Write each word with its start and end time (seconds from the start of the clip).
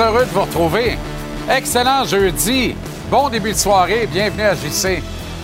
Heureux 0.00 0.24
de 0.24 0.30
vous 0.30 0.40
retrouver. 0.40 0.98
Excellent 1.48 2.04
jeudi. 2.04 2.74
Bon 3.08 3.28
début 3.28 3.52
de 3.52 3.56
soirée. 3.56 4.08
Bienvenue 4.08 4.42
à 4.42 4.56
JC. 4.56 5.00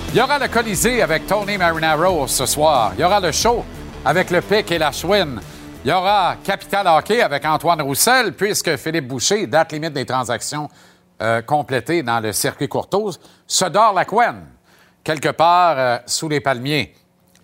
Il 0.09 0.16
y 0.16 0.20
aura 0.20 0.40
le 0.40 0.48
Colisée 0.48 1.02
avec 1.02 1.24
Tony 1.28 1.56
Marinaro 1.56 2.26
ce 2.26 2.46
soir. 2.46 2.90
Il 2.96 3.00
y 3.00 3.04
aura 3.04 3.20
le 3.20 3.30
show 3.30 3.64
avec 4.04 4.28
le 4.30 4.40
Pic 4.40 4.68
et 4.73 4.78
la 4.78 4.90
Chouine. 4.90 5.40
Il 5.84 5.90
y 5.90 5.92
aura 5.92 6.34
Capital 6.42 6.84
Hockey 6.88 7.23
avec 7.23 7.45
Antoine 7.45 7.80
Roussel, 7.80 8.32
puisque 8.32 8.76
Philippe 8.76 9.06
Boucher, 9.06 9.46
date 9.46 9.70
limite 9.70 9.92
des 9.92 10.04
transactions 10.04 10.68
euh, 11.23 11.42
complétées 11.42 12.02
dans 12.02 12.18
le 12.18 12.32
circuit 12.32 12.68
Courtoise, 12.68 13.20
se 13.46 13.66
dort 13.66 13.92
la 13.92 14.04
couenne, 14.04 14.46
quelque 15.04 15.28
part 15.28 15.74
euh, 15.78 15.98
sous 16.06 16.28
les 16.28 16.40
palmiers. 16.40 16.92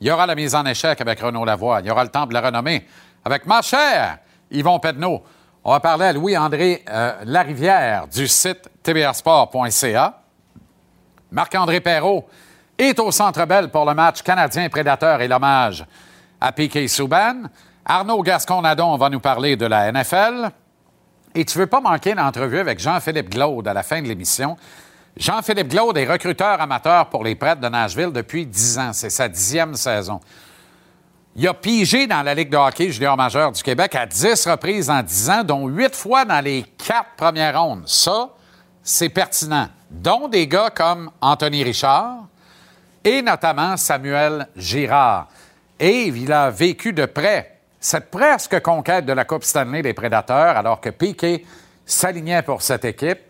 Il 0.00 0.08
y 0.08 0.10
aura 0.10 0.26
la 0.26 0.34
mise 0.34 0.56
en 0.56 0.66
échec 0.66 1.00
avec 1.00 1.20
Renaud 1.20 1.44
Lavoie. 1.44 1.80
Il 1.82 1.86
y 1.86 1.90
aura 1.90 2.02
le 2.02 2.10
temps 2.10 2.26
de 2.26 2.34
la 2.34 2.40
renommée 2.40 2.84
avec 3.24 3.46
ma 3.46 3.62
chère 3.62 4.18
Yvon 4.50 4.80
Pedneau. 4.80 5.22
On 5.68 5.72
va 5.72 5.80
parler 5.80 6.04
à 6.04 6.12
Louis-André 6.12 6.84
euh, 6.88 7.12
Larivière 7.24 8.06
du 8.06 8.28
site 8.28 8.70
tbrsport.ca. 8.84 10.22
Marc-André 11.32 11.80
Perrault 11.80 12.24
est 12.78 13.00
au 13.00 13.10
Centre 13.10 13.44
Bell 13.46 13.68
pour 13.70 13.84
le 13.84 13.92
match 13.92 14.22
canadien 14.22 14.68
prédateur 14.68 15.20
et 15.20 15.26
l'hommage 15.26 15.84
à 16.40 16.52
Piquet 16.52 16.86
Souban. 16.86 17.48
Arnaud 17.84 18.22
Gascon-Nadon 18.22 18.96
va 18.96 19.10
nous 19.10 19.18
parler 19.18 19.56
de 19.56 19.66
la 19.66 19.90
NFL. 19.90 20.50
Et 21.34 21.44
tu 21.44 21.58
ne 21.58 21.64
veux 21.64 21.68
pas 21.68 21.80
manquer 21.80 22.14
l'entrevue 22.14 22.60
avec 22.60 22.78
Jean-Philippe 22.78 23.30
Glaude 23.30 23.66
à 23.66 23.74
la 23.74 23.82
fin 23.82 24.00
de 24.00 24.06
l'émission. 24.06 24.56
Jean-Philippe 25.16 25.66
Glaude 25.66 25.96
est 25.96 26.06
recruteur 26.06 26.60
amateur 26.60 27.08
pour 27.08 27.24
les 27.24 27.34
prêtres 27.34 27.60
de 27.60 27.68
Nashville 27.68 28.12
depuis 28.12 28.46
10 28.46 28.78
ans. 28.78 28.92
C'est 28.92 29.10
sa 29.10 29.28
dixième 29.28 29.74
saison. 29.74 30.20
Il 31.38 31.46
a 31.46 31.52
pigé 31.52 32.06
dans 32.06 32.22
la 32.22 32.32
Ligue 32.32 32.48
de 32.48 32.56
hockey 32.56 32.90
junior 32.90 33.14
majeur 33.14 33.52
du 33.52 33.62
Québec 33.62 33.94
à 33.94 34.06
10 34.06 34.46
reprises 34.46 34.88
en 34.88 35.02
10 35.02 35.30
ans, 35.30 35.44
dont 35.44 35.68
8 35.68 35.94
fois 35.94 36.24
dans 36.24 36.42
les 36.42 36.62
quatre 36.62 37.10
premières 37.14 37.60
rondes. 37.60 37.86
Ça, 37.86 38.30
c'est 38.82 39.10
pertinent. 39.10 39.68
Dont 39.90 40.28
des 40.28 40.48
gars 40.48 40.70
comme 40.70 41.10
Anthony 41.20 41.62
Richard 41.62 42.28
et 43.04 43.20
notamment 43.20 43.76
Samuel 43.76 44.48
Girard. 44.56 45.28
Et 45.78 46.04
il 46.04 46.32
a 46.32 46.48
vécu 46.48 46.94
de 46.94 47.04
près 47.04 47.58
cette 47.78 48.10
presque 48.10 48.58
conquête 48.62 49.04
de 49.04 49.12
la 49.12 49.26
Coupe 49.26 49.44
Stanley 49.44 49.82
des 49.82 49.92
Prédateurs, 49.92 50.56
alors 50.56 50.80
que 50.80 50.88
Piquet 50.88 51.44
s'alignait 51.84 52.40
pour 52.40 52.62
cette 52.62 52.86
équipe 52.86 53.20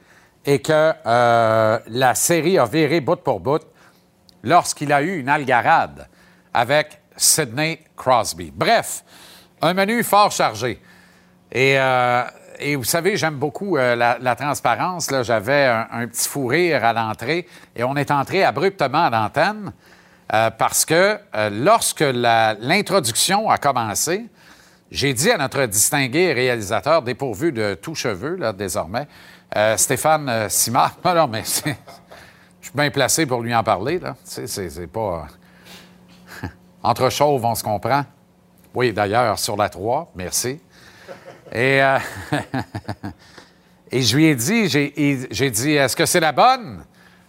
et 0.44 0.60
que 0.60 0.92
euh, 1.04 1.78
la 1.88 2.14
série 2.14 2.56
a 2.56 2.66
viré 2.66 3.00
bout 3.00 3.16
pour 3.16 3.40
bout 3.40 3.62
lorsqu'il 4.44 4.92
a 4.92 5.02
eu 5.02 5.18
une 5.18 5.28
algarade 5.28 6.06
avec 6.54 7.00
Sidney 7.16 7.80
Crosby. 7.96 8.52
Bref, 8.54 9.04
un 9.62 9.74
menu 9.74 10.02
fort 10.02 10.30
chargé. 10.30 10.80
Et, 11.52 11.78
euh, 11.78 12.22
vous 12.76 12.84
savez, 12.84 13.16
j'aime 13.16 13.36
beaucoup 13.36 13.76
euh, 13.76 13.94
la, 13.96 14.36
transparence. 14.36 15.08
J'avais 15.22 15.66
un, 15.66 16.06
petit 16.06 16.28
fou 16.28 16.46
rire 16.46 16.84
à 16.84 16.92
l'entrée 16.92 17.46
et 17.74 17.84
on 17.84 17.96
est 17.96 18.10
entré 18.10 18.44
abruptement 18.44 19.04
à 19.04 19.10
l'antenne 19.10 19.72
parce 20.58 20.84
que 20.84 21.20
lorsque 21.52 22.00
l'introduction 22.00 23.48
a 23.48 23.58
commencé, 23.58 24.26
j'ai 24.90 25.12
dit 25.12 25.30
à 25.30 25.38
notre 25.38 25.66
distingué 25.66 26.32
réalisateur, 26.32 27.02
dépourvu 27.02 27.52
de 27.52 27.74
tout 27.74 27.94
cheveux, 27.94 28.36
là, 28.36 28.52
désormais, 28.52 29.08
euh, 29.56 29.76
Stéphane 29.76 30.28
euh, 30.28 30.48
Simard, 30.48 30.96
non, 31.04 31.30
je 31.32 31.50
suis 31.52 32.74
bien 32.74 32.90
placé 32.90 33.26
pour 33.26 33.42
lui 33.42 33.54
en 33.54 33.62
parler, 33.62 34.00
c'est 34.24 34.86
pas... 34.86 35.26
Entre 36.86 37.10
chauves, 37.10 37.44
on 37.44 37.56
se 37.56 37.64
comprend. 37.64 38.04
Oui, 38.72 38.92
d'ailleurs, 38.92 39.40
sur 39.40 39.56
la 39.56 39.68
3, 39.68 40.12
merci. 40.14 40.60
Et, 41.50 41.82
euh, 41.82 41.98
et 43.90 44.02
je 44.02 44.16
lui 44.16 44.26
ai 44.26 44.36
dit, 44.36 44.68
j'ai 44.68 45.50
dit, 45.50 45.72
est-ce 45.72 45.96
que 45.96 46.06
c'est 46.06 46.20
la 46.20 46.30
bonne? 46.30 46.84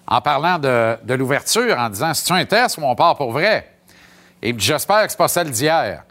En 0.06 0.22
parlant 0.22 0.60
de, 0.60 1.16
l'ouverture, 1.16 1.76
en 1.76 1.90
disant, 1.90 2.14
c'est-tu 2.14 2.34
un 2.34 2.46
test 2.46 2.78
ou 2.78 2.84
on 2.84 2.94
part 2.94 3.16
pour 3.16 3.32
vrai? 3.32 3.74
Et 4.44 4.54
j'espère 4.56 5.06
que 5.06 5.10
c'est 5.10 5.18
pas 5.18 5.28
celle 5.28 5.50
d'hier. 5.50 6.04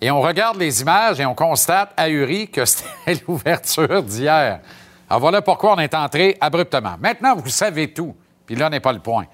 Et 0.00 0.10
on 0.10 0.20
regarde 0.20 0.56
les 0.56 0.80
images 0.80 1.20
et 1.20 1.24
on 1.24 1.36
constate, 1.36 1.92
ahuri, 1.96 2.50
que 2.50 2.64
c'était 2.64 3.22
l'ouverture 3.28 4.02
d'hier. 4.02 4.58
Alors 5.08 5.20
voilà 5.20 5.40
pourquoi 5.40 5.74
on 5.74 5.78
est 5.78 5.94
entré 5.94 6.36
abruptement. 6.40 6.96
Maintenant, 6.98 7.36
vous 7.36 7.48
savez 7.48 7.92
tout. 7.92 8.16
Puis 8.44 8.56
là 8.56 8.68
n'est 8.68 8.80
pas 8.80 8.92
le 8.92 8.98
point. 8.98 9.26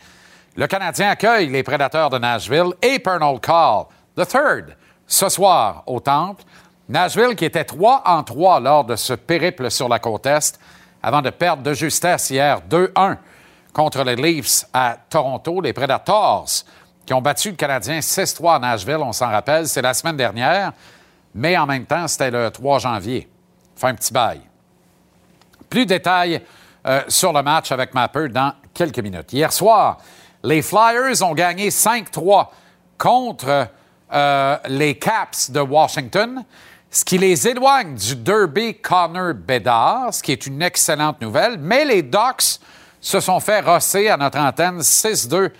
Le 0.56 0.68
Canadien 0.68 1.10
accueille 1.10 1.48
les 1.48 1.64
prédateurs 1.64 2.10
de 2.10 2.18
Nashville 2.18 2.74
et 2.80 3.00
Pernal 3.00 3.40
Call, 3.40 3.86
the 4.16 4.24
third, 4.24 4.76
ce 5.04 5.28
soir 5.28 5.82
au 5.86 5.98
Temple. 5.98 6.44
Nashville 6.88 7.34
qui 7.34 7.44
était 7.44 7.64
3 7.64 8.02
en 8.04 8.22
3 8.22 8.60
lors 8.60 8.84
de 8.84 8.94
ce 8.94 9.14
périple 9.14 9.68
sur 9.68 9.88
la 9.88 9.98
côte 9.98 10.26
Est 10.26 10.60
avant 11.02 11.22
de 11.22 11.30
perdre 11.30 11.64
de 11.64 11.74
justesse 11.74 12.30
hier 12.30 12.60
2-1 12.70 13.16
contre 13.72 14.04
les 14.04 14.14
Leafs 14.14 14.64
à 14.72 14.96
Toronto. 15.10 15.60
Les 15.60 15.72
Predators 15.72 16.46
qui 17.04 17.12
ont 17.12 17.20
battu 17.20 17.50
le 17.50 17.56
Canadien 17.56 17.98
6-3 17.98 18.54
à 18.54 18.58
Nashville, 18.60 18.98
on 19.00 19.12
s'en 19.12 19.30
rappelle. 19.30 19.66
C'est 19.66 19.82
la 19.82 19.92
semaine 19.92 20.16
dernière, 20.16 20.72
mais 21.34 21.58
en 21.58 21.66
même 21.66 21.84
temps, 21.84 22.06
c'était 22.06 22.30
le 22.30 22.50
3 22.50 22.78
janvier. 22.78 23.28
Fait 23.74 23.88
un 23.88 23.94
petit 23.96 24.12
bail. 24.12 24.40
Plus 25.68 25.84
de 25.84 25.88
détails 25.90 26.40
euh, 26.86 27.02
sur 27.08 27.32
le 27.32 27.42
match 27.42 27.72
avec 27.72 27.92
Mapper 27.92 28.28
dans 28.28 28.52
quelques 28.72 29.00
minutes. 29.00 29.32
Hier 29.32 29.52
soir, 29.52 29.98
les 30.44 30.60
Flyers 30.60 31.22
ont 31.22 31.34
gagné 31.34 31.70
5-3 31.70 32.48
contre 32.98 33.68
euh, 34.12 34.56
les 34.68 34.96
Caps 34.98 35.50
de 35.50 35.60
Washington, 35.60 36.44
ce 36.90 37.04
qui 37.04 37.18
les 37.18 37.48
éloigne 37.48 37.94
du 37.94 38.14
Derby 38.14 38.74
Connor 38.74 39.32
Bedard, 39.34 40.12
ce 40.12 40.22
qui 40.22 40.32
est 40.32 40.46
une 40.46 40.60
excellente 40.62 41.20
nouvelle. 41.22 41.56
Mais 41.58 41.84
les 41.86 42.02
Ducks 42.02 42.60
se 43.00 43.20
sont 43.20 43.40
fait 43.40 43.60
rosser 43.60 44.08
à 44.08 44.18
notre 44.18 44.38
antenne 44.38 44.80
6-2 44.80 45.50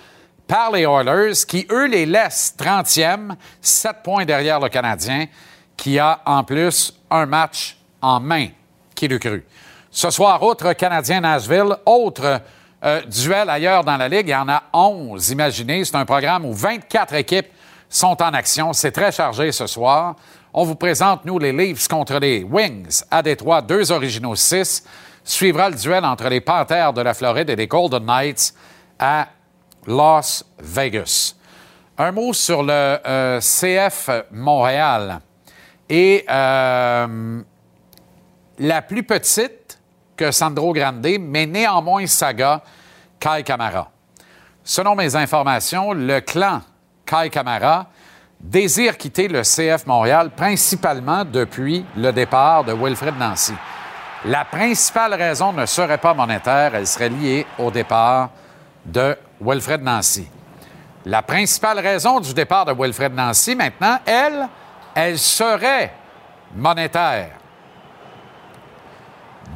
par 0.47 0.71
les 0.71 0.83
Oilers, 0.83 1.33
qui, 1.49 1.67
eux, 1.71 1.87
les 1.87 2.05
laissent 2.05 2.55
30e, 2.57 3.35
7 3.63 3.97
points 4.05 4.27
derrière 4.27 4.61
le 4.61 4.69
Canadien, 4.69 5.27
qui 5.79 5.99
a 5.99 6.21
en 6.27 6.45
plus 6.45 6.95
un 7.11 7.25
match 7.25 7.79
en 8.03 8.21
main, 8.21 8.49
qui 8.95 9.09
le 9.09 9.19
cru. 9.19 9.45
Ce 9.91 10.11
soir, 10.11 10.43
autre 10.43 10.75
Canadien-Nashville, 10.75 11.75
autre 11.87 12.43
euh, 12.85 13.03
duel 13.03 13.49
ailleurs 13.49 13.85
dans 13.85 13.97
la 13.97 14.09
Ligue, 14.09 14.29
il 14.29 14.33
y 14.33 14.35
en 14.35 14.49
a 14.49 14.65
11, 14.73 15.31
imaginez. 15.31 15.85
C'est 15.85 15.97
un 15.97 16.05
programme 16.05 16.45
où 16.45 16.53
24 16.53 17.15
équipes 17.15 17.49
sont 17.89 18.21
en 18.23 18.35
action. 18.35 18.73
C'est 18.73 18.93
très 18.93 19.13
chargé 19.13 19.53
ce 19.53 19.67
soir. 19.67 20.17
On 20.53 20.65
vous 20.65 20.75
présente, 20.75 21.25
nous, 21.25 21.39
les 21.39 21.53
Leafs 21.53 21.89
contre 21.89 22.19
les 22.19 22.43
Wings 22.43 23.03
à 23.11 23.23
Détroit, 23.23 23.63
deux 23.63 23.91
originaux 23.91 24.37
6. 24.37 24.85
Suivra 25.25 25.71
le 25.71 25.77
duel 25.77 26.05
entre 26.05 26.29
les 26.29 26.41
Panthers 26.41 26.93
de 26.93 27.01
la 27.01 27.15
Floride 27.15 27.49
et 27.49 27.57
les 27.57 27.67
Golden 27.67 28.05
Knights 28.05 28.55
à 28.99 29.29
Las 29.87 30.45
Vegas. 30.59 31.35
Un 31.97 32.13
mot 32.13 32.33
sur 32.33 32.63
le 32.63 32.99
euh, 33.07 33.41
CF 33.41 34.11
Montréal. 34.31 35.21
Et 35.89 36.25
euh, 36.29 37.41
la 38.59 38.83
plus 38.83 39.03
petite 39.03 39.79
que 40.17 40.31
Sandro 40.31 40.73
Grande, 40.73 41.07
mais 41.21 41.47
néanmoins 41.47 42.07
saga, 42.07 42.63
Kai 43.19 43.43
Kamara. 43.43 43.91
Selon 44.63 44.95
mes 44.95 45.15
informations, 45.17 45.93
le 45.93 46.21
clan 46.21 46.63
Kai 47.05 47.31
Kamara 47.31 47.87
désire 48.41 48.97
quitter 48.97 49.29
le 49.29 49.43
CF 49.43 49.87
Montréal 49.87 50.31
principalement 50.31 51.25
depuis 51.25 51.85
le 51.97 52.13
départ 52.13 52.65
de 52.65 52.73
Wilfred 52.73 53.17
Nancy. 53.19 53.55
La 54.27 54.45
principale 54.45 55.15
raison 55.15 55.53
ne 55.53 55.67
serait 55.67 55.99
pas 55.99 56.15
monétaire, 56.15 56.75
elle 56.75 56.87
serait 56.87 57.09
liée 57.09 57.47
au 57.59 57.71
départ 57.71 58.31
de 58.85 59.17
Wilfred 59.41 59.83
Nancy. 59.83 60.29
La 61.07 61.23
principale 61.23 61.81
raison 61.81 62.21
du 62.21 62.33
départ 62.33 62.65
de 62.65 62.73
Wilfred 62.73 63.13
Nancy, 63.15 63.55
maintenant, 63.55 63.99
elle, 64.07 64.49
elle 64.95 65.19
serait 65.19 65.93
monétaire. 66.55 67.33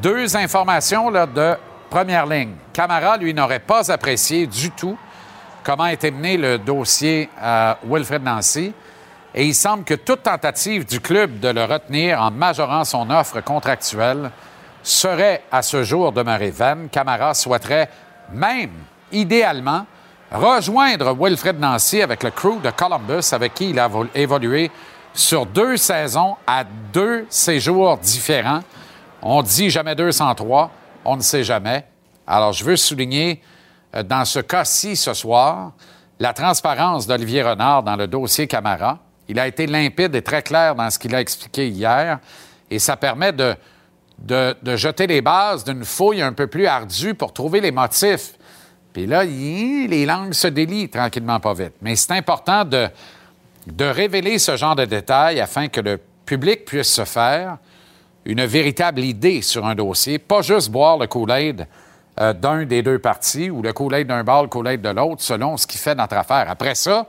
Deux 0.03 0.37
informations 0.37 1.09
là, 1.09 1.27
de 1.27 1.57
première 1.89 2.27
ligne. 2.27 2.55
Camara, 2.73 3.17
lui, 3.17 3.35
n'aurait 3.35 3.59
pas 3.59 3.91
apprécié 3.91 4.47
du 4.47 4.71
tout 4.71 4.97
comment 5.69 5.87
était 5.87 6.11
mené 6.11 6.39
le 6.39 6.59
dossier 6.59 7.29
à 7.39 7.77
Wilfred 7.85 8.23
Nancy. 8.23 8.73
Et 9.35 9.45
il 9.45 9.55
semble 9.55 9.85
que 9.85 9.93
toute 9.93 10.23
tentative 10.23 10.87
du 10.87 10.99
club 11.01 11.41
de 11.41 11.49
le 11.49 11.65
retenir 11.65 12.23
en 12.23 12.31
majorant 12.31 12.85
son 12.85 13.11
offre 13.11 13.43
contractuelle 13.43 14.31
serait 14.83 15.43
à 15.53 15.61
ce 15.61 15.83
jour 15.83 16.13
demeurée 16.13 16.51
vaine. 16.51 16.89
Camara 16.91 17.35
souhaiterait 17.35 17.91
même 18.33 18.71
idéalement, 19.13 19.85
rejoindre 20.33 21.15
Wilfred 21.15 21.61
Nancy 21.61 22.01
avec 22.01 22.23
le 22.23 22.31
crew 22.31 22.63
de 22.63 22.71
Columbus, 22.71 23.33
avec 23.33 23.53
qui 23.53 23.71
il 23.71 23.79
a 23.79 23.91
évolué 24.15 24.71
sur 25.13 25.45
deux 25.45 25.77
saisons 25.77 26.37
à 26.47 26.65
deux 26.65 27.27
séjours 27.29 27.99
différents. 27.99 28.61
On 29.21 29.43
dit 29.43 29.69
jamais 29.69 29.95
203, 29.95 30.71
on 31.09 31.17
ne 31.17 31.23
sait 31.23 31.43
jamais. 31.43 31.85
Alors, 32.27 32.53
je 32.53 32.65
veux 32.65 32.77
souligner 32.77 33.43
euh, 33.95 34.03
dans 34.03 34.25
ce 34.25 34.41
cas-ci 34.41 34.95
ce 34.95 35.15
soir 35.15 35.73
la 36.21 36.33
transparence 36.33 37.07
d'Olivier 37.07 37.43
Renard 37.43 37.83
dans 37.83 37.97
le 37.97 38.07
dossier 38.07 38.47
Camara 38.47 38.99
Il 39.29 39.39
a 39.39 39.47
été 39.47 39.67
limpide 39.67 40.15
et 40.15 40.23
très 40.23 40.43
clair 40.43 40.75
dans 40.75 40.91
ce 40.91 40.99
qu'il 40.99 41.15
a 41.15 41.21
expliqué 41.21 41.69
hier. 41.69 42.19
Et 42.71 42.79
ça 42.79 42.97
permet 42.97 43.33
de, 43.33 43.57
jeter 44.77 45.07
les 45.07 45.23
bases 45.23 45.65
d'une 45.65 45.85
fouille 45.85 46.21
un 46.21 46.33
peu 46.33 46.47
plus 46.47 46.67
ardue 46.67 47.15
pour 47.15 47.33
trouver 47.33 47.61
les 47.61 47.71
motifs. 47.71 48.35
Puis 48.93 49.07
là, 49.07 49.25
les 49.25 50.05
langues 50.05 50.35
se 50.35 50.49
délient 50.49 50.91
tranquillement, 50.91 51.41
pas 51.41 51.55
vite. 51.55 51.75
Mais 51.81 51.97
c'est 51.97 52.13
important 52.13 52.65
de, 52.65 52.89
de 53.67 53.85
révéler 53.85 54.39
ce 54.39 54.57
genre 54.57 54.77
de 54.77 54.85
détails 54.85 55.41
afin 55.41 55.69
que 55.69 55.81
le 55.81 56.01
public 56.27 56.65
puisse 56.67 56.93
se 56.93 57.05
faire 57.05 57.59
une 58.29 58.45
véritable 58.45 59.01
idée 59.01 59.41
sur 59.41 59.67
un 59.67 59.75
dossier, 59.75 60.19
pas 60.19 60.43
juste 60.43 60.71
boire 60.71 60.99
le 60.99 61.07
Kool-Aid 61.07 61.67
euh, 62.21 62.35
d'un 62.35 62.67
des 62.67 62.83
deux 62.83 62.99
partis 62.99 63.49
ou 63.49 63.63
le 63.63 63.73
Kool-Aid 63.73 64.07
d'un 64.07 64.23
bord, 64.23 64.43
le 64.43 64.49
Kool-Aid 64.49 64.83
de 64.83 64.91
l'autre, 64.91 65.23
selon 65.23 65.57
ce 65.57 65.67
qui 65.67 65.79
fait 65.79 65.95
notre 65.95 66.15
affaire. 66.15 66.45
Après 66.49 66.75
ça, 66.75 67.07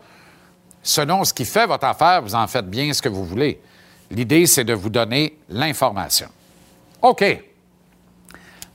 selon 0.82 1.26
ce 1.26 1.34
qui 1.34 1.44
fait 1.44 1.68
votre 1.68 1.86
affaire, 1.86 2.22
vous 2.22 2.36
en 2.36 2.48
faites 2.48 2.70
bien 2.70 2.94
ce 2.94 3.02
que 3.02 3.10
vous 3.10 3.26
voulez. 3.26 3.60
L'idée, 4.10 4.46
c'est 4.46 4.64
de 4.64 4.74
vous 4.74 4.90
donner 4.90 5.38
l'information. 5.50 6.30
OK. 7.02 7.26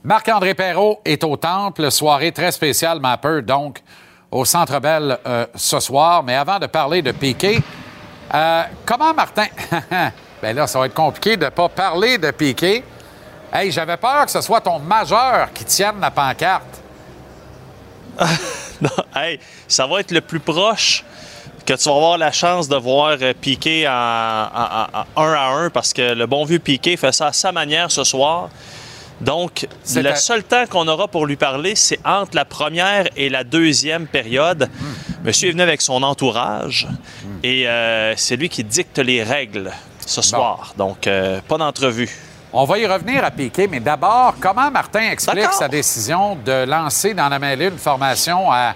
Marc-André 0.03 0.53
Perrault 0.53 1.01
est 1.03 1.23
au 1.23 1.35
Temple, 1.37 1.89
soirée 1.89 2.31
très 2.31 2.51
spéciale, 2.51 2.99
Mapper, 2.99 3.41
donc, 3.41 3.81
au 4.29 4.45
Centre 4.45 4.79
Bell 4.79 5.17
euh, 5.25 5.47
ce 5.55 5.79
soir. 5.79 6.21
Mais 6.21 6.35
avant 6.35 6.59
de 6.59 6.67
parler 6.67 7.01
de 7.01 7.11
Piquet, 7.11 7.57
euh, 8.35 8.63
comment 8.85 9.15
Martin... 9.15 9.47
Bien 10.45 10.53
là, 10.53 10.67
ça 10.67 10.77
va 10.77 10.85
être 10.85 10.93
compliqué 10.93 11.37
de 11.37 11.45
ne 11.45 11.49
pas 11.49 11.67
parler 11.69 12.19
de 12.19 12.29
Piquet. 12.29 12.83
Hey, 13.51 13.71
j'avais 13.71 13.97
peur 13.97 14.25
que 14.25 14.31
ce 14.31 14.41
soit 14.41 14.61
ton 14.61 14.77
majeur 14.77 15.51
qui 15.51 15.65
tienne 15.65 15.95
la 15.99 16.11
pancarte. 16.11 16.83
non, 18.79 18.89
hey, 19.15 19.39
ça 19.67 19.87
va 19.87 20.01
être 20.01 20.11
le 20.11 20.21
plus 20.21 20.39
proche 20.39 21.03
que 21.65 21.73
tu 21.73 21.89
vas 21.89 21.95
avoir 21.95 22.19
la 22.19 22.31
chance 22.31 22.69
de 22.69 22.75
voir 22.75 23.17
euh, 23.23 23.33
Piquet 23.33 23.87
en, 23.87 23.91
en, 23.91 25.23
un 25.23 25.33
à 25.33 25.47
un 25.47 25.71
parce 25.71 25.93
que 25.93 26.13
le 26.13 26.27
bon 26.27 26.45
vieux 26.45 26.59
Piquet 26.59 26.95
fait 26.95 27.11
ça 27.11 27.25
à 27.25 27.33
sa 27.33 27.51
manière 27.51 27.89
ce 27.89 28.03
soir. 28.03 28.49
Donc, 29.21 29.67
le 29.95 30.13
seul 30.13 30.43
temps 30.43 30.67
qu'on 30.67 30.87
aura 30.87 31.07
pour 31.07 31.25
lui 31.25 31.37
parler, 31.37 31.73
c'est 31.73 31.99
entre 32.05 32.35
la 32.35 32.45
première 32.45 33.07
et 33.15 33.29
la 33.29 33.43
deuxième 33.43 34.05
période. 34.05 34.69
Hmm. 34.69 35.23
Monsieur 35.23 35.49
est 35.49 35.53
venu 35.53 35.63
avec 35.63 35.81
son 35.81 36.03
entourage 36.03 36.87
et 37.41 37.67
euh, 37.67 38.13
c'est 38.15 38.35
lui 38.35 38.47
qui 38.47 38.63
dicte 38.63 38.99
les 38.99 39.23
règles 39.23 39.71
ce 40.05 40.21
soir. 40.21 40.73
Donc, 40.77 41.07
euh, 41.07 41.39
pas 41.47 41.57
d'entrevue. 41.57 42.09
On 42.53 42.63
va 42.63 42.77
y 42.77 42.85
revenir 42.85 43.23
à 43.23 43.31
Piquet, 43.31 43.67
mais 43.67 43.79
d'abord, 43.79 44.35
comment 44.39 44.71
Martin 44.71 45.11
explique 45.11 45.51
sa 45.51 45.67
décision 45.67 46.35
de 46.35 46.65
lancer 46.65 47.13
dans 47.13 47.27
la 47.27 47.37
mêlée 47.37 47.67
une 47.67 47.77
formation 47.77 48.51
à 48.51 48.75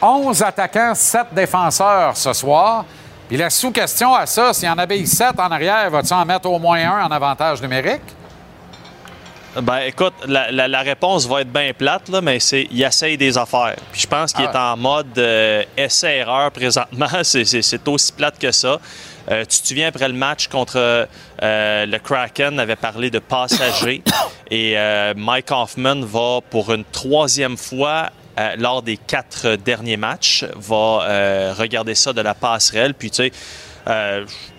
11 0.00 0.42
attaquants, 0.42 0.94
7 0.94 1.26
défenseurs 1.32 2.16
ce 2.16 2.32
soir? 2.32 2.84
Puis 3.28 3.36
la 3.36 3.50
sous-question 3.50 4.14
à 4.14 4.26
ça, 4.26 4.52
s'il 4.52 4.68
y 4.68 4.70
en 4.70 4.78
avait 4.78 5.04
7 5.04 5.38
en 5.38 5.50
arrière, 5.50 5.90
vas-tu 5.90 6.12
en 6.12 6.24
mettre 6.24 6.48
au 6.48 6.58
moins 6.58 6.78
un 6.78 7.06
en 7.06 7.10
avantage 7.10 7.60
numérique? 7.60 8.02
Ben, 9.62 9.78
écoute, 9.86 10.14
la, 10.26 10.80
réponse 10.80 11.28
va 11.28 11.42
être 11.42 11.52
bien 11.52 11.72
plate, 11.76 12.08
là, 12.08 12.20
mais 12.20 12.40
c'est 12.40 12.66
il 12.70 12.82
essaye 12.82 13.16
des 13.16 13.38
affaires. 13.38 13.76
Puis 13.92 14.00
je 14.00 14.06
pense 14.06 14.32
qu'il 14.32 14.44
est 14.44 14.48
ah. 14.52 14.72
en 14.72 14.76
mode 14.76 15.16
euh, 15.16 15.62
essai-erreur 15.76 16.50
présentement. 16.50 17.06
c'est 17.22 17.88
aussi 17.88 18.12
plate 18.12 18.38
que 18.38 18.50
ça. 18.50 18.80
Euh, 19.30 19.44
tu 19.44 19.60
te 19.60 19.66
souviens, 19.68 19.88
après 19.88 20.08
le 20.08 20.14
match 20.14 20.48
contre 20.48 20.76
euh, 20.76 21.06
le 21.86 21.98
Kraken, 21.98 22.58
avait 22.58 22.76
parlé 22.76 23.10
de 23.10 23.18
passagers. 23.18 24.02
et 24.50 24.76
Mike 25.16 25.50
Hoffman 25.50 26.00
va, 26.02 26.40
pour 26.50 26.72
une 26.72 26.84
troisième 26.84 27.56
fois, 27.56 28.10
lors 28.58 28.82
des 28.82 28.96
quatre 28.96 29.56
derniers 29.56 29.96
matchs, 29.96 30.44
va 30.56 31.52
regarder 31.54 31.94
ça 31.94 32.12
de 32.12 32.20
la 32.20 32.34
passerelle. 32.34 32.94
Puis, 32.94 33.10
tu 33.10 33.30
sais, 33.30 33.32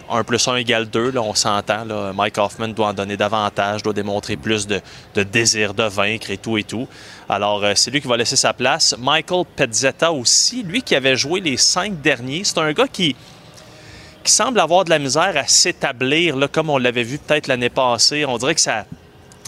1 0.10 0.24
plus 0.24 0.48
1 0.48 0.56
égale 0.58 0.90
2, 0.90 1.12
là, 1.12 1.22
on 1.22 1.34
s'entend. 1.34 1.86
Mike 2.14 2.38
Hoffman 2.38 2.70
doit 2.70 2.88
en 2.88 2.94
donner 2.94 3.18
davantage, 3.18 3.84
doit 3.84 3.94
démontrer 3.94 4.38
plus 4.38 4.68
de, 4.68 4.82
désir 5.24 5.74
de 5.74 5.84
vaincre 5.84 6.30
et 6.30 6.38
tout 6.38 6.58
et 6.58 6.64
tout. 6.64 6.88
Alors, 7.30 7.64
euh, 7.64 7.74
c'est 7.76 7.92
lui 7.92 8.02
qui 8.02 8.08
va 8.08 8.18
laisser 8.18 8.36
sa 8.36 8.54
place. 8.54 8.96
Michael 9.00 9.46
Pezzetta 9.56 10.12
aussi, 10.12 10.64
lui 10.64 10.82
qui 10.82 10.96
avait 10.96 11.16
joué 11.16 11.40
les 11.40 11.58
cinq 11.58 12.02
derniers, 12.02 12.44
c'est 12.44 12.60
un 12.60 12.72
gars 12.72 12.88
qui, 12.88 13.16
qui 14.26 14.32
semble 14.32 14.60
avoir 14.60 14.84
de 14.84 14.90
la 14.90 15.00
misère 15.00 15.34
à 15.36 15.48
s'établir, 15.48 16.36
comme 16.52 16.72
on 16.72 16.80
l'avait 16.80 17.04
vu 17.04 17.20
peut-être 17.20 17.48
l'année 17.48 17.70
passée. 17.70 18.26
On 18.26 18.38
dirait 18.38 18.56
que 18.56 18.62
ça 18.62 18.86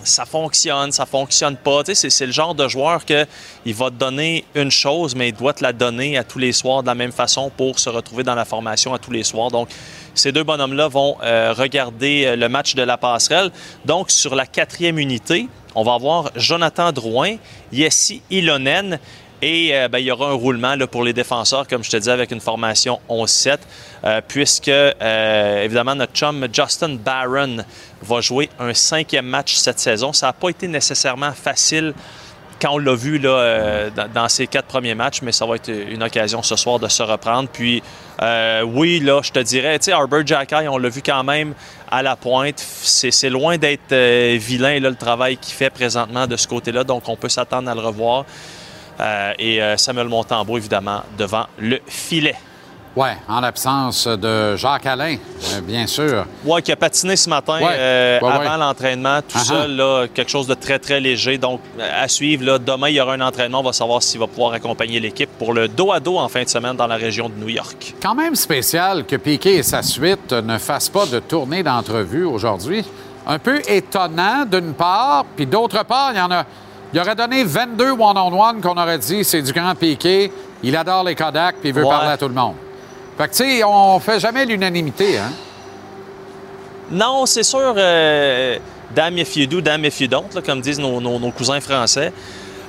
ça 0.04 0.26
fonctionne, 0.26 0.92
ça 0.92 1.08
fonctionne 1.08 1.58
pas. 1.58 1.84
Tu 1.84 1.96
c'est 1.96 2.26
le 2.26 2.32
genre 2.32 2.54
de 2.54 2.68
joueur 2.68 3.04
que 3.04 3.26
il 3.66 3.74
va 3.74 3.90
te 3.90 3.96
donner 3.96 4.46
une 4.54 4.70
chose, 4.70 5.16
mais 5.16 5.30
il 5.30 5.36
doit 5.36 5.54
te 5.54 5.64
la 5.64 5.74
donner 5.74 6.18
à 6.18 6.24
tous 6.24 6.38
les 6.38 6.54
soirs 6.54 6.84
de 6.84 6.88
la 6.88 6.96
même 6.96 7.12
façon 7.12 7.52
pour 7.58 7.80
se 7.80 7.90
retrouver 7.90 8.24
dans 8.24 8.36
la 8.36 8.46
formation 8.46 8.94
à 8.94 9.00
tous 9.00 9.12
les 9.12 9.24
soirs. 9.24 9.50
Donc, 9.50 9.70
ces 10.14 10.32
deux 10.32 10.44
bonhommes-là 10.44 10.88
vont 10.88 11.18
euh, 11.24 11.54
regarder 11.58 12.26
euh, 12.26 12.36
le 12.36 12.48
match 12.48 12.76
de 12.76 12.84
la 12.84 12.98
passerelle. 12.98 13.52
Donc, 13.86 14.12
sur 14.12 14.36
la 14.36 14.46
quatrième 14.46 15.00
unité, 15.00 15.50
on 15.76 15.84
va 15.84 15.96
avoir 15.96 16.32
Jonathan 16.36 16.92
Drouin, 16.92 17.36
Yessi 17.72 18.22
Ilonen 18.30 19.00
et 19.42 19.70
euh, 19.74 19.88
ben, 19.88 20.00
il 20.00 20.06
y 20.06 20.12
aura 20.12 20.30
un 20.30 20.34
roulement 20.34 20.76
là, 20.76 20.88
pour 20.88 21.04
les 21.04 21.14
défenseurs, 21.14 21.68
comme 21.68 21.84
je 21.84 21.90
te 21.90 21.98
disais, 21.98 22.12
avec 22.12 22.32
une 22.32 22.40
formation 22.40 23.00
11-7, 23.10 23.58
puisque, 24.28 24.70
évidemment, 24.70 25.96
notre 25.96 26.14
chum 26.14 26.48
Justin 26.52 26.96
Barron 26.96 27.58
va 28.02 28.22
jouer 28.22 28.50
un 28.60 28.74
cinquième 28.74 29.26
match 29.26 29.56
cette 29.56 29.80
saison. 29.80 30.14
Ça 30.14 30.28
n'a 30.28 30.34
pas 30.34 30.50
été 30.50 30.68
nécessairement 30.68 31.34
facile 31.34 31.94
quand 32.60 32.74
on 32.74 32.78
l'a 32.78 32.96
vu 32.96 33.18
là, 33.18 33.30
euh, 33.30 33.90
dans, 34.14 34.30
ces 34.30 34.48
quatre 34.48 34.68
premiers 34.68 34.96
matchs, 34.96 35.22
mais 35.22 35.32
ça 35.32 35.46
va 35.46 35.56
être 35.56 35.70
une 35.70 36.04
occasion 36.04 36.42
ce 36.42 36.56
soir 36.56 36.80
de 36.80 36.88
se 36.88 37.04
reprendre. 37.04 37.50
Puis, 37.52 37.84
euh, 38.22 38.62
oui, 38.62 39.00
là, 39.00 39.22
je 39.24 39.32
te 39.32 39.40
dirais, 39.40 39.78
tu 39.80 39.86
sais, 39.86 39.92
Arbor 39.92 40.22
on 40.70 40.78
l'a 40.78 40.90
vu 40.90 41.02
quand 41.02 41.24
même 41.24 41.54
à 41.90 42.02
la 42.02 42.16
pointe. 42.16 42.60
C'est 42.60 43.30
loin 43.30 43.58
d'être 43.58 43.92
euh, 43.92 44.38
vilain, 44.40 44.80
là, 44.80 44.90
le 44.90 44.96
travail 44.96 45.38
qu'il 45.38 45.54
fait 45.54 45.70
présentement 45.70 46.28
de 46.28 46.36
ce 46.36 46.48
côté-là. 46.48 46.84
Donc, 46.84 47.08
on 47.08 47.16
peut 47.16 47.30
s'attendre 47.30 47.70
à 47.70 47.76
le 47.76 47.82
revoir. 47.82 48.26
Et 49.40 49.60
Samuel 49.78 50.08
Montembeau, 50.08 50.58
évidemment, 50.58 51.02
devant 51.18 51.46
le 51.58 51.80
filet. 51.86 52.36
Oui, 52.98 53.10
en 53.28 53.42
l'absence 53.42 54.08
de 54.08 54.56
Jacques 54.56 54.88
Alain, 54.88 55.18
euh, 55.18 55.62
bien 55.62 55.86
sûr. 55.86 56.26
Oui, 56.44 56.64
qui 56.64 56.72
a 56.72 56.76
patiné 56.76 57.16
ce 57.16 57.30
matin 57.30 57.60
euh, 57.62 58.20
avant 58.20 58.58
l'entraînement, 58.58 59.20
tout 59.22 59.38
uh-huh. 59.38 59.44
seul, 59.44 59.76
là, 59.76 60.08
quelque 60.12 60.32
chose 60.32 60.48
de 60.48 60.56
très, 60.56 60.80
très 60.80 61.00
léger. 61.00 61.38
Donc, 61.38 61.62
à 61.80 62.08
suivre, 62.08 62.44
là, 62.44 62.58
demain, 62.58 62.90
il 62.90 62.96
y 62.96 63.00
aura 63.00 63.14
un 63.14 63.22
entraînement. 63.22 63.60
On 63.60 63.64
va 63.64 63.72
savoir 63.74 64.02
s'il 64.02 64.20
va 64.20 64.26
pouvoir 64.26 64.54
accompagner 64.54 65.00
l'équipe 65.00 65.30
pour 65.38 65.54
le 65.54 65.68
dos 65.68 65.92
à 65.92 66.00
dos 66.00 66.18
en 66.18 66.28
fin 66.28 66.42
de 66.42 66.50
semaine 66.50 66.76
dans 66.76 66.88
la 66.88 66.96
région 66.96 67.30
de 67.30 67.36
New 67.36 67.50
York. 67.50 67.94
Quand 68.02 68.16
même 68.16 68.34
spécial 68.34 69.06
que 69.06 69.16
Piquet 69.16 69.58
et 69.58 69.64
sa 69.64 69.84
suite 69.84 70.34
ne 70.34 70.58
fassent 70.58 70.90
pas 70.90 71.06
de 71.06 71.20
tournée 71.20 71.62
d'entrevue 71.62 72.26
aujourd'hui. 72.26 72.84
Un 73.28 73.38
peu 73.38 73.62
étonnant 73.68 74.44
d'une 74.44 74.74
part, 74.74 75.24
puis 75.36 75.46
d'autre 75.46 75.86
part, 75.86 76.14
il 76.14 76.18
y 76.18 76.22
en 76.22 76.32
a. 76.32 76.46
Il 76.94 77.00
aurait 77.00 77.16
donné 77.16 77.44
22 77.44 77.92
one-on-one 77.92 78.62
qu'on 78.62 78.78
aurait 78.78 79.00
dit 79.00 79.24
c'est 79.24 79.42
du 79.42 79.52
grand 79.52 79.76
Piquet. 79.76 80.32
Il 80.64 80.76
adore 80.76 81.04
les 81.04 81.16
Kodak 81.16 81.58
puis 81.60 81.70
il 81.70 81.76
veut 81.76 81.84
parler 81.84 82.12
à 82.12 82.18
tout 82.18 82.28
le 82.28 82.34
monde. 82.34 82.56
Fait 83.18 83.28
que, 83.28 83.32
tu 83.32 83.38
sais, 83.38 83.64
on 83.64 84.00
fait 84.00 84.20
jamais 84.20 84.46
l'unanimité, 84.46 85.18
hein? 85.18 85.32
Non, 86.92 87.26
c'est 87.26 87.44
sûr. 87.44 87.74
Euh, 87.76 88.60
damn 88.96 89.18
if 89.18 89.36
you 89.36 89.48
do, 89.48 89.60
damn 89.60 89.84
if 89.84 90.00
you 90.00 90.08
don't, 90.08 90.30
comme 90.46 90.62
disent 90.62 90.80
nos, 90.80 91.32
cousins 91.32 91.60
français. 91.60 92.14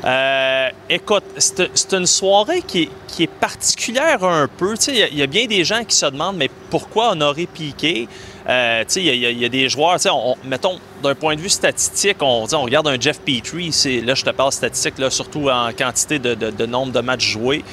Euh, 0.05 0.69
écoute, 0.89 1.25
c'est 1.37 1.93
une 1.93 2.07
soirée 2.07 2.63
qui, 2.63 2.89
est 3.19 3.27
particulière 3.27 4.23
un 4.23 4.47
peu. 4.47 4.75
Il 4.87 5.19
y, 5.19 5.23
a 5.23 5.27
bien 5.27 5.47
des 5.47 5.65
gens 5.65 5.83
qui 5.83 5.97
se 5.97 6.07
demandent, 6.07 6.37
mais 6.37 6.49
pourquoi 6.71 7.13
honorer 7.13 7.47
Piqué? 7.47 8.09
Euh, 8.49 8.85
il 8.95 9.03
y, 9.03 9.45
a 9.45 9.49
des 9.49 9.69
joueurs, 9.69 9.99
on, 10.07 10.37
mettons, 10.45 10.79
d'un 11.03 11.15
point 11.15 11.35
de 11.35 11.41
vue 11.41 11.49
statistique, 11.49 12.19
on, 12.21 12.47
on 12.51 12.63
regarde 12.63 12.87
un 12.87 12.99
Jeff 12.99 13.21
Petrie, 13.21 13.75
là 14.05 14.15
je 14.15 14.25
te 14.25 14.31
parle 14.31 14.53
statistique, 14.53 14.95
surtout 15.11 15.51
en 15.51 15.71
quantité 15.73 16.19
de 16.19 16.67
nombre 16.67 16.93
de 16.93 17.01
matchs 17.01 17.27
joués 17.27 17.65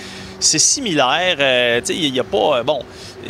c'est 0.45 0.59
similaire. 0.59 1.37
Euh, 1.39 1.81
il 1.89 2.19
a. 2.19 2.23
Euh, 2.23 2.63
bon, 2.63 2.79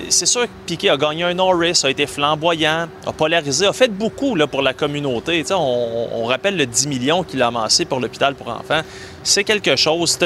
c'est 0.09 0.25
sûr 0.25 0.43
que 0.43 0.49
Piquet 0.65 0.89
a 0.89 0.97
gagné 0.97 1.23
un 1.23 1.33
Norris, 1.33 1.81
a 1.83 1.89
été 1.89 2.05
flamboyant, 2.05 2.87
a 3.05 3.13
polarisé, 3.13 3.65
a 3.65 3.73
fait 3.73 3.87
beaucoup 3.87 4.35
pour 4.51 4.61
la 4.61 4.73
communauté. 4.73 5.43
On, 5.51 6.07
on, 6.13 6.25
rappelle 6.25 6.57
le 6.57 6.65
10 6.65 6.87
millions 6.87 7.23
qu'il 7.23 7.41
a 7.41 7.47
amassé 7.47 7.85
pour 7.85 7.99
l'hôpital 7.99 8.35
pour 8.35 8.49
enfants. 8.49 8.81
C'est 9.23 9.43
quelque 9.43 9.75
chose. 9.75 10.17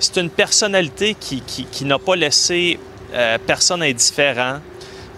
C'est 0.00 0.16
une, 0.20 0.30
personnalité 0.30 1.16
qui, 1.18 1.84
n'a 1.84 1.98
pas 1.98 2.14
laissé 2.14 2.78
euh, 3.14 3.38
personne 3.44 3.82
indifférent. 3.82 4.58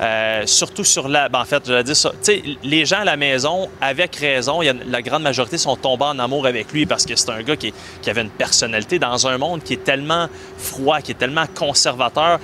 Euh, 0.01 0.47
surtout 0.47 0.85
sur 0.85 1.09
la. 1.09 1.29
Ben, 1.29 1.41
en 1.41 1.45
fait, 1.45 1.63
je 1.67 1.75
vais 1.75 1.85
dire 1.85 1.97
ça. 1.97 2.11
Tu 2.11 2.33
sais, 2.33 2.43
les 2.63 2.87
gens 2.87 3.01
à 3.01 3.05
la 3.05 3.17
maison, 3.19 3.69
avec 3.83 4.17
raison, 4.17 4.61
la 4.63 5.03
grande 5.03 5.23
majorité 5.23 5.59
sont 5.59 5.77
tombés 5.77 6.07
en 6.07 6.19
amour 6.19 6.47
avec 6.47 6.73
lui 6.73 6.87
parce 6.87 7.05
que 7.05 7.15
c'est 7.17 7.31
un 7.31 7.43
gars 7.43 7.57
qui, 7.57 7.73
avait 8.07 8.23
une 8.23 8.31
personnalité 8.31 8.99
dans 8.99 9.27
un 9.27 9.37
monde 9.37 9.63
qui 9.63 9.75
est 9.75 9.85
tellement 9.85 10.29
froid, 10.57 11.03
qui 11.03 11.13
est 11.13 11.17
tellement 11.17 11.45
conservateur. 11.55 12.39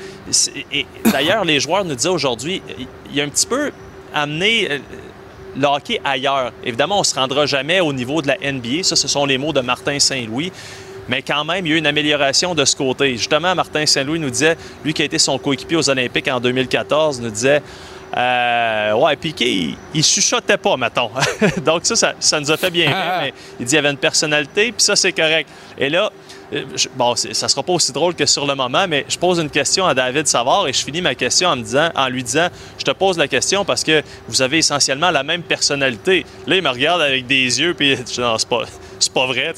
Et 0.71 0.85
d'ailleurs, 1.11 1.45
les 1.45 1.59
joueurs 1.59 1.85
nous 1.85 1.95
disent 1.95 2.07
aujourd'hui, 2.07 2.63
il 2.79 3.17
y 3.17 3.23
a 3.23 3.25
un 3.25 3.29
petit 3.31 3.47
peu 3.47 3.73
amené 4.13 4.71
euh, 4.71 4.79
le 5.57 5.67
hockey 5.67 5.99
ailleurs. 6.05 6.53
Évidemment, 6.63 6.97
on 6.97 7.01
ne 7.01 7.05
se 7.05 7.15
rendra 7.15 7.47
jamais 7.47 7.81
au 7.81 7.95
niveau 7.95 8.21
de 8.21 8.29
la 8.29 8.37
NBA. 8.37 8.83
Ça, 8.83 8.97
ce 8.97 9.09
sont 9.09 9.25
les 9.25 9.39
mots 9.39 9.55
de 9.55 9.61
Martin 9.61 9.99
Saint-Louis. 9.99 10.53
Mais 11.09 11.23
quand 11.23 11.45
même, 11.45 11.67
il 11.67 11.71
y 11.71 11.73
a 11.73 11.77
eu 11.77 11.79
une 11.79 11.87
amélioration 11.87 12.55
de 12.55 12.65
ce 12.65 12.75
côté. 12.75 13.17
Justement, 13.17 13.55
Martin 13.55 13.87
Saint-Louis 13.87 14.19
nous 14.19 14.31
disait, 14.31 14.57
lui 14.85 14.93
qui 14.93 15.03
a 15.03 15.05
été 15.05 15.19
son 15.19 15.39
coéquipier 15.39 15.77
aux 15.77 15.91
Olympiques 15.91 16.29
en 16.29 16.41
2014, 16.41 17.21
nous 17.21 17.31
disait 17.31 17.63
euh, 18.17 18.93
ouais, 18.95 19.17
Piqué, 19.17 19.51
il, 19.51 19.77
il, 19.93 20.05
chuchotait 20.05 20.57
pas, 20.57 20.77
mettons. 20.77 21.11
Donc 21.65 21.85
ça, 21.85 22.15
ça, 22.19 22.41
nous 22.41 22.51
a 22.51 22.57
fait 22.57 22.71
bien 22.71 22.87
rire, 22.87 23.15
mais 23.23 23.35
il 23.59 23.67
dit 23.67 23.71
qu'il 23.71 23.79
avait 23.79 23.91
une 23.91 23.97
personnalité, 23.97 24.73
puis 24.73 24.83
ça, 24.83 24.97
c'est 24.97 25.13
correct. 25.13 25.51
Et 25.77 25.91
là, 25.91 26.11
je, 26.53 26.89
bon, 26.95 27.15
ça 27.17 27.49
sera 27.49 27.63
pas 27.63 27.73
aussi 27.73 27.93
drôle 27.93 28.15
que 28.15 28.27
sur 28.27 28.47
le 28.47 28.55
moment, 28.55 28.87
mais 28.89 29.05
je 29.09 29.19
pose 29.19 29.39
une 29.39 29.51
question 29.51 29.87
à 29.87 29.95
David 29.95 30.27
Savard 30.27 30.69
et 30.69 30.73
je 30.73 30.85
finis 30.85 31.01
ma 31.01 31.15
question 31.15 31.49
en, 31.49 31.57
me 31.57 31.63
disant, 31.63 31.91
en 31.95 32.09
lui 32.09 32.23
disant, 32.23 32.49
je 32.79 32.85
te 32.85 32.91
pose 32.93 33.19
la 33.19 33.29
question 33.29 33.65
parce 33.65 33.83
que 33.83 34.03
vous 34.29 34.43
avez 34.43 34.59
essentiellement 34.59 35.11
la 35.11 35.23
même 35.23 35.43
personnalité. 35.43 36.25
Là, 36.47 36.57
il 36.57 36.63
me 36.63 36.69
regarde 36.69 37.03
avec 37.03 37.27
des 37.27 37.61
yeux, 37.61 37.75
puis 37.75 37.97
non, 38.19 38.39
c'est 38.39 38.49
pas, 38.49 38.63
pas 39.13 39.27
vrai, 39.27 39.53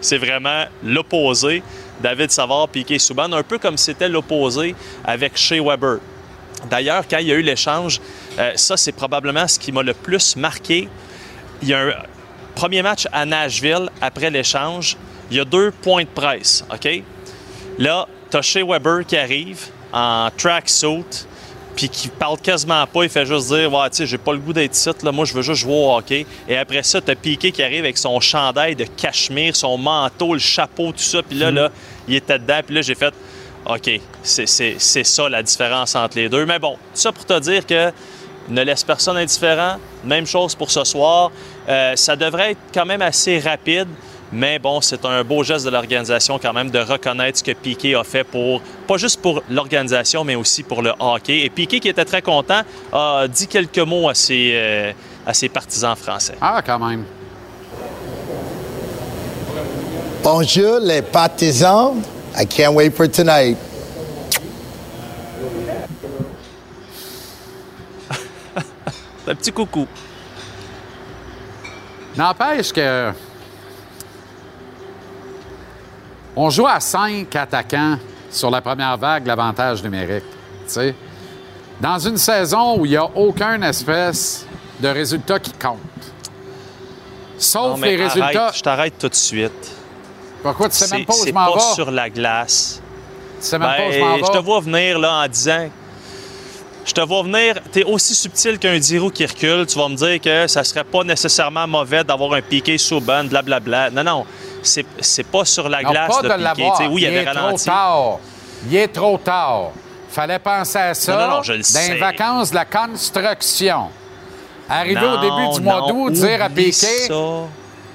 c'est 0.00 0.18
vraiment 0.18 0.64
l'opposé. 0.82 1.62
David 2.02 2.30
Savard, 2.30 2.68
Piqué 2.68 2.98
Souban, 2.98 3.32
un 3.32 3.42
peu 3.42 3.58
comme 3.58 3.78
c'était 3.78 4.08
l'opposé 4.08 4.74
avec 5.04 5.36
Shea 5.36 5.62
Weber. 5.62 5.98
D'ailleurs, 6.68 7.04
quand 7.08 7.18
il 7.18 7.28
y 7.28 7.32
a 7.32 7.36
eu 7.36 7.42
l'échange, 7.42 8.00
euh, 8.38 8.52
ça, 8.56 8.76
c'est 8.76 8.92
probablement 8.92 9.46
ce 9.48 9.58
qui 9.58 9.72
m'a 9.72 9.82
le 9.82 9.94
plus 9.94 10.36
marqué. 10.36 10.88
Il 11.62 11.68
y 11.68 11.74
a 11.74 11.80
un 11.80 11.92
premier 12.54 12.82
match 12.82 13.06
à 13.12 13.24
Nashville 13.24 13.88
après 14.00 14.30
l'échange. 14.30 14.96
Il 15.30 15.36
y 15.36 15.40
a 15.40 15.44
deux 15.44 15.70
points 15.70 16.04
de 16.04 16.08
presse, 16.08 16.64
OK? 16.72 17.02
Là, 17.78 18.06
tu 18.30 18.36
as 18.36 18.42
Shea 18.42 18.64
Weber 18.64 19.04
qui 19.06 19.16
arrive 19.16 19.66
en 19.92 20.28
tracksuit, 20.36 21.26
puis 21.76 21.88
qui 21.90 22.08
parle 22.08 22.38
quasiment 22.38 22.86
pas. 22.86 23.04
Il 23.04 23.10
fait 23.10 23.26
juste 23.26 23.48
dire 23.48 23.72
Ouais, 23.72 23.90
tu 23.90 23.96
sais, 23.96 24.06
j'ai 24.06 24.18
pas 24.18 24.32
le 24.32 24.38
goût 24.38 24.52
d'être 24.52 24.74
ici, 24.74 24.90
là. 25.02 25.12
moi, 25.12 25.24
je 25.26 25.34
veux 25.34 25.42
juste 25.42 25.60
jouer 25.60 25.74
au 25.74 25.94
hockey. 25.94 26.26
Et 26.48 26.56
après 26.56 26.82
ça, 26.82 27.00
tu 27.00 27.10
as 27.10 27.14
Piqué 27.14 27.52
qui 27.52 27.62
arrive 27.62 27.80
avec 27.80 27.98
son 27.98 28.18
chandail 28.18 28.74
de 28.74 28.84
cachemire, 28.84 29.54
son 29.54 29.76
manteau, 29.76 30.32
le 30.32 30.40
chapeau, 30.40 30.92
tout 30.92 30.98
ça. 30.98 31.22
Puis 31.22 31.38
là, 31.38 31.50
là, 31.50 31.70
il 32.08 32.14
était 32.14 32.38
dedans. 32.38 32.60
Puis 32.64 32.74
là, 32.74 32.82
j'ai 32.82 32.94
fait 32.94 33.12
OK, 33.66 33.90
c'est 34.22 35.04
ça 35.04 35.28
la 35.28 35.42
différence 35.42 35.94
entre 35.94 36.16
les 36.16 36.28
deux. 36.28 36.46
Mais 36.46 36.58
bon, 36.58 36.76
ça 36.94 37.12
pour 37.12 37.26
te 37.26 37.38
dire 37.40 37.66
que 37.66 37.92
ne 38.48 38.62
laisse 38.62 38.84
personne 38.84 39.16
indifférent. 39.16 39.76
Même 40.04 40.26
chose 40.26 40.54
pour 40.54 40.70
ce 40.70 40.84
soir. 40.84 41.30
Euh, 41.68 41.96
ça 41.96 42.16
devrait 42.16 42.52
être 42.52 42.60
quand 42.72 42.86
même 42.86 43.02
assez 43.02 43.38
rapide. 43.40 43.88
Mais 44.32 44.58
bon, 44.58 44.80
c'est 44.80 45.04
un 45.04 45.22
beau 45.22 45.44
geste 45.44 45.64
de 45.66 45.70
l'organisation 45.70 46.38
quand 46.38 46.52
même 46.52 46.70
de 46.70 46.80
reconnaître 46.80 47.38
ce 47.38 47.44
que 47.44 47.52
Piquet 47.52 47.94
a 47.94 48.02
fait 48.02 48.24
pour, 48.24 48.60
pas 48.86 48.96
juste 48.96 49.20
pour 49.22 49.42
l'organisation, 49.48 50.24
mais 50.24 50.34
aussi 50.34 50.64
pour 50.64 50.82
le 50.82 50.92
hockey. 50.98 51.42
Et 51.42 51.50
Piquet, 51.50 51.78
qui 51.78 51.88
était 51.88 52.04
très 52.04 52.22
content, 52.22 52.62
a 52.92 53.26
dit 53.28 53.46
quelques 53.46 53.78
mots 53.78 54.08
à 54.08 54.14
ses, 54.14 54.52
euh, 54.54 54.92
à 55.24 55.32
ses 55.32 55.48
partisans 55.48 55.94
français. 55.94 56.34
Ah, 56.40 56.60
quand 56.64 56.78
même. 56.78 57.04
Bonjour 60.24 60.80
les 60.80 61.02
partisans. 61.02 62.02
I 62.36 62.44
can't 62.44 62.74
wait 62.74 62.90
for 62.90 63.08
tonight. 63.08 63.56
un 69.28 69.34
petit 69.36 69.52
coucou. 69.52 69.86
N'empêche 72.16 72.72
que. 72.72 73.12
On 76.38 76.50
joue 76.50 76.66
à 76.66 76.80
cinq 76.80 77.34
attaquants 77.34 77.96
sur 78.30 78.50
la 78.50 78.60
première 78.60 78.98
vague, 78.98 79.26
l'avantage 79.26 79.82
numérique. 79.82 80.24
Dans 81.80 81.98
une 81.98 82.18
saison 82.18 82.78
où 82.78 82.84
il 82.84 82.90
n'y 82.90 82.96
a 82.96 83.04
aucun 83.04 83.62
espèce 83.62 84.46
de 84.78 84.88
résultat 84.88 85.38
qui 85.38 85.52
compte. 85.52 85.78
Sauf 87.38 87.80
les 87.80 87.96
résultats. 87.96 88.52
Je 88.54 88.60
t'arrête 88.62 88.98
tout 88.98 89.08
de 89.08 89.14
suite. 89.14 89.72
Pourquoi 90.42 90.68
tu 90.68 90.76
sais 90.76 90.94
même 90.94 91.06
pas 91.06 91.14
où 91.14 91.26
je 91.26 91.32
m'en 91.32 91.54
vais? 91.54 91.60
sur 91.74 91.90
la 91.90 92.10
glace. 92.10 92.82
Tu 93.40 93.46
sais 93.46 93.58
même 93.58 93.68
pas 93.68 93.88
où 93.88 93.92
je 93.92 93.98
m'en 93.98 94.12
ben, 94.12 94.20
vais? 94.20 94.26
Je 94.26 94.32
te 94.32 94.44
vois 94.44 94.60
venir 94.60 94.98
là 94.98 95.24
en 95.24 95.28
disant 95.28 95.68
je 96.86 96.92
te 96.92 97.00
vois 97.00 97.24
venir, 97.24 97.56
tu 97.72 97.80
es 97.80 97.84
aussi 97.84 98.14
subtil 98.14 98.58
qu'un 98.58 98.78
Diro 98.78 99.10
qui 99.10 99.26
recule. 99.26 99.66
Tu 99.66 99.76
vas 99.76 99.88
me 99.88 99.96
dire 99.96 100.20
que 100.20 100.46
ça 100.46 100.62
serait 100.62 100.84
pas 100.84 101.02
nécessairement 101.02 101.66
mauvais 101.66 102.04
d'avoir 102.04 102.34
un 102.34 102.40
piqué 102.40 102.78
sous 102.78 103.00
ban, 103.00 103.24
blablabla. 103.24 103.90
Non, 103.90 104.04
non, 104.04 104.26
c'est 104.62 105.26
pas 105.26 105.44
sur 105.44 105.68
la 105.68 105.82
glace 105.82 106.22
de, 106.22 106.28
de 106.28 106.54
piqué. 106.54 106.86
Oui, 106.88 107.02
il 107.02 107.12
y 107.12 107.18
avait 107.18 107.24
Trop 107.24 107.58
tard. 107.58 108.18
Il 108.68 108.76
est 108.76 108.88
trop 108.88 109.18
tard. 109.18 109.70
Fallait 110.08 110.38
penser 110.38 110.78
à 110.78 110.94
ça 110.94 111.16
non, 111.16 111.36
non, 111.36 111.42
je 111.42 111.52
le 111.52 111.58
dans 111.58 111.92
les 111.92 111.98
vacances 111.98 112.50
de 112.50 112.54
la 112.54 112.64
construction. 112.64 113.88
Arriver 114.68 115.06
au 115.06 115.18
début 115.18 115.54
du 115.54 115.60
mois 115.60 115.86
d'août, 115.88 116.12
dire 116.12 116.42
à 116.42 116.48
Piqué... 116.48 117.08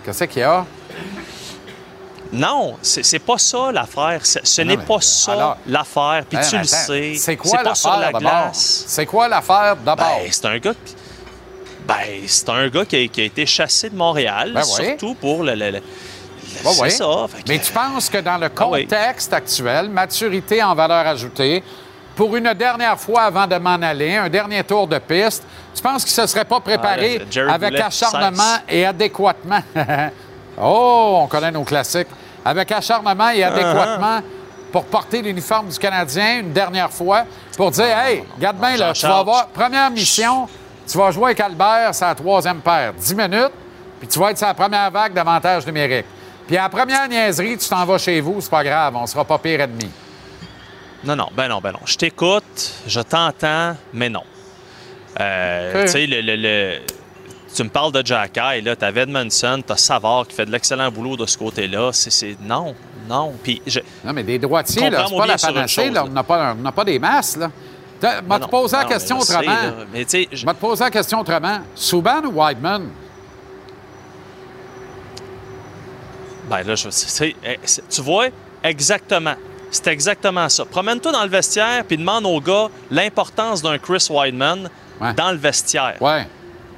Qu'est-ce 0.04 0.24
qu'il 0.26 0.42
y 0.42 0.44
a? 0.44 0.66
Non, 2.34 2.78
c'est 2.82 3.20
pas 3.20 3.38
ça 3.38 3.72
l'affaire. 3.72 4.22
Ce 4.24 4.62
n'est 4.62 4.78
pas 4.78 5.02
ça 5.02 5.58
l'affaire. 5.68 6.24
Puis 6.30 6.38
tu 6.50 6.58
le 6.58 6.64
sais. 6.64 7.14
C'est 7.16 7.36
quoi 7.36 7.64
l'affaire 7.64 8.12
d'abord? 8.14 8.50
C'est 8.54 9.06
quoi 9.06 9.28
l'affaire 9.28 9.76
d'abord? 9.76 10.20
Ben, 10.24 10.32
c'est 10.32 10.46
un 10.46 10.58
gars. 10.58 10.74
Qui... 10.74 10.96
Ben, 11.88 12.24
c'est 12.28 12.50
un 12.50 12.68
gars 12.70 12.86
qui 12.86 12.96
a, 12.96 13.24
été 13.24 13.46
chassé 13.46 13.90
de 13.90 13.96
Montréal, 13.96 14.52
ben 14.54 14.64
surtout 14.64 15.16
pour 15.16 15.44
le. 15.44 15.56
le, 15.56 15.72
ben 15.72 15.82
c'est 16.72 16.90
ça. 16.92 17.28
Mais 17.48 17.60
tu 17.60 17.72
penses 17.72 18.10
que 18.10 18.20
dans 18.20 18.38
le 18.38 18.46
ah 18.46 18.50
contexte 18.50 19.34
actuel, 19.34 19.90
maturité 19.90 20.64
en 20.64 20.74
valeur 20.74 21.08
ajoutée, 21.08 21.64
pour 22.16 22.36
une 22.36 22.54
dernière 22.54 23.00
fois 23.00 23.24
avant 23.24 23.48
de 23.48 23.56
m'en 23.58 23.82
aller, 23.82 24.16
un 24.16 24.30
dernier 24.30 24.64
tour 24.64 24.88
de 24.88 25.00
piste, 25.00 25.44
tu 25.74 25.82
penses 25.82 26.06
qu'il 26.06 26.22
ne 26.22 26.28
se 26.28 26.34
serait 26.34 26.46
pas 26.46 26.60
préparé 26.60 27.22
ah, 27.36 27.54
avec 27.54 27.80
acharnement 27.80 28.58
et 28.70 28.86
adéquatement? 28.86 29.62
oh, 30.62 31.20
on 31.24 31.28
connaît 31.28 31.52
nos 31.52 31.64
classiques 31.64 32.08
avec 32.44 32.72
acharnement 32.72 33.30
et 33.30 33.44
adéquatement 33.44 34.22
pour 34.72 34.86
porter 34.86 35.22
l'uniforme 35.22 35.68
du 35.68 35.78
Canadien 35.78 36.40
une 36.40 36.54
dernière 36.54 36.92
fois, 36.92 37.26
pour 37.58 37.72
dire 37.72 37.98
Hey, 37.98 38.24
regarde 38.36 38.58
bien, 38.58 38.78
là, 38.78 38.94
tu 38.94 39.06
vas 39.06 39.18
avoir 39.18 39.48
première 39.48 39.92
mission, 39.92 40.48
tu 40.88 40.98
vas 40.98 41.12
jouer 41.12 41.26
avec 41.26 41.40
Albert, 41.40 41.94
c'est 41.94 42.06
la 42.06 42.16
troisième 42.16 42.62
paire. 42.62 42.94
10 42.94 43.16
minutes, 43.16 43.52
puis 44.00 44.08
tu 44.08 44.20
vas 44.20 44.32
être 44.32 44.38
sur 44.38 44.48
la 44.48 44.54
première 44.54 44.90
vague 44.90 45.14
d'avantage 45.14 45.66
numérique. 45.66 46.06
Puis 46.48 46.58
à 46.58 46.64
la 46.64 46.70
première 46.70 47.08
niaiserie, 47.08 47.58
tu 47.58 47.68
t'en 47.68 47.86
vas 47.86 47.98
chez 47.98 48.20
vous, 48.22 48.42
c'est 48.42 48.50
pas 48.50 48.64
grave, 48.64 48.96
on 48.96 49.06
sera 49.06 49.24
pas 49.24 49.38
pire 49.38 49.62
ennemi. 49.62 49.90
Non, 51.04 51.16
non, 51.16 51.28
ben 51.36 51.48
non, 51.48 51.60
ben 51.60 51.72
non. 51.72 51.80
Je 51.86 51.98
t'écoute, 51.98 52.74
je 52.88 53.02
t'entends, 53.02 53.76
mais 53.94 54.10
non. 54.10 54.24
Euh, 55.20 55.84
tu 55.84 55.92
sais, 55.92 56.06
le 56.08 56.80
tu 57.54 57.64
me 57.64 57.70
parles 57.70 57.92
de 57.92 58.06
Jacky, 58.06 58.62
là, 58.62 58.76
t'as 58.76 58.92
Edmondson, 58.92 59.62
t'as 59.66 59.78
Savard 59.78 60.28
qui 60.28 60.36
fait 60.36 60.46
de 60.46 60.52
l'excellent 60.52 60.92
boulot 60.92 61.18
de 61.18 61.26
ce 61.26 61.38
côté-là. 61.38 61.92
C'est, 61.94 62.38
non, 62.42 62.76
non. 63.10 63.34
Puis 63.44 63.62
non, 64.04 64.14
mais 64.14 64.24
des 64.24 64.40
droitiers, 64.40 64.90
là, 64.90 65.06
c'est 65.08 65.18
pas 65.18 65.26
la 65.26 65.38
panacée, 65.38 65.90
là. 65.90 66.06
On 66.06 66.10
n'a 66.10 66.24
pas, 66.24 66.56
pas, 66.76 66.86
des 66.86 67.00
masses, 67.00 67.38
là. 67.38 67.52
Je 68.02 68.08
vais 68.08 68.40
te 68.40 68.50
poser 68.50 68.78
la 68.78 68.86
question 68.86 69.20
autrement. 69.20 69.86
Je 69.94 70.46
vais 70.46 70.54
te 70.54 70.60
poser 70.60 70.84
la 70.84 70.92
question 70.92 71.20
autrement. 71.20 71.60
Souban 71.76 72.24
ou 72.26 72.42
Whiteman? 72.42 72.90
Ben 76.50 76.64
là, 76.64 76.76
je, 76.76 76.90
eh, 77.46 77.60
tu 77.90 78.02
vois, 78.02 78.28
exactement. 78.64 79.36
C'est 79.70 79.88
exactement 79.88 80.50
ça. 80.50 80.66
Promène-toi 80.66 81.14
dans 81.14 81.24
le 81.24 81.30
vestiaire 81.30 81.86
puis 81.86 81.96
demande 81.96 82.26
aux 82.26 82.42
gars 82.42 82.68
l'importance 82.90 83.62
d'un 83.62 83.78
Chris 83.78 84.08
Weidman 84.10 84.70
dans 85.16 85.32
le 85.32 85.38
vestiaire. 85.38 85.96
Ouais. 86.02 86.28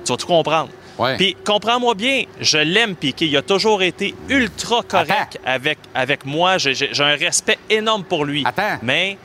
Tu 0.04 0.12
vas 0.12 0.18
tout 0.18 0.28
comprendre. 0.28 0.70
Puis 1.18 1.36
comprends-moi 1.46 1.96
bien, 1.96 2.24
je 2.40 2.60
l'aime 2.60 2.96
Piqué. 2.96 3.26
Il 3.26 3.36
a 3.38 3.42
toujours 3.42 3.82
été 3.82 4.14
ultra 4.30 4.84
correct 4.84 5.40
avec, 5.46 5.80
avec 5.96 6.26
moi. 6.26 6.58
J'ai 6.58 6.88
un 7.00 7.16
respect 7.16 7.58
énorme 7.70 8.04
pour 8.04 8.26
lui. 8.26 8.44
Attends. 8.46 8.78
Mais 8.84 9.18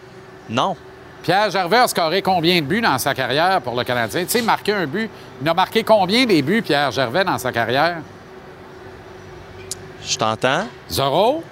non. 0.49 0.77
Pierre 1.23 1.51
Gervais 1.51 1.77
a 1.77 1.89
scoré 1.89 2.23
combien 2.23 2.61
de 2.61 2.67
buts 2.67 2.81
dans 2.81 2.97
sa 2.97 3.13
carrière 3.13 3.61
pour 3.61 3.77
le 3.77 3.85
Canadien? 3.85 4.25
Tu 4.25 4.31
sais, 4.31 4.43
marqué 4.43 4.73
un 4.73 4.87
but. 4.87 5.11
Il 5.43 5.49
a 5.49 5.53
marqué 5.53 5.83
combien 5.83 6.25
des 6.25 6.41
buts, 6.41 6.63
Pierre 6.63 6.91
Gervais, 6.91 7.25
dans 7.25 7.37
sa 7.37 7.53
carrière? 7.53 7.99
Je 10.03 10.17
t'entends? 10.17 10.67
Zoro? 10.91 11.45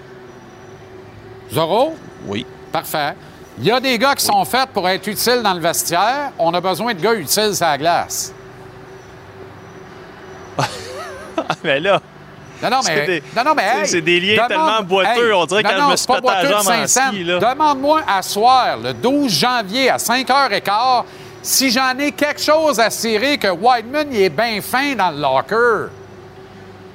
Zoro? 1.52 1.95
Oui. 2.26 2.47
Parfait. 2.73 3.14
Il 3.59 3.64
y 3.64 3.71
a 3.71 3.80
des 3.80 3.99
gars 3.99 4.14
qui 4.14 4.25
sont 4.25 4.45
faits 4.45 4.71
pour 4.73 4.88
être 4.88 5.06
utiles 5.06 5.42
dans 5.42 5.54
le 5.54 5.61
vestiaire. 5.61 6.30
On 6.38 6.54
a 6.54 6.61
besoin 6.61 6.95
de 6.95 7.00
gars 7.00 7.14
utiles 7.14 7.52
à 7.61 7.73
la 7.73 7.78
glace. 7.78 8.33
Mais 11.64 11.80
là. 11.80 12.00
Non, 12.62 12.70
non, 12.70 12.80
mais. 12.86 13.06
Des, 13.06 13.22
non, 13.36 13.44
non, 13.44 13.54
mais. 13.54 13.84
c'est 13.84 14.00
des 14.00 14.18
liens 14.18 14.46
tellement 14.48 14.82
boiteux, 14.82 15.34
on 15.34 15.44
dirait 15.44 15.62
qu'elle 15.62 15.76
me 15.76 15.90
pète 15.90 16.25
la 16.25 16.50
jambe 16.50 16.68
en 16.68 16.86
ski, 16.86 17.25
Demande-moi 17.25 18.00
à 18.06 18.22
soir, 18.22 18.78
le 18.82 18.94
12 18.94 19.30
janvier 19.30 19.90
à 19.90 19.96
5h15, 19.98 21.04
si 21.42 21.70
j'en 21.70 21.98
ai 21.98 22.12
quelque 22.12 22.40
chose 22.40 22.80
à 22.80 22.88
cirer 22.88 23.36
que 23.38 23.48
Whiteman 23.48 24.08
il 24.10 24.22
est 24.22 24.30
bien 24.30 24.60
fin 24.62 24.94
dans 24.94 25.10
le 25.10 25.20
locker. 25.20 25.92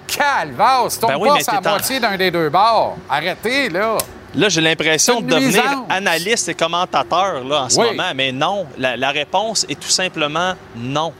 Calvasse, 0.07 0.99
tombe 0.99 1.11
ben 1.11 1.17
oui, 1.19 1.29
pas 1.29 1.39
sa 1.39 1.61
moitié 1.61 1.99
d'un 1.99 2.17
des 2.17 2.31
deux 2.31 2.49
bords. 2.49 2.97
Arrêtez, 3.09 3.69
là. 3.69 3.97
Là, 4.33 4.47
j'ai 4.47 4.61
l'impression 4.61 5.19
de 5.19 5.27
devenir 5.27 5.83
analyste 5.89 6.47
et 6.49 6.53
commentateur 6.53 7.43
là, 7.43 7.63
en 7.63 7.69
ce 7.69 7.77
moment, 7.77 8.11
mais 8.15 8.31
non. 8.31 8.65
La, 8.77 9.11
réponse 9.11 9.65
est 9.67 9.79
tout 9.79 9.89
simplement 9.89 10.53
non. 10.75 11.13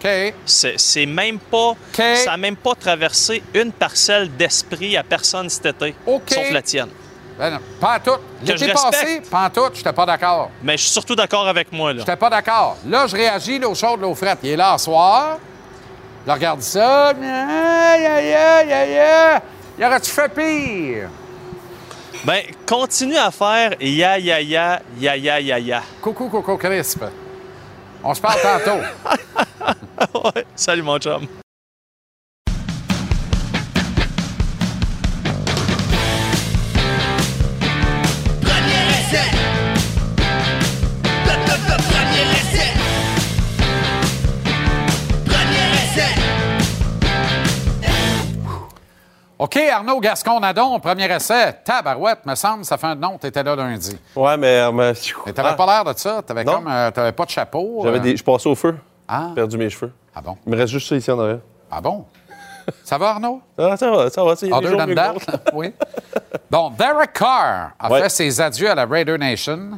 C'est 0.45 1.05
même 1.05 1.39
pas. 1.39 1.73
Ça 1.93 2.31
n'a 2.31 2.37
même 2.37 2.55
pas 2.55 2.75
traversé 2.75 3.43
une 3.53 3.71
parcelle 3.71 4.29
d'esprit 4.35 4.95
à 4.97 5.03
personne 5.03 5.49
cet 5.49 5.65
été, 5.65 5.95
sauf 6.05 6.51
la 6.51 6.61
tienne. 6.61 6.89
Ben 7.37 7.49
non, 7.49 7.59
pas 7.79 7.97
en 7.97 7.99
tout. 7.99 8.21
L'été 8.45 8.71
passé, 8.71 9.21
pas 9.29 9.45
en 9.45 9.49
tout, 9.49 9.73
j'étais 9.73 9.93
pas 9.93 10.05
d'accord. 10.05 10.51
Mais 10.61 10.77
je 10.77 10.83
suis 10.83 10.91
surtout 10.91 11.15
d'accord 11.15 11.47
avec 11.47 11.71
moi, 11.71 11.91
là. 11.91 11.99
J'étais 11.99 12.15
pas 12.15 12.29
d'accord. 12.29 12.77
Là, 12.85 13.07
je 13.07 13.15
réagis, 13.15 13.57
l'eau 13.57 13.73
chaude, 13.73 14.01
l'eau 14.01 14.13
frette. 14.13 14.39
Il 14.43 14.51
est 14.51 14.55
là 14.55 14.77
ce 14.77 14.85
soir. 14.85 15.39
Je 16.27 16.31
regarde 16.31 16.61
ça. 16.61 17.07
Aïe, 17.07 18.05
aïe, 18.05 18.33
aïe, 18.33 18.73
aïe, 18.73 18.99
aïe. 18.99 19.41
Il 19.79 19.85
aurait-tu 19.85 20.11
fait 20.11 20.29
pire? 20.29 21.09
Ben, 22.23 22.43
continue 22.67 23.17
à 23.17 23.31
faire 23.31 23.75
ya 23.81 24.17
ya 24.19 24.39
ya 24.39 24.81
ya 24.99 25.15
ya 25.15 25.39
ya 25.39 25.57
ya. 25.57 25.81
Coucou, 26.01 26.29
Coco 26.29 26.55
Crisp. 26.57 27.03
On 28.03 28.13
se 28.13 28.21
parle 28.21 28.39
tantôt. 28.41 28.81
Ouais. 30.13 30.45
Salut 30.55 30.81
mon 30.81 30.97
chum. 30.99 31.27
OK, 49.43 49.57
Arnaud 49.57 49.99
Gascon-Nadon, 49.99 50.79
premier 50.79 51.11
essai. 51.11 51.51
Tabarouette, 51.63 52.27
me 52.27 52.35
semble, 52.35 52.63
ça 52.63 52.77
fait 52.77 52.85
un 52.85 52.93
nom, 52.93 53.17
t'étais 53.17 53.41
là 53.41 53.55
lundi. 53.55 53.97
Ouais, 54.15 54.37
mais. 54.37 54.59
euh, 54.59 54.71
mais- 54.71 54.93
Mais 55.25 55.33
t'avais 55.33 55.49
Ah, 55.49 55.53
pas 55.55 55.65
l'air 55.65 55.83
de 55.93 55.97
ça. 55.97 56.21
T'avais 56.21 56.45
comme. 56.45 56.67
euh, 56.67 56.91
t'avais 56.91 57.11
pas 57.11 57.25
de 57.25 57.31
chapeau. 57.31 57.81
J'avais 57.83 57.97
euh. 57.97 58.01
des... 58.01 58.17
Je 58.17 58.23
passais 58.23 58.47
au 58.47 58.53
feu. 58.53 58.77
Ah. 59.07 59.25
J'ai 59.29 59.33
perdu 59.35 59.57
mes 59.57 59.67
cheveux. 59.71 59.91
Ah 60.15 60.21
bon? 60.21 60.37
Il 60.45 60.51
me 60.51 60.57
reste 60.57 60.71
juste 60.73 60.87
ça 60.87 60.95
ici 60.95 61.09
en 61.09 61.19
arrière. 61.19 61.39
Ah 61.71 61.81
bon? 61.81 62.05
Ça 62.83 62.99
va, 62.99 63.09
Arnaud? 63.09 63.41
Ah, 63.57 63.75
ça 63.77 63.89
va, 63.89 64.11
ça 64.11 64.23
va. 64.23 64.35
tu 64.35 64.45
il 64.45 64.49
y 64.51 64.53
a 64.53 64.57
Other 64.57 64.77
than 64.77 64.93
that, 64.93 65.13
oui. 65.55 65.73
Bon, 66.51 66.69
Derek 66.77 67.13
Carr 67.13 67.71
a 67.79 67.89
Ouais. 67.91 68.03
fait 68.03 68.09
ses 68.09 68.39
adieux 68.41 68.69
à 68.69 68.75
la 68.75 68.85
Raider 68.85 69.17
Nation. 69.17 69.71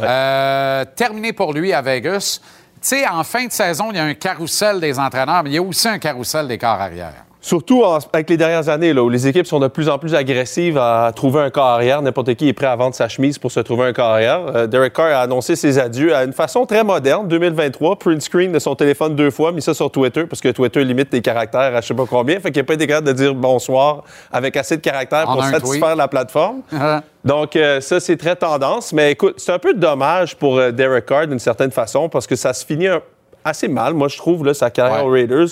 Euh, 0.00 0.84
terminé 0.96 1.34
pour 1.34 1.52
lui 1.52 1.74
à 1.74 1.82
Vegas. 1.82 2.40
Tu 2.80 2.88
sais, 2.88 3.06
en 3.06 3.22
fin 3.24 3.44
de 3.44 3.52
saison, 3.52 3.88
il 3.90 3.96
y 3.96 4.00
a 4.00 4.04
un 4.04 4.14
carrousel 4.14 4.80
des 4.80 4.98
entraîneurs, 4.98 5.42
mais 5.42 5.50
il 5.50 5.54
y 5.56 5.58
a 5.58 5.62
aussi 5.62 5.88
un 5.88 5.98
carrousel 5.98 6.48
des 6.48 6.56
corps 6.56 6.80
arrière. 6.80 7.12
Surtout 7.42 7.82
en- 7.84 7.98
avec 8.12 8.28
les 8.28 8.36
dernières 8.36 8.68
années, 8.68 8.92
là, 8.92 9.02
où 9.02 9.08
les 9.08 9.26
équipes 9.26 9.46
sont 9.46 9.60
de 9.60 9.68
plus 9.68 9.88
en 9.88 9.98
plus 9.98 10.14
agressives 10.14 10.76
à 10.76 11.10
trouver 11.16 11.40
un 11.40 11.48
corps 11.48 11.64
arrière. 11.68 12.02
N'importe 12.02 12.34
qui 12.34 12.48
est 12.48 12.52
prêt 12.52 12.66
à 12.66 12.76
vendre 12.76 12.94
sa 12.94 13.08
chemise 13.08 13.38
pour 13.38 13.50
se 13.50 13.60
trouver 13.60 13.86
un 13.86 13.92
corps 13.94 14.10
arrière. 14.10 14.40
Euh, 14.54 14.66
Derek 14.66 14.92
Carr 14.92 15.06
a 15.06 15.22
annoncé 15.22 15.56
ses 15.56 15.78
adieux 15.78 16.14
à 16.14 16.24
une 16.24 16.34
façon 16.34 16.66
très 16.66 16.84
moderne, 16.84 17.26
2023. 17.28 17.96
Print 17.98 18.20
screen 18.20 18.52
de 18.52 18.58
son 18.58 18.74
téléphone 18.74 19.16
deux 19.16 19.30
fois, 19.30 19.52
mis 19.52 19.62
ça 19.62 19.72
sur 19.72 19.90
Twitter, 19.90 20.24
parce 20.26 20.42
que 20.42 20.50
Twitter 20.50 20.84
limite 20.84 21.08
les 21.14 21.22
caractères 21.22 21.74
à 21.74 21.80
je 21.80 21.86
sais 21.86 21.94
pas 21.94 22.04
combien. 22.04 22.38
Fait 22.40 22.50
qu'il 22.50 22.60
n'a 22.60 22.66
pas 22.66 22.74
été 22.74 22.86
capable 22.86 23.06
de 23.06 23.12
dire 23.14 23.34
bonsoir 23.34 24.04
avec 24.30 24.54
assez 24.58 24.76
de 24.76 24.82
caractères 24.82 25.28
En 25.28 25.34
pour 25.36 25.44
satisfaire 25.44 25.80
tweet. 25.88 25.96
la 25.96 26.08
plateforme. 26.08 26.60
Hein? 26.72 27.02
Donc, 27.24 27.56
euh, 27.56 27.80
ça, 27.80 28.00
c'est 28.00 28.18
très 28.18 28.36
tendance. 28.36 28.92
Mais 28.92 29.12
écoute, 29.12 29.36
c'est 29.38 29.52
un 29.52 29.58
peu 29.58 29.72
dommage 29.72 30.36
pour 30.36 30.58
euh, 30.58 30.72
Derek 30.72 31.06
Carr 31.06 31.26
d'une 31.26 31.38
certaine 31.38 31.70
façon 31.70 32.10
parce 32.10 32.26
que 32.26 32.36
ça 32.36 32.52
se 32.52 32.66
finit 32.66 32.88
un- 32.88 33.00
assez 33.46 33.68
mal, 33.68 33.94
moi, 33.94 34.08
je 34.08 34.18
trouve, 34.18 34.44
là, 34.44 34.52
sa 34.52 34.68
carrière 34.68 35.04
Ouais. 35.06 35.08
aux 35.08 35.12
Raiders. 35.12 35.48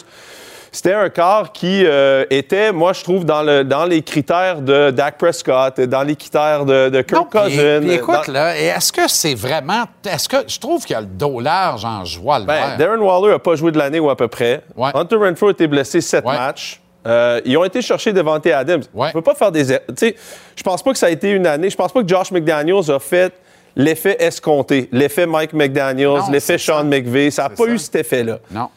C'était 0.78 0.94
un 0.94 1.08
corps 1.10 1.50
qui 1.50 1.82
euh, 1.84 2.24
était, 2.30 2.70
moi, 2.70 2.92
je 2.92 3.02
trouve, 3.02 3.24
dans, 3.24 3.42
le, 3.42 3.64
dans 3.64 3.84
les 3.84 4.00
critères 4.02 4.60
de 4.60 4.92
Dak 4.92 5.18
Prescott, 5.18 5.80
dans 5.80 6.02
les 6.04 6.14
critères 6.14 6.64
de, 6.64 6.88
de 6.88 7.02
Kirk 7.02 7.34
Non, 7.34 7.42
Cousins. 7.42 7.80
puis 7.80 7.90
écoute, 7.90 8.14
dans- 8.28 8.32
là, 8.32 8.56
est-ce 8.56 8.92
que 8.92 9.08
c'est 9.08 9.34
vraiment. 9.34 9.86
Est-ce 10.08 10.28
que. 10.28 10.36
Je 10.46 10.56
trouve 10.60 10.84
qu'il 10.84 10.94
y 10.94 10.96
a 10.96 11.00
le 11.00 11.08
dos 11.08 11.40
large 11.40 11.84
en 11.84 12.04
joie, 12.04 12.38
le 12.38 12.44
Ben. 12.44 12.76
Darren 12.78 13.00
Waller 13.00 13.32
n'a 13.32 13.38
pas 13.40 13.56
joué 13.56 13.72
de 13.72 13.78
l'année 13.78 13.98
ou 13.98 14.08
à 14.08 14.14
peu 14.16 14.28
près. 14.28 14.62
Ouais. 14.76 14.90
Hunter 14.94 15.16
Renfro 15.16 15.48
a 15.48 15.50
été 15.50 15.66
blessé 15.66 16.00
sept 16.00 16.24
Ouais. 16.24 16.36
matchs. 16.36 16.80
Euh, 17.08 17.40
ils 17.44 17.56
ont 17.56 17.64
été 17.64 17.82
chercher 17.82 18.12
Devante 18.12 18.46
Adams. 18.46 18.82
Ouais. 18.94 19.08
On 19.08 19.12
peut 19.14 19.22
pas 19.22 19.34
faire 19.34 19.50
des... 19.50 19.72
er- 19.72 19.80
Tu 19.88 19.94
sais, 19.96 20.16
je 20.54 20.62
pense 20.62 20.80
pas 20.80 20.92
que 20.92 20.98
ça 20.98 21.06
a 21.06 21.10
été 21.10 21.30
une 21.32 21.48
année. 21.48 21.70
Je 21.70 21.76
pense 21.76 21.90
pas 21.90 22.02
que 22.02 22.08
Josh 22.08 22.30
McDaniels 22.30 22.88
a 22.88 23.00
fait 23.00 23.32
l'effet 23.74 24.16
escompté. 24.20 24.88
L'effet 24.92 25.26
Mike 25.26 25.54
McDaniels, 25.54 26.20
l'effet 26.30 26.56
ça. 26.56 26.74
Sean 26.74 26.84
McVay. 26.84 27.32
Ça 27.32 27.44
n'a 27.44 27.48
pas 27.50 27.64
ça. 27.64 27.70
eu 27.70 27.78
cet 27.78 27.96
effet-là. 27.96 28.38
Non. 28.52 28.68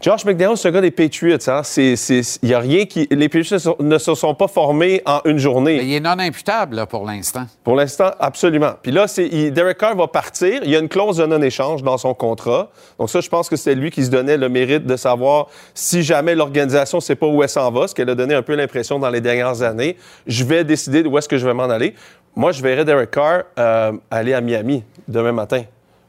Josh 0.00 0.24
McDaniels, 0.24 0.56
c'est 0.56 0.68
un 0.68 0.70
gars 0.70 0.80
des 0.80 0.90
Patriots. 0.90 1.36
Hein? 1.48 1.60
C'est, 1.62 1.94
y 2.42 2.54
a 2.54 2.58
rien 2.58 2.86
qui... 2.86 3.06
Les 3.10 3.28
Patriots 3.28 3.76
ne 3.80 3.98
se 3.98 4.14
sont- 4.14 4.34
pas 4.34 4.48
formés 4.48 5.02
en 5.04 5.20
une 5.26 5.36
journée. 5.36 5.76
Mais 5.76 5.86
il 5.86 5.92
est 5.94 6.00
non 6.00 6.18
imputable, 6.18 6.76
là, 6.76 6.86
pour 6.86 7.04
l'instant. 7.04 7.46
Pour 7.62 7.76
l'instant, 7.76 8.10
absolument. 8.18 8.72
Puis 8.82 8.92
là, 8.92 9.04
il- 9.18 9.52
Derek 9.52 9.76
Carr 9.76 9.94
va 9.96 10.06
partir. 10.06 10.60
Il 10.64 10.70
y 10.70 10.76
a 10.76 10.78
une 10.78 10.88
clause 10.88 11.18
de 11.18 11.26
non-échange 11.26 11.82
dans 11.82 11.98
son 11.98 12.14
contrat. 12.14 12.70
Donc 12.98 13.10
ça, 13.10 13.20
je 13.20 13.28
pense 13.28 13.50
que 13.50 13.56
c'est 13.56 13.74
lui 13.74 13.90
qui 13.90 14.02
se 14.04 14.10
donnait 14.10 14.38
le 14.38 14.48
mérite 14.48 14.86
de 14.86 14.96
savoir 14.96 15.48
si 15.74 16.02
jamais 16.02 16.34
l'organisation 16.34 16.98
ne 16.98 17.02
sait 17.02 17.16
pas 17.16 17.26
où 17.26 17.42
elle 17.42 17.48
s'en 17.50 17.70
va, 17.70 17.86
ce 17.86 17.94
qu'elle 17.94 18.08
a 18.08 18.14
donné 18.14 18.34
un 18.34 18.42
peu 18.42 18.54
l'impression 18.54 18.98
dans 18.98 19.10
les 19.10 19.20
dernières 19.20 19.60
années. 19.62 19.96
Je 20.26 20.44
vais 20.44 20.64
décider 20.64 21.02
où 21.02 21.18
est-ce 21.18 21.28
que 21.28 21.36
je 21.36 21.46
vais 21.46 21.54
m'en 21.54 21.64
aller. 21.64 21.94
Moi, 22.34 22.52
je 22.52 22.62
verrais 22.62 22.86
Derek 22.86 23.10
Carr 23.10 23.42
euh, 23.58 23.92
aller 24.10 24.32
à 24.32 24.40
Miami 24.40 24.82
demain 25.08 25.32
matin. 25.32 25.62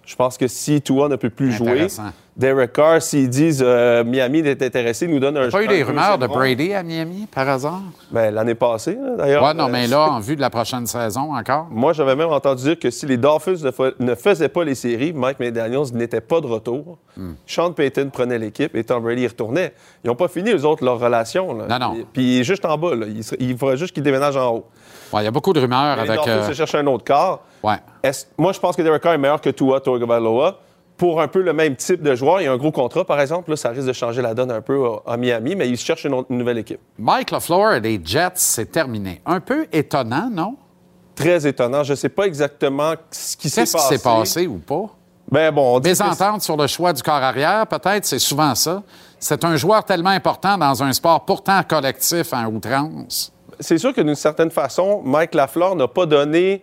Je 0.05 0.15
pense 0.15 0.37
que 0.37 0.47
si 0.47 0.81
Tua 0.81 1.09
ne 1.09 1.15
peut 1.15 1.29
plus 1.29 1.51
jouer. 1.51 1.87
Derek 2.37 2.71
Carr, 2.71 3.01
s'ils 3.01 3.29
disent 3.29 3.61
euh, 3.65 4.05
Miami 4.05 4.39
est 4.39 4.61
intéressé, 4.61 5.05
nous 5.05 5.19
donne 5.19 5.35
un 5.37 5.49
Pas 5.49 5.63
eu 5.63 5.67
des 5.67 5.83
rumeurs 5.83 6.17
de. 6.17 6.27
Brady 6.27 6.73
à 6.73 6.81
Miami, 6.81 7.27
par 7.29 7.47
hasard? 7.49 7.81
Ben, 8.09 8.33
l'année 8.33 8.55
passée, 8.55 8.97
d'ailleurs. 9.17 9.43
Ouais, 9.43 9.53
non, 9.53 9.67
mais 9.67 9.85
là, 9.87 10.09
en 10.11 10.19
vue 10.21 10.37
de 10.37 10.41
la 10.41 10.49
prochaine 10.49 10.87
saison 10.87 11.35
encore. 11.35 11.67
moi, 11.69 11.91
j'avais 11.91 12.15
même 12.15 12.29
entendu 12.29 12.63
dire 12.63 12.79
que 12.79 12.89
si 12.89 13.05
les 13.05 13.17
Dolphins 13.17 13.55
ne, 13.63 13.71
fa- 13.71 13.91
ne 13.99 14.15
faisaient 14.15 14.47
pas 14.49 14.63
les 14.63 14.75
séries, 14.75 15.11
Mike 15.13 15.39
McDaniels 15.41 15.93
n'était 15.93 16.21
pas 16.21 16.39
de 16.39 16.47
retour. 16.47 16.97
Hmm. 17.17 17.33
Sean 17.45 17.73
Payton 17.73 18.09
prenait 18.11 18.39
l'équipe 18.39 18.73
et 18.75 18.83
Tom 18.85 19.03
Brady 19.03 19.23
y 19.23 19.27
retournait. 19.27 19.73
Ils 20.03 20.07
n'ont 20.07 20.15
pas 20.15 20.29
fini, 20.29 20.51
eux 20.51 20.65
autres, 20.65 20.85
leur 20.85 20.99
relation. 20.99 21.53
là. 21.53 21.65
Non, 21.67 21.79
non. 21.87 21.93
Puis, 21.95 22.05
puis 22.13 22.35
il 22.37 22.39
est 22.41 22.43
juste 22.45 22.63
en 22.63 22.77
bas. 22.77 22.95
Là. 22.95 23.07
Il, 23.39 23.57
faudrait 23.57 23.77
juste 23.77 23.93
qu'il 23.93 24.03
déménage 24.03 24.37
en 24.37 24.55
haut. 24.55 24.65
Ouais, 25.11 25.21
il 25.21 25.25
y 25.25 25.27
a 25.27 25.31
beaucoup 25.31 25.51
de 25.51 25.59
rumeurs 25.59 25.97
Les 25.97 26.03
avec. 26.03 26.15
Dolphins 26.15 26.31
euh, 26.31 26.47
se 26.47 26.53
cherchent 26.53 26.75
un 26.75 26.87
autre 26.87 27.03
quart. 27.03 27.41
ouais. 27.63 27.75
Moi, 28.37 28.53
je 28.53 28.59
pense 28.59 28.75
que 28.77 28.81
Derek 28.81 29.01
Carr 29.03 29.13
est 29.13 29.17
meilleur 29.17 29.41
que 29.41 29.49
Tua 29.49 29.81
Tagovailoa. 29.81 30.57
Pour 31.01 31.19
un 31.19 31.27
peu 31.27 31.41
le 31.41 31.51
même 31.51 31.75
type 31.75 32.03
de 32.03 32.13
joueur, 32.13 32.41
il 32.41 32.43
y 32.43 32.47
a 32.47 32.51
un 32.51 32.57
gros 32.57 32.71
contrat, 32.71 33.03
par 33.03 33.19
exemple. 33.19 33.49
Là, 33.49 33.55
ça 33.55 33.69
risque 33.69 33.87
de 33.87 33.91
changer 33.91 34.21
la 34.21 34.35
donne 34.35 34.51
un 34.51 34.61
peu 34.61 34.85
à, 35.07 35.17
Miami, 35.17 35.55
mais 35.55 35.67
il 35.67 35.75
cherche 35.75 36.05
une, 36.05 36.13
une 36.29 36.37
nouvelle 36.37 36.59
équipe. 36.59 36.79
Mike 36.99 37.31
LaFleur 37.31 37.73
et 37.73 37.79
les 37.79 37.99
Jets, 38.05 38.33
c'est 38.35 38.71
terminé. 38.71 39.19
Un 39.25 39.39
peu 39.39 39.65
étonnant, 39.71 40.29
non? 40.31 40.57
Très 41.15 41.47
étonnant. 41.47 41.83
Je 41.83 41.93
ne 41.93 41.95
sais 41.95 42.09
pas 42.09 42.27
exactement 42.27 42.93
ce 43.09 43.35
qui 43.35 43.49
s'est 43.49 43.61
Qu'est-ce 43.61 43.71
qui 43.71 43.77
passé. 43.81 43.97
s'est 43.97 44.03
passé 44.03 44.45
ou 44.45 44.59
pas? 44.59 44.95
Ben 45.31 45.51
bon, 45.51 45.77
on 45.77 45.79
dit 45.79 45.89
Mésentente 45.89 46.43
sur 46.43 46.55
le 46.55 46.67
choix 46.67 46.93
du 46.93 47.01
corps 47.01 47.15
arrière, 47.15 47.65
peut-être, 47.65 48.05
c'est 48.05 48.19
souvent 48.19 48.53
ça. 48.53 48.83
C'est 49.17 49.43
un 49.43 49.55
joueur 49.55 49.83
tellement 49.83 50.11
important 50.11 50.55
dans 50.55 50.83
un 50.83 50.93
sport 50.93 51.25
pourtant 51.25 51.63
collectif 51.67 52.31
en 52.31 52.45
outrance. 52.45 53.33
c'est 53.59 53.79
sûr 53.79 53.91
que 53.91 54.01
d'une 54.01 54.13
certaine 54.13 54.51
façon, 54.51 55.01
Mike 55.03 55.33
Lafleur 55.33 55.75
n'a 55.75 55.87
pas 55.87 56.05
donné, 56.05 56.61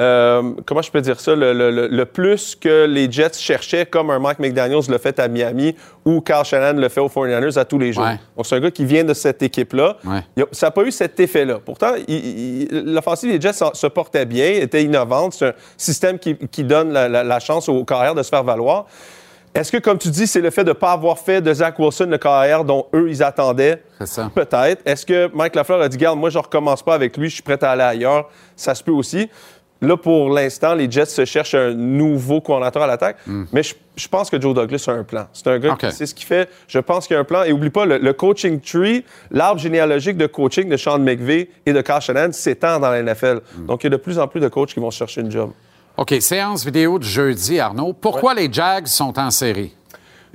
euh, 0.00 0.52
comment 0.66 0.82
je 0.82 0.90
peux 0.90 1.00
dire 1.00 1.18
ça, 1.20 1.34
le, 1.34 1.52
le- 1.54 1.70
le- 1.70 1.86
le 1.88 2.04
plus 2.04 2.54
que 2.54 2.84
les 2.84 3.10
Jets 3.10 3.32
cherchaient, 3.38 3.86
comme 3.86 4.10
un 4.10 4.18
Mike 4.18 4.38
McDaniels 4.38 4.82
le 4.88 4.98
fait 4.98 5.18
à 5.18 5.26
Miami 5.28 5.74
ou 6.04 6.20
Carl 6.20 6.44
Shannon 6.44 6.78
le 6.78 6.88
fait 6.90 7.00
aux 7.00 7.08
49ers 7.08 7.58
à 7.58 7.64
tous 7.64 7.78
les 7.78 7.92
jours. 7.94 8.04
Ouais. 8.04 8.18
Donc, 8.36 8.44
c'est 8.46 8.56
un 8.56 8.60
gars 8.60 8.70
qui 8.70 8.84
vient 8.84 9.04
de 9.04 9.14
cette 9.14 9.42
équipe-là. 9.42 9.96
Ouais. 10.04 10.20
Ça 10.52 10.66
n'a 10.66 10.70
pas 10.70 10.82
eu 10.82 10.90
cet 10.92 11.18
effet-là. 11.18 11.58
Pourtant, 11.64 11.92
l'offensive 12.70 13.30
des 13.32 13.40
Jets 13.40 13.54
se- 13.72 13.86
portait 13.86 14.26
bien, 14.26 14.50
était 14.52 14.82
innovante. 14.82 15.32
C'est 15.34 15.46
un 15.48 15.52
système 15.76 16.18
qui, 16.18 16.36
qui 16.36 16.64
donne 16.64 16.92
la, 16.92 17.08
la- 17.08 17.24
la 17.24 17.40
chance 17.40 17.68
aux 17.68 17.84
carrières 17.84 18.14
de 18.14 18.22
se 18.22 18.28
faire 18.28 18.44
valoir. 18.44 18.86
Est-ce 19.54 19.72
que, 19.72 19.78
comme 19.78 19.96
tu 19.96 20.10
dis, 20.10 20.26
c'est 20.26 20.42
le 20.42 20.50
fait 20.50 20.64
de 20.64 20.68
ne 20.68 20.74
pas 20.74 20.92
avoir 20.92 21.18
fait 21.18 21.40
de 21.40 21.50
Zach 21.54 21.78
Wilson 21.78 22.08
le 22.10 22.18
carrière 22.18 22.62
dont 22.62 22.88
eux, 22.94 23.06
ils 23.08 23.22
attendaient? 23.22 23.82
C'est 24.00 24.06
ça. 24.08 24.30
Peut-être. 24.34 24.82
Est-ce 24.84 25.06
que 25.06 25.30
Mike 25.34 25.54
Lafleur 25.54 25.80
a 25.80 25.88
dit, 25.88 25.96
garde, 25.96 26.18
moi, 26.18 26.28
je 26.28 26.36
recommence 26.36 26.82
pas 26.82 26.92
avec 26.94 27.16
lui, 27.16 27.30
je 27.30 27.34
suis 27.36 27.42
prêt 27.42 27.56
à 27.64 27.70
aller 27.70 27.82
ailleurs? 27.82 28.28
Ça 28.54 28.74
se 28.74 28.84
peut 28.84 28.92
aussi. 28.92 29.30
Là, 29.82 29.96
pour 29.96 30.30
l'instant, 30.30 30.74
les 30.74 30.90
Jets 30.90 31.04
se 31.06 31.24
cherchent 31.26 31.54
un 31.54 31.74
nouveau 31.74 32.40
coordinateur 32.40 32.82
à 32.82 32.86
l'attaque. 32.86 33.18
Mais 33.52 33.62
je, 33.62 33.74
je 33.96 34.08
pense 34.08 34.30
que 34.30 34.40
Joe 34.40 34.54
Douglas 34.54 34.84
a 34.88 34.92
un 34.92 35.04
plan. 35.04 35.26
C'est 35.34 35.46
un 35.48 35.58
gars 35.58 35.76
qui 35.78 35.92
sait 35.92 36.06
ce 36.06 36.14
qu'il 36.14 36.26
fait. 36.26 36.48
Je 36.66 36.78
pense 36.78 37.06
qu'il 37.06 37.14
y 37.14 37.16
a 37.18 37.20
un 37.20 37.24
plan. 37.24 37.42
Et 37.42 37.52
oublie 37.52 37.68
pas, 37.70 37.84
le, 37.84 37.98
le 37.98 38.12
coaching 38.14 38.58
tree, 38.60 39.04
l'arbre 39.30 39.60
généalogique 39.60 40.16
de 40.16 40.26
coaching 40.26 40.68
de 40.70 40.76
Sean 40.78 40.98
McVay 40.98 41.50
et 41.66 41.72
de 41.74 41.80
Carl 41.82 42.00
Shanahan 42.00 42.32
s'étend 42.32 42.80
dans 42.80 42.90
la 42.90 43.02
NFL. 43.02 43.40
Donc, 43.68 43.84
il 43.84 43.86
y 43.86 43.88
a 43.88 43.90
de 43.90 43.96
plus 44.02 44.18
en 44.18 44.26
plus 44.26 44.40
de 44.40 44.48
coachs 44.48 44.72
qui 44.72 44.80
vont 44.80 44.90
chercher 44.90 45.20
une 45.20 45.30
job. 45.30 45.50
OK, 45.98 46.14
séance 46.20 46.64
vidéo 46.64 46.98
de 46.98 47.04
jeudi, 47.04 47.60
Arnaud. 47.60 47.92
Pourquoi 47.92 48.32
les 48.34 48.50
Jags 48.50 48.86
sont 48.86 49.18
en 49.18 49.30
série? 49.30 49.75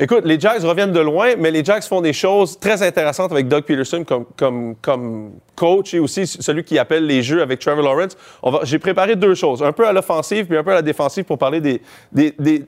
Écoute, 0.03 0.25
les 0.25 0.39
Jags 0.39 0.63
reviennent 0.63 0.91
de 0.91 0.99
loin, 0.99 1.33
mais 1.37 1.51
les 1.51 1.63
Jags 1.63 1.83
font 1.83 2.01
des 2.01 2.11
choses 2.11 2.59
très 2.59 2.81
intéressantes 2.81 3.31
avec 3.31 3.47
Doug 3.47 3.63
Peterson 3.65 4.03
comme, 4.35 5.35
coach 5.55 5.93
et 5.93 5.99
aussi 5.99 6.25
celui 6.25 6.63
qui 6.63 6.79
appelle 6.79 7.05
les 7.05 7.21
jeux 7.21 7.43
avec 7.43 7.59
Trevor 7.59 7.83
Lawrence. 7.83 8.17
J'ai 8.63 8.79
préparé 8.79 9.15
deux 9.15 9.35
choses, 9.35 9.61
un 9.61 9.71
peu 9.71 9.85
à 9.87 9.93
l'offensive 9.93 10.47
puis 10.47 10.57
un 10.57 10.63
peu 10.63 10.71
à 10.71 10.75
la 10.75 10.81
défensive 10.81 11.23
pour 11.23 11.37
parler 11.37 11.61
des- 11.61 11.81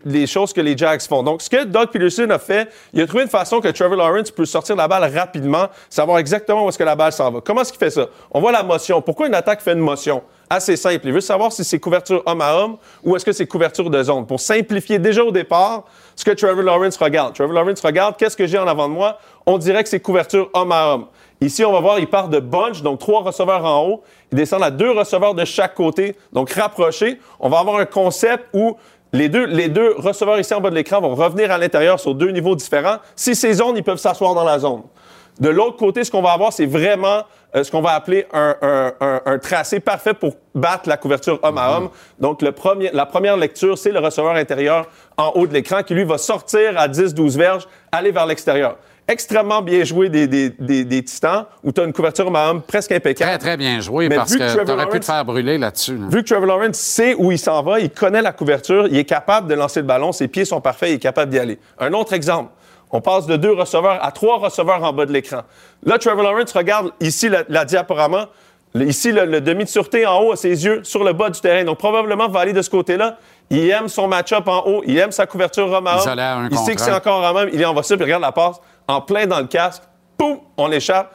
des 0.06 0.28
choses 0.28 0.54
que 0.54 0.62
les 0.62 0.78
Jags 0.78 1.02
font. 1.02 1.24
Donc, 1.24 1.42
ce 1.42 1.50
que 1.50 1.64
Doug 1.64 1.88
Peterson 1.92 2.28
a 2.30 2.38
fait, 2.38 2.70
il 2.94 3.02
a 3.02 3.08
trouvé 3.08 3.24
une 3.24 3.30
façon 3.30 3.60
que 3.62 3.70
Trevor 3.70 3.98
Lawrence 3.98 4.30
peut 4.30 4.46
sortir 4.46 4.76
la 4.76 4.88
balle 4.88 5.12
rapidement, 5.12 5.70
savoir 5.90 6.20
exactement 6.20 6.66
où 6.66 6.70
est-ce 6.70 6.78
que 6.78 6.84
la 6.84 6.96
balle 6.96 7.14
s'en 7.14 7.32
va. 7.32 7.42
Comment 7.44 7.62
est-ce 7.62 7.72
qu'il 7.72 7.80
fait 7.80 7.90
ça? 7.90 8.10
On 8.30 8.42
voit 8.42 8.52
la 8.52 8.62
motion. 8.62 9.02
Pourquoi 9.02 9.26
une 9.26 9.34
attaque 9.34 9.62
fait 9.62 9.74
une 9.74 9.80
motion? 9.80 10.22
Assez 10.54 10.76
simple. 10.76 11.08
Il 11.08 11.14
veut 11.14 11.20
savoir 11.20 11.52
si 11.52 11.64
c'est 11.64 11.80
couverture 11.80 12.22
homme 12.28 12.42
à 12.42 12.56
homme 12.56 12.78
ou 13.04 13.16
est-ce 13.16 13.26
que 13.26 13.32
c'est 13.32 13.48
couverture 13.48 13.90
de 13.90 14.04
zone. 14.04 14.28
Pour 14.28 14.40
simplifier 14.40 15.00
déjà 15.00 15.24
au 15.24 15.32
départ 15.32 15.86
ce 16.16 16.24
que 16.24 16.30
Trevor 16.30 16.62
Lawrence 16.62 16.96
regarde. 16.98 17.34
Trevor 17.34 17.54
Lawrence 17.54 17.82
regarde 17.82 18.18
qu'est-ce 18.18 18.38
que 18.38 18.46
j'ai 18.46 18.60
en 18.60 18.68
avant 18.68 18.88
de 18.88 18.94
moi? 18.94 19.18
On 19.48 19.58
dirait 19.58 19.82
que 19.82 19.90
c'est 19.90 20.00
couverture 20.00 20.52
homme 20.54 20.72
à 20.72 20.94
homme. 20.94 21.08
Ici, 21.42 21.66
on 21.66 21.72
va 21.72 21.80
voir, 21.80 21.98
il 21.98 22.06
part 22.06 22.30
de 22.30 22.40
bunch, 22.40 22.84
donc 22.84 23.00
trois 23.00 23.24
receveurs 23.24 23.66
en 23.66 23.84
haut. 23.84 24.04
Il 24.32 24.38
descend 24.38 24.62
à 24.62 24.70
deux 24.70 24.92
receveurs 24.92 25.34
de 25.34 25.44
chaque 25.44 25.74
côté, 25.74 26.16
donc 26.34 26.52
rapprochés. 26.52 27.20
On 27.40 27.50
va 27.50 27.58
avoir 27.58 27.78
un 27.80 27.86
concept 27.86 28.46
où 28.54 28.78
les 29.12 29.30
deux, 29.30 29.46
les 29.46 29.70
deux 29.70 29.96
receveurs 29.98 30.40
ici 30.40 30.54
en 30.54 30.62
bas 30.62 30.70
de 30.70 30.76
l'écran 30.76 31.02
vont 31.02 31.16
revenir 31.16 31.50
à 31.50 31.58
l'intérieur 31.58 32.00
sur 32.00 32.14
deux 32.14 32.30
niveaux 32.30 32.56
différents. 32.56 32.98
Si 33.16 33.34
c'est 33.34 33.54
zone, 33.54 33.76
ils 33.76 33.84
peuvent 33.84 33.98
s'asseoir 33.98 34.36
dans 34.36 34.44
la 34.44 34.60
zone. 34.60 34.84
De 35.40 35.50
l'autre 35.50 35.78
côté, 35.78 36.04
ce 36.04 36.12
qu'on 36.12 36.22
va 36.22 36.32
avoir, 36.32 36.54
c'est 36.54 36.66
vraiment 36.68 37.24
euh, 37.56 37.64
ce 37.64 37.72
qu'on 37.72 37.82
va 37.82 37.92
appeler 37.92 38.26
un, 38.34 38.56
un- 38.62 38.92
un- 39.00 39.22
un 39.26 39.38
tracé 39.40 39.80
parfait 39.80 40.14
pour 40.14 40.36
battre 40.56 40.88
la 40.90 40.98
couverture 40.98 41.40
homme 41.44 41.58
à 41.58 41.78
homme. 41.78 41.90
Donc, 42.20 42.42
le 42.42 42.52
premier, 42.52 42.90
la 42.94 43.06
première 43.06 43.38
lecture, 43.38 43.78
c'est 43.78 43.92
le 43.92 44.00
receveur 44.00 44.36
intérieur 44.36 44.88
en 45.18 45.32
haut 45.36 45.46
de 45.48 45.54
l'écran 45.54 45.84
qui, 45.84 45.94
lui, 45.94 46.04
va 46.04 46.18
sortir 46.18 46.80
à 46.80 46.88
10-12 46.88 47.38
verges, 47.38 47.68
aller 47.92 48.12
vers 48.12 48.26
l'extérieur. 48.26 48.78
Extrêmement 49.08 49.62
bien 49.62 49.84
joué 49.84 50.08
des, 50.08 50.28
des, 50.28 50.50
des, 50.50 50.86
des 50.86 51.04
Titans, 51.04 51.46
où 51.64 51.72
tu 51.74 51.82
as 51.82 51.84
une 51.84 51.92
couverture 51.94 52.26
homme 52.28 52.38
à 52.38 52.50
homme 52.50 52.62
presque 52.62 52.92
impeccable. 52.94 53.32
Très, 53.32 53.38
très 53.38 53.58
bien 53.58 53.82
joué 53.82 54.08
Mais 54.08 54.16
parce 54.16 54.34
que 54.34 54.38
que 54.40 54.64
t'aurais 54.66 54.88
pu 54.88 55.00
te 55.02 55.06
faire 55.06 55.26
brûler 55.26 55.58
là-dessus. 55.58 55.98
là. 55.98 56.06
Vu 56.10 56.24
que 56.24 56.30
Trevor 56.30 56.46
Lawrence 56.48 56.78
sait 56.78 57.14
où 57.18 57.32
il 57.32 57.38
s'en 57.38 57.62
va, 57.64 57.80
il 57.82 57.90
connaît 57.90 58.22
la 58.22 58.32
couverture, 58.32 58.88
il 58.88 58.98
est 58.98 59.04
capable 59.04 59.48
de 59.50 59.56
lancer 59.56 59.82
le 59.82 59.86
ballon, 59.88 60.12
ses 60.14 60.30
pieds 60.30 60.46
sont 60.46 60.62
parfaits, 60.62 60.90
il 60.90 60.94
est 60.96 61.00
capable 61.00 61.32
d'y 61.32 61.38
aller. 61.40 61.60
Un 61.80 61.92
autre 61.94 62.14
exemple, 62.14 62.52
on 62.94 63.02
passe 63.02 63.26
de 63.26 63.36
deux 63.36 63.52
receveurs 63.52 64.00
à 64.02 64.12
trois 64.14 64.38
receveurs 64.38 64.82
en 64.82 64.94
bas 64.94 65.06
de 65.06 65.12
l'écran. 65.12 65.42
Là, 65.84 65.98
Trevor 65.98 66.24
Lawrence 66.24 66.54
regarde 66.54 66.92
ici 67.02 67.28
la, 67.28 67.44
la 67.50 67.66
diaporama, 67.66 68.30
ici 68.76 69.12
le, 69.12 69.26
le 69.26 69.42
demi 69.42 69.66
de 69.66 69.70
sûreté 69.70 70.06
en 70.06 70.22
haut 70.22 70.32
à 70.32 70.38
ses 70.38 70.64
yeux, 70.64 70.82
sur 70.86 71.04
le 71.04 71.12
bas 71.12 71.30
du 71.30 71.42
terrain. 71.42 71.66
Donc 71.66 71.80
probablement 71.80 72.30
va 72.30 72.40
aller 72.40 72.54
de 72.54 72.62
ce 72.62 72.70
côté-là. 72.70 73.18
Il 73.50 73.70
aime 73.70 73.90
son 73.90 74.08
match-up 74.08 74.48
en 74.48 74.64
haut, 74.66 74.84
il 74.86 74.98
aime 74.98 75.12
sa 75.12 75.26
couverture 75.26 75.70
homme 75.70 75.88
à 75.88 75.96
homme. 75.96 76.00
Isolé 76.00 76.22
à 76.22 76.36
un 76.38 76.50
Il 76.50 76.58
sait 76.60 76.76
que 76.76 76.82
c'est 76.82 76.94
encore 76.94 77.22
en 77.24 77.34
même, 77.34 77.50
il 77.52 77.66
en 77.66 77.74
va 77.74 77.84
ça, 77.84 77.96
puis 77.96 78.06
regarde 78.06 78.22
la 78.22 78.32
passe 78.32 78.62
en 78.88 79.02
plein 79.02 79.26
dans 79.26 79.40
le 79.40 79.48
casque. 79.48 79.84
Poum, 80.18 80.40
on 80.56 80.68
l'échappe 80.68 81.14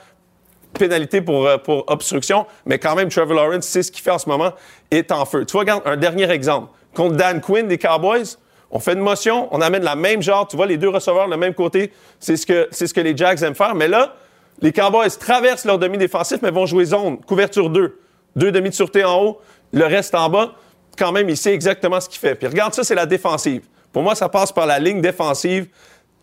pénalité 0.78 1.22
pour, 1.22 1.46
euh, 1.46 1.56
pour 1.56 1.84
obstruction, 1.88 2.46
mais 2.66 2.78
quand 2.78 2.94
même, 2.94 3.08
Trevor 3.08 3.34
Lawrence, 3.34 3.66
c'est 3.66 3.82
ce 3.82 3.90
qu'il 3.90 4.02
fait 4.02 4.10
en 4.10 4.18
ce 4.18 4.28
moment, 4.28 4.52
est 4.90 5.10
en 5.10 5.24
feu. 5.24 5.44
Tu 5.46 5.52
vois, 5.52 5.60
regarde, 5.60 5.82
un 5.86 5.96
dernier 5.96 6.30
exemple. 6.30 6.68
Contre 6.94 7.16
Dan 7.16 7.40
Quinn 7.40 7.66
des 7.66 7.78
Cowboys, 7.78 8.36
on 8.70 8.78
fait 8.78 8.92
une 8.92 9.00
motion, 9.00 9.48
on 9.50 9.60
amène 9.60 9.82
la 9.82 9.94
même 9.96 10.20
genre, 10.22 10.46
tu 10.46 10.56
vois, 10.56 10.66
les 10.66 10.76
deux 10.76 10.88
receveurs, 10.90 11.26
le 11.26 11.36
même 11.36 11.54
côté. 11.54 11.92
C'est 12.20 12.36
ce 12.36 12.44
que, 12.46 12.68
c'est 12.70 12.86
ce 12.86 12.94
que 12.94 13.00
les 13.00 13.16
Jags 13.16 13.42
aiment 13.42 13.54
faire. 13.54 13.74
Mais 13.74 13.88
là, 13.88 14.14
les 14.60 14.72
Cowboys 14.72 15.10
traversent 15.18 15.64
leur 15.64 15.78
demi-défensif, 15.78 16.38
mais 16.42 16.50
vont 16.50 16.66
jouer 16.66 16.84
zone, 16.84 17.18
couverture 17.20 17.70
2. 17.70 17.98
Deux 18.36 18.52
demi 18.52 18.68
de 18.70 18.74
sûreté 18.74 19.04
en 19.04 19.20
haut, 19.22 19.40
le 19.72 19.84
reste 19.86 20.14
en 20.14 20.28
bas. 20.28 20.52
Quand 20.98 21.12
même, 21.12 21.28
il 21.28 21.36
sait 21.36 21.54
exactement 21.54 22.00
ce 22.00 22.08
qu'il 22.08 22.18
fait. 22.18 22.34
Puis 22.34 22.46
regarde, 22.46 22.74
ça, 22.74 22.84
c'est 22.84 22.94
la 22.94 23.06
défensive. 23.06 23.62
Pour 23.92 24.02
moi, 24.02 24.14
ça 24.14 24.28
passe 24.28 24.52
par 24.52 24.66
la 24.66 24.78
ligne 24.78 25.00
défensive 25.00 25.68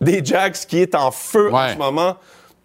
des 0.00 0.24
Jags 0.24 0.52
qui 0.68 0.80
est 0.80 0.94
en 0.94 1.10
feu 1.10 1.48
en 1.52 1.72
ce 1.72 1.78
moment. 1.78 2.16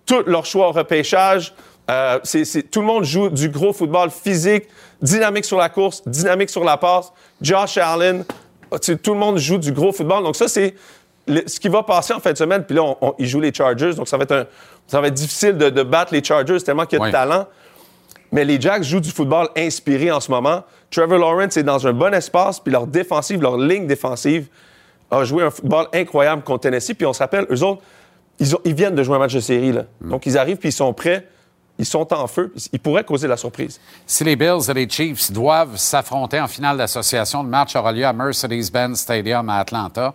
Tout 0.05 0.23
leur 0.25 0.45
choix 0.45 0.67
au 0.67 0.71
repêchage. 0.73 1.53
Euh, 1.89 2.19
c'est- 2.23 2.45
c'est- 2.45 2.63
tout 2.63 2.81
le 2.81 2.85
monde 2.85 3.03
joue 3.03 3.29
du 3.29 3.49
gros 3.49 3.73
football 3.73 4.09
physique, 4.11 4.65
dynamique 5.01 5.45
sur 5.45 5.57
la 5.57 5.69
course, 5.69 6.03
dynamique 6.07 6.49
sur 6.49 6.63
la 6.63 6.77
passe. 6.77 7.11
Josh 7.41 7.77
Allen, 7.77 8.23
tout 8.79 9.13
le 9.13 9.19
monde 9.19 9.37
joue 9.37 9.57
du 9.57 9.71
gros 9.71 9.91
football. 9.91 10.23
Donc 10.23 10.35
ça, 10.35 10.47
c'est 10.47 10.75
ce 11.27 11.59
qui 11.59 11.69
va 11.69 11.83
passer 11.83 12.13
en 12.13 12.19
fin 12.19 12.31
de 12.33 12.37
semaine. 12.37 12.63
Puis 12.63 12.75
là, 12.75 12.83
on- 12.83 12.97
on- 13.01 13.13
ils 13.19 13.27
jouent 13.27 13.39
les 13.41 13.53
Chargers, 13.53 13.93
donc 13.93 14.07
ça 14.07 14.17
va 14.17 14.23
être, 14.23 14.31
un- 14.33 14.45
ça 14.87 14.99
va 15.01 15.07
être 15.07 15.13
difficile 15.13 15.57
de, 15.57 15.69
de 15.69 15.83
battre 15.83 16.13
les 16.13 16.23
Chargers 16.23 16.61
tellement 16.61 16.85
qu'il 16.85 16.97
y 16.97 17.01
a 17.01 17.03
Ouais. 17.03 17.09
de 17.09 17.13
talent. 17.13 17.47
Mais 18.31 18.45
les 18.45 18.59
Jacks 18.61 18.83
jouent 18.83 18.99
du 19.01 19.11
football 19.11 19.49
inspiré 19.57 20.09
en 20.11 20.19
ce 20.21 20.31
moment. 20.31 20.63
Trevor 20.89 21.17
Lawrence 21.19 21.57
est 21.57 21.63
dans 21.63 21.85
un 21.85 21.93
bon 21.93 22.13
espace, 22.13 22.59
puis 22.59 22.71
leur 22.71 22.87
défensive, 22.87 23.41
leur 23.41 23.57
ligne 23.57 23.87
défensive 23.87 24.47
a 25.09 25.23
joué 25.25 25.43
un 25.43 25.49
football 25.51 25.87
incroyable 25.93 26.41
contre 26.41 26.61
Tennessee. 26.61 26.93
Puis 26.93 27.05
on 27.05 27.11
se 27.13 27.19
rappelle, 27.19 27.45
eux 27.51 27.61
autres, 27.63 27.81
ils, 28.39 28.55
ont- 28.55 28.61
ils 28.63 28.73
viennent 28.73 28.95
de 28.95 29.03
jouer 29.03 29.15
un 29.17 29.19
match 29.19 29.33
de 29.33 29.41
série. 29.41 29.73
Là. 29.73 29.83
Donc 29.99 30.25
ils 30.25 30.37
arrivent, 30.37 30.57
puis 30.57 30.69
ils 30.69 30.73
sont 30.73 30.93
prêts. 30.93 31.27
Ils 31.81 31.85
sont 31.85 32.13
en 32.13 32.27
feu. 32.27 32.53
Ils 32.71 32.79
pourraient 32.79 33.03
causer 33.03 33.27
la 33.27 33.37
surprise. 33.37 33.79
Si 34.05 34.23
les 34.23 34.35
Bills 34.35 34.69
et 34.69 34.73
les 34.75 34.87
Chiefs 34.87 35.31
doivent 35.31 35.77
s'affronter 35.77 36.39
en 36.39 36.47
finale 36.47 36.77
d'association, 36.77 37.41
le 37.41 37.49
match 37.49 37.75
aura 37.75 37.91
lieu 37.91 38.05
à 38.05 38.13
Mercedes-Benz 38.13 38.99
Stadium 38.99 39.49
à 39.49 39.57
Atlanta. 39.57 40.13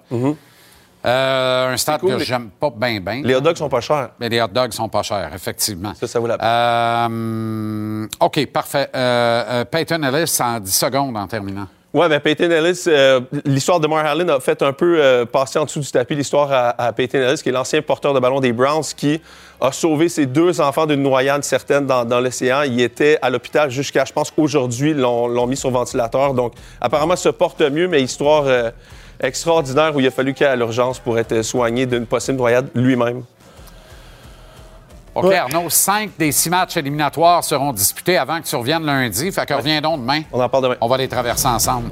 Euh, 1.05 1.73
un 1.73 1.77
stade 1.77 2.01
cool, 2.01 2.15
que 2.15 2.17
les- 2.19 2.25
j'aime 2.25 2.51
pas 2.59 2.71
bien, 2.71 3.01
bien. 3.01 3.21
Les 3.25 3.35
hot 3.35 3.41
dogs 3.41 3.57
sont 3.57 3.69
pas 3.69 3.81
chers. 3.81 4.11
Mais 4.19 4.29
les 4.29 4.41
hot 4.41 4.49
dogs 4.49 4.73
sont 4.73 4.89
pas 4.89 5.03
chers, 5.03 5.31
effectivement. 5.35 5.93
Ça, 5.99 6.07
ça 6.07 6.19
vaut 6.21 6.27
la 6.27 6.39
peine. 6.39 6.49
Euh, 6.49 8.07
OK, 8.21 8.47
parfait. 8.47 8.89
Euh, 8.95 9.65
Peyton 9.65 10.03
Ellis 10.03 10.37
en 10.41 10.59
10 10.61 10.73
secondes 10.73 11.17
en 11.17 11.27
terminant. 11.27 11.67
Ouais, 11.95 12.09
mais 12.09 12.21
Peyton 12.21 12.51
Ellis, 12.51 12.85
l'histoire 13.45 13.81
de 13.81 13.87
Mar 13.87 14.05
Allen 14.05 14.29
a 14.31 14.39
fait 14.41 14.61
un 14.63 14.73
peu 14.73 15.25
passer 15.33 15.59
en 15.59 15.65
dessous 15.65 15.81
du 15.81 15.91
tapis 15.91 16.15
l'histoire 16.15 16.51
à, 16.53 16.87
à 16.89 16.93
Peyton 16.93 17.19
Ellis, 17.19 17.41
qui 17.43 17.49
est 17.49 17.53
l'ancien 17.53 17.81
porteur 17.83 18.13
de 18.13 18.21
ballon 18.21 18.41
des 18.41 18.53
Browns, 18.53 18.85
qui 18.97 19.21
a 19.61 19.73
sauvé 19.73 20.09
ses 20.09 20.27
deux 20.27 20.61
enfants 20.61 20.87
d'une 20.87 21.03
noyade 21.03 21.45
certaine 21.45 21.87
dans, 21.87 22.05
dans 22.05 22.21
l'océan. 22.21 22.63
Il 22.63 22.81
était 22.81 23.19
à 23.23 23.31
l'hôpital 23.31 23.71
jusqu'à, 23.71 24.05
je 24.05 24.13
pense 24.13 24.31
qu'aujourd'hui, 24.31 24.91
ils 24.91 24.99
l'ont 24.99 25.47
mis 25.47 25.57
sur 25.57 25.71
ventilateur. 25.71 26.35
Donc, 26.35 26.53
apparemment, 26.81 27.17
se 27.17 27.31
porte 27.31 27.61
mieux, 27.63 27.89
mais 27.89 28.03
histoire 28.03 28.45
euh, 28.47 28.71
extraordinaire 29.21 29.95
où 29.95 30.01
il 30.01 30.07
a 30.07 30.11
fallu 30.11 30.35
qu'il 30.35 30.47
à 30.47 30.57
l'urgence 30.57 30.99
pour 30.99 31.19
être 31.19 31.43
soigné 31.43 31.87
d'une 31.87 32.07
possible 32.07 32.39
noyade 32.39 32.69
lui-même. 32.75 33.23
OK. 35.15 35.33
Arnaud, 35.33 35.71
cinq 35.71 36.11
des 36.19 36.31
six 36.31 36.51
matchs 36.51 36.77
éliminatoires 36.77 37.43
seront 37.43 37.73
disputés 37.73 38.19
avant 38.19 38.39
que 38.41 38.47
tu 38.47 38.55
reviennes 38.55 38.85
lundi. 38.85 39.33
Fait 39.33 39.47
que 39.47 39.55
reviens 39.55 39.81
donc 39.81 40.01
demain. 40.01 40.23
On 40.31 40.41
en 40.41 40.49
parle 40.51 40.65
demain. 40.65 40.77
On 40.83 40.89
va 40.89 40.99
les 40.99 41.09
traverser 41.09 41.49
ensemble. 41.49 41.91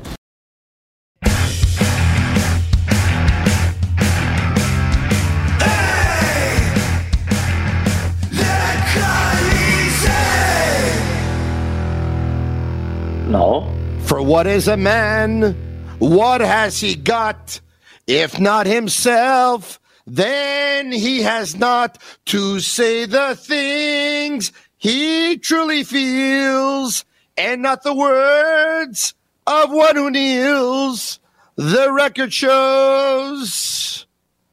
No. 13.34 13.66
For 14.04 14.22
what 14.22 14.46
is 14.46 14.68
a 14.68 14.76
man? 14.76 15.56
What 15.98 16.40
has 16.40 16.80
he 16.80 16.94
got? 16.94 17.60
If 18.06 18.38
not 18.38 18.66
himself, 18.66 19.80
then 20.06 20.92
he 20.92 21.22
has 21.22 21.56
not 21.56 22.00
to 22.26 22.60
say 22.60 23.06
the 23.06 23.34
things 23.34 24.52
he 24.76 25.36
truly 25.36 25.82
feels, 25.82 27.04
and 27.36 27.60
not 27.60 27.82
the 27.82 27.92
words 27.92 29.14
of 29.48 29.72
one 29.72 29.96
who 29.96 30.12
kneels. 30.12 31.18
The 31.56 31.90
record 31.90 32.32
shows 32.32 34.06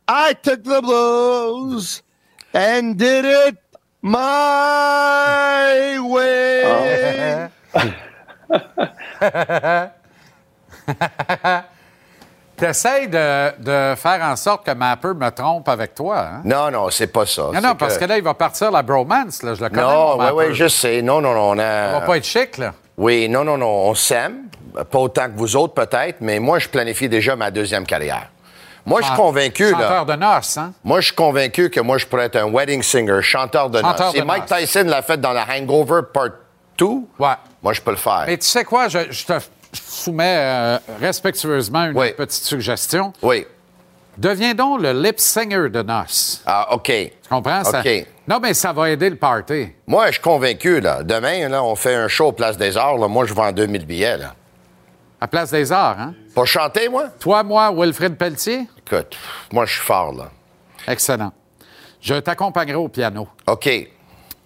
I 0.08 0.34
took 0.34 0.64
the 0.64 0.82
blows 0.82 2.02
and 2.52 2.98
did 2.98 3.26
it 3.26 3.58
my 4.02 6.00
way. 6.04 7.52
Oh. 7.76 7.94
T'essayes 12.58 13.08
de, 13.08 13.60
de 13.60 13.96
faire 13.96 14.22
en 14.22 14.36
sorte 14.36 14.66
que 14.66 14.72
Mapper 14.72 15.14
me 15.16 15.30
trompe 15.32 15.68
avec 15.68 15.96
toi. 15.96 16.20
Hein? 16.20 16.42
Non, 16.46 16.70
non, 16.70 16.90
c'est 16.92 17.08
pas 17.08 17.26
ça. 17.26 17.50
Non, 17.54 17.60
non, 17.62 17.76
parce 17.76 17.98
que... 17.98 18.06
là, 18.06 18.18
il 18.18 18.24
va 18.24 18.36
partir 18.36 18.70
la 18.70 18.84
bromance. 18.84 19.42
Là. 19.42 19.56
Je 19.56 19.64
le 19.64 19.70
connais. 19.70 19.82
Non, 19.82 20.18
oui, 20.20 20.28
oui, 20.36 20.46
je 20.54 20.68
sais. 20.68 21.02
Non, 21.02 21.22
non, 21.22 21.34
non, 21.34 21.52
on 21.52 21.60
a... 21.60 21.92
va 21.94 22.02
pas 22.02 22.18
être 22.18 22.24
chic, 22.26 22.60
là. 22.60 22.74
Oui, 22.98 23.28
non, 23.28 23.44
non, 23.44 23.58
non, 23.58 23.68
on 23.68 23.96
s'aime. 23.96 24.44
Pas 24.92 25.00
autant 25.00 25.26
que 25.26 25.38
vous 25.38 25.56
autres, 25.56 25.74
peut-être, 25.74 26.18
mais 26.22 26.40
moi, 26.40 26.60
je 26.60 26.70
planifie 26.70 27.10
déjà 27.10 27.36
ma 27.36 27.50
deuxième 27.50 27.86
carrière. 27.86 28.30
Moi, 28.86 29.02
je 29.02 29.08
suis 29.08 29.16
convaincu, 29.16 29.70
Chanteur 29.70 30.06
là. 30.06 30.16
de 30.16 30.22
noces, 30.22 30.58
hein? 30.58 30.74
Moi, 30.84 31.02
je 31.02 31.08
suis 31.08 31.16
convaincu 31.16 31.70
que 31.70 31.80
moi, 31.80 31.98
je 31.98 32.06
pourrais 32.06 32.26
être 32.26 32.38
un 32.38 32.50
wedding 32.52 32.82
singer, 32.82 33.22
chanteur 33.22 33.70
de 33.70 33.80
Chanteur 33.80 34.08
noces. 34.08 34.14
de 34.14 34.20
Si 34.20 34.26
Mike 34.26 34.50
noces. 34.50 34.60
Tyson 34.62 34.84
l'a 34.86 35.02
fait 35.02 35.20
dans 35.20 35.34
la 35.34 35.46
Hangover 35.50 36.02
Part 36.14 36.30
2, 36.86 36.88
Ouais. 37.20 37.34
moi, 37.62 37.74
je 37.74 37.82
peux 37.82 37.92
le 37.92 37.98
faire. 37.98 38.24
Mais 38.28 38.38
tu 38.38 38.48
sais 38.48 38.64
quoi? 38.64 38.88
Je, 38.88 39.12
je 39.12 39.26
te 39.26 39.34
soumets 39.74 40.38
euh, 40.40 40.78
respectueusement 41.00 41.86
une 41.86 41.98
Oui. 41.98 42.12
petite 42.14 42.44
suggestion. 42.44 43.14
Oui. 43.22 43.46
Deviens 44.18 44.54
donc 44.54 44.82
le 44.82 44.92
lip 44.92 45.20
singer 45.20 45.70
de 45.70 45.82
noces. 45.84 46.42
Ah, 46.46 46.74
OK. 46.74 46.86
Tu 46.88 47.12
comprends? 47.30 47.64
Ça- 47.64 47.80
OK. 47.80 48.08
Non, 48.28 48.40
mais 48.42 48.54
ça 48.54 48.74
va 48.74 48.90
aider 48.90 49.10
le 49.10 49.16
party. 49.16 49.70
Moi, 49.88 50.08
je 50.08 50.14
suis 50.14 50.22
convaincu, 50.22 50.80
là. 50.82 51.04
Demain, 51.04 51.48
là, 51.50 51.64
on 51.64 51.76
fait 51.76 51.96
un 51.96 52.08
show 52.08 52.28
au 52.28 52.32
Place 52.32 52.58
des 52.58 52.76
Arts, 52.78 52.98
là. 52.98 53.08
Moi, 53.08 53.26
je 53.26 53.34
vends 53.34 53.52
2000 53.52 53.86
billets, 53.86 54.18
là. 54.18 54.34
À 55.20 55.28
Place 55.28 55.52
des 55.52 55.72
Arts, 55.72 56.00
hein? 56.00 56.14
Pour 56.34 56.48
chanter, 56.48 56.90
moi? 56.90 57.06
Toi, 57.20 57.44
moi, 57.44 57.72
Wilfrid 57.74 58.16
Pelletier? 58.18 58.68
Écoute, 58.86 59.18
moi, 59.52 59.66
je 59.66 59.74
suis 59.74 59.82
fort, 59.84 60.14
là. 60.14 60.30
Excellent. 60.88 61.32
Je 62.02 62.16
t'accompagnerai 62.16 62.78
au 62.78 62.88
piano. 62.90 63.28
OK. 63.48 63.70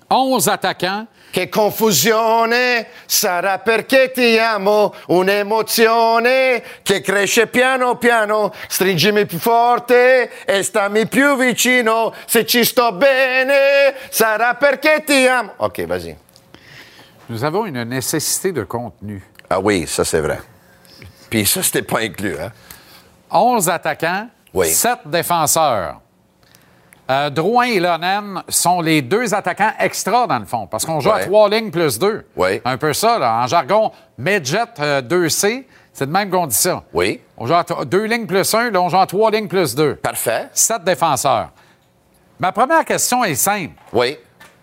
11 0.10 0.48
attaquants. 0.50 1.08
Che 1.32 1.50
confusione 1.50 2.88
sarà 3.06 3.60
perché 3.60 4.12
ti 4.12 4.38
amo, 4.38 4.94
un'emozione 5.08 6.64
che 6.82 7.02
cresce 7.02 7.48
piano 7.48 7.98
piano, 7.98 8.54
stringimi 8.70 9.26
più 9.26 9.38
forte 9.40 10.46
e 10.46 10.64
stammi 10.64 11.08
più 11.08 11.36
vicino, 11.36 12.14
se 12.26 12.46
ci 12.46 12.64
sto 12.64 12.94
bene 12.94 13.96
sarà 14.10 14.56
perché 14.56 15.04
ti 15.06 15.28
amo. 15.28 15.54
OK, 15.58 15.86
vas-y. 15.86 16.16
Nous 17.28 17.44
avons 17.44 17.66
une 17.66 17.84
nécessité 17.84 18.52
de 18.54 18.64
contenu. 18.64 19.22
Ah 19.50 19.60
oui, 19.60 19.88
ça 19.88 20.06
c'est 20.06 20.22
vrai. 20.22 20.40
Puis 21.30 21.46
ça, 21.46 21.62
c'était 21.64 21.82
pas 21.82 22.00
inclus, 22.00 22.38
hein? 22.40 22.52
11 23.32 23.68
attaquants, 23.68 24.30
Oui. 24.54 24.68
7 24.70 25.00
défenseurs. 25.06 26.00
Euh, 27.10 27.30
Drouin 27.30 27.66
et 27.66 27.80
Lonen 27.80 28.42
sont 28.50 28.82
les 28.82 29.02
deux 29.04 29.34
attaquants 29.36 29.74
extra, 29.80 30.26
dans 30.26 30.40
le 30.40 30.46
fond, 30.46 30.66
parce 30.66 30.86
qu'on 30.86 31.00
joue 31.00 31.12
à 31.12 31.20
trois 31.20 31.50
lignes 31.50 31.70
plus 31.70 32.00
deux. 32.00 32.26
Oui. 32.36 32.62
Un 32.66 32.78
peu 32.78 32.94
ça, 32.94 33.20
là. 33.20 33.42
En 33.44 33.48
jargon, 33.48 33.92
Midget 34.18 34.58
euh, 34.80 35.02
2C, 35.02 35.66
c'est 35.94 36.08
de 36.08 36.12
même 36.12 36.32
qu'on 36.32 36.48
dit 36.48 36.56
ça. 36.56 36.84
Oui. 36.94 37.22
On 37.38 37.46
joue 37.46 37.54
à 37.54 37.64
deux 37.86 38.06
lignes 38.06 38.26
plus 38.26 38.52
un, 38.56 38.72
là, 38.72 38.82
on 38.82 38.90
joue 38.90 38.98
à 38.98 39.06
trois 39.06 39.30
lignes 39.30 39.48
plus 39.48 39.76
deux. 39.76 39.96
Parfait. 39.96 40.48
Sept 40.54 40.84
défenseurs. 40.84 41.50
Ma 42.40 42.52
première 42.52 42.84
question 42.84 43.24
est 43.24 43.36
simple. 43.36 43.74
Oui. 43.94 44.18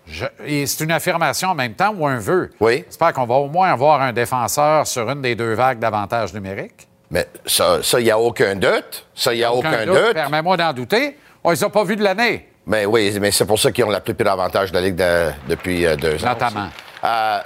Je- 0.05 0.25
et 0.45 0.67
c'est 0.67 0.83
une 0.83 0.91
affirmation 0.91 1.51
en 1.51 1.55
même 1.55 1.75
temps 1.75 1.95
ou 1.97 2.07
un 2.09 2.19
vœu? 2.19 2.51
Oui. 2.61 2.83
J'espère 2.89 3.13
qu'on 3.13 3.25
va 3.25 3.37
au 3.37 3.47
moins 3.47 3.71
avoir 3.71 4.03
un 4.03 4.13
défenseur 4.13 4.85
sur 4.87 5.09
une 5.09 5.23
des 5.23 5.37
deux 5.37 5.55
vagues 5.55 5.79
d'avantages 5.79 6.35
numériques. 6.35 6.89
Mais 7.11 7.29
ça, 7.47 7.79
il 7.99 8.05
n'y 8.05 8.11
a 8.11 8.19
aucun 8.19 8.57
doute. 8.57 9.07
Ça, 9.15 9.33
il 9.33 9.37
n'y 9.39 9.45
a 9.45 9.53
aucun, 9.55 9.87
doute. 9.87 10.13
Permets-moi 10.15 10.57
d'en 10.57 10.73
douter. 10.73 11.17
On 11.45 11.51
les 11.51 11.65
a 11.65 11.69
pas 11.71 11.85
vus 11.85 11.97
de 11.97 12.05
l'année, 12.05 12.49
Mais 12.67 12.87
oui, 12.87 13.17
mais 13.21 13.31
c'est 13.33 13.45
pour 13.45 13.59
ça 13.59 13.73
qu'ils 13.73 13.85
ont 13.85 13.91
la 13.91 14.01
plus 14.01 14.15
pire 14.15 14.31
avantage 14.31 14.71
de 14.71 14.77
la 14.77 14.83
Ligue 14.83 14.95
de- 14.95 15.31
depuis 15.49 15.85
euh, 15.85 15.97
deux 15.97 16.25
ans. 16.25 16.29
notamment. 16.29 16.69
aussi. 17.03 17.43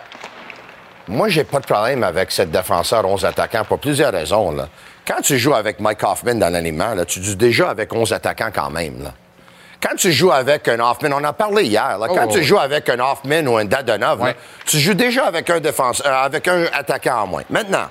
Moi, 1.09 1.28
j'ai 1.28 1.44
pas 1.44 1.61
de 1.61 1.66
problème 1.66 2.02
avec 2.02 2.32
cette 2.32 2.50
défenseur 2.50 3.06
11 3.06 3.24
attaquants 3.24 3.64
pour 3.64 3.78
plusieurs 3.78 4.12
raisons. 4.12 4.50
Là. 4.50 4.68
Quand 5.06 5.20
tu 5.22 5.38
joues 5.38 5.54
avec 5.54 5.78
Mike 5.78 6.02
Hoffman 6.02 6.35
dans 6.35 6.52
l'aliment, 6.52 6.94
là, 6.94 7.04
tu 7.04 7.22
joues 7.22 7.37
déjà 7.37 7.70
avec 7.70 7.92
11 7.94 8.12
attaquants 8.12 8.50
quand 8.52 8.70
même. 8.70 9.04
Là. 9.04 9.14
Quand 9.80 9.94
tu 9.94 10.11
joues 10.11 10.32
avec 10.32 10.66
un 10.66 10.80
Hoffman, 10.80 11.11
on 11.12 11.22
en 11.22 11.32
parlait 11.32 11.64
hier, 11.66 11.96
là, 11.98 12.09
Oh, 12.11 12.14
quand 12.14 12.26
oh, 12.28 12.32
tu 12.32 12.42
joues 12.42 12.59
avec 12.59 12.88
un 12.88 12.98
Hoffman 12.98 13.46
ou 13.46 13.56
un 13.56 13.64
Dadonov, 13.64 14.35
tu 14.64 14.78
joues 14.78 14.94
déjà 14.94 15.26
avec 15.26 15.48
un, 15.48 15.61
défenseur, 15.61 16.06
euh, 16.06 16.24
avec 16.24 16.48
un 16.48 16.64
attaquant 16.72 17.22
en 17.22 17.26
moins. 17.28 17.42
Maintenant, 17.50 17.87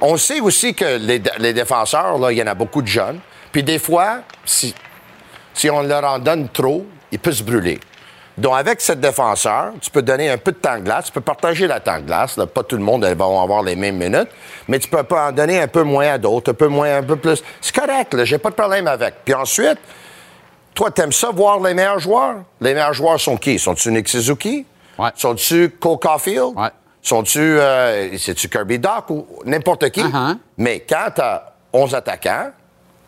on 0.00 0.16
sait 0.16 0.40
aussi 0.40 0.74
que 0.74 0.96
les, 0.98 1.22
les 1.38 1.52
défenseurs, 1.52 2.18
il 2.32 2.38
y 2.38 2.42
en 2.42 2.48
a 2.48 2.54
beaucoup 2.54 2.82
de 2.82 2.88
jeunes. 2.88 3.20
Puis 3.52 3.62
des 3.62 3.78
fois, 3.78 4.22
si, 4.44 4.74
si 5.54 5.70
on 5.70 5.82
leur 5.82 6.04
en 6.04 6.18
donne 6.18 6.48
trop, 6.48 6.86
ils 7.12 7.18
peuvent 7.18 7.34
se 7.34 7.42
brûler. 7.42 7.80
Donc, 8.38 8.54
avec 8.56 8.80
cette 8.80 9.00
défenseur, 9.00 9.72
tu 9.80 9.90
peux 9.90 10.00
donner 10.00 10.30
un 10.30 10.38
peu 10.38 10.52
de 10.52 10.56
temps 10.56 10.78
de 10.78 10.82
glace, 10.82 11.06
tu 11.06 11.12
peux 11.12 11.20
partager 11.20 11.66
la 11.66 11.78
temps 11.80 11.98
de 11.98 12.06
glace. 12.06 12.36
là. 12.38 12.46
Pas 12.46 12.62
tout 12.62 12.76
le 12.76 12.82
monde 12.82 13.04
va 13.04 13.24
avoir 13.24 13.62
les 13.62 13.76
mêmes 13.76 13.98
minutes, 13.98 14.28
mais 14.66 14.78
tu 14.78 14.88
peux 14.88 15.02
pas 15.02 15.28
en 15.28 15.32
donner 15.32 15.60
un 15.60 15.68
peu 15.68 15.82
moins 15.82 16.12
à 16.14 16.18
d'autres, 16.18 16.52
un 16.52 16.54
peu 16.54 16.68
moins, 16.68 16.96
un 16.96 17.02
peu 17.02 17.16
plus. 17.16 17.42
C'est 17.60 17.74
correct, 17.74 18.14
là, 18.14 18.24
j'ai 18.24 18.38
pas 18.38 18.50
de 18.50 18.54
problème 18.54 18.86
avec. 18.86 19.16
Puis 19.24 19.34
ensuite, 19.34 19.78
toi, 20.74 20.90
t'aimes 20.90 21.12
ça 21.12 21.30
voir 21.30 21.60
les 21.60 21.74
meilleurs 21.74 21.98
joueurs? 21.98 22.36
Les 22.60 22.72
meilleurs 22.72 22.94
joueurs 22.94 23.20
sont 23.20 23.36
qui? 23.36 23.58
Sont-tu 23.58 23.90
Nick 23.92 24.08
Suzuki? 24.08 24.64
Ouais. 24.98 25.10
Sont-tu 25.16 25.70
Cole 25.78 25.98
Caulfield? 25.98 26.56
Ouais. 26.56 26.68
Sont-tu, 27.02 27.38
euh, 27.38 28.16
c'est-tu 28.16 28.48
Kirby 28.48 28.78
Doc 28.78 29.10
ou 29.10 29.26
n'importe 29.44 29.90
qui? 29.90 30.02
Uh-huh. 30.02 30.36
Mais 30.56 30.80
quand 30.80 31.08
t'as 31.14 31.42
11 31.72 31.94
attaquants, 31.94 32.50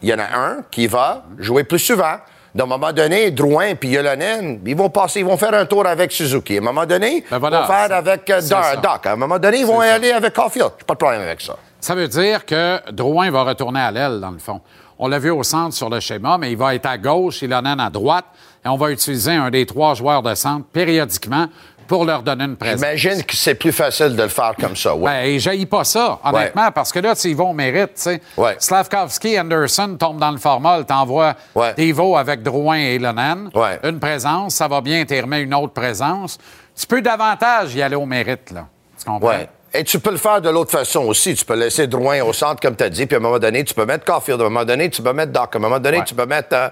il 0.02 0.08
y 0.08 0.14
en 0.14 0.18
a 0.18 0.36
un 0.36 0.56
qui 0.70 0.86
va 0.86 1.24
jouer 1.38 1.64
plus 1.64 1.78
souvent. 1.78 2.16
D'un 2.54 2.66
moment 2.66 2.92
donné, 2.92 3.30
Drouin 3.30 3.74
puis 3.74 3.88
Yolonen, 3.88 4.60
ils 4.66 4.76
vont 4.76 4.90
passer, 4.90 5.20
ils 5.20 5.24
vont 5.24 5.38
faire 5.38 5.54
un 5.54 5.64
tour 5.64 5.86
avec 5.86 6.12
Suzuki. 6.12 6.56
À 6.56 6.60
un 6.60 6.64
moment 6.64 6.84
donné, 6.84 7.24
Ben 7.30 7.38
voilà, 7.38 7.58
ils 7.58 7.60
vont 7.62 7.66
faire 7.66 7.96
avec 7.96 8.28
euh. 8.28 8.40
Doc. 8.82 9.06
À 9.06 9.12
un 9.12 9.16
moment 9.16 9.38
donné, 9.38 9.60
ils 9.60 9.66
vont 9.66 9.80
ça. 9.80 9.94
aller 9.94 10.12
avec 10.12 10.34
Caulfield. 10.34 10.72
J'ai 10.78 10.84
pas 10.84 10.94
de 10.94 10.98
problème 10.98 11.22
avec 11.22 11.40
ça. 11.40 11.56
Ça 11.80 11.94
veut 11.94 12.08
dire 12.08 12.44
que 12.44 12.90
Drouin 12.92 13.30
va 13.30 13.44
retourner 13.44 13.80
à 13.80 13.90
l'aile, 13.90 14.20
dans 14.20 14.30
le 14.30 14.38
fond. 14.38 14.60
On 14.98 15.08
l'a 15.08 15.18
vu 15.18 15.30
au 15.30 15.42
centre 15.42 15.74
sur 15.74 15.88
le 15.88 15.98
schéma, 15.98 16.36
mais 16.38 16.52
il 16.52 16.56
va 16.58 16.74
être 16.74 16.86
à 16.86 16.98
gauche 16.98 17.42
et 17.42 17.46
Lonan 17.46 17.78
à 17.78 17.88
droite. 17.88 18.26
Et 18.64 18.68
on 18.68 18.76
va 18.76 18.90
utiliser 18.90 19.32
un 19.32 19.50
des 19.50 19.64
trois 19.66 19.94
joueurs 19.94 20.22
de 20.22 20.34
centre 20.34 20.66
périodiquement 20.66 21.46
pour 21.92 22.06
leur 22.06 22.22
donner 22.22 22.44
une 22.44 22.56
présence. 22.56 22.80
J'imagine 22.80 23.22
que 23.22 23.36
c'est 23.36 23.54
plus 23.54 23.70
facile 23.70 24.16
de 24.16 24.22
le 24.22 24.30
faire 24.30 24.54
comme 24.58 24.74
ça. 24.74 24.94
ouais. 24.96 25.34
Ben, 25.34 25.38
jaillit 25.38 25.66
pas 25.66 25.84
ça, 25.84 26.18
honnêtement, 26.24 26.70
parce 26.72 26.90
que 26.90 27.00
là, 27.00 27.12
y 27.22 27.34
vas 27.34 27.44
au 27.44 27.52
mérite, 27.52 27.96
tu 27.96 28.02
sais. 28.02 28.22
Ouais. 28.34 28.56
Slavkovski, 28.58 29.38
Anderson 29.38 29.98
tombent 30.00 30.18
dans 30.18 30.30
le 30.30 30.38
format, 30.38 30.82
t'envoies 30.84 31.34
Ouais. 31.54 31.74
Devo 31.74 32.16
avec 32.16 32.42
Drouin 32.42 32.78
et. 32.78 32.98
Ouais. 32.98 33.78
Une 33.84 34.00
présence, 34.00 34.54
ça 34.54 34.68
va 34.68 34.80
bien, 34.80 35.04
t'y 35.04 35.20
remets 35.20 35.42
une 35.42 35.52
autre 35.52 35.74
présence. 35.74 36.38
Tu 36.74 36.86
peux 36.86 37.02
davantage 37.02 37.74
y 37.74 37.82
aller 37.82 37.96
au 37.96 38.06
mérite, 38.06 38.52
là. 38.52 38.68
Tu 38.98 39.04
comprends? 39.04 39.28
Ouais. 39.28 39.46
Et 39.74 39.84
tu 39.84 39.98
peux 39.98 40.12
le 40.12 40.16
faire 40.16 40.40
de 40.40 40.48
l'autre 40.48 40.70
façon 40.70 41.00
aussi. 41.00 41.34
Tu 41.34 41.44
peux 41.44 41.56
laisser 41.56 41.86
Drouin 41.86 42.22
au 42.22 42.32
centre, 42.32 42.60
comme 42.62 42.74
tu 42.74 42.84
as 42.84 42.88
dit, 42.90 43.04
puis 43.04 43.16
à 43.16 43.18
un 43.18 43.22
moment 43.22 43.38
donné, 43.38 43.64
tu 43.64 43.74
peux 43.74 43.84
mettre 43.84 44.06
Caulfield. 44.06 44.40
À 44.40 44.44
un 44.46 44.48
moment 44.48 44.64
donné, 44.64 44.88
tu 44.88 45.02
peux 45.02 45.12
mettre 45.12 45.32
Doc. 45.32 45.54
À 45.54 45.58
un 45.58 45.60
moment 45.60 45.78
donné, 45.78 46.02
tu 46.06 46.14
peux 46.14 46.24
mettre 46.26 46.54
euh, 46.54 46.68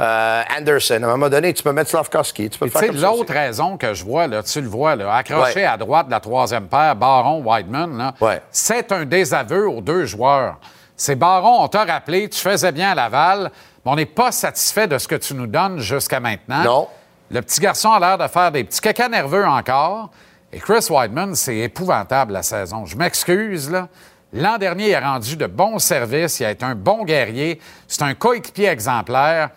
euh, 0.00 0.42
Anderson. 0.58 1.00
À 1.02 1.06
un 1.06 1.10
moment 1.10 1.28
donné, 1.28 1.52
tu 1.52 1.62
peux 1.62 1.72
mettre 1.72 1.90
Slavkovski. 1.90 2.48
Tu 2.50 2.58
peux 2.58 2.68
faire 2.68 2.92
l'autre 2.92 3.32
raison 3.32 3.76
que 3.76 3.92
je 3.94 4.04
vois, 4.04 4.26
là, 4.26 4.42
tu 4.42 4.60
le 4.60 4.68
vois, 4.68 4.96
là, 4.96 5.14
accroché 5.14 5.60
Ouais. 5.60 5.64
à 5.66 5.76
droite 5.76 6.06
de 6.06 6.10
la 6.10 6.20
troisième 6.20 6.66
paire, 6.68 6.96
Baron, 6.96 7.42
Whiteman, 7.44 8.14
Ouais. 8.20 8.40
c'est 8.50 8.90
un 8.92 9.04
désaveu 9.04 9.68
aux 9.68 9.80
deux 9.80 10.06
joueurs. 10.06 10.56
C'est 10.96 11.16
Baron, 11.16 11.62
on 11.62 11.68
t'a 11.68 11.84
rappelé, 11.84 12.28
tu 12.28 12.38
faisais 12.40 12.72
bien 12.72 12.92
à 12.92 12.94
Laval, 12.94 13.50
mais 13.84 13.92
on 13.92 13.96
n'est 13.96 14.06
pas 14.06 14.32
satisfait 14.32 14.86
de 14.86 14.98
ce 14.98 15.08
que 15.08 15.14
tu 15.14 15.34
nous 15.34 15.46
donnes 15.46 15.78
jusqu'à 15.80 16.20
maintenant. 16.20 16.62
Non. 16.64 16.88
Le 17.30 17.40
petit 17.42 17.60
garçon 17.60 17.90
a 17.92 18.00
l'air 18.00 18.18
de 18.18 18.26
faire 18.26 18.50
des 18.52 18.64
petits 18.64 18.80
cacas 18.80 19.08
nerveux 19.08 19.46
encore. 19.46 20.10
Et 20.52 20.58
Chris 20.58 20.86
Whiteman, 20.90 21.34
c'est 21.36 21.56
épouvantable 21.58 22.32
la 22.32 22.42
saison. 22.42 22.84
Je 22.86 22.96
m'excuse, 22.96 23.70
là. 23.70 23.88
L'an 24.32 24.58
dernier, 24.58 24.90
il 24.90 24.94
a 24.94 25.00
rendu 25.12 25.36
de 25.36 25.46
bons 25.46 25.78
services, 25.78 26.38
il 26.40 26.44
a 26.44 26.50
été 26.52 26.64
un 26.64 26.74
bon 26.74 27.04
guerrier, 27.04 27.60
c'est 27.88 28.02
un 28.02 28.14
coéquipier 28.14 28.66
exemplaire. 28.66 29.50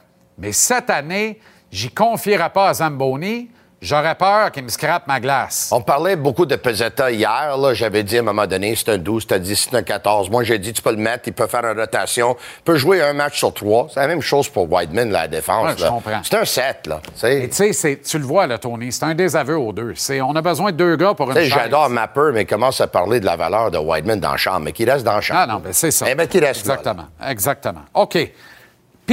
Mais 0.43 0.51
cette 0.51 0.89
année, 0.89 1.39
j'y 1.71 1.89
confierai 1.89 2.49
pas 2.49 2.67
à 2.67 2.73
Zamboni. 2.73 3.49
J'aurais 3.82 4.15
peur 4.15 4.49
qu'il 4.51 4.63
me 4.63 4.69
scrape 4.69 5.08
ma 5.08 5.19
glace. 5.19 5.69
On 5.73 5.82
parlait 5.82 6.15
beaucoup 6.15 6.45
de 6.45 6.56
Pesetta 6.56 7.12
hier. 7.12 7.58
là. 7.58 7.73
J'avais 7.73 8.03
dit 8.03 8.15
à 8.17 8.19
un 8.19 8.23
moment 8.23 8.45
donné, 8.47 8.75
c'est 8.77 8.88
un 8.89 8.97
12, 8.97 9.27
t'as 9.27 9.39
dit 9.39 9.56
c'est 9.58 9.73
un 9.75 9.84
14. 9.84 10.29
Moi, 10.29 10.43
j'ai 10.43 10.58
dit, 10.58 10.71
tu 10.71 10.82
peux 10.82 10.91
le 10.91 10.97
mettre, 10.97 11.23
il 11.27 11.34
peut 11.34 11.47
faire 11.47 11.65
une 11.65 11.77
rotation. 11.77 12.36
Il 12.60 12.63
peut 12.63 12.75
jouer 12.77 13.01
un 13.01 13.12
match 13.13 13.38
sur 13.39 13.53
trois. 13.53 13.88
C'est 13.93 13.99
la 14.01 14.08
même 14.08 14.21
chose 14.21 14.47
pour 14.47 14.71
Whiteman, 14.71 15.12
la 15.12 15.27
défense. 15.27 15.65
Ouais, 15.71 15.75
je 15.77 15.86
comprends. 15.86 16.21
C'est 16.23 16.36
un 16.36 16.45
7, 16.45 16.88
là. 16.88 17.01
Et 17.29 17.49
tu 17.49 17.73
sais, 17.73 17.99
tu 18.01 18.19
le 18.19 18.25
vois, 18.25 18.47
là, 18.47 18.58
Tony, 18.58 18.89
c'est 18.91 19.03
un 19.03 19.15
désaveu 19.15 19.58
aux 19.58 19.73
deux. 19.73 19.93
C'est- 19.95 20.21
on 20.21 20.34
a 20.36 20.41
besoin 20.41 20.71
de 20.71 20.77
deux 20.77 20.95
gars 20.95 21.13
pour 21.13 21.29
une 21.32 21.36
chaise. 21.38 21.47
J'adore 21.49 21.89
Mapper, 21.89 22.29
mais 22.34 22.43
il 22.43 22.47
commence 22.47 22.79
à 22.82 22.88
parler 22.88 23.19
de 23.21 23.25
la 23.25 23.36
valeur 23.38 23.69
de 23.71 23.77
Whiteman 23.77 24.19
dans 24.19 24.32
le 24.34 24.38
champ, 24.38 24.60
mais 24.62 24.71
qu'il 24.73 24.89
reste 24.89 25.03
dans 25.06 25.15
le 25.15 25.21
champ. 25.21 25.36
Ah 25.38 25.45
non, 25.45 25.60
ben 25.60 25.73
c'est 25.73 25.91
ça. 25.91 26.06
Eh 26.10 26.15
ben, 26.15 26.25
qu'il 26.27 26.43
reste 26.45 26.65
là, 26.67 26.75
là. 26.75 26.79
Exactement, 26.79 27.08
exactement. 27.29 27.82
OK. 27.95 28.17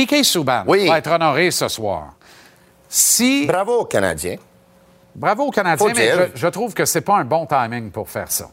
Piquet 0.00 0.22
Souban 0.22 0.64
Oui. 0.66 0.88
va 0.88 0.96
être 0.96 1.10
honoré 1.10 1.50
ce 1.50 1.68
soir. 1.68 2.14
Si... 2.88 3.44
Bravo 3.46 3.80
aux 3.80 3.84
Canadiens. 3.84 4.36
Bravo 5.14 5.44
aux 5.44 5.50
Canadiens, 5.50 5.88
Faut 5.88 5.94
mais 5.94 6.10
je, 6.10 6.40
je 6.40 6.46
trouve 6.46 6.72
que 6.72 6.86
c'est 6.86 7.02
pas 7.02 7.16
un 7.18 7.24
bon 7.24 7.44
timing 7.44 7.90
pour 7.90 8.08
faire 8.08 8.32
ça. 8.32 8.46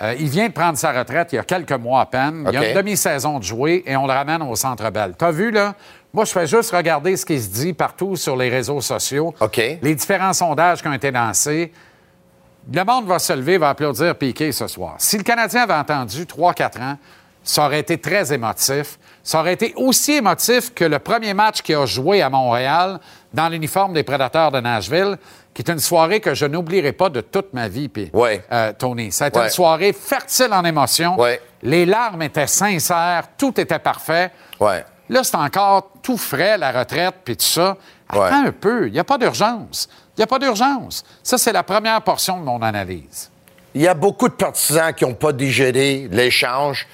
Euh, 0.00 0.14
il 0.18 0.28
vient 0.28 0.48
de 0.48 0.54
prendre 0.54 0.78
sa 0.78 0.92
retraite 0.92 1.32
il 1.32 1.36
y 1.36 1.38
a 1.38 1.44
quelques 1.44 1.72
mois 1.72 2.00
à 2.00 2.06
peine. 2.06 2.46
Il 2.48 2.54
y 2.54 2.56
a 2.56 2.70
une 2.70 2.76
demi-saison 2.76 3.38
de 3.38 3.44
jouer 3.44 3.82
et 3.84 3.94
on 3.94 4.06
le 4.06 4.12
ramène 4.14 4.40
au 4.40 4.56
Centre 4.56 4.88
Bell. 4.90 5.12
T'as 5.18 5.32
vu, 5.32 5.50
là? 5.50 5.74
Moi, 6.14 6.24
je 6.24 6.32
fais 6.32 6.46
juste 6.46 6.70
regarder 6.70 7.14
ce 7.18 7.26
qui 7.26 7.38
se 7.38 7.50
dit 7.50 7.74
partout 7.74 8.16
sur 8.16 8.34
les 8.34 8.48
réseaux 8.48 8.80
sociaux. 8.80 9.34
OK. 9.38 9.56
Les 9.82 9.94
différents 9.94 10.32
sondages 10.32 10.80
qui 10.80 10.88
ont 10.88 10.94
été 10.94 11.10
lancés. 11.10 11.72
Le 12.72 12.84
monde 12.84 13.06
va 13.06 13.18
se 13.18 13.34
lever, 13.34 13.58
va 13.58 13.68
applaudir 13.68 14.16
Piquet 14.16 14.50
ce 14.50 14.66
soir. 14.66 14.94
Si 14.96 15.18
le 15.18 15.24
Canadien 15.24 15.64
avait 15.64 15.74
entendu 15.74 16.24
3-4 16.24 16.80
ans, 16.80 16.98
ça 17.44 17.66
aurait 17.66 17.80
été 17.80 17.98
très 17.98 18.32
émotif. 18.32 18.98
Ça 19.26 19.40
aurait 19.40 19.54
été 19.54 19.72
aussi 19.76 20.12
émotif 20.12 20.72
que 20.72 20.84
le 20.84 21.00
premier 21.00 21.34
match 21.34 21.60
qu'il 21.60 21.74
a 21.74 21.84
joué 21.84 22.22
à 22.22 22.30
Montréal 22.30 23.00
dans 23.34 23.48
l'uniforme 23.48 23.92
des 23.92 24.04
Prédateurs 24.04 24.52
de 24.52 24.60
Nashville, 24.60 25.18
qui 25.52 25.62
est 25.62 25.68
une 25.72 25.80
soirée 25.80 26.20
que 26.20 26.32
je 26.32 26.46
n'oublierai 26.46 26.92
pas 26.92 27.08
de 27.08 27.20
toute 27.20 27.52
ma 27.52 27.66
vie, 27.66 27.88
puis, 27.88 28.08
Ouais. 28.12 28.44
euh, 28.52 28.72
Tony. 28.78 29.10
Ça 29.10 29.24
a 29.24 29.28
été 29.28 29.38
Ouais. 29.40 29.46
une 29.46 29.50
soirée 29.50 29.92
fertile 29.92 30.52
en 30.52 30.64
émotions. 30.64 31.18
Ouais. 31.18 31.42
Les 31.64 31.84
larmes 31.86 32.22
étaient 32.22 32.46
sincères, 32.46 33.24
tout 33.36 33.60
était 33.60 33.80
parfait. 33.80 34.30
Là, 34.60 35.24
c'est 35.24 35.36
encore 35.36 35.90
tout 36.04 36.16
frais, 36.18 36.56
la 36.56 36.70
retraite, 36.70 37.16
puis 37.24 37.36
tout 37.36 37.44
ça. 37.44 37.76
Attends 38.08 38.46
un 38.46 38.52
peu, 38.52 38.86
il 38.86 38.92
n'y 38.92 39.00
a 39.00 39.04
pas 39.04 39.18
d'urgence. 39.18 39.88
Il 40.16 40.20
n'y 40.20 40.22
a 40.22 40.28
pas 40.28 40.38
d'urgence. 40.38 41.04
Ça, 41.24 41.36
c'est 41.36 41.52
la 41.52 41.64
première 41.64 42.00
portion 42.02 42.38
de 42.38 42.44
mon 42.44 42.62
analyse. 42.62 43.28
Il 43.74 43.82
y 43.82 43.88
a 43.88 43.94
beaucoup 43.94 44.28
de 44.28 44.34
partisans 44.34 44.94
qui 44.94 45.04
n'ont 45.04 45.14
pas 45.14 45.32
digéré 45.32 46.06
l'échange, 46.12 46.86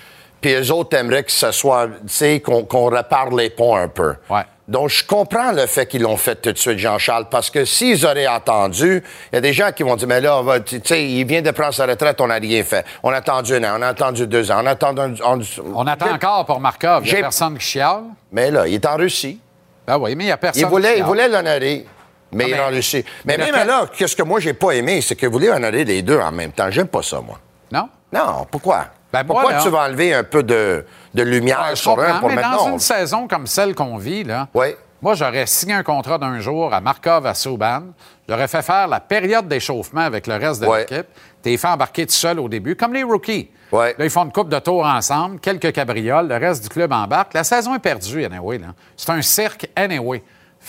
puis 0.42 0.52
eux 0.52 0.70
autres 0.72 0.94
aimeraient 0.98 1.22
que 1.24 1.32
ce 1.32 1.50
soit, 1.52 1.86
tu 1.86 1.92
sais, 2.08 2.40
qu'on 2.40 2.84
répare 2.90 3.30
les 3.30 3.48
ponts 3.48 3.74
un 3.76 3.88
peu. 3.88 4.14
Ouais. 4.28 4.42
Donc, 4.68 4.88
je 4.90 5.04
comprends 5.04 5.50
le 5.52 5.66
fait 5.66 5.86
qu'ils 5.86 6.02
l'ont 6.02 6.16
fait 6.16 6.36
tout 6.36 6.52
de 6.52 6.56
suite, 6.56 6.78
Jean-Charles, 6.78 7.26
parce 7.30 7.50
que 7.50 7.64
s'ils 7.64 8.06
auraient 8.06 8.26
attendu, 8.26 9.02
il 9.32 9.34
y 9.34 9.38
a 9.38 9.40
des 9.40 9.52
gens 9.52 9.70
qui 9.72 9.82
vont 9.82 9.96
dire, 9.96 10.06
mais 10.08 10.20
là, 10.20 10.40
tu 10.64 10.80
sais, 10.84 11.04
il 11.04 11.24
vient 11.26 11.42
de 11.42 11.50
prendre 11.50 11.74
sa 11.74 11.84
retraite, 11.84 12.20
on 12.20 12.28
n'a 12.28 12.34
rien 12.36 12.62
fait. 12.62 12.84
On 13.02 13.10
a 13.10 13.16
attendu 13.16 13.54
un 13.54 13.64
an, 13.64 13.76
on 13.78 13.82
a 13.82 13.88
attendu 13.88 14.26
deux 14.26 14.50
ans, 14.50 14.60
on 14.62 14.66
a 14.66 14.70
attendu... 14.70 15.20
On, 15.24 15.40
On 15.74 15.86
attend 15.86 16.12
encore 16.14 16.46
pour 16.46 16.60
Markov. 16.60 17.02
Il 17.02 17.06
n'y 17.06 17.10
J'ai- 17.10 17.18
a 17.18 17.22
personne 17.22 17.58
qui 17.58 17.64
chiale. 17.66 18.02
Mais 18.30 18.50
là, 18.50 18.66
il 18.66 18.74
est 18.74 18.86
en 18.86 18.96
Russie. 18.96 19.40
Ben 19.86 19.98
oui, 19.98 20.14
mais 20.14 20.24
il 20.24 20.26
n'y 20.28 20.32
a 20.32 20.36
personne 20.36 20.62
Il 20.62 20.66
voulait, 20.68 20.92
qui 20.94 20.98
il 21.00 21.04
voulait 21.04 21.28
l'honorer, 21.28 21.84
mais 22.30 22.44
Ah, 22.44 22.48
il 22.48 22.52
est 22.54 22.56
mais- 22.56 22.62
en 22.62 22.68
Russie. 22.68 23.04
Mais, 23.24 23.36
mais 23.36 23.50
même 23.52 23.66
là, 23.66 23.86
qu'est-ce 23.94 24.14
que 24.16 24.22
moi, 24.22 24.38
j'ai 24.40 24.54
pas 24.54 24.70
aimé, 24.72 25.00
c'est 25.02 25.16
que 25.16 25.26
vous 25.26 25.32
voulez 25.32 25.50
honorer 25.50 25.84
les 25.84 26.02
deux 26.02 26.20
en 26.20 26.30
même 26.32 26.52
temps. 26.52 26.70
J'aime 26.70 26.86
pas 26.88 27.02
ça, 27.02 27.20
moi. 27.20 27.38
Non? 27.72 27.88
Non, 28.12 28.46
pourquoi? 28.50 28.86
Ben, 29.12 29.24
pourquoi 29.24 29.54
tu 29.54 29.68
vas 29.68 29.80
enlever 29.86 30.14
un 30.14 30.24
peu 30.24 30.42
de, 30.42 30.84
de 31.14 31.22
lumière 31.22 31.66
Ouais, 31.68 31.76
sur 31.76 31.98
un 32.00 32.18
pour 32.18 32.28
mais 32.28 32.36
maintenant? 32.36 32.56
dans 32.66 32.72
une 32.72 32.78
saison 32.78 33.28
comme 33.28 33.46
celle 33.46 33.74
qu'on 33.74 33.96
vit, 33.96 34.24
là, 34.24 34.48
Oui. 34.54 34.68
moi, 35.02 35.14
j'aurais 35.14 35.46
signé 35.46 35.74
un 35.74 35.82
contrat 35.82 36.16
d'un 36.18 36.40
jour 36.40 36.72
à 36.72 36.80
Markov 36.80 37.26
à 37.26 37.34
Souban. 37.34 37.82
J'aurais 38.28 38.48
fait 38.48 38.62
faire 38.62 38.88
la 38.88 39.00
période 39.00 39.46
d'échauffement 39.48 40.00
avec 40.00 40.26
le 40.26 40.34
reste 40.36 40.62
de 40.62 40.66
Ouais. 40.66 40.86
l'équipe. 40.88 41.06
T'es 41.42 41.56
fait 41.56 41.68
embarquer 41.68 42.06
tout 42.06 42.12
seul 42.14 42.38
au 42.40 42.48
début, 42.48 42.74
comme 42.76 42.94
les 42.94 43.02
rookies. 43.02 43.50
Ouais. 43.72 43.94
Là, 43.98 44.04
ils 44.04 44.10
font 44.10 44.24
une 44.24 44.32
coupe 44.32 44.48
de 44.48 44.58
tours 44.60 44.86
ensemble, 44.86 45.40
quelques 45.40 45.72
cabrioles, 45.72 46.28
le 46.28 46.36
reste 46.36 46.62
du 46.62 46.68
club 46.68 46.92
embarque. 46.92 47.34
La 47.34 47.42
saison 47.44 47.74
est 47.74 47.80
perdue, 47.80 48.24
anyway. 48.24 48.60
C'est 48.96 49.10
un 49.10 49.20
cirque, 49.22 49.68
anyway. 49.76 50.22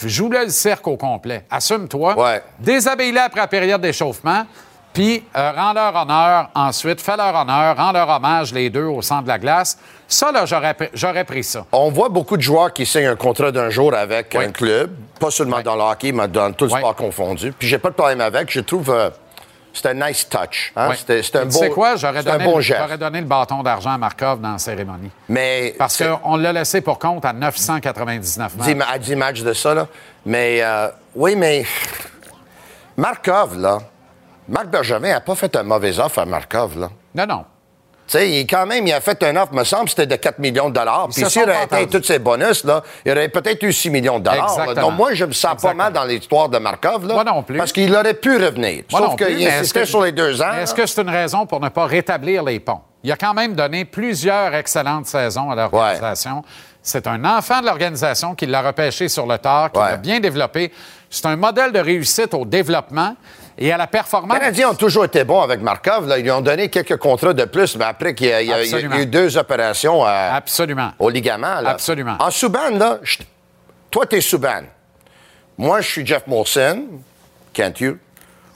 joue-le 0.04 0.46
le 0.46 0.50
cirque 0.50 0.88
au 0.88 0.98
complet. 0.98 1.46
Assume-toi. 1.52 2.18
Ouais. 2.20 2.42
Déshabille-les 2.60 3.20
après 3.20 3.42
la 3.42 3.48
période 3.48 3.80
d'échauffement. 3.82 4.46
Puis, 4.94 5.24
euh, 5.36 5.52
rends-leur 5.56 5.96
honneur 5.96 6.50
ensuite. 6.54 7.02
Fais-leur 7.02 7.34
honneur. 7.36 7.76
Rends-leur 7.76 8.08
hommage, 8.10 8.54
les 8.54 8.70
deux, 8.70 8.86
au 8.86 9.02
centre 9.02 9.24
de 9.24 9.28
la 9.30 9.40
glace. 9.40 9.78
Ça, 10.08 10.32
là, 10.32 10.46
j'aurais, 10.46 10.74
pr- 10.74 10.90
j'aurais 10.94 11.24
pris 11.24 11.44
ça. 11.44 11.66
On 11.72 11.90
voit 11.90 12.10
beaucoup 12.10 12.38
de 12.38 12.42
joueurs 12.44 12.72
qui 12.72 12.86
signent 12.86 13.08
un 13.08 13.16
contrat 13.16 13.52
d'un 13.52 13.70
jour 13.72 13.94
avec 13.96 14.36
Oui. 14.38 14.46
un 14.46 14.52
club, 14.52 14.92
pas 15.20 15.32
seulement 15.32 15.58
Oui. 15.58 15.64
dans 15.64 15.76
le 15.76 15.82
hockey, 15.82 16.12
mais 16.12 16.28
dans 16.28 16.54
tout 16.54 16.66
le 16.66 16.72
Oui. 16.74 16.80
sport 16.80 16.96
confondu. 16.96 17.52
Puis 17.58 17.68
j'ai 17.68 17.80
pas 17.80 17.90
de 17.90 17.96
problème 17.96 18.22
avec. 18.22 18.52
Je 18.52 18.60
trouve 18.60 18.92
euh, 18.92 19.10
c'est 19.74 19.88
un 19.88 19.96
nice 19.96 20.30
touch. 20.30 20.72
hein. 20.76 20.92
C'était 20.96 21.24
c'est 21.24 21.38
un 21.38 21.42
Tu 21.48 21.54
beau, 21.54 21.60
sais 21.60 21.70
quoi? 21.72 21.96
J'aurais 21.96 22.22
donné, 22.22 22.44
bon 22.46 22.62
j'aurais 22.62 22.98
donné 23.00 23.20
le 23.22 23.26
bâton 23.26 23.64
d'argent 23.64 23.90
à 23.94 23.98
Markov 23.98 24.40
dans 24.42 24.52
la 24.52 24.58
cérémonie. 24.60 25.10
Mais 25.28 25.74
Parce 25.80 26.04
qu'on 26.04 26.36
l'a 26.36 26.54
laissé 26.54 26.82
pour 26.82 27.00
compte 27.00 27.26
à 27.26 27.34
999 27.34 28.56
matchs. 28.58 28.68
10 28.68 28.76
ma- 28.76 28.86
à 28.86 29.00
10 29.00 29.16
matchs 29.16 29.42
de 29.42 29.54
ça, 29.54 29.74
là. 29.74 29.88
Mais 30.28 30.60
euh, 30.62 30.90
oui, 31.16 31.36
mais 31.36 31.66
Markov, 32.98 33.58
là, 33.60 33.80
Marc 34.48 34.68
Bergevin 34.68 35.10
n'a 35.10 35.22
pas 35.22 35.36
fait 35.36 35.56
un 35.56 35.64
mauvais 35.64 36.00
offre 36.00 36.20
à 36.20 36.26
Markov, 36.26 36.80
là. 36.80 36.90
Non, 37.16 37.26
non. 37.26 37.46
Tu 38.06 38.18
sais, 38.18 38.30
il, 38.30 38.46
quand 38.46 38.66
même, 38.66 38.86
il 38.86 38.92
a 38.92 39.00
fait 39.00 39.24
un 39.24 39.34
offre, 39.38 39.54
me 39.54 39.64
semble, 39.64 39.88
c'était 39.88 40.06
de 40.06 40.18
4 40.18 40.38
millions 40.40 40.68
de 40.70 40.74
dollars. 40.74 41.08
Puis 41.10 41.24
s'il 41.30 41.44
aurait 41.44 41.62
atteint 41.62 41.86
tous 41.86 42.04
ses 42.04 42.20
bonus, 42.20 42.66
là, 42.66 42.84
il 43.06 43.12
aurait 43.14 43.30
peut-être 43.30 43.64
eu 43.64 43.72
6 43.72 43.90
millions 43.92 44.20
de 44.20 44.26
dollars. 44.26 44.52
Exactement. 44.60 44.90
Donc, 44.90 44.98
moi, 44.98 45.14
je 45.14 45.24
me 45.24 45.32
sens 45.32 45.54
Exactement. 45.54 45.72
pas 45.72 45.84
mal 45.86 45.94
dans 45.94 46.04
l'histoire 46.04 46.50
de 46.50 46.58
Markov, 46.58 47.08
là. 47.08 47.14
Moi 47.14 47.24
non 47.24 47.42
plus. 47.44 47.58
Parce 47.58 47.72
qu'il 47.72 47.96
aurait 47.96 48.14
pu 48.14 48.36
revenir. 48.36 48.84
Moi 48.92 49.00
Sauf 49.02 49.16
qu'il 49.16 49.48
insistait 49.48 49.80
que- 49.82 49.86
sur 49.86 50.04
les 50.04 50.12
deux 50.12 50.42
ans. 50.42 50.52
Est-ce 50.62 50.74
que 50.74 50.86
c'est 50.86 51.02
une 51.02 51.10
raison 51.10 51.46
pour 51.46 51.62
ne 51.62 51.70
pas 51.70 51.86
rétablir 51.86 52.44
les 52.44 52.60
ponts? 52.60 52.82
Il 53.06 53.12
a 53.12 53.16
quand 53.16 53.34
même 53.34 53.54
donné 53.54 53.86
plusieurs 53.86 54.54
excellentes 54.54 55.06
saisons 55.08 55.50
à 55.52 55.56
l'organisation. 55.56 56.44
C'est 56.82 57.08
un 57.08 57.24
enfant 57.24 57.62
de 57.62 57.68
l'organisation 57.68 58.36
qui 58.36 58.46
l'a 58.46 58.62
repêché 58.62 59.08
sur 59.08 59.26
le 59.26 59.38
tard, 59.38 59.72
qui 59.72 59.80
Ouais. 59.80 59.92
l'a 59.92 59.98
bien 59.98 60.20
développé. 60.20 60.74
C'est 61.10 61.26
un 61.28 61.38
modèle 61.38 61.72
de 61.72 61.80
réussite 61.80 62.34
au 62.34 62.44
développement 62.44 63.16
et 63.58 63.72
à 63.72 63.78
la 63.78 63.88
performance. 63.88 64.34
Les 64.34 64.40
Canadiens 64.40 64.70
ont 64.70 64.76
toujours 64.76 65.06
été 65.06 65.24
bons 65.24 65.42
avec 65.42 65.62
Markov. 65.62 66.08
Là. 66.08 66.18
Ils 66.18 66.24
lui 66.24 66.32
ont 66.32 66.42
donné 66.42 66.70
quelques 66.70 66.98
contrats 66.98 67.34
de 67.34 67.46
plus, 67.46 67.76
mais 67.78 67.86
après 67.86 68.14
qu'il 68.16 68.28
y 68.28 68.34
a, 68.34 68.42
y 68.42 69.02
eu 69.02 69.06
deux 69.06 69.38
opérations 69.38 70.04
à- 70.04 70.32
Absolument. 70.36 70.92
au 71.00 71.10
ligament. 71.10 71.62
là. 71.62 71.70
Absolument. 71.72 72.16
En 72.20 72.32
Subban, 72.32 72.72
là, 72.78 73.00
je- 73.04 73.20
toi, 73.92 74.06
t'es 74.06 74.22
Subban. 74.22 74.64
Moi, 75.58 75.82
je 75.82 75.88
suis 75.90 76.06
Jeff 76.06 76.26
Molson. 76.28 76.86
Can't 77.54 77.74
you? 77.80 77.98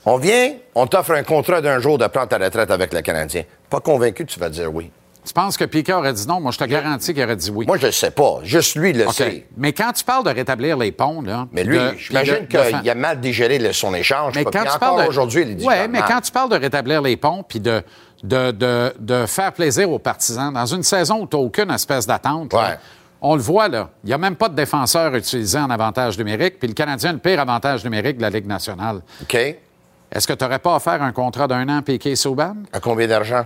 On 0.06 0.18
vient, 0.18 0.54
on 0.74 0.88
t'offre 0.88 1.12
un 1.12 1.24
contrat 1.24 1.62
d'un 1.62 1.80
jour 1.80 1.98
de 1.98 2.08
prendre 2.08 2.30
ta 2.30 2.38
retraite 2.38 2.72
avec 2.72 2.94
le 2.94 3.02
Canadien. 3.02 3.44
Pas 3.70 3.80
convaincu 3.82 4.26
que 4.26 4.32
tu 4.32 4.40
vas 4.40 4.50
dire 4.50 4.74
oui. 4.74 4.90
Tu 5.28 5.34
penses 5.34 5.58
que 5.58 5.66
Piquet 5.66 5.92
aurait 5.94 6.14
dit 6.14 6.26
non? 6.28 6.40
Moi, 6.40 6.52
je 6.52 6.58
te 6.58 6.64
garantis 6.64 7.14
qu'il 7.14 7.22
aurait 7.24 7.36
dit 7.36 7.52
oui. 7.54 7.66
Moi, 7.68 7.78
je 7.78 7.88
ne 7.88 7.92
sais 7.92 8.12
pas. 8.12 8.40
Juste 8.44 8.76
lui 8.76 8.94
le 8.94 9.08
sait. 9.10 9.46
Mais 9.58 9.74
quand 9.74 9.92
tu 9.92 10.04
parles 10.06 10.24
de 10.24 10.30
rétablir 10.30 10.78
les 10.78 10.92
ponts, 10.94 11.22
là. 11.22 11.48
Mais 11.52 11.64
lui, 11.64 11.78
j'imagine 11.98 12.48
qu'il 12.48 12.90
a 12.90 12.96
mal 12.96 13.20
digéré 13.20 13.60
le- 13.60 13.74
son 13.74 13.94
échange. 13.94 14.34
Mais 14.36 14.46
quand 14.46 14.64
tu 14.64 14.80
parles 14.80 15.04
de... 15.04 15.10
aujourd'hui, 15.10 15.42
il 15.48 15.56
dit 15.58 15.66
pas 15.66 15.88
mais 15.88 16.02
quand 16.08 16.22
tu 16.22 16.32
parles 16.32 16.50
de 16.50 16.56
rétablir 16.56 17.02
les 17.02 17.18
ponts 17.18 17.44
puis 17.48 17.60
de, 17.60 17.84
de, 18.24 18.52
de, 18.52 18.94
de 19.00 19.26
faire 19.26 19.52
plaisir 19.52 19.92
aux 19.92 20.00
partisans, 20.00 20.54
dans 20.54 20.66
une 20.66 20.84
saison 20.84 21.22
où 21.22 21.28
tu 21.28 21.36
n'as 21.36 21.44
aucune 21.44 21.72
espèce 21.72 22.08
d'attente, 22.08 22.54
Ouais. 22.54 22.78
on 23.22 23.36
le 23.36 23.42
voit, 23.42 23.68
là. 23.68 23.90
Il 24.04 24.08
n'y 24.08 24.14
a 24.14 24.18
même 24.18 24.36
pas 24.38 24.48
de 24.48 24.56
défenseur 24.56 25.14
utilisé 25.14 25.60
en 25.60 25.70
avantage 25.70 26.18
numérique, 26.18 26.58
puis 26.60 26.68
le 26.70 26.74
Canadien 26.74 27.10
a 27.10 27.14
le 27.14 27.20
pire 27.20 27.40
avantage 27.40 27.84
numérique 27.84 28.18
de 28.18 28.22
la 28.22 28.30
Ligue 28.30 28.48
nationale. 28.48 29.02
OK. 29.22 29.36
Est-ce 29.36 30.26
que 30.26 30.32
tu 30.32 30.44
n'aurais 30.46 30.60
pas 30.60 30.76
offert 30.78 31.04
un 31.04 31.12
contrat 31.12 31.48
d'un 31.50 31.68
an 31.68 31.80
à 31.80 31.82
Piquet 31.82 32.16
Souban? 32.16 32.56
À 32.72 32.80
combien 32.80 33.08
d'argent? 33.08 33.44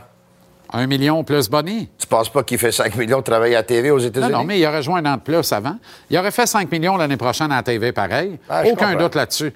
Un 0.73 0.88
million 0.88 1.23
plus 1.23 1.49
Bonnie? 1.49 1.89
Tu 1.97 2.07
penses 2.07 2.29
pas 2.29 2.43
qu'il 2.43 2.57
fait 2.57 2.71
5 2.71 2.95
millions 2.95 3.19
de 3.19 3.23
travailler 3.23 3.55
à 3.55 3.60
la 3.60 3.63
TV 3.63 3.91
aux 3.91 3.99
États-Unis? 3.99 4.31
non, 4.31 4.43
mais 4.43 4.60
il 4.60 4.65
aurait 4.65 4.81
joué 4.81 4.99
un 4.99 5.05
an 5.05 5.15
de 5.17 5.21
plus 5.21 5.51
avant. 5.51 5.75
Il 6.10 6.17
aurait 6.17 6.31
fait 6.31 6.45
5 6.47 6.71
millions 6.71 6.95
l'année 6.97 7.17
prochaine 7.17 7.51
à 7.51 7.57
la 7.57 7.63
TV, 7.63 7.91
pareil. 7.91 8.39
Ah, 8.49 8.63
Aucun 8.65 8.95
doute 8.95 9.15
là-dessus. 9.15 9.53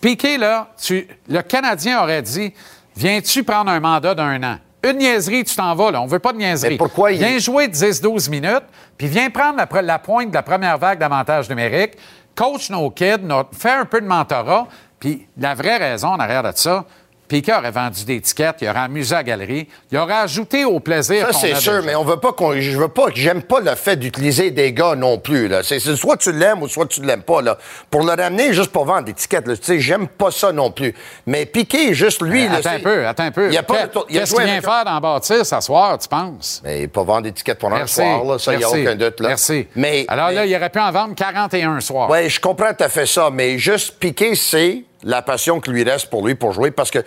Piqué, 0.00 0.36
là, 0.38 0.68
tu, 0.80 1.08
le 1.28 1.40
Canadien 1.42 2.02
aurait 2.02 2.22
dit 2.22 2.52
Viens-tu 2.96 3.44
prendre 3.44 3.70
un 3.70 3.80
mandat 3.80 4.14
d'un 4.14 4.42
an? 4.42 4.58
Une 4.84 4.98
niaiserie, 4.98 5.44
tu 5.44 5.54
t'en 5.56 5.74
vas, 5.74 5.90
là. 5.90 6.00
On 6.02 6.06
veut 6.06 6.18
pas 6.20 6.32
de 6.32 6.38
niaiserie. 6.38 6.72
Mais 6.74 6.78
pourquoi 6.78 7.12
il- 7.12 7.18
Viens 7.18 7.38
jouer 7.38 7.66
10-12 7.68 8.28
minutes, 8.30 8.62
puis 8.96 9.06
viens 9.08 9.30
prendre 9.30 9.56
la, 9.82 9.98
pointe 9.98 10.28
de 10.30 10.34
la 10.34 10.42
première 10.42 10.78
vague 10.78 10.98
d'avantage 10.98 11.48
numérique, 11.48 11.92
coach 12.36 12.70
nos 12.70 12.90
kids, 12.90 13.18
nos- 13.22 13.42
fais 13.52 13.70
un 13.72 13.84
peu 13.84 14.00
de 14.00 14.06
mentorat, 14.06 14.68
puis 15.00 15.26
la 15.36 15.54
vraie 15.54 15.78
raison 15.78 16.08
en 16.08 16.18
arrière 16.18 16.42
de 16.44 16.52
ça, 16.54 16.84
Piquet 17.28 17.54
aurait 17.54 17.70
vendu 17.70 18.04
des 18.04 18.20
tickets, 18.20 18.56
il 18.62 18.68
aurait 18.68 18.78
amusé 18.80 19.14
à 19.14 19.18
la 19.18 19.22
galerie, 19.24 19.68
il 19.92 19.98
aurait 19.98 20.14
ajouté 20.14 20.64
au 20.64 20.80
plaisir. 20.80 21.26
Ça, 21.26 21.38
c'est 21.38 21.54
sûr, 21.56 21.82
mais 21.84 21.94
on 21.94 22.04
veut 22.04 22.16
pas 22.16 22.32
qu'on. 22.32 22.58
Je 22.58 22.76
veux 22.78 22.88
pas. 22.88 23.06
J'aime 23.14 23.42
pas 23.42 23.60
le 23.60 23.74
fait 23.74 23.96
d'utiliser 23.96 24.50
des 24.50 24.72
gars 24.72 24.94
non 24.94 25.18
plus. 25.18 25.46
Là. 25.48 25.62
C'est, 25.62 25.78
soit 25.78 26.16
tu 26.16 26.32
l'aimes 26.32 26.62
ou 26.62 26.68
soit 26.68 26.86
tu 26.86 27.02
l'aimes 27.02 27.22
pas. 27.22 27.42
Là. 27.42 27.58
Pour 27.90 28.02
le 28.02 28.12
ramener 28.12 28.52
juste 28.52 28.72
pour 28.72 28.84
vendre 28.86 29.04
des 29.04 29.12
tickets, 29.12 29.46
là, 29.46 29.56
tu 29.56 29.62
sais, 29.64 29.78
j'aime 29.80 30.08
pas 30.08 30.30
ça 30.30 30.52
non 30.52 30.70
plus. 30.70 30.94
Mais 31.26 31.44
Piqué, 31.46 31.92
juste 31.94 32.22
lui. 32.22 32.48
là, 32.48 32.56
attends 32.56 32.70
un 32.70 32.80
peu, 32.80 33.06
attends 33.06 33.24
un 33.24 33.30
peu. 33.30 33.50
Il 33.52 33.58
a 33.58 33.62
pas 33.62 33.86
Qu'est-ce 34.08 34.34
qu'il 34.34 34.44
vient 34.44 34.60
faire 34.60 34.84
dans 34.84 35.00
bâtisse 35.00 35.42
ce 35.44 35.60
soir, 35.60 35.98
tu 35.98 36.08
penses? 36.08 36.62
Mais 36.64 36.86
pas 36.88 37.02
vendre 37.02 37.22
des 37.22 37.32
tickets 37.32 37.58
pour 37.58 37.72
un 37.72 37.76
Merci. 37.78 37.96
soir, 37.96 38.24
là, 38.24 38.38
ça, 38.38 38.52
il 38.54 38.58
n'y 38.58 38.64
a 38.64 38.70
aucun 38.70 38.94
doute. 38.96 39.20
Là. 39.20 39.28
Merci. 39.28 39.66
Mais, 39.76 40.04
Alors 40.08 40.30
là, 40.30 40.42
mais- 40.42 40.48
il 40.50 40.56
aurait 40.56 40.70
pu 40.70 40.78
en 40.78 40.90
vendre 40.90 41.14
41 41.14 41.80
soirs. 41.80 42.08
Oui, 42.10 42.28
je 42.28 42.40
comprends 42.40 42.72
tout 42.72 42.84
à 42.84 42.88
fait 42.88 43.06
ça, 43.06 43.30
mais 43.32 43.58
juste 43.58 43.96
Piqué, 43.98 44.34
c'est 44.34 44.84
la 45.02 45.22
passion 45.22 45.60
qui 45.60 45.70
lui 45.70 45.84
reste 45.84 46.08
pour 46.10 46.26
lui 46.26 46.34
pour 46.34 46.52
jouer 46.52 46.70
parce 46.70 46.90
que. 46.90 47.00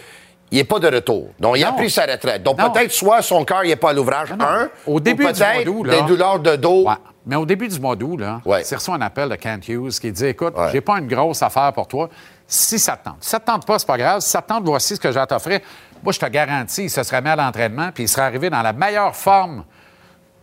Il 0.54 0.58
n'est 0.58 0.66
pas 0.66 0.80
de 0.80 0.94
retour. 0.94 1.30
Donc, 1.40 1.58
il 1.58 1.64
a 1.64 1.72
pris 1.72 1.90
sa 1.90 2.02
retraite. 2.06 2.44
Donc, 2.44 2.58
peut-être 2.58 2.92
soit 2.92 3.22
son 3.22 3.46
cœur 3.46 3.64
n'est 3.64 3.78
pas 3.78 3.92
à 3.92 3.94
l'ouvrage, 3.94 4.34
un. 4.38 4.68
Au 4.86 4.96
ou 4.96 5.00
début 5.00 5.24
du 5.26 5.32
peut-être 5.32 5.54
mois 5.54 5.64
d'août, 5.64 5.84
là- 5.86 6.02
des 6.02 6.08
douleurs 6.08 6.40
de 6.40 6.56
dos. 6.58 6.90
Ouais. 6.90 6.96
Mais 7.26 7.38
au 7.38 7.46
début 7.46 7.70
du 7.70 7.80
mois 7.80 7.96
d'août, 7.96 8.18
là, 8.18 8.42
Ouais. 8.44 8.62
c'est 8.66 8.76
reçu 8.76 8.92
un 8.92 9.00
appel 9.00 9.30
de 9.30 9.36
Kent 9.36 9.70
Hughes 9.70 9.92
qui 9.92 10.12
dit 10.12 10.26
Écoute, 10.26 10.54
Ouais. 10.58 10.68
j'ai 10.74 10.82
pas 10.82 11.00
une 11.00 11.08
grosse 11.08 11.42
affaire 11.42 11.72
pour 11.72 11.88
toi. 11.88 12.10
Si 12.46 12.78
ça 12.80 12.98
te 12.98 13.06
tente. 13.06 13.16
Si 13.22 13.30
ça 13.30 13.40
te 13.40 13.46
tente 13.46 13.66
pas, 13.66 13.80
c'est 13.80 13.88
pas 13.88 13.98
grave. 13.98 14.20
Si 14.20 14.30
ça 14.30 14.42
te 14.42 14.50
tente, 14.50 14.66
voici 14.66 14.98
ce 14.98 15.00
que 15.00 15.10
j'ai 15.10 15.20
à 15.20 15.26
t'offrir. 15.26 15.62
Moi, 16.04 16.12
je 16.12 16.20
te 16.20 16.26
garantis, 16.26 16.84
il 16.84 16.90
se 16.90 17.02
serait 17.02 17.22
mis 17.22 17.30
à 17.30 17.38
l'entraînement 17.38 17.92
puis 17.94 18.04
il 18.04 18.08
serait 18.10 18.24
arrivé 18.24 18.50
dans 18.50 18.62
la 18.62 18.74
meilleure 18.74 19.16
forme 19.16 19.64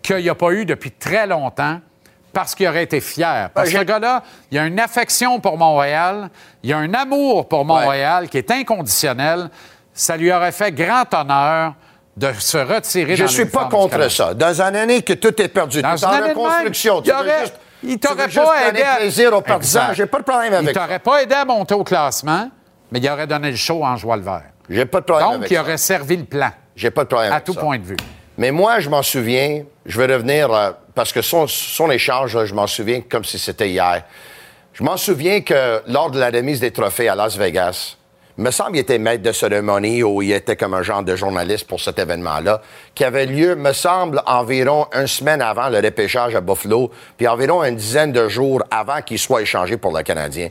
qu'il 0.01 0.17
n'y 0.23 0.31
a 0.31 0.35
pas 0.35 0.53
eu 0.53 0.65
depuis 0.65 0.93
très 0.93 1.27
longtemps 1.27 1.81
parce 2.33 2.55
qu'il 2.55 2.69
aurait 2.69 2.83
été 2.85 3.01
fier. 3.01 3.51
Parce 3.55 3.71
que 3.71 3.79
ce 3.79 3.83
gars-là, 3.85 4.23
il 4.51 4.59
a 4.59 4.67
une 4.67 4.79
affection 4.81 5.41
pour 5.41 5.57
Montréal, 5.59 6.29
il 6.63 6.73
a 6.73 6.79
un 6.79 6.93
amour 6.95 7.49
pour 7.49 7.65
Montréal 7.65 8.29
qui 8.29 8.39
est 8.39 8.51
inconditionnel. 8.51 9.51
Ça 9.93 10.17
lui 10.17 10.33
aurait 10.33 10.53
fait 10.53 10.71
grand 10.73 11.13
honneur 11.13 11.75
de 12.17 12.33
se 12.39 12.59
retirer 12.59 13.17
Je 13.17 13.25
dans 13.25 13.29
suis 13.29 13.45
pas 13.47 13.65
contre 13.67 14.09
ça. 14.11 14.35
Dans 14.35 14.61
une 14.61 14.77
année 14.77 15.03
que 15.03 15.13
tout 15.15 15.41
est 15.41 15.49
perdu, 15.49 15.83
Dans 15.83 15.91
reconstruction, 15.93 16.95
même, 16.97 17.03
tu 17.05 17.11
il 17.11 17.13
aurait- 17.15 17.41
juste, 17.41 17.55
il 17.83 17.99
t'aurait 17.99 18.29
pas 18.29 18.69
aidé 18.69 18.83
à- 18.83 18.97
plaisir 18.97 19.33
aux 19.37 19.41
partisans. 19.41 19.89
J'ai 19.93 20.07
pas 20.07 20.19
de 20.19 20.25
problème 20.25 20.53
Il 20.53 20.57
avec 20.57 20.75
ça. 20.75 20.81
t'aurait 20.83 20.99
pas 20.99 21.23
aidé 21.23 21.35
à 21.35 21.45
monter 21.45 21.75
au 21.75 21.85
classement, 21.85 22.51
mais 22.93 22.99
il 22.99 23.09
aurait 23.11 23.27
donné 23.27 23.51
le 23.51 23.57
show 23.57 23.85
en 23.85 23.97
joie 23.97 24.17
le 24.17 24.23
vert. 24.23 24.43
J'ai 24.69 24.85
pas 24.85 25.01
de 25.01 25.05
problème 25.05 25.27
Donc, 25.29 25.37
avec 25.37 25.51
il 25.51 25.55
ça. 25.55 25.61
aurait 25.63 25.77
servi 25.77 26.17
le 26.17 26.25
plan, 26.25 26.51
J'ai 26.77 26.91
pas 26.91 27.03
de 27.05 27.09
problème 27.09 27.33
à 27.33 27.37
avec 27.37 27.47
tout 27.47 27.55
ça. 27.55 27.61
point 27.61 27.79
de 27.79 27.85
vue. 27.85 27.97
Mais 28.39 28.53
moi, 28.53 28.79
je 28.79 28.89
m'en 28.89 29.03
souviens, 29.03 29.65
je 29.85 30.01
vais 30.01 30.15
revenir, 30.15 30.53
euh, 30.53 30.71
parce 30.95 31.13
que 31.13 31.23
son, 31.23 31.49
son 31.49 31.91
échange, 31.91 32.45
je 32.45 32.55
m'en 32.55 32.69
souviens 32.69 33.01
comme 33.01 33.25
si 33.25 33.37
c'était 33.37 33.69
hier. 33.69 34.05
Je 34.73 34.85
m'en 34.85 34.97
souviens 34.97 35.41
que 35.41 35.83
lors 35.89 36.13
de 36.13 36.21
la 36.21 36.31
remise 36.31 36.61
des 36.61 36.71
trophées 36.71 37.09
à 37.09 37.17
Las 37.17 37.37
Vegas, 37.37 37.97
me 38.37 38.53
semble 38.53 38.71
qu'il 38.71 38.81
était 38.81 38.99
maître 38.99 39.25
de 39.25 39.33
cérémonie 39.33 40.05
ou 40.05 40.23
il 40.23 40.31
était 40.31 40.55
comme 40.55 40.75
un 40.75 40.85
genre 40.85 41.03
de 41.03 41.17
journaliste 41.17 41.67
pour 41.67 41.81
cet 41.81 41.99
événement-là, 41.99 42.63
qui 42.95 43.03
avait 43.03 43.27
lieu, 43.27 43.57
me 43.57 43.73
semble, 43.73 44.23
environ 44.25 44.87
une 44.95 45.09
semaine 45.09 45.43
avant 45.43 45.69
le 45.69 45.79
repêchage 45.79 46.37
à 46.37 46.41
Buffalo, 46.41 46.93
puis 47.17 47.27
environ 47.27 47.65
une 47.65 47.75
dizaine 47.75 48.13
de 48.13 48.29
jours 48.29 48.63
avant 48.71 49.03
qu'il 49.03 49.19
soit 49.19 49.43
échangé 49.43 49.79
pour 49.79 49.97
le 49.97 50.05
Canadien. 50.05 50.51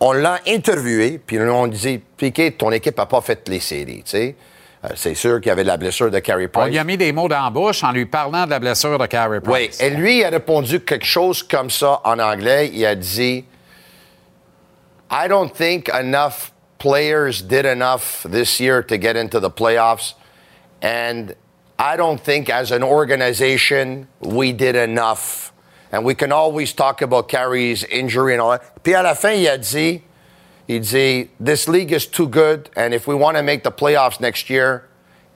On 0.00 0.12
l'a 0.12 0.40
interviewé, 0.46 1.18
puis 1.18 1.40
on 1.40 1.66
disait, 1.66 2.02
Piquet, 2.18 2.50
ton 2.50 2.70
équipe 2.72 2.98
n'a 2.98 3.06
pas 3.06 3.22
fait 3.22 3.48
les 3.48 3.60
séries, 3.60 4.02
tu 4.04 4.10
sais. 4.10 4.36
Euh, 4.84 4.88
c'est 4.96 5.14
sûr 5.14 5.40
qu'il 5.40 5.48
y 5.48 5.52
avait 5.52 5.62
la 5.64 5.76
blessure 5.76 6.10
de 6.10 6.18
Carey 6.18 6.46
On 6.46 6.58
Price. 6.60 6.70
lui 6.72 6.78
a 6.78 6.84
mis 6.84 6.96
des 6.96 7.12
mots 7.12 7.28
dans 7.28 7.44
la 7.44 7.50
bouche 7.50 7.84
en 7.84 7.92
lui 7.92 8.06
parlant 8.06 8.46
de 8.46 8.50
la 8.50 8.58
blessure 8.58 8.98
de 8.98 9.06
Carey 9.06 9.38
Oui, 9.46 9.68
Price. 9.68 9.80
et 9.80 9.90
lui 9.90 10.18
il 10.18 10.24
a 10.24 10.30
répondu 10.30 10.80
quelque 10.80 11.06
chose 11.06 11.42
comme 11.42 11.70
ça 11.70 12.00
en 12.04 12.18
anglais. 12.18 12.70
Il 12.72 12.84
a 12.84 12.94
dit 12.96 13.44
I 15.10 15.28
don't 15.28 15.52
think 15.52 15.88
enough 15.88 16.50
players 16.78 17.42
did 17.42 17.64
enough 17.66 18.26
this 18.28 18.58
year 18.58 18.82
to 18.82 18.96
get 18.98 19.16
into 19.16 19.38
the 19.38 19.50
playoffs. 19.50 20.14
And 20.82 21.34
I 21.78 21.96
don't 21.96 22.18
think 22.18 22.48
as 22.50 22.72
an 22.72 22.82
organization 22.82 24.08
we 24.20 24.52
did 24.52 24.74
enough. 24.74 25.52
And 25.92 26.04
we 26.04 26.14
can 26.14 26.32
always 26.32 26.72
talk 26.72 27.02
about 27.02 27.28
Carey's 27.28 27.84
injury 27.84 28.32
and 28.32 28.40
all 28.40 28.50
that. 28.52 28.62
Puis 28.82 28.94
à 28.94 29.02
la 29.02 29.14
fin, 29.14 29.32
il 29.34 29.46
a 29.46 29.58
dit, 29.58 30.00
il 30.68 30.80
dit, 30.80 31.28
this 31.44 31.68
league 31.68 31.92
is 31.92 32.06
too 32.06 32.28
good, 32.28 32.68
and 32.76 32.92
if 32.92 33.06
we 33.06 33.14
want 33.14 33.36
to 33.36 33.42
make 33.42 33.62
the 33.62 33.70
playoffs 33.70 34.20
next 34.20 34.48
year, 34.48 34.82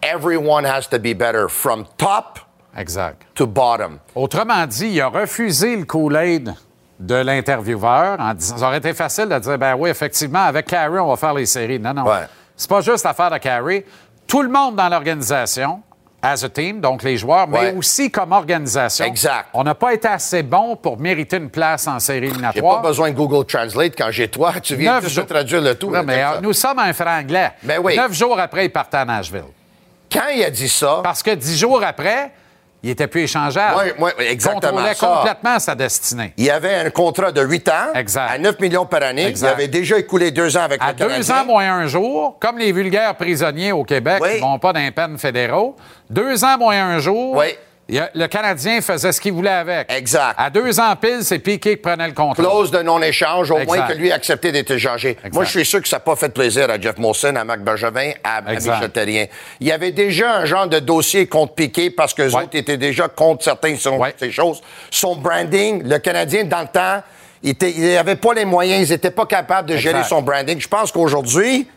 everyone 0.02 0.64
has 0.64 0.86
to 0.88 0.98
be 0.98 1.12
better 1.14 1.48
from 1.48 1.86
top 1.98 2.38
Exact. 2.76 3.24
to 3.34 3.46
bottom. 3.46 3.98
Autrement 4.14 4.66
dit, 4.66 4.88
il 4.88 5.00
a 5.00 5.08
refusé 5.08 5.76
le 5.76 5.84
Kool-Aid 5.84 6.54
de 7.00 7.14
l'intervieweur 7.14 8.18
en 8.20 8.34
disant 8.34 8.56
ça 8.58 8.66
aurait 8.68 8.78
été 8.78 8.94
facile 8.94 9.28
de 9.28 9.38
dire 9.38 9.58
ben 9.58 9.74
oui, 9.76 9.90
effectivement, 9.90 10.44
avec 10.44 10.66
Carey, 10.66 10.98
on 10.98 11.08
va 11.08 11.16
faire 11.16 11.34
les 11.34 11.46
séries. 11.46 11.78
Non, 11.78 11.92
non. 11.92 12.04
Ouais. 12.04 12.26
C'est 12.56 12.70
pas 12.70 12.80
juste 12.80 13.04
l'affaire 13.04 13.30
de 13.30 13.38
Carey. 13.38 13.84
Tout 14.26 14.42
le 14.42 14.48
monde 14.48 14.76
dans 14.76 14.88
l'organisation 14.88 15.82
as 16.26 16.44
a 16.44 16.48
team, 16.48 16.80
donc 16.80 17.02
les 17.02 17.16
joueurs, 17.16 17.46
mais 17.48 17.58
Ouais. 17.58 17.74
aussi 17.76 18.10
comme 18.10 18.32
organisation. 18.32 19.04
Exact. 19.04 19.46
On 19.54 19.62
n'a 19.64 19.74
pas 19.74 19.94
été 19.94 20.08
assez 20.08 20.42
bon 20.42 20.76
pour 20.76 20.98
mériter 20.98 21.36
une 21.36 21.50
place 21.50 21.86
en 21.86 21.98
série 22.00 22.16
J'ai 22.26 22.26
pas 22.28 22.32
éliminatoire. 22.34 22.82
besoin 22.82 23.10
de 23.10 23.16
Google 23.16 23.44
Translate 23.46 23.94
quand 23.96 24.10
j'ai 24.10 24.28
toi. 24.28 24.52
Tu 24.62 24.74
viens 24.76 25.00
juste 25.00 25.14
jours- 25.14 25.26
traduire 25.26 25.60
le 25.60 25.74
tout. 25.74 25.90
Non, 25.90 26.02
mais 26.02 26.22
euh, 26.22 26.40
nous 26.42 26.52
sommes 26.52 26.78
un 26.78 26.92
franglais. 26.92 27.52
Ben 27.62 27.78
oui. 27.82 27.96
Neuf 27.96 28.12
jours 28.12 28.38
après, 28.38 28.66
il 28.66 28.70
partait 28.70 28.96
à 28.98 29.04
Nashville. 29.04 29.44
Quand 30.12 30.28
il 30.34 30.42
a 30.44 30.50
dit 30.50 30.68
ça, 30.68 31.00
Parce 31.02 31.22
que 31.22 31.30
dix 31.32 31.56
jours 31.58 31.82
après, 31.82 32.32
il 32.82 32.90
était 32.90 33.06
plus 33.06 33.22
échangeable. 33.22 33.94
Ouais, 33.98 34.12
exactement 34.20 34.70
contrôlait 34.72 34.94
ça. 34.94 35.06
complètement 35.06 35.58
sa 35.58 35.74
destinée. 35.74 36.32
il 36.36 36.50
avait 36.50 36.74
un 36.76 36.90
contrat 36.90 37.32
de 37.32 37.42
8 37.42 37.68
ans 37.68 37.72
Exact. 37.94 38.30
à 38.30 38.38
9 38.38 38.60
millions 38.60 38.86
par 38.86 39.02
année. 39.02 39.26
Exact. 39.26 39.48
Il 39.48 39.52
avait 39.52 39.68
déjà 39.68 39.98
écoulé 39.98 40.30
deux 40.30 40.56
ans 40.56 40.62
avec 40.62 40.80
À 40.82 40.88
le 40.88 40.94
deux 40.94 41.06
Canadien. 41.08 41.40
ans 41.40 41.44
moins 41.46 41.72
un 41.72 41.86
jour, 41.86 42.36
comme 42.38 42.58
les 42.58 42.72
vulgaires 42.72 43.14
prisonniers 43.16 43.72
au 43.72 43.82
Québec 43.84 44.18
Oui. 44.20 44.28
qui 44.30 44.36
ne 44.36 44.40
vont 44.42 44.58
pas 44.58 44.72
d'un 44.72 44.90
peine 44.92 45.18
fédéraux, 45.18 45.74
deux 46.10 46.44
ans 46.44 46.58
moins 46.58 46.76
un 46.80 46.98
jour, 46.98 47.36
Oui. 47.36 47.46
il 47.50 47.56
le 47.88 48.26
Canadien 48.26 48.80
faisait 48.80 49.12
ce 49.12 49.20
qu'il 49.20 49.32
voulait 49.32 49.48
avec. 49.50 49.92
Exact. 49.92 50.34
À 50.36 50.50
deux 50.50 50.80
ans 50.80 50.94
pile, 50.96 51.18
c'est 51.22 51.38
Piqué 51.38 51.70
qui 51.70 51.76
prenait 51.76 52.08
le 52.08 52.14
contrôle. 52.14 52.44
Clause 52.44 52.70
de 52.70 52.82
non-échange, 52.82 53.50
au 53.50 53.58
moins 53.58 53.82
que 53.82 53.92
lui 53.92 54.10
a 54.10 54.16
accepté 54.16 54.50
d'être 54.50 54.72
échangé. 54.72 55.16
Moi, 55.32 55.44
je 55.44 55.50
suis 55.50 55.64
sûr 55.64 55.80
que 55.80 55.88
ça 55.88 55.96
n'a 55.96 56.00
pas 56.00 56.16
fait 56.16 56.30
plaisir 56.30 56.68
à 56.68 56.80
Jeff 56.80 56.98
Molson, 56.98 57.36
à 57.36 57.44
Marc 57.44 57.60
Bergevin, 57.60 58.12
à. 58.24 58.42
Michel 58.42 58.90
Terrien. 58.90 59.26
Il 59.60 59.68
y 59.68 59.72
avait 59.72 59.92
déjà 59.92 60.36
un 60.38 60.44
genre 60.46 60.66
de 60.66 60.78
dossier 60.80 61.26
contre 61.26 61.54
Piqué 61.54 61.90
parce 61.90 62.12
que 62.12 62.22
les 62.22 62.34
Ouais. 62.34 62.42
autres 62.44 62.56
étaient 62.56 62.76
déjà 62.76 63.08
contre 63.08 63.44
certaines 63.44 63.76
Ouais. 63.98 64.14
ces 64.18 64.32
choses. 64.32 64.60
Son 64.90 65.14
branding, 65.16 65.82
le 65.84 65.98
Canadien, 65.98 66.44
dans 66.44 66.60
le 66.62 66.66
temps, 66.68 67.02
il 67.42 67.54
n'avait 67.92 68.16
pas 68.16 68.34
les 68.34 68.44
moyens, 68.44 68.88
ils 68.88 68.92
n'étaient 68.92 69.10
pas 69.10 69.26
capables 69.26 69.68
de 69.68 69.76
gérer 69.76 70.02
son 70.02 70.22
branding. 70.22 70.60
Je 70.60 70.68
pense 70.68 70.90
qu'aujourd'hui, 70.90 71.68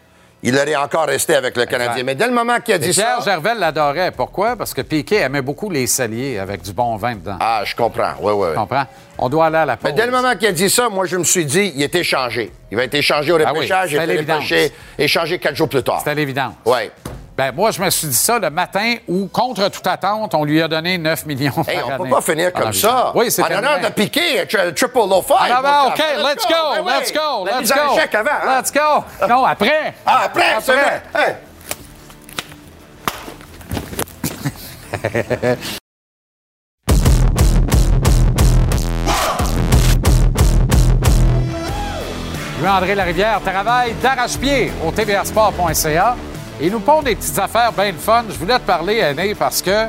il 0.42 0.56
aurait 0.56 0.76
encore 0.76 1.06
resté 1.06 1.36
avec 1.36 1.56
le 1.58 1.66
Canadien. 1.66 2.04
Mais 2.04 2.16
dès 2.16 2.28
le 2.28 2.34
moment 2.34 2.60
qu'il 2.60 2.74
a 2.74 2.78
dit 2.78 2.92
Pierre 2.92 3.22
ça... 3.22 3.32
Gervais 3.32 3.56
l'adorait. 3.56 4.12
Pourquoi? 4.12 4.56
Parce 4.56 4.74
que 4.74 4.82
Piqué 4.82 5.18
aimait 5.18 5.42
beaucoup 5.42 5.70
les 5.70 5.86
celliers 5.88 6.40
avec 6.40 6.62
du 6.62 6.72
bon 6.72 6.96
vin 6.96 7.16
dedans. 7.16 7.38
Ah, 7.40 7.62
je 7.66 7.76
comprends. 7.76 8.14
Oui, 8.22 8.34
oui. 8.36 8.48
Tu 8.54 8.58
comprends? 8.60 8.86
On 9.18 9.28
doit 9.28 9.48
aller 9.48 9.58
à 9.58 9.66
la 9.66 9.76
pause. 9.78 9.92
Mais 9.92 9.98
dès 9.98 10.06
le 10.06 10.12
moment 10.12 10.34
qu'il 10.36 10.48
a 10.48 10.52
dit 10.54 10.70
ça, 10.70 10.88
moi, 10.88 11.06
je 11.06 11.18
me 11.18 11.24
suis 11.26 11.46
dit, 11.46 11.74
il 11.76 11.84
est 11.84 11.94
échangé. 11.96 12.52
Il 12.72 12.78
va 12.78 12.86
être 12.86 12.96
échangé 12.96 13.32
au 13.34 13.36
Ah 13.38 13.52
oui, 13.52 13.60
repêchage. 13.60 13.92
il 13.92 14.00
a 14.00 14.06
été 14.06 14.72
échangé 14.98 15.40
quatre 15.40 15.56
jours 15.56 15.68
plus 15.68 15.84
tard. 15.84 16.00
C'était 16.00 16.16
l'évidence. 16.16 16.54
Oui. 16.66 16.90
Ben, 17.40 17.54
moi, 17.56 17.72
je 17.72 17.82
me 17.82 17.90
suis 17.90 18.10
dit 18.10 18.14
ça 18.18 18.38
le 18.38 18.50
matin 18.50 18.96
où, 19.08 19.28
contre 19.28 19.70
toute 19.70 19.88
attente, 19.88 20.36
on 20.36 20.44
lui 20.44 20.62
a 20.62 20.68
donné 20.68 20.98
9 20.98 21.26
millions 21.26 21.54
Hey, 21.66 21.78
par 21.78 21.86
on 21.86 21.88
peut 21.96 22.04
année. 22.04 22.10
pas 22.10 22.20
finir 22.22 22.52
Ah, 22.54 22.60
comme 22.64 22.74
ça. 22.74 23.14
Oui, 23.16 23.32
c'est 23.32 23.42
En 23.42 23.46
honneur 23.46 23.62
terminé. 23.80 23.88
de 23.88 23.94
piquer, 23.94 24.46
tri- 24.46 24.74
triple 24.76 24.98
low 24.98 25.22
five. 25.22 25.38
Ah, 25.40 25.62
ben, 25.64 25.84
OK, 25.88 26.04
let's 26.18 26.46
go, 26.46 26.74
Ben 26.76 26.82
oui. 26.86 26.92
let's 27.00 27.14
go, 27.14 27.46
let's 27.46 27.72
go. 27.72 27.96
échec 27.96 28.14
avant, 28.14 28.30
hein? 28.44 28.58
Let's 28.60 28.74
go. 28.74 29.26
Non, 29.30 29.46
après. 29.46 29.94
Ah, 30.06 30.24
après, 30.26 30.58
c'est 30.60 30.74
vrai. 30.74 31.02
Hey. 31.16 31.36
Louis-André 42.60 42.96
Larivière 42.96 43.40
travaille 43.42 43.94
d'arrache-pied 44.02 44.72
au 44.86 44.92
tvsport.ca 44.92 46.16
et 46.62 46.70
nous 46.70 46.80
pond 46.80 47.02
des 47.02 47.16
petites 47.16 47.40
affaires 47.40 47.72
bien 47.72 47.94
fun. 47.94 48.26
Je 48.28 48.36
voulais 48.38 48.60
te 48.60 48.66
parler, 48.66 48.98
Aîné, 48.98 49.34
parce 49.34 49.62
que 49.62 49.88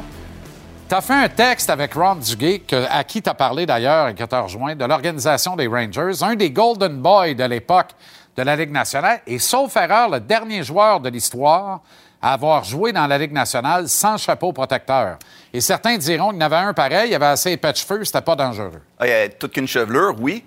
tu 0.88 0.94
as 0.94 1.00
fait 1.00 1.14
un 1.14 1.28
texte 1.28 1.68
avec 1.68 1.94
Ron 1.94 2.16
Duguay, 2.16 2.62
à 2.88 3.02
qui 3.04 3.20
tu 3.22 3.28
as 3.28 3.34
parlé 3.34 3.66
d'ailleurs 3.66 4.08
et 4.08 4.14
que 4.14 4.24
tu 4.24 4.34
as 4.34 4.40
rejoint, 4.40 4.74
de 4.74 4.84
l'organisation 4.84 5.56
des 5.56 5.66
Rangers, 5.66 6.22
un 6.22 6.34
des 6.36 6.50
Golden 6.50 7.00
Boys 7.00 7.34
de 7.34 7.44
l'époque 7.44 7.90
de 8.36 8.42
la 8.42 8.54
Ligue 8.54 8.70
nationale, 8.70 9.20
et 9.26 9.38
sauf 9.38 9.76
erreur, 9.76 10.08
le 10.08 10.20
dernier 10.20 10.62
joueur 10.62 11.00
de 11.00 11.08
l'histoire 11.08 11.80
à 12.22 12.34
avoir 12.34 12.64
joué 12.64 12.92
dans 12.92 13.06
la 13.06 13.18
Ligue 13.18 13.32
nationale 13.32 13.88
sans 13.88 14.16
chapeau 14.16 14.52
protecteur. 14.52 15.18
Et 15.52 15.60
certains 15.60 15.96
diront 15.96 16.30
qu'il 16.30 16.40
y 16.40 16.42
en 16.42 16.46
avait 16.46 16.56
un 16.56 16.74
pareil, 16.74 17.10
il 17.10 17.14
avait 17.14 17.26
assez 17.26 17.52
épais 17.52 17.72
de 17.72 17.76
cheveux, 17.78 18.04
c'était 18.04 18.20
pas 18.20 18.36
dangereux. 18.36 18.80
Ah, 18.98 19.06
Il 19.06 19.10
y 19.10 19.12
a 19.12 19.28
toute 19.28 19.52
qu'une 19.52 19.66
chevelure, 19.66 20.14
oui. 20.20 20.44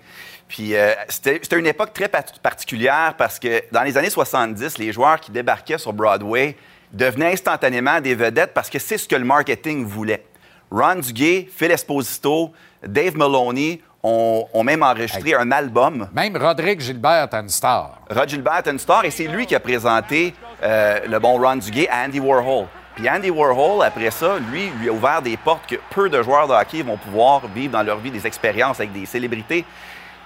Puis 0.48 0.76
euh, 0.76 0.92
c'était 1.08 1.58
une 1.58 1.66
époque 1.66 1.92
très 1.92 2.08
particulière 2.08 3.14
parce 3.16 3.38
que 3.38 3.62
dans 3.72 3.82
les 3.82 3.96
années 3.96 4.10
70, 4.10 4.78
les 4.78 4.92
joueurs 4.92 5.18
qui 5.20 5.30
débarquaient 5.30 5.78
sur 5.78 5.92
Broadway 5.92 6.56
devenaient 6.92 7.32
instantanément 7.32 8.00
des 8.00 8.14
vedettes 8.14 8.52
parce 8.54 8.70
que 8.70 8.78
c'est 8.78 8.98
ce 8.98 9.08
que 9.08 9.16
le 9.16 9.24
marketing 9.24 9.84
voulait. 9.84 10.24
Ron 10.70 10.96
Duguay, 10.96 11.48
Phil 11.50 11.70
Esposito, 11.70 12.52
Dave 12.86 13.16
Maloney 13.16 13.80
ont, 14.02 14.46
ont 14.52 14.64
même 14.64 14.82
enregistré 14.82 15.34
un 15.34 15.50
album. 15.50 16.08
Même 16.12 16.36
Rodrigue 16.36 16.80
Gilbert 16.80 17.28
est 17.30 17.34
une 17.34 17.48
star. 17.48 18.00
Rod 18.10 18.28
Gilbert 18.28 18.62
est 18.64 18.70
une 18.70 18.78
star 18.78 19.04
et 19.04 19.10
c'est 19.10 19.26
lui 19.26 19.46
qui 19.46 19.54
a 19.54 19.60
présenté 19.60 20.34
euh, 20.62 21.00
le 21.08 21.18
bon 21.18 21.38
Ron 21.38 21.56
Duguay 21.56 21.88
à 21.88 22.04
Andy 22.04 22.20
Warhol. 22.20 22.66
Puis 22.94 23.10
Andy 23.10 23.30
Warhol, 23.30 23.84
après 23.84 24.10
ça, 24.10 24.38
lui, 24.52 24.70
lui 24.80 24.88
a 24.88 24.92
ouvert 24.92 25.20
des 25.20 25.36
portes 25.36 25.66
que 25.68 25.76
peu 25.90 26.08
de 26.08 26.22
joueurs 26.22 26.46
de 26.46 26.52
hockey 26.52 26.82
vont 26.82 26.96
pouvoir 26.96 27.42
vivre 27.48 27.72
dans 27.72 27.82
leur 27.82 27.98
vie, 27.98 28.10
des 28.10 28.24
expériences 28.24 28.78
avec 28.78 28.92
des 28.92 29.04
célébrités. 29.04 29.64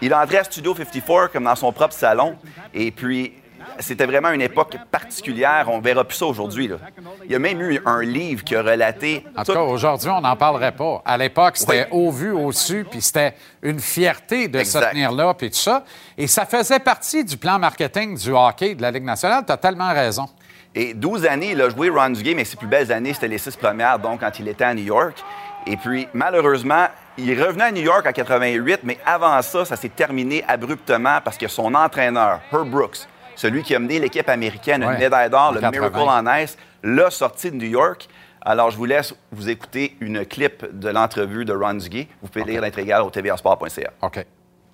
Il 0.01 0.13
est 0.13 0.15
entré 0.15 0.39
à 0.39 0.45
Studio 0.45 0.75
54 0.75 1.33
comme 1.33 1.45
dans 1.45 1.57
son 1.57 1.73
propre 1.73 1.95
salon. 1.95 2.37
Et 2.73 2.91
puis, 2.91 3.35
c'était 3.81 4.07
vraiment 4.07 4.31
une 4.31 4.41
époque 4.41 4.77
particulière. 4.91 5.67
On 5.69 5.81
verra 5.81 6.05
plus 6.05 6.17
ça 6.17 6.27
aujourd'hui. 6.27 6.69
là. 6.69 6.77
Il 7.25 7.33
y 7.33 7.35
a 7.35 7.39
même 7.39 7.61
eu 7.61 7.81
un 7.85 8.03
livre 8.03 8.45
qui 8.45 8.55
a 8.55 8.63
relaté... 8.63 9.25
En 9.37 9.45
tout 9.45 9.53
cas, 9.53 9.61
aujourd'hui, 9.61 10.11
on 10.11 10.21
n'en 10.21 10.37
parlerait 10.37 10.73
pas. 10.73 11.03
À 11.05 11.17
l'époque, 11.17 11.57
c'était 11.57 11.89
au 11.91 12.11
vu, 12.11 12.31
au 12.31 12.53
su, 12.53 12.87
puis 12.89 13.01
c'était 13.01 13.35
une 13.63 13.81
fierté 13.81 14.49
de 14.49 14.63
se 14.63 14.79
tenir 14.79 15.13
là, 15.13 15.35
puis 15.35 15.51
tout 15.51 15.57
ça. 15.57 15.85
Et 16.17 16.27
ça 16.27 16.47
faisait 16.47 16.81
partie 16.81 17.25
du 17.25 17.37
plan 17.37 17.59
marketing 17.59 18.17
du 18.17 18.31
hockey 18.31 18.75
de 18.75 18.83
la 18.83 18.91
Ligue 18.91 19.05
nationale. 19.05 19.45
Tu 19.47 19.53
as 19.53 19.57
tellement 19.57 19.93
raison. 19.93 20.27
Et 20.75 20.95
12 20.95 21.27
années, 21.27 21.53
il 21.53 21.63
a 21.63 21.69
joué 21.71 21.89
Ron 21.89 22.11
Duguay, 22.11 22.35
mais 22.35 22.45
ses 22.45 22.57
plus 22.57 22.67
belles 22.67 22.93
années, 22.93 23.15
c'était 23.15 23.29
les 23.29 23.39
six 23.39 23.57
premières, 23.57 23.99
donc 23.99 24.21
quand 24.21 24.39
il 24.39 24.47
était 24.49 24.65
à 24.65 24.75
New 24.75 24.85
York. 24.85 25.25
Et 25.71 25.77
puis, 25.77 26.09
malheureusement, 26.15 26.87
il 27.19 27.41
revenu 27.43 27.63
à 27.63 27.71
New 27.71 27.83
York 27.83 28.07
en 28.07 28.13
88, 28.13 28.81
mais 28.85 28.97
avant 29.05 29.41
ça, 29.43 29.65
ça 29.67 29.77
s'est 29.77 29.91
terminé 29.91 30.43
abruptement 30.49 31.19
parce 31.23 31.37
que 31.37 31.47
son 31.47 31.75
entraîneur, 31.75 32.41
Herb 32.53 32.71
Brooks, 32.71 33.01
celui 33.37 33.63
qui 33.63 33.75
a 33.75 33.79
mené 33.79 33.99
l'équipe 33.99 34.29
américaine 34.29 34.83
à 34.83 34.87
Ouais, 34.89 34.95
une 34.95 35.01
médaille 35.01 35.29
d'or, 35.29 35.53
le 35.53 35.61
80. 35.61 35.91
Miracle 35.91 35.99
on 36.27 36.35
Ice, 36.43 36.57
l'a 36.83 37.11
sorti 37.11 37.51
de 37.51 37.57
New 37.57 37.69
York. 37.69 38.09
Alors, 38.41 38.71
je 38.71 38.77
vous 38.79 38.87
laisse 38.87 39.15
vous 39.31 39.51
écouter 39.51 39.95
une 40.01 40.25
clip 40.25 40.65
de 40.73 40.89
l'entrevue 40.89 41.45
de 41.45 41.53
Ron 41.53 41.75
Duguay. 41.75 42.09
Vous 42.23 42.29
pouvez 42.29 42.45
lire 42.47 42.63
l'intégrale 42.63 43.03
au 43.03 43.11
tvasport.ca. 43.11 43.91
OK. 44.01 44.25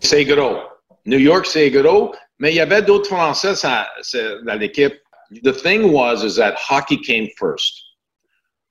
Seguro. 0.00 0.58
New 1.06 1.18
York 1.18 1.46
Seguro, 1.46 2.14
mais 2.38 2.52
il 2.52 2.56
y 2.56 2.60
avait 2.60 2.82
d'autres 2.82 3.08
Français 3.08 3.54
ça- 3.56 3.88
ça- 4.02 4.38
dans 4.46 4.54
l'équipe. 4.54 4.94
The 5.42 5.52
thing 5.52 5.82
was 5.92 6.24
is 6.24 6.36
that 6.36 6.54
hockey 6.70 6.98
came 7.00 7.26
first. 7.36 7.83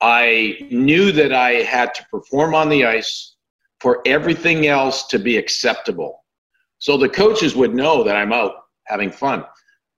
I 0.03 0.67
knew 0.69 1.13
that 1.13 1.31
I 1.31 1.63
had 1.63 1.93
to 1.93 2.05
perform 2.11 2.53
on 2.53 2.67
the 2.67 2.85
ice 2.85 3.35
for 3.79 4.01
everything 4.05 4.67
else 4.67 5.07
to 5.07 5.17
be 5.17 5.37
acceptable. 5.37 6.25
So 6.79 6.97
the 6.97 7.07
coaches 7.07 7.55
would 7.55 7.73
know 7.73 8.03
that 8.03 8.17
I'm 8.17 8.33
out 8.33 8.53
having 8.85 9.09
fun. 9.09 9.45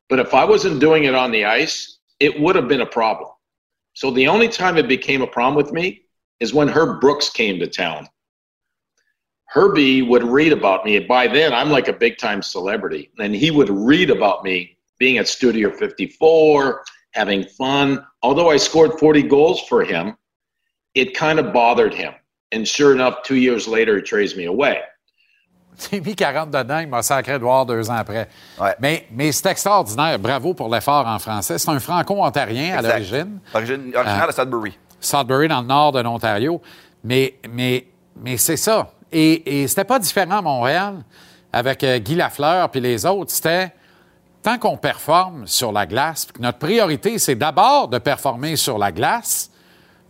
But 0.07 0.19
if 0.19 0.35
I 0.35 0.45
wasn't 0.45 0.79
doing 0.79 1.05
it 1.05 1.15
on 1.15 1.31
the 1.31 1.45
ice, 1.45 1.97
it 2.19 2.39
would 2.39 2.55
have 2.55 2.67
been 2.67 2.81
a 2.81 2.85
problem. 2.85 3.31
So 3.93 4.11
the 4.11 4.27
only 4.27 4.47
time 4.47 4.77
it 4.77 4.87
became 4.87 5.23
a 5.23 5.27
problem 5.27 5.55
with 5.55 5.73
me 5.73 6.03
is 6.39 6.53
when 6.53 6.67
Herb 6.67 7.01
Brooks 7.01 7.31
came 7.31 7.57
to 7.59 7.67
town. 7.67 8.07
Herbie 9.47 10.03
would 10.03 10.23
read 10.23 10.53
about 10.53 10.85
me. 10.85 10.99
By 10.99 11.27
then, 11.27 11.51
I'm 11.51 11.71
like 11.71 11.87
a 11.87 11.93
big 11.93 12.19
time 12.19 12.43
celebrity. 12.43 13.09
And 13.17 13.33
he 13.33 13.49
would 13.49 13.71
read 13.71 14.11
about 14.11 14.43
me 14.43 14.77
being 14.99 15.17
at 15.17 15.27
Studio 15.27 15.71
54, 15.71 16.83
having 17.15 17.45
fun. 17.57 17.99
Although 18.21 18.51
I 18.51 18.57
scored 18.57 18.99
40 18.99 19.23
goals 19.23 19.61
for 19.67 19.83
him, 19.83 20.15
it 20.93 21.17
kind 21.17 21.39
of 21.39 21.53
bothered 21.53 21.93
him. 21.93 22.13
And 22.53 22.65
sure 22.65 22.93
enough, 22.93 23.23
two 23.23 23.35
years 23.35 23.67
later, 23.67 23.97
he 23.97 24.01
trades 24.03 24.35
me 24.35 24.45
away. 24.45 24.77
J'ai 25.91 25.99
mis 25.99 26.15
40 26.15 26.51
dedans, 26.51 26.79
il 26.79 26.87
m'a 26.87 27.01
sacré 27.03 27.37
dehors 27.37 27.65
deux 27.65 27.89
ans 27.89 27.95
après. 27.97 28.29
Ouais. 28.61 28.75
Mais, 28.79 29.05
mais 29.11 29.31
c'est 29.33 29.49
extraordinaire. 29.49 30.17
Bravo 30.19 30.53
pour 30.53 30.69
l'effort 30.73 31.05
en 31.05 31.19
français. 31.19 31.57
C'est 31.57 31.69
un 31.69 31.79
franco-ontarien 31.79 32.77
à 32.77 32.81
l'origine. 32.81 33.39
Origine- 33.53 33.91
Originaire 33.93 34.27
de 34.27 34.31
Sudbury. 34.31 34.77
Sudbury, 35.01 35.49
dans 35.49 35.59
le 35.61 35.67
nord 35.67 35.91
de 35.91 35.99
l'Ontario. 35.99 36.61
Mais, 37.03 37.35
mais, 37.49 37.87
mais 38.15 38.37
c'est 38.37 38.55
ça. 38.55 38.89
Et, 39.11 39.63
et 39.63 39.67
c'était 39.67 39.83
pas 39.83 39.99
différent 39.99 40.37
à 40.37 40.41
Montréal 40.41 41.03
avec 41.51 41.83
euh, 41.83 41.99
Guy 41.99 42.15
Lafleur 42.15 42.69
puis 42.69 42.79
les 42.79 43.05
autres. 43.05 43.31
C'était 43.31 43.73
tant 44.45 44.59
qu'on 44.59 44.77
performe 44.77 45.47
sur 45.47 45.71
la 45.71 45.87
glace, 45.87 46.25
puis 46.25 46.33
que 46.33 46.41
notre 46.41 46.59
priorité, 46.59 47.17
c'est 47.17 47.33
d'abord 47.33 47.87
de 47.87 47.97
performer 47.97 48.55
sur 48.55 48.77
la 48.77 48.91
glace, 48.91 49.49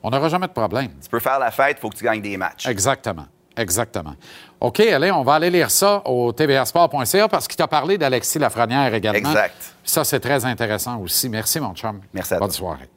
on 0.03 0.09
n'aura 0.09 0.27
jamais 0.27 0.47
de 0.47 0.51
problème. 0.51 0.91
Tu 1.01 1.07
peux 1.09 1.21
faire 1.21 1.39
la 1.39 1.51
fête, 1.51 1.77
il 1.77 1.79
faut 1.79 1.89
que 1.89 1.95
tu 1.95 2.03
gagnes 2.03 2.21
des 2.21 2.36
matchs. 2.36 2.67
Exactement. 2.67 3.27
Exactement. 3.55 4.15
OK, 4.59 4.81
allez, 4.81 5.09
on 5.09 5.23
va 5.23 5.36
aller 5.36 5.49
lire 5.49 5.71
ça 5.71 6.01
au 6.05 6.33
tvsport.ca 6.33 7.29
parce 7.29 7.47
qu'il 7.47 7.55
t'a 7.55 7.69
parlé 7.69 7.97
d'Alexis 7.97 8.38
Lafrenière 8.38 8.93
également. 8.93 9.29
Exact. 9.29 9.73
Ça, 9.86 10.03
c'est 10.03 10.19
très 10.19 10.43
intéressant 10.43 10.97
aussi. 10.97 11.29
Merci, 11.29 11.61
mon 11.61 11.73
chum. 11.73 12.01
Merci 12.13 12.33
à 12.33 12.39
Bonne 12.39 12.49
toi. 12.49 12.57
soirée. 12.57 12.89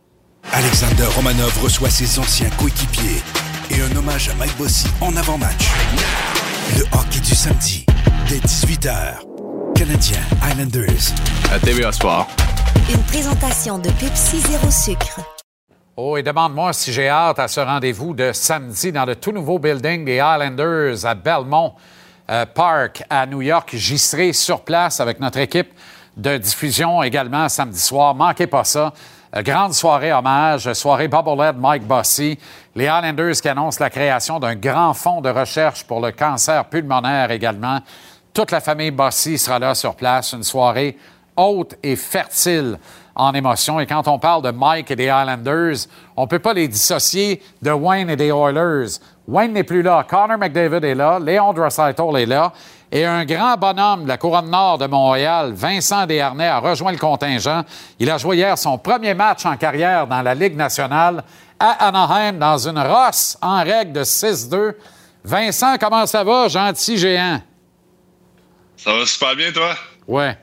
Alexander 0.53 1.05
Romanov 1.15 1.57
reçoit 1.63 1.91
ses 1.91 2.19
anciens 2.19 2.51
coéquipiers 2.59 3.23
et 3.71 3.81
un 3.81 3.97
hommage 3.97 4.29
à 4.31 4.35
Mike 4.35 4.57
Bossy 4.59 4.89
en 5.01 5.15
avant-match. 5.15 5.69
Le 6.77 6.83
hockey 6.99 7.21
du 7.21 7.35
samedi, 7.37 7.87
dès 8.29 8.39
18h. 8.39 9.28
Canadien 9.79 10.19
Islanders. 10.43 11.15
À 11.53 11.59
TVA 11.61 11.93
Sport. 11.93 12.27
Une 12.93 13.01
présentation 13.05 13.79
de 13.79 13.89
Pepsi 13.91 14.41
Zéro 14.41 14.69
Sucre. 14.73 15.21
Oh, 15.97 16.17
et 16.17 16.25
demande-moi 16.25 16.73
si 16.73 16.93
j'ai 16.93 17.09
hâte 17.09 17.39
à 17.39 17.47
ce 17.47 17.61
rendez-vous 17.61 18.13
de 18.13 18.33
samedi 18.33 18.91
dans 18.91 19.05
le 19.05 19.15
tout 19.15 19.31
nouveau 19.31 19.61
building 19.61 20.05
des 20.05 20.17
Islanders 20.17 21.07
à 21.07 21.15
Belmont 21.15 21.75
euh, 22.29 22.45
Park 22.45 23.05
à 23.09 23.25
New 23.27 23.41
York. 23.41 23.71
J'y 23.75 23.99
serai 23.99 24.33
sur 24.33 24.63
place 24.63 24.99
avec 24.99 25.21
notre 25.21 25.39
équipe 25.39 25.71
de 26.17 26.39
diffusion 26.39 27.01
également 27.05 27.49
samedi 27.49 27.79
soir. 27.79 28.17
Manquez 28.17 28.49
pas 28.49 28.65
ça. 28.65 28.93
Euh, 29.37 29.43
grande 29.43 29.75
soirée 29.75 30.13
hommage, 30.13 30.73
soirée 30.73 31.07
Bubblehead 31.07 31.57
Mike 31.57 31.87
Bossy. 31.87 32.37
Les 32.75 32.87
Islanders 32.87 33.41
qui 33.41 33.49
annoncent 33.49 33.79
la 33.79 33.91
création 33.91 34.41
d'un 34.41 34.57
grand 34.57 34.93
fonds 34.93 35.21
de 35.21 35.31
recherche 35.31 35.85
pour 35.85 36.01
le 36.01 36.11
cancer 36.11 36.65
pulmonaire 36.65 37.31
également. 37.31 37.79
Toute 38.39 38.53
la 38.53 38.61
famille 38.61 38.93
Bossy 38.93 39.37
sera 39.37 39.59
là 39.59 39.75
sur 39.75 39.97
place. 39.97 40.33
Une 40.33 40.45
soirée 40.45 40.97
haute 41.35 41.75
et 41.83 41.97
fertile 41.97 42.79
en 43.17 43.35
émotion. 43.35 43.81
Et 43.81 43.87
quand 43.87 44.07
on 44.07 44.21
parle 44.21 44.43
de 44.43 44.53
Mike 44.53 44.93
et 44.93 44.95
des 44.95 45.07
Islanders, 45.07 45.89
on 46.17 46.23
ne 46.23 46.29
peut 46.29 46.39
pas 46.39 46.53
les 46.53 46.69
dissocier 46.69 47.43
de 47.61 47.73
Wayne 47.73 48.09
et 48.11 48.15
des 48.15 48.29
Oilers. 48.29 49.01
Wayne 49.27 49.55
n'est 49.55 49.65
plus 49.65 49.83
là. 49.83 50.07
Connor 50.09 50.39
McDavid 50.39 50.85
est 50.85 50.95
là. 50.95 51.19
Léon 51.19 51.53
Draisaitl 51.53 52.17
est 52.17 52.27
là. 52.27 52.53
Et 52.93 53.05
un 53.05 53.25
grand 53.25 53.57
bonhomme 53.57 54.05
de 54.05 54.09
la 54.09 54.19
couronne 54.19 54.51
nord 54.51 54.79
de 54.79 54.87
Montréal, 54.87 55.53
Vincent 55.53 56.07
Desharnais, 56.07 56.47
a 56.47 56.61
rejoint 56.61 56.93
le 56.93 56.99
contingent. 56.99 57.65
Il 57.99 58.09
a 58.09 58.19
joué 58.19 58.37
hier 58.37 58.57
son 58.57 58.79
premier 58.79 59.15
match 59.15 59.47
en 59.47 59.57
carrière 59.57 60.07
dans 60.07 60.23
la 60.23 60.37
Ligue 60.37 60.55
nationale 60.55 61.25
à 61.59 61.89
Anaheim 61.89 62.39
dans 62.39 62.69
une 62.69 62.79
rosse 62.79 63.37
en 63.43 63.65
règle 63.65 63.95
de 63.95 64.05
6-2. 64.05 64.75
Vincent, 65.25 65.75
comment 65.81 66.07
ça 66.07 66.23
va, 66.23 66.47
gentil 66.47 66.97
géant? 66.97 67.41
Ça 68.79 68.93
va 68.95 69.05
super 69.07 69.35
bien, 69.37 69.51
toi? 69.53 69.75
Ouais. 70.07 70.39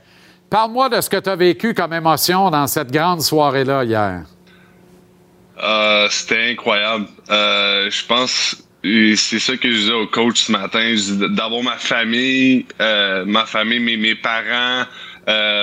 Parle-moi 0.50 0.90
de 0.90 1.02
ce 1.02 1.10
que 1.10 1.18
tu 1.18 1.30
as 1.30 1.36
vécu 1.36 1.74
comme 1.74 1.94
émotion 1.94 2.52
dans 2.52 2.68
cette 2.68 2.92
grande 2.92 3.22
soirée-là 3.22 3.84
hier. 3.84 4.24
Euh, 5.64 6.08
C'était 6.12 6.52
incroyable. 6.52 7.08
Euh, 7.32 7.90
je 7.90 8.06
pense, 8.06 8.58
c'est 8.84 9.40
ça 9.40 9.56
que 9.58 9.72
je 9.72 9.78
disais 9.78 9.94
au 9.94 10.06
coach 10.08 10.42
ce 10.42 10.52
matin, 10.52 10.96
d'avoir 11.30 11.64
ma 11.64 11.78
famille, 11.78 12.66
euh, 12.82 13.24
ma 13.26 13.46
famille, 13.46 13.80
mes, 13.80 13.98
mes 13.98 14.16
parents, 14.16 14.86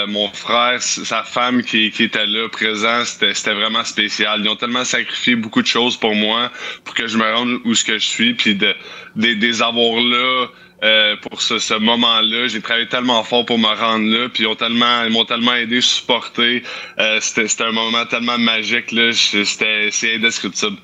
mon 0.09 0.29
frère, 0.33 0.83
sa 0.83 1.23
femme 1.23 1.62
qui, 1.62 1.91
qui 1.91 2.05
était 2.05 2.27
là, 2.27 2.49
présent, 2.49 3.05
c'était 3.05 3.55
vraiment 3.55 3.85
spécial. 3.85 4.41
Ils 4.43 4.49
ont 4.49 4.57
tellement 4.57 4.85
sacrifié 4.85 5.37
beaucoup 5.37 5.62
de 5.62 5.68
choses 5.68 5.97
pour 5.99 6.14
moi, 6.14 6.51
pour 6.85 6.95
que 6.95 7.07
je 7.07 7.16
me 7.18 7.33
rende 7.33 7.61
où 7.66 7.75
ce 7.75 7.85
que 7.85 7.99
je 7.99 8.07
suis, 8.07 8.35
puis 8.35 8.55
de, 8.57 8.75
de, 9.14 9.35
des 9.35 9.62
avoir 9.62 10.01
là, 10.01 10.47
euh, 10.83 11.14
pour 11.22 11.41
ce, 11.41 11.59
ce 11.59 11.74
moment-là. 11.74 12.49
J'ai 12.49 12.61
travaillé 12.61 12.89
tellement 12.89 13.22
fort 13.22 13.47
pour 13.47 13.57
me 13.57 13.68
rendre 13.68 14.05
là, 14.07 14.28
puis 14.28 14.43
ils 14.43 14.47
ont 14.47 14.57
tellement, 14.57 15.05
ils 15.05 15.12
m'ont 15.12 15.24
tellement 15.24 15.55
aidé, 15.55 15.80
supporté. 15.80 16.64
Euh, 16.99 17.18
c'était 17.20 17.62
un 17.62 17.72
moment 17.72 18.05
tellement 18.07 18.39
magique 18.39 18.91
là, 18.91 19.12
c'était 19.12 19.91
c'est 19.93 20.16
indescriptible. 20.16 20.78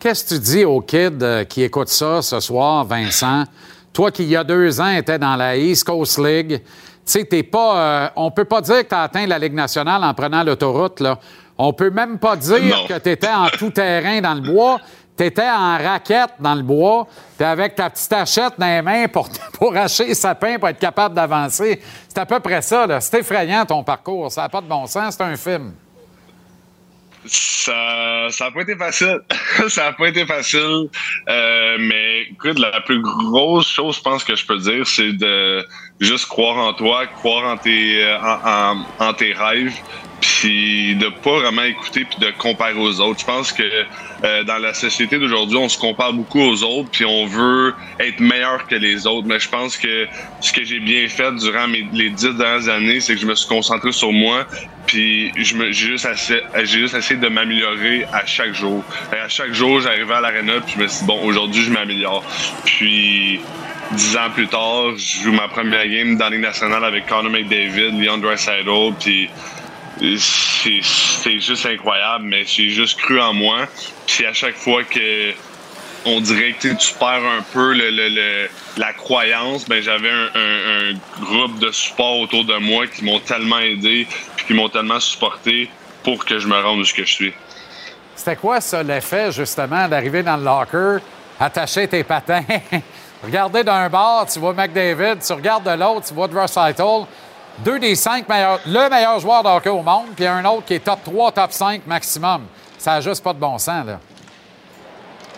Qu'est-ce 0.00 0.24
que 0.24 0.34
tu 0.34 0.40
dis 0.40 0.64
aux 0.64 0.80
kids 0.80 1.10
euh, 1.22 1.44
qui 1.44 1.62
écoutent 1.62 1.88
ça 1.88 2.20
ce 2.20 2.40
soir, 2.40 2.84
Vincent? 2.84 3.44
Toi 3.92 4.10
qui, 4.10 4.24
il 4.24 4.30
y 4.30 4.36
a 4.36 4.42
deux 4.42 4.80
ans, 4.80 4.90
étais 4.90 5.18
dans 5.18 5.36
la 5.36 5.56
East 5.56 5.84
Coast 5.84 6.18
League, 6.18 6.60
tu 6.60 6.64
sais, 7.04 7.24
t'es 7.24 7.42
pas. 7.44 8.12
on 8.16 8.30
peut 8.30 8.44
pas 8.44 8.60
dire 8.60 8.82
que 8.82 8.88
tu 8.88 8.94
as 8.94 9.02
atteint 9.02 9.26
la 9.26 9.38
Ligue 9.38 9.54
nationale 9.54 10.02
en 10.02 10.14
prenant 10.14 10.42
l'autoroute, 10.42 11.00
là. 11.00 11.18
On 11.58 11.72
peut 11.72 11.90
même 11.90 12.18
pas 12.18 12.34
dire 12.34 12.86
que 12.88 12.98
tu 12.98 13.10
étais 13.10 13.28
en 13.28 13.48
tout 13.48 13.70
terrain 13.70 14.20
dans 14.20 14.34
le 14.34 14.40
bois. 14.40 14.80
Tu 15.16 15.24
étais 15.24 15.48
en 15.48 15.76
raquette 15.76 16.32
dans 16.38 16.54
le 16.54 16.62
bois, 16.62 17.06
tu 17.36 17.44
avec 17.44 17.74
ta 17.74 17.90
petite 17.90 18.12
hachette 18.12 18.54
dans 18.58 18.66
les 18.66 18.82
mains 18.82 19.08
pour, 19.08 19.28
pour 19.52 19.76
hacher 19.76 20.06
les 20.06 20.14
sapins 20.14 20.58
pour 20.58 20.68
être 20.68 20.78
capable 20.78 21.14
d'avancer. 21.14 21.82
C'est 22.08 22.18
à 22.18 22.26
peu 22.26 22.40
près 22.40 22.62
ça. 22.62 23.00
C'est 23.00 23.20
effrayant 23.20 23.64
ton 23.66 23.84
parcours. 23.84 24.30
Ça 24.32 24.42
n'a 24.42 24.48
pas 24.48 24.60
de 24.60 24.68
bon 24.68 24.86
sens. 24.86 25.14
C'est 25.16 25.24
un 25.24 25.36
film. 25.36 25.74
Ça 27.26 28.28
n'a 28.40 28.50
pas 28.50 28.62
été 28.62 28.76
facile. 28.76 29.20
ça 29.68 29.84
n'a 29.84 29.92
pas 29.92 30.08
été 30.08 30.26
facile. 30.26 30.88
Euh, 31.28 31.76
mais 31.78 32.22
écoute, 32.30 32.58
la 32.58 32.80
plus 32.80 33.00
grosse 33.00 33.68
chose, 33.68 33.96
je 33.96 34.02
pense 34.02 34.24
que 34.24 34.34
je 34.34 34.44
peux 34.44 34.58
dire, 34.58 34.86
c'est 34.86 35.12
de 35.12 35.64
juste 36.02 36.26
croire 36.26 36.58
en 36.58 36.72
toi, 36.72 37.06
croire 37.06 37.52
en 37.52 37.56
tes, 37.56 38.04
euh, 38.04 38.16
en, 38.98 39.12
tes 39.14 39.32
rêves, 39.32 39.74
puis 40.20 40.96
de 40.96 41.08
pas 41.08 41.38
vraiment 41.38 41.62
écouter 41.62 42.04
puis 42.04 42.18
de 42.18 42.30
comparer 42.36 42.74
aux 42.74 43.00
autres. 43.00 43.20
Je 43.20 43.24
pense 43.24 43.52
que 43.52 43.62
euh, 43.62 44.44
dans 44.44 44.58
la 44.58 44.74
société 44.74 45.18
d'aujourd'hui, 45.18 45.56
on 45.56 45.68
se 45.68 45.78
compare 45.78 46.12
beaucoup 46.12 46.40
aux 46.40 46.62
autres 46.62 46.90
puis 46.90 47.04
on 47.04 47.26
veut 47.26 47.74
être 47.98 48.20
meilleur 48.20 48.66
que 48.66 48.74
les 48.74 49.06
autres. 49.06 49.26
Mais 49.26 49.38
je 49.40 49.48
pense 49.48 49.76
que 49.76 50.06
ce 50.40 50.52
que 50.52 50.64
j'ai 50.64 50.80
bien 50.80 51.08
fait 51.08 51.32
durant 51.36 51.66
les 51.66 52.10
dix 52.10 52.34
dernières 52.36 52.68
années, 52.68 53.00
c'est 53.00 53.14
que 53.14 53.20
je 53.20 53.26
me 53.26 53.34
suis 53.34 53.48
concentré 53.48 53.92
sur 53.92 54.12
moi 54.12 54.46
puis 54.86 55.32
je 55.36 55.56
me 55.56 55.72
j'ai 55.72 55.88
juste 55.88 56.06
essayé, 56.06 56.40
j'ai 56.56 56.80
juste 56.80 56.94
essayé 56.94 57.18
de 57.18 57.28
m'améliorer 57.28 58.04
à 58.12 58.26
chaque 58.26 58.54
jour. 58.54 58.84
Et 59.12 59.18
à 59.18 59.28
chaque 59.28 59.52
jour, 59.52 59.80
j'arrivais 59.80 60.14
à 60.14 60.20
l'arena 60.20 60.60
puis 60.60 60.74
je 60.76 60.82
me 60.82 60.86
suis 60.88 61.00
dit 61.00 61.06
bon, 61.06 61.24
aujourd'hui, 61.24 61.62
je 61.62 61.70
m'améliore. 61.70 62.24
Puis 62.64 63.40
dix 63.90 64.16
ans 64.16 64.30
plus 64.32 64.48
tard, 64.48 64.96
je 64.96 65.22
joue 65.24 65.32
ma 65.32 65.48
première 65.48 65.86
game 65.86 66.16
dans 66.16 66.28
la 66.28 66.38
nationale 66.38 66.84
avec 66.84 67.06
Connor 67.06 67.30
McDavid, 67.30 68.00
Leon 68.00 68.18
Draisaitl, 68.18 68.94
puis 68.98 69.28
c'est 70.18 71.40
juste 71.40 71.66
incroyable, 71.66 72.24
mais 72.24 72.44
j'ai 72.44 72.70
juste 72.70 72.98
cru 72.98 73.20
en 73.20 73.34
moi. 73.34 73.66
Puis 74.06 74.24
à 74.26 74.32
chaque 74.32 74.56
fois 74.56 74.84
que 74.84 75.32
on 76.04 76.20
dirait 76.20 76.52
que 76.52 76.68
tu 76.68 76.94
perds 76.98 77.24
un 77.24 77.42
peu 77.52 77.74
la 78.76 78.92
croyance, 78.92 79.68
ben 79.68 79.82
j'avais 79.82 80.10
un, 80.10 80.94
groupe 81.20 81.58
de 81.60 81.70
support 81.70 82.20
autour 82.20 82.44
de 82.44 82.56
moi 82.56 82.86
qui 82.86 83.04
m'ont 83.04 83.20
tellement 83.20 83.60
aidé, 83.60 84.06
puis 84.36 84.46
qui 84.46 84.54
m'ont 84.54 84.68
tellement 84.68 85.00
supporté 85.00 85.70
pour 86.02 86.24
que 86.24 86.38
je 86.38 86.48
me 86.48 86.60
rende 86.60 86.80
où 86.80 86.84
je 86.84 87.04
suis. 87.04 87.32
C'était 88.16 88.36
quoi 88.36 88.60
ça 88.60 88.82
l'effet 88.82 89.30
justement 89.32 89.88
d'arriver 89.88 90.22
dans 90.22 90.36
le 90.36 90.44
locker, 90.44 90.98
attacher 91.38 91.86
tes 91.86 92.02
patins, 92.02 92.44
regarder 93.22 93.64
d'un 93.64 93.88
bord, 93.88 94.26
tu 94.26 94.38
vois 94.38 94.52
McDavid, 94.52 95.18
tu 95.24 95.32
regardes 95.32 95.64
de 95.64 95.76
l'autre, 95.78 96.06
tu 96.06 96.14
vois 96.14 96.28
Draisaitl 96.28 97.06
deux 97.58 97.78
des 97.78 97.94
cinq 97.94 98.28
meilleurs, 98.28 98.60
le 98.66 98.88
meilleur 98.88 99.18
joueur 99.18 99.42
de 99.42 99.48
hockey 99.48 99.70
au 99.70 99.82
monde, 99.82 100.06
puis 100.16 100.26
un 100.26 100.44
autre 100.44 100.64
qui 100.64 100.74
est 100.74 100.84
top 100.84 101.00
3, 101.04 101.32
top 101.32 101.52
5 101.52 101.86
maximum. 101.86 102.42
Ça 102.78 102.92
n'a 102.92 103.00
juste 103.00 103.22
pas 103.22 103.32
de 103.32 103.38
bon 103.38 103.58
sens, 103.58 103.86
là. 103.86 103.98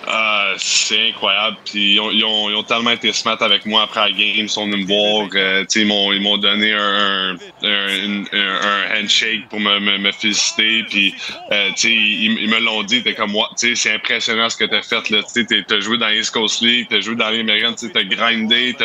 Euh, 0.06 0.54
c'est 0.58 1.08
incroyable. 1.08 1.56
Puis 1.64 1.94
ils 1.94 2.00
ont, 2.00 2.10
ils, 2.10 2.24
ont, 2.24 2.50
ils 2.50 2.56
ont, 2.56 2.62
tellement 2.62 2.90
été 2.90 3.12
smart 3.12 3.40
avec 3.40 3.66
moi 3.66 3.82
après 3.82 4.00
la 4.00 4.10
game. 4.10 4.34
Ils 4.36 4.48
sont 4.48 4.66
venus 4.66 4.86
me 4.86 4.92
voir. 4.92 5.28
Euh, 5.34 5.64
ils 5.74 6.20
m'ont 6.20 6.36
donné 6.36 6.72
un, 6.72 7.36
un, 7.62 8.24
un, 8.32 9.00
handshake 9.00 9.48
pour 9.48 9.60
me, 9.60 9.78
me, 9.80 9.98
me 9.98 10.12
féliciter. 10.12 10.84
Puis 10.88 11.14
euh, 11.52 11.70
ils, 11.82 12.42
ils, 12.42 12.48
me 12.48 12.60
l'ont 12.60 12.82
dit. 12.82 13.02
T'es 13.02 13.14
comme 13.14 13.32
moi. 13.32 13.50
C'est 13.56 13.92
impressionnant 13.92 14.50
ce 14.50 14.56
que 14.56 14.64
tu 14.64 14.74
as 14.74 14.82
fait. 14.82 15.02
Tu 15.02 15.74
as 15.74 15.80
joué 15.80 15.98
dans 15.98 16.10
East 16.10 16.32
Coast 16.32 16.60
League, 16.60 16.86
tu 16.90 16.96
as 16.96 17.00
joué 17.00 17.16
dans 17.16 17.30
les 17.30 17.44
Tu 17.44 17.90
as 17.94 18.04
grindé. 18.04 18.76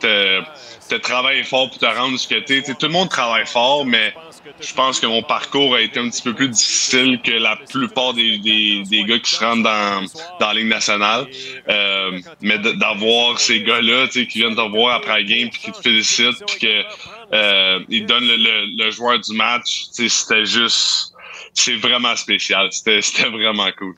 Tu 0.00 0.06
as, 0.06 0.98
travaillé 0.98 1.44
fort 1.44 1.70
pour 1.70 1.78
te 1.78 1.86
rendre 1.86 2.18
ce 2.18 2.26
que 2.26 2.40
tu 2.40 2.62
Tout 2.62 2.86
le 2.86 2.88
monde 2.88 3.08
travaille 3.08 3.46
fort, 3.46 3.86
mais 3.86 4.12
je 4.60 4.74
pense 4.74 5.00
que 5.00 5.06
mon 5.06 5.22
parcours 5.22 5.74
a 5.74 5.80
été 5.80 6.00
un 6.00 6.08
petit 6.08 6.22
peu 6.22 6.34
plus 6.34 6.48
difficile 6.48 7.20
que 7.22 7.32
la 7.32 7.56
plupart 7.56 8.14
des, 8.14 8.38
des, 8.38 8.82
des 8.88 9.04
gars 9.04 9.18
qui 9.18 9.30
se 9.30 9.44
rendent 9.44 9.62
dans, 9.62 10.04
dans 10.38 10.48
la 10.48 10.54
Ligue 10.54 10.68
nationale. 10.68 11.26
Euh, 11.68 12.18
mais 12.40 12.58
d'avoir 12.58 13.38
ces 13.38 13.62
gars-là 13.62 14.08
qui 14.08 14.26
viennent 14.26 14.56
te 14.56 14.68
voir 14.70 14.96
après 14.96 15.22
la 15.22 15.22
game 15.22 15.50
puis 15.50 15.60
qui 15.60 15.72
te 15.72 15.80
félicitent 15.80 16.44
puis 16.46 16.58
qu'ils 16.58 16.84
euh, 17.32 18.06
donnent 18.06 18.26
le, 18.26 18.84
le, 18.84 18.90
joueur 18.90 19.18
du 19.18 19.34
match, 19.34 19.86
c'était 19.90 20.44
juste... 20.44 21.14
C'est 21.52 21.76
vraiment 21.76 22.14
spécial. 22.14 22.68
C'était 22.70 23.00
vraiment 23.28 23.68
cool. 23.76 23.94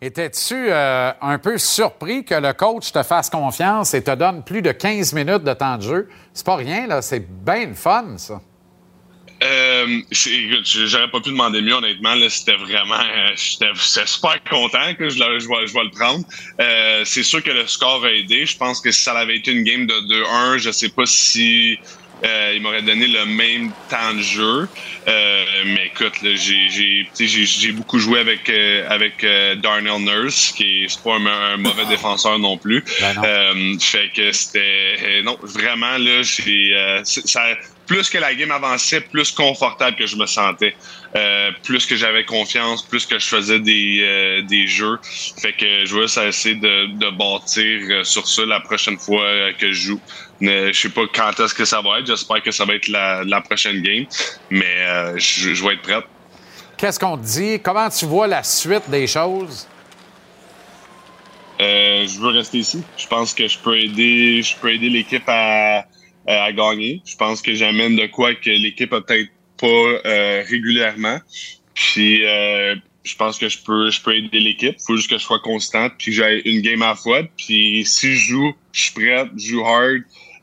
Étais-tu 0.00 0.54
euh, 0.54 1.10
un 1.22 1.38
peu 1.38 1.56
surpris 1.56 2.24
que 2.24 2.34
le 2.34 2.52
coach 2.52 2.92
te 2.92 3.02
fasse 3.02 3.30
confiance 3.30 3.94
et 3.94 4.04
te 4.04 4.14
donne 4.14 4.42
plus 4.42 4.60
de 4.60 4.72
15 4.72 5.14
minutes 5.14 5.42
de 5.42 5.54
temps 5.54 5.78
de 5.78 5.82
jeu? 5.82 6.08
C'est 6.34 6.44
pas 6.44 6.56
rien, 6.56 6.86
là. 6.86 7.00
C'est 7.00 7.26
bien 7.26 7.72
fun, 7.74 8.18
ça. 8.18 8.40
Euh, 9.42 10.00
j'aurais 10.10 11.10
pas 11.10 11.20
pu 11.20 11.30
demander 11.30 11.60
mieux, 11.60 11.74
honnêtement. 11.74 12.14
C'était 12.28 12.56
vraiment. 12.56 12.94
Euh, 12.94 13.32
J'étais 13.36 14.06
super 14.06 14.42
content 14.44 14.94
que 14.98 15.08
je, 15.08 15.16
je, 15.16 15.48
vais, 15.48 15.66
je 15.66 15.74
vais 15.74 15.84
le 15.84 15.90
prendre. 15.90 16.24
Euh, 16.60 17.02
c'est 17.04 17.22
sûr 17.22 17.42
que 17.42 17.50
le 17.50 17.66
score 17.66 18.04
a 18.04 18.12
aidé. 18.12 18.46
Je 18.46 18.56
pense 18.56 18.80
que 18.80 18.90
si 18.90 19.02
ça 19.02 19.12
avait 19.12 19.36
été 19.36 19.52
une 19.52 19.64
game 19.64 19.86
de 19.86 19.94
2-1, 20.54 20.58
je 20.58 20.70
sais 20.70 20.88
pas 20.88 21.06
si. 21.06 21.78
Euh, 22.24 22.54
il 22.56 22.62
m'aurait 22.62 22.80
donné 22.80 23.06
le 23.08 23.26
même 23.26 23.70
temps 23.90 24.14
de 24.14 24.22
jeu. 24.22 24.68
Euh, 25.06 25.44
mais 25.66 25.92
écoute, 25.94 26.14
j'ai 26.22 27.72
beaucoup 27.72 27.98
joué 27.98 28.20
avec 28.20 28.48
euh, 28.48 28.88
avec 28.88 29.24
Darnell 29.60 30.00
Nurse, 30.02 30.52
qui 30.52 30.84
est 30.84 31.02
pas 31.02 31.16
un, 31.16 31.58
mauvais 31.58 31.84
défenseur 31.84 32.38
non 32.38 32.56
plus. 32.56 32.82
Ben 33.00 33.78
fait 33.78 34.10
que 34.14 34.32
c'était 34.32 35.22
non 35.22 35.36
vraiment 35.42 35.98
là, 35.98 36.22
j'ai 36.22 36.74
ça 37.04 37.54
plus 37.86 38.10
que 38.10 38.18
la 38.18 38.34
game 38.34 38.50
avançait, 38.50 39.00
plus 39.00 39.30
confortable 39.30 39.96
que 39.96 40.06
je 40.06 40.16
me 40.16 40.26
sentais. 40.26 40.74
Euh, 41.14 41.50
plus 41.62 41.86
que 41.86 41.96
j'avais 41.96 42.24
confiance, 42.24 42.82
plus 42.82 43.06
que 43.06 43.18
je 43.18 43.26
faisais 43.26 43.60
des, 43.60 44.00
euh, 44.02 44.42
des 44.42 44.66
jeux. 44.66 44.98
Fait 45.40 45.52
que 45.52 45.84
je 45.84 45.96
vais 45.96 46.28
essayer 46.28 46.56
de, 46.56 46.86
de 46.98 47.10
bâtir 47.10 47.80
euh, 47.90 48.04
sur 48.04 48.26
ça 48.28 48.44
la 48.44 48.60
prochaine 48.60 48.98
fois 48.98 49.52
que 49.58 49.72
je 49.72 49.80
joue. 49.88 50.00
je 50.40 50.72
sais 50.72 50.88
pas 50.90 51.02
quand 51.14 51.40
est-ce 51.40 51.54
que 51.54 51.64
ça 51.64 51.80
va 51.80 52.00
être. 52.00 52.06
J'espère 52.06 52.42
que 52.42 52.50
ça 52.50 52.64
va 52.64 52.74
être 52.74 52.88
la, 52.88 53.22
la 53.24 53.40
prochaine 53.40 53.80
game. 53.80 54.06
Mais 54.50 55.16
je, 55.16 55.54
je 55.54 55.64
vais 55.64 55.74
être 55.74 55.82
prête. 55.82 56.04
Qu'est-ce 56.76 56.98
qu'on 56.98 57.16
te 57.16 57.24
dit? 57.24 57.60
Comment 57.62 57.88
tu 57.88 58.04
vois 58.04 58.26
la 58.26 58.42
suite 58.42 58.90
des 58.90 59.06
choses? 59.06 59.66
Euh, 61.60 62.06
je 62.06 62.18
veux 62.18 62.28
rester 62.28 62.58
ici. 62.58 62.82
Je 62.96 63.06
pense 63.06 63.32
que 63.32 63.48
je 63.48 63.58
peux 63.58 63.78
aider, 63.78 64.42
je 64.42 64.54
peux 64.56 64.72
aider 64.72 64.90
l'équipe 64.90 65.24
à, 65.26 65.84
à 66.26 66.52
gagner. 66.52 67.02
Je 67.06 67.16
pense 67.16 67.42
que 67.42 67.54
j'amène 67.54 67.96
de 67.96 68.06
quoi 68.06 68.34
que 68.34 68.50
l'équipe 68.50 68.92
a 68.92 69.00
peut-être 69.00 69.30
pas 69.58 69.66
euh, 69.66 70.42
régulièrement. 70.48 71.18
Puis 71.74 72.24
euh, 72.24 72.74
je 73.04 73.14
pense 73.16 73.38
que 73.38 73.48
je 73.48 73.58
peux, 73.58 73.90
je 73.90 74.00
peux 74.02 74.14
aider 74.14 74.40
l'équipe. 74.40 74.76
Faut 74.84 74.96
juste 74.96 75.08
que 75.08 75.18
je 75.18 75.22
sois 75.22 75.38
constante, 75.38 75.92
puis 75.98 76.12
j'aille 76.12 76.40
une 76.44 76.60
game 76.60 76.82
à 76.82 76.88
la 76.88 76.94
fois. 76.96 77.22
Puis 77.36 77.84
si 77.86 78.14
je 78.14 78.28
joue, 78.28 78.54
je 78.72 78.82
suis 78.82 78.92
prêt, 78.92 79.24
je 79.36 79.48
joue 79.50 79.64
hard. 79.64 80.02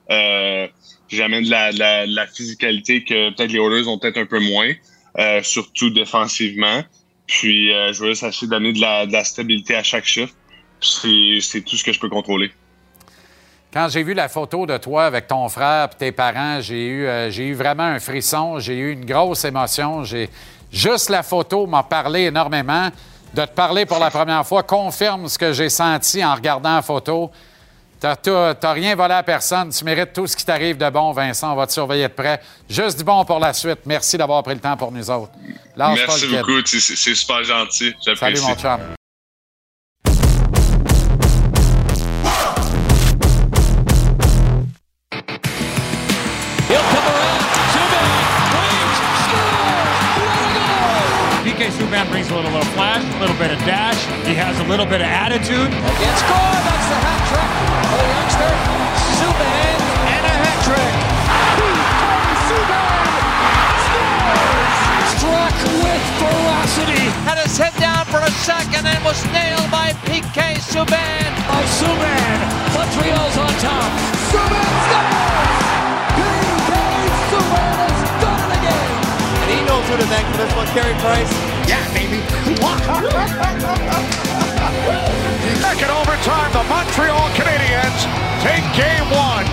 Euh, 0.10 0.68
j'amène 1.10 1.44
de 1.44 1.50
la, 1.50 1.74
de 1.74 1.80
la, 1.80 2.08
de 2.08 2.16
la 2.16 2.28
physicalité 2.28 3.04
que 3.04 3.30
peut-être 3.32 3.52
les 3.52 3.60
Oilers 3.60 3.88
ont 3.88 4.00
peut-être 4.00 4.18
un 4.18 4.26
peu 4.26 4.40
moins, 4.40 4.72
euh, 5.20 5.44
surtout 5.44 5.90
défensivement. 5.90 6.84
Puis 7.28 7.72
euh, 7.72 7.94
je 7.94 8.02
veux 8.02 8.10
juste 8.10 8.24
essayer 8.24 8.48
d'amener 8.48 8.74
de 8.74 8.82
la, 8.82 9.06
de 9.06 9.14
la 9.14 9.24
stabilité 9.24 9.76
à 9.76 9.84
chaque 9.84 10.06
chiffre. 10.06 10.34
C'est 10.80 11.62
tout 11.62 11.78
ce 11.78 11.84
que 11.84 11.94
je 11.94 12.00
peux 12.00 12.10
contrôler. 12.10 12.52
Quand 13.74 13.88
j'ai 13.90 14.04
vu 14.04 14.14
la 14.14 14.30
photo 14.30 14.66
de 14.66 14.78
toi 14.78 15.06
avec 15.06 15.28
ton 15.28 15.50
frère 15.50 15.90
et 15.92 15.98
tes 15.98 16.12
parents, 16.12 16.62
j'ai 16.62 16.86
eu, 16.86 17.08
euh, 17.08 17.32
j'ai 17.32 17.48
eu 17.48 17.54
vraiment 17.54 17.84
un 17.84 18.00
frisson, 18.00 18.60
j'ai 18.60 18.78
eu 18.78 18.92
une 18.92 19.06
grosse 19.06 19.46
émotion. 19.46 20.04
J'ai 20.04 20.30
Juste 20.74 21.12
la 21.12 21.22
photo 21.22 21.68
m'a 21.68 21.84
parlé 21.84 22.24
énormément. 22.24 22.90
De 23.34 23.46
te 23.46 23.52
parler 23.52 23.86
pour 23.86 24.00
la 24.00 24.12
première 24.12 24.46
fois 24.46 24.64
confirme 24.64 25.28
ce 25.28 25.38
que 25.38 25.54
j'ai 25.54 25.70
senti 25.70 26.24
en 26.24 26.36
regardant 26.36 26.76
la 26.76 26.82
photo. 26.82 27.32
Tu 28.00 28.30
n'as 28.30 28.74
rien 28.74 28.96
volé 28.96 29.14
à 29.14 29.24
personne. 29.24 29.70
Tu 29.70 29.86
mérites 29.86 30.14
tout 30.14 30.28
ce 30.28 30.36
qui 30.36 30.46
t'arrive 30.46 30.78
de 30.78 30.90
bon, 30.90 31.12
Vincent. 31.14 31.54
On 31.54 31.56
va 31.56 31.66
te 31.66 31.72
surveiller 31.72 32.08
de 32.08 32.14
près. 32.14 32.42
Juste 32.70 32.98
du 32.98 33.04
bon 33.04 33.24
pour 33.24 33.40
la 33.40 33.54
suite. 33.54 33.80
Merci 33.86 34.18
d'avoir 34.18 34.44
pris 34.44 34.56
le 34.56 34.60
temps 34.60 34.76
pour 34.76 34.92
nous 34.92 35.10
autres. 35.10 35.32
Lâche 35.76 36.00
Merci 36.08 36.28
beaucoup. 36.28 36.60
C'est 36.66 37.16
super 37.16 37.44
gentil. 37.44 37.94
Salut, 38.02 38.42
mon 38.42 38.56
chum. 38.56 38.80
Subban 52.24 52.30
brings 52.30 52.32
a 52.32 52.36
little, 52.36 52.52
little 52.52 52.74
flash, 52.74 53.04
a 53.04 53.20
little 53.20 53.36
bit 53.36 53.52
of 53.52 53.60
dash. 53.66 54.00
He 54.26 54.34
has 54.36 54.58
a 54.60 54.64
little 54.64 54.86
bit 54.86 55.02
of 55.02 55.08
attitude. 55.08 55.68
Again, 55.68 56.16
score! 56.24 56.56
That's 56.64 56.88
the 56.88 57.00
hat 57.04 57.22
trick 57.28 57.52
for 57.92 58.00
the 58.00 58.08
youngster. 58.16 58.52
Subban 59.20 59.76
and 60.08 60.24
a 60.24 60.36
hat 60.40 60.60
trick. 60.64 60.94
Subban 62.48 63.04
scores! 63.04 63.28
Struck 65.20 65.56
with 65.84 66.06
ferocity. 66.20 67.04
Had 67.28 67.44
his 67.44 67.56
head 67.60 67.76
down 67.80 68.06
for 68.08 68.24
a 68.24 68.32
second 68.48 68.88
and 68.88 69.04
was 69.04 69.20
nailed 69.36 69.68
by 69.68 69.92
PK 70.08 70.64
Subban. 70.64 71.28
By 71.48 71.64
Subban. 71.76 72.40
Montreal's 72.72 73.36
on 73.36 73.52
top. 73.60 73.92
Subban 74.32 74.74
scores! 74.88 75.60
PK 76.16 76.72
Subban 77.36 77.76
has 77.84 78.00
done 78.24 78.40
it 78.48 78.52
again. 78.64 78.92
And 79.44 79.50
he 79.52 79.60
knows 79.68 79.84
who 79.92 80.00
to 80.00 80.08
thank 80.08 80.24
for 80.32 80.38
this 80.40 80.54
one, 80.56 80.68
Carey 80.72 80.96
Price. 81.04 81.53
Yeah, 81.68 81.93
baby. 81.93 82.20
Second 85.61 85.91
overtime, 85.91 86.51
the 86.51 86.64
Montreal 86.70 87.30
Canadiens 87.36 87.97
take 88.41 88.64
game 88.76 89.09
one. 89.11 89.45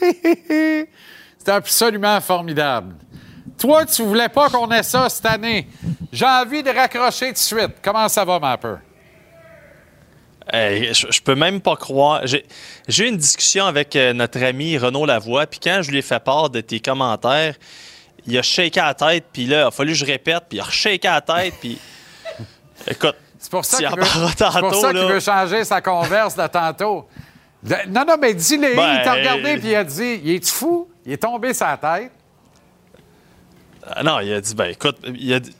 C'est 1.38 1.48
absolument 1.48 2.20
formidable. 2.20 2.94
Toi, 3.58 3.84
tu 3.86 4.02
voulais 4.02 4.28
pas 4.28 4.48
qu'on 4.48 4.70
ait 4.70 4.82
ça 4.82 5.08
cette 5.08 5.26
année. 5.26 5.68
J'ai 6.12 6.26
envie 6.26 6.62
de 6.62 6.70
raccrocher 6.70 7.26
tout 7.28 7.32
de 7.34 7.38
suite. 7.38 7.74
Comment 7.82 8.08
ça 8.08 8.24
va, 8.24 8.38
Mapper? 8.38 8.76
Hey, 10.52 10.92
je, 10.92 11.06
je 11.10 11.20
peux 11.20 11.34
même 11.34 11.60
pas 11.60 11.76
croire. 11.76 12.26
J'ai 12.26 12.44
j'ai 12.88 13.04
eu 13.04 13.08
une 13.08 13.16
discussion 13.16 13.66
avec 13.66 13.94
euh, 13.94 14.12
notre 14.12 14.42
ami 14.42 14.76
Renaud 14.78 15.06
Lavoie, 15.06 15.46
puis 15.46 15.60
quand 15.62 15.80
je 15.82 15.90
lui 15.90 15.98
ai 15.98 16.02
fait 16.02 16.18
part 16.18 16.50
de 16.50 16.60
tes 16.60 16.80
commentaires, 16.80 17.54
il 18.30 18.38
a 18.38 18.42
shaké 18.42 18.80
la 18.80 18.94
tête, 18.94 19.24
puis 19.32 19.46
là, 19.46 19.60
il 19.60 19.66
a 19.66 19.70
fallu 19.70 19.92
que 19.92 19.98
je 19.98 20.04
répète, 20.04 20.44
puis 20.48 20.58
il 20.58 20.60
a 20.60 20.70
shaké 20.70 21.08
la 21.08 21.20
tête, 21.20 21.54
puis. 21.60 21.78
Écoute, 22.86 23.16
C'est 23.38 23.50
pour 23.50 23.64
ça 23.64 23.78
qu'il 23.78 25.00
veut, 25.00 25.20
changer 25.20 25.64
sa 25.64 25.80
converse 25.80 26.34
de 26.36 26.46
tantôt. 26.46 27.06
Non, 27.88 28.04
non, 28.06 28.16
mais 28.18 28.32
dis-le. 28.32 28.74
Ben, 28.74 28.98
il 28.98 29.04
t'a 29.04 29.12
regardé 29.12 29.56
euh, 29.56 29.58
puis 29.58 29.68
il 29.68 29.74
a 29.74 29.84
dit 29.84 30.20
Il 30.24 30.30
est 30.30 30.48
fou? 30.48 30.88
Il 31.04 31.12
est 31.12 31.18
tombé 31.18 31.52
sa 31.52 31.76
tête. 31.76 32.10
Ah 33.86 34.02
non, 34.02 34.20
il 34.20 34.32
a 34.32 34.40
dit, 34.40 34.54
ben 34.54 34.66
écoute, 34.66 34.98
il 35.04 35.32
a 35.34 35.40
dit, 35.40 35.54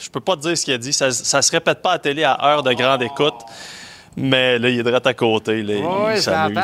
je 0.00 0.08
peux 0.08 0.20
pas 0.20 0.36
te 0.36 0.42
dire 0.42 0.56
ce 0.56 0.64
qu'il 0.64 0.74
a 0.74 0.78
dit, 0.78 0.92
ça, 0.92 1.10
ça 1.10 1.42
se 1.42 1.50
répète 1.50 1.82
pas 1.82 1.90
à 1.90 1.94
la 1.94 1.98
télé 1.98 2.24
à 2.24 2.38
heure 2.44 2.62
de 2.62 2.72
grande 2.72 3.02
écoute, 3.02 3.34
mais 4.16 4.58
là, 4.58 4.68
il 4.68 4.78
est 4.78 4.82
direct 4.82 5.06
à 5.06 5.14
côté, 5.14 5.62
là, 5.62 5.74
il 5.74 5.84
Oui, 5.84 6.16
je 6.16 6.20
s'amuse. 6.20 6.62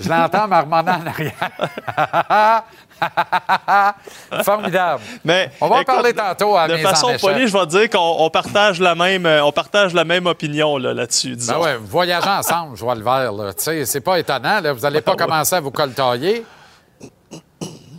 Je 0.00 0.08
l'entends 0.08 0.48
marmonnant 0.48 1.00
en 1.02 1.06
arrière. 1.06 2.62
Formidable. 4.44 5.02
Mais, 5.24 5.50
On 5.60 5.68
va 5.68 5.76
en 5.76 5.80
écoute, 5.80 5.86
parler 5.94 6.12
tantôt 6.14 6.56
à 6.56 6.68
De 6.68 6.76
façon 6.78 7.12
polie, 7.20 7.46
je 7.48 7.52
vais 7.52 7.66
te 7.66 7.70
dire 7.70 7.90
qu'on 7.90 8.16
on 8.18 8.30
partage 8.30 8.80
la 8.80 8.94
même, 8.94 9.26
euh, 9.26 9.44
on 9.44 9.52
partage 9.52 9.94
la 9.94 10.04
même 10.04 10.26
opinion 10.26 10.76
là, 10.78 10.94
là-dessus. 10.94 11.36
disons. 11.36 11.54
Ben 11.54 11.60
ouais, 11.60 11.76
voyagez 11.80 12.28
ensemble, 12.28 12.76
je 12.76 12.84
vois 12.84 12.94
le 12.94 13.02
là. 13.02 13.52
Sais, 13.56 13.84
c'est 13.84 14.00
pas 14.00 14.18
étonnant. 14.18 14.60
Là. 14.60 14.72
Vous 14.72 14.80
n'allez 14.80 15.00
pas 15.00 15.16
commencer 15.16 15.54
à 15.54 15.60
vous 15.60 15.70
coltailler. 15.70 16.44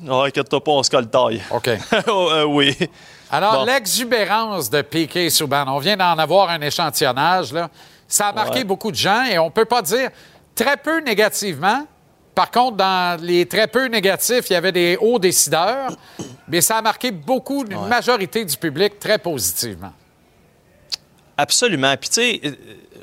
Oh, 0.10 0.22
inquiète-toi 0.22 0.62
pas, 0.64 0.72
on 0.72 0.84
se 0.84 0.90
colle 0.90 1.10
taille. 1.10 1.42
OK. 1.52 1.70
Oh, 2.08 2.30
euh, 2.34 2.44
oui. 2.44 2.78
Alors, 3.32 3.60
Bon. 3.60 3.66
l'exubérance 3.66 4.70
de 4.70 4.82
Piquet 4.82 5.30
Souban, 5.30 5.66
on 5.68 5.80
vient 5.80 5.96
d'en 5.96 6.18
avoir 6.18 6.50
un 6.50 6.60
échantillonnage. 6.62 7.54
Là. 7.54 7.70
Ça 8.08 8.28
a 8.28 8.34
marqué 8.34 8.60
Ouais. 8.60 8.64
beaucoup 8.64 8.92
de 8.92 8.98
gens 8.98 9.24
et 9.24 9.40
on 9.40 9.50
peut 9.50 9.66
pas 9.66 9.82
dire 9.82 10.10
très 10.56 10.78
peu 10.78 11.00
négativement. 11.00 11.86
Par 12.36 12.50
contre, 12.50 12.78
dans 12.78 13.22
les 13.22 13.46
très 13.46 13.68
peu 13.68 13.86
négatifs, 13.88 14.50
il 14.50 14.54
y 14.54 14.56
avait 14.56 14.72
des 14.72 14.98
hauts 15.00 15.20
décideurs, 15.20 15.92
mais 16.48 16.62
ça 16.62 16.78
a 16.78 16.82
marqué 16.82 17.12
beaucoup, 17.12 17.64
une 17.66 17.88
majorité 17.88 18.44
du 18.44 18.58
public 18.58 19.00
très 19.00 19.20
positivement. 19.20 19.94
Absolument. 21.38 21.96
Puis, 21.98 22.10
tu 22.10 22.16
sais, 22.16 22.42
euh, 22.46 22.52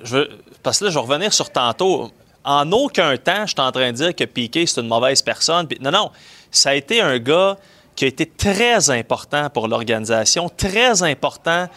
je 0.03 0.29
parce 0.63 0.79
que 0.79 0.85
là, 0.85 0.91
je 0.91 0.95
vais 0.95 1.01
revenir 1.01 1.33
sur 1.33 1.51
tantôt. 1.51 2.11
En 2.45 2.71
aucun 2.73 3.17
temps, 3.17 3.47
je 3.47 3.53
suis 3.53 3.61
en 3.61 3.73
train 3.73 3.93
de 3.93 3.97
dire 3.97 4.15
que 4.15 4.25
Piquet, 4.25 4.67
c'est 4.67 4.81
une 4.81 4.89
mauvaise 4.89 5.23
personne. 5.23 5.67
Puis, 5.67 5.79
non, 5.81 5.91
non. 5.91 6.11
Ça 6.51 6.71
a 6.71 6.75
été 6.75 7.01
un 7.01 7.19
gars 7.19 7.57
qui 7.95 8.05
a 8.05 8.09
été 8.09 8.27
très 8.27 8.91
important 8.91 9.51
pour 9.51 9.69
l'organisation, 9.69 10.49
très 10.49 11.03
important 11.03 11.69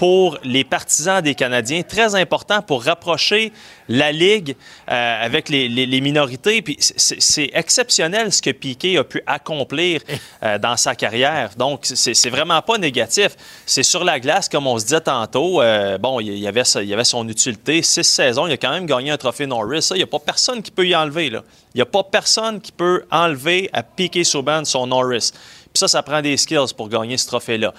pour 0.00 0.38
les 0.44 0.64
partisans 0.64 1.20
des 1.20 1.34
Canadiens, 1.34 1.82
très 1.82 2.14
important 2.14 2.62
pour 2.62 2.82
rapprocher 2.84 3.52
la 3.86 4.12
Ligue 4.12 4.56
euh, 4.90 5.24
avec 5.26 5.50
les, 5.50 5.68
les- 5.68 5.84
les 5.84 6.00
minorités. 6.00 6.62
Puis 6.62 6.78
c'est- 6.80 7.50
exceptionnel 7.52 8.32
ce 8.32 8.40
que 8.40 8.48
Piquet 8.48 8.96
a 8.96 9.04
pu 9.04 9.20
accomplir 9.26 10.00
euh, 10.42 10.56
dans 10.58 10.78
sa 10.78 10.94
carrière. 10.94 11.50
Donc, 11.58 11.80
c'est 11.84 12.30
vraiment 12.30 12.62
pas 12.62 12.78
négatif. 12.78 13.36
C'est 13.66 13.82
sur 13.82 14.02
la 14.02 14.18
glace, 14.18 14.48
comme 14.48 14.66
on 14.66 14.78
se 14.78 14.84
disait 14.84 15.02
tantôt. 15.02 15.60
euh, 15.60 15.98
bon, 15.98 16.18
il 16.20 16.38
y 16.38 16.48
avait, 16.48 16.64
sa- 16.64 16.82
il 16.82 16.88
y 16.88 16.94
avait 16.94 17.04
son 17.04 17.28
utilité. 17.28 17.82
Six 17.82 18.04
saisons, 18.04 18.46
il 18.46 18.52
a 18.54 18.56
quand 18.56 18.70
même 18.70 18.86
gagné 18.86 19.10
un 19.10 19.18
trophée 19.18 19.44
Norris. 19.46 19.82
Ça, 19.82 19.96
il 19.96 19.98
n'y 19.98 20.04
a 20.04 20.06
pas 20.06 20.18
personne 20.18 20.62
qui 20.62 20.70
peut 20.70 20.86
y 20.86 20.96
enlever. 20.96 21.28
là. 21.28 21.42
Il 21.74 21.76
n'y 21.78 21.82
a 21.82 21.86
pas 21.86 22.04
personne 22.04 22.58
qui 22.58 22.72
peut 22.72 23.04
enlever 23.10 23.68
à 23.74 23.82
Piquet 23.82 24.24
Souban 24.24 24.64
son 24.64 24.86
Norris. 24.86 25.30
Ça, 25.74 25.86
ça 25.88 26.02
prend 26.02 26.20
des 26.20 26.36
skills 26.36 26.74
pour 26.76 26.88
gagner 26.88 27.16
ce 27.16 27.26
trophée-là. 27.28 27.72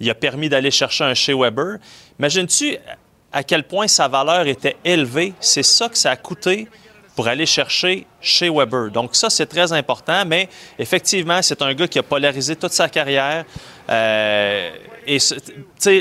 Il 0.00 0.08
a 0.10 0.14
permis 0.14 0.48
d'aller 0.48 0.70
chercher 0.70 1.04
un 1.04 1.14
Shea 1.14 1.34
Weber. 1.34 1.78
Imagines-tu 2.18 2.76
à 3.32 3.42
quel 3.42 3.64
point 3.64 3.88
sa 3.88 4.06
valeur 4.08 4.46
était 4.46 4.76
élevée? 4.84 5.32
C'est 5.40 5.62
ça 5.62 5.88
que 5.88 5.96
ça 5.98 6.10
a 6.10 6.16
coûté 6.16 6.68
pour 7.16 7.26
aller 7.26 7.46
chercher 7.46 8.06
chez 8.20 8.48
Weber. 8.50 8.90
Donc 8.90 9.16
ça, 9.16 9.28
c'est 9.30 9.46
très 9.46 9.72
important, 9.72 10.24
mais 10.26 10.48
effectivement, 10.78 11.40
c'est 11.42 11.60
un 11.62 11.74
gars 11.74 11.88
qui 11.88 11.98
a 11.98 12.02
polarisé 12.02 12.54
toute 12.54 12.72
sa 12.72 12.88
carrière. 12.88 13.44
Euh, 13.88 14.70
et 15.06 15.18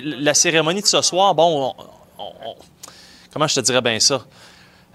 la 0.03 0.33
cérémonie 0.33 0.81
de 0.81 0.85
ce 0.85 1.01
soir, 1.01 1.33
bon, 1.33 1.73
on- 1.77 1.83
on- 2.23 2.33
on- 2.49 2.55
comment 3.33 3.47
je 3.47 3.55
te 3.55 3.59
dirais 3.61 3.81
bien 3.81 3.99
ça? 3.99 4.23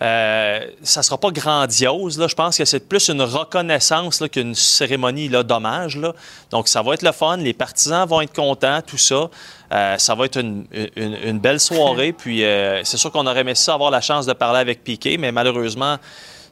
Euh, 0.02 0.66
ça 0.82 1.02
sera 1.04 1.16
pas 1.16 1.30
grandiose. 1.30 2.18
Là. 2.18 2.26
Je 2.26 2.34
pense 2.34 2.58
que 2.58 2.64
c'est 2.64 2.80
plus 2.88 3.08
une 3.08 3.22
reconnaissance 3.22 4.20
là, 4.20 4.28
qu'une 4.28 4.54
cérémonie 4.54 5.28
là, 5.28 5.44
d'hommage. 5.44 5.96
là. 5.96 6.12
Donc, 6.50 6.66
ça 6.66 6.82
va 6.82 6.94
être 6.94 7.02
le 7.02 7.12
fun. 7.12 7.36
Les 7.36 7.52
partisans 7.54 8.06
vont 8.08 8.20
être 8.20 8.34
contents, 8.34 8.80
tout 8.84 8.98
ça. 8.98 9.30
Euh, 9.72 9.96
ça 9.98 10.14
va 10.16 10.24
être 10.24 10.40
une, 10.40 10.66
une- 10.96 11.16
une 11.24 11.38
belle 11.38 11.60
soirée. 11.60 12.12
Puis, 12.18 12.44
euh, 12.44 12.82
c'est 12.84 12.96
sûr 12.96 13.12
qu'on 13.12 13.26
aurait 13.26 13.40
aimé 13.40 13.54
ça 13.54 13.74
avoir 13.74 13.90
la 13.92 14.00
chance 14.00 14.26
de 14.26 14.32
parler 14.32 14.58
avec 14.58 14.82
Piquet, 14.82 15.16
mais 15.18 15.30
malheureusement, 15.30 15.96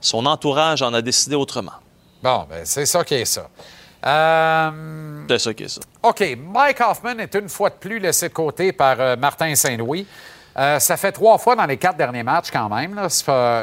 son 0.00 0.24
entourage 0.26 0.80
en 0.82 0.94
a 0.94 1.02
décidé 1.02 1.34
autrement. 1.34 1.72
Bon, 2.22 2.46
ben 2.48 2.60
c'est 2.64 2.86
ça 2.86 3.02
qui 3.02 3.14
est 3.14 3.24
ça. 3.24 3.48
Euh, 4.06 4.70
C'est 5.28 5.38
ça 5.38 5.54
qui 5.54 5.64
est 5.64 5.68
ça. 5.68 5.80
OK. 6.02 6.38
Mike 6.38 6.80
Hoffman 6.80 7.18
est 7.18 7.34
une 7.34 7.48
fois 7.48 7.70
de 7.70 7.74
plus 7.74 7.98
laissé 7.98 8.28
de 8.28 8.34
côté 8.34 8.72
par 8.72 9.16
Martin 9.18 9.54
Saint-Louis. 9.54 10.06
Euh, 10.58 10.78
ça 10.78 10.96
fait 10.96 11.12
trois 11.12 11.38
fois 11.38 11.54
dans 11.56 11.66
les 11.66 11.76
quatre 11.76 11.96
derniers 11.96 12.22
matchs 12.22 12.50
quand 12.52 12.68
même. 12.68 13.00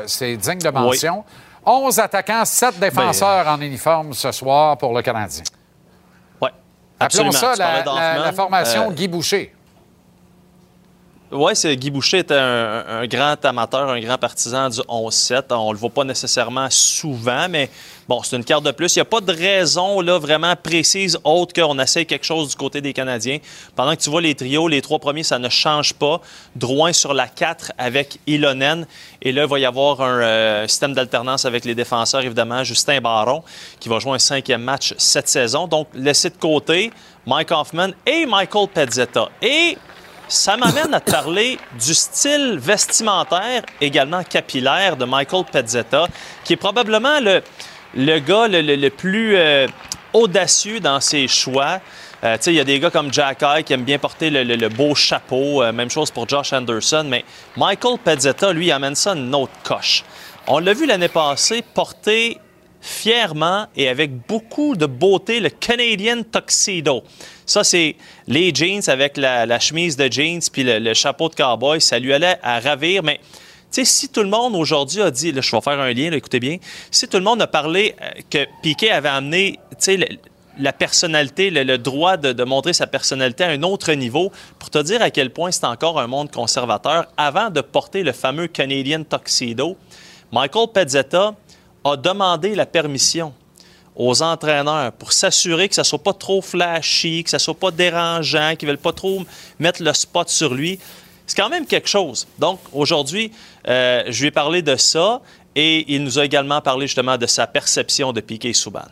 C'est 0.08 0.38
digne 0.38 0.60
de 0.60 0.70
mention. 0.70 1.24
11 1.66 2.00
attaquants, 2.00 2.46
7 2.46 2.80
défenseurs 2.80 3.48
en 3.48 3.60
uniforme 3.60 4.14
ce 4.14 4.32
soir 4.32 4.78
pour 4.78 4.96
le 4.96 5.02
Canadien. 5.02 5.44
Appelons 7.00 7.28
Absolument. 7.28 7.56
ça 7.56 7.56
la 8.26 8.32
formation 8.34 8.88
Euh, 8.90 8.92
Guy 8.94 9.08
Boucher. 9.08 9.54
Oui, 11.30 11.52
c'est 11.58 11.76
Guy 11.76 11.92
Boucher 11.92 12.20
est 12.20 12.32
un, 12.32 13.06
grand 13.06 13.44
amateur, 13.44 13.90
un 13.90 14.00
grand 14.00 14.18
partisan 14.18 14.70
du 14.70 14.80
11-7. 14.80 15.54
On 15.54 15.74
le 15.74 15.78
voit 15.78 15.90
pas 15.90 16.06
nécessairement 16.06 16.70
souvent, 16.70 17.48
mais 17.50 17.70
bon, 18.08 18.24
c'est 18.24 18.38
une 18.38 18.46
carte 18.46 18.64
de 18.64 18.72
plus. 18.72 18.96
Il 18.96 19.00
n'y 19.00 19.02
a 19.02 19.06
pas 19.06 19.20
de 19.20 19.34
raison 19.34 20.00
là, 20.00 20.20
vraiment 20.20 20.56
précise 20.56 21.20
autre 21.26 21.54
qu'on 21.54 21.78
essaye 21.80 22.06
quelque 22.06 22.24
chose 22.24 22.48
du 22.48 22.56
côté 22.56 22.80
des 22.80 22.94
Canadiens. 22.94 23.40
Pendant 23.76 23.94
que 23.94 24.02
tu 24.02 24.10
vois 24.10 24.22
les 24.22 24.36
trios, 24.36 24.70
les 24.70 24.82
trois 24.82 25.00
premiers, 25.00 25.24
ça 25.24 25.38
ne 25.38 25.50
change 25.50 25.94
pas. 25.96 26.22
Drouin 26.56 26.94
sur 26.94 27.14
la 27.14 27.28
4 27.28 27.74
avec 27.78 28.20
Ilonen. 28.26 28.88
Et 29.22 29.34
là, 29.34 29.44
il 29.44 29.50
va 29.50 29.60
y 29.60 29.66
avoir 29.66 30.00
un 30.00 30.22
euh, 30.22 30.68
système 30.70 30.94
d'alternance 30.94 31.44
avec 31.44 31.66
les 31.66 31.76
défenseurs, 31.76 32.22
évidemment. 32.22 32.64
Justin 32.64 33.02
Baron, 33.02 33.44
qui 33.82 33.90
va 33.90 34.00
jouer 34.00 34.14
un 34.14 34.20
cinquième 34.20 34.62
match 34.62 34.94
cette 34.98 35.28
saison. 35.28 35.68
Donc, 35.68 35.90
laissé 35.94 36.30
de 36.30 36.38
côté 36.38 36.90
Mike 37.26 37.52
Hoffman 37.52 37.90
et 38.06 38.26
Michael 38.26 38.70
Pezzetta. 38.70 39.28
Et 39.42 39.78
ça 40.28 40.58
m'amène 40.58 40.94
à 40.94 41.00
parler 41.00 41.58
du 41.80 41.94
style 41.94 42.58
vestimentaire, 42.60 43.64
également 43.80 44.24
capillaire, 44.24 44.98
de 44.98 45.06
Michael 45.06 45.46
Pezzetta, 45.52 46.08
qui 46.44 46.54
est 46.54 46.58
probablement 46.58 47.20
le, 47.20 47.42
le 47.96 48.20
gars 48.20 48.48
le, 48.48 48.62
le- 48.62 48.76
le 48.76 48.90
plus 48.90 49.36
euh, 49.38 49.68
audacieux 50.14 50.80
dans 50.80 51.00
ses 51.00 51.28
choix. 51.28 51.80
Euh, 52.24 52.36
il 52.48 52.54
y 52.54 52.60
a 52.60 52.64
des 52.64 52.80
gars 52.80 52.90
comme 52.90 53.14
Jack 53.14 53.44
Eye 53.44 53.64
qui 53.64 53.74
aiment 53.74 53.84
bien 53.84 54.00
porter 54.00 54.30
le, 54.30 54.44
le- 54.44 54.56
le 54.56 54.70
beau 54.70 54.96
chapeau. 54.96 55.62
Euh, 55.64 55.72
même 55.72 55.90
chose 55.90 56.12
pour 56.12 56.28
Josh 56.28 56.52
Anderson. 56.52 57.06
Mais 57.08 57.24
Michael 57.56 57.98
Pezzetta, 58.04 58.52
lui, 58.54 58.72
amène 58.72 58.96
ça 58.96 59.14
une 59.14 59.34
autre 59.36 59.54
coche. 59.64 60.04
On 60.48 60.60
l'a 60.60 60.74
vu 60.74 60.86
l'année 60.86 61.10
passée 61.10 61.64
porter 61.74 62.40
fièrement 62.88 63.68
et 63.76 63.90
avec 63.90 64.26
beaucoup 64.28 64.76
de 64.76 64.86
beauté 64.86 65.42
le 65.42 65.50
Canadian 65.50 66.24
Tuxedo. 66.24 67.04
Ça, 67.46 67.64
c'est 67.64 67.96
les 68.28 68.54
jeans 68.56 68.82
avec 68.88 69.18
la, 69.18 69.60
chemise 69.60 69.98
de 69.98 70.10
jeans 70.10 70.40
puis 70.52 70.64
le, 70.64 70.94
chapeau 70.94 71.28
de 71.28 71.36
cowboy. 71.36 71.82
Ça 71.82 72.00
lui 72.00 72.14
allait 72.14 72.38
à 72.42 72.60
ravir, 72.62 73.04
mais 73.04 73.20
tu 73.72 73.84
sais, 73.84 73.86
si 73.86 74.10
tout 74.10 74.24
le 74.24 74.30
monde 74.30 74.56
aujourd'hui 74.56 75.02
a 75.02 75.12
dit, 75.12 75.34
je 75.36 75.56
vais 75.56 75.62
faire 75.62 75.80
un 75.80 75.92
lien, 75.92 76.12
écoutez 76.14 76.40
bien, 76.40 76.58
si 76.90 77.10
tout 77.10 77.18
le 77.18 77.24
monde 77.24 77.42
a 77.42 77.48
parlé 77.48 77.94
euh, 78.02 78.22
que 78.30 78.48
Piquet 78.62 78.92
avait 78.92 79.10
amené, 79.10 79.60
tu 79.72 79.76
sais, 79.80 80.20
la 80.58 80.72
personnalité, 80.72 81.50
le, 81.50 81.78
droit 81.78 82.16
de, 82.16 82.32
de 82.32 82.44
montrer 82.46 82.72
sa 82.72 82.88
personnalité 82.88 83.44
à 83.44 83.50
un 83.50 83.64
autre 83.64 83.92
niveau, 83.92 84.32
pour 84.58 84.70
te 84.70 84.82
dire 84.82 85.02
à 85.02 85.12
quel 85.12 85.32
point 85.32 85.52
c'est 85.52 85.66
encore 85.66 86.00
un 86.00 86.08
monde 86.08 86.32
conservateur, 86.32 87.08
avant 87.18 87.50
de 87.50 87.60
porter 87.60 88.04
le 88.04 88.14
fameux 88.14 88.48
Canadian 88.48 89.04
Tuxedo, 89.04 89.76
Michael 90.32 90.68
Pezzetta 90.74 91.36
a 91.84 91.96
demandé 91.96 92.56
la 92.56 92.66
permission 92.66 93.34
aux 93.96 94.22
entraîneurs 94.22 94.92
pour 94.94 95.12
s'assurer 95.12 95.68
que 95.68 95.76
ça 95.76 95.84
soit 95.84 96.04
pas 96.04 96.14
trop 96.14 96.42
flashy, 96.42 97.24
que 97.24 97.30
ça 97.30 97.40
soit 97.40 97.56
pas 97.56 97.72
dérangeant, 97.72 98.56
qu'ils 98.56 98.68
veulent 98.68 98.78
pas 98.78 98.94
trop 98.94 99.24
mettre 99.60 99.82
le 99.82 99.94
spot 99.94 100.30
sur 100.30 100.54
lui. 100.54 100.80
C'est 101.26 101.36
quand 101.36 101.50
même 101.50 101.66
quelque 101.66 101.90
chose. 101.90 102.28
Donc, 102.40 102.60
aujourd'hui, 102.72 103.32
euh, 103.68 104.04
je 104.08 104.22
lui 104.22 104.28
ai 104.28 104.32
parlé 104.32 104.62
de 104.62 104.76
ça 104.76 105.22
et 105.56 105.94
il 105.94 106.04
nous 106.04 106.20
a 106.20 106.26
également 106.26 106.62
parlé 106.62 106.86
justement 106.88 107.18
de 107.18 107.26
sa 107.26 107.48
perception 107.48 108.14
de 108.14 108.22
Piquet 108.22 108.54
Souban. 108.54 108.86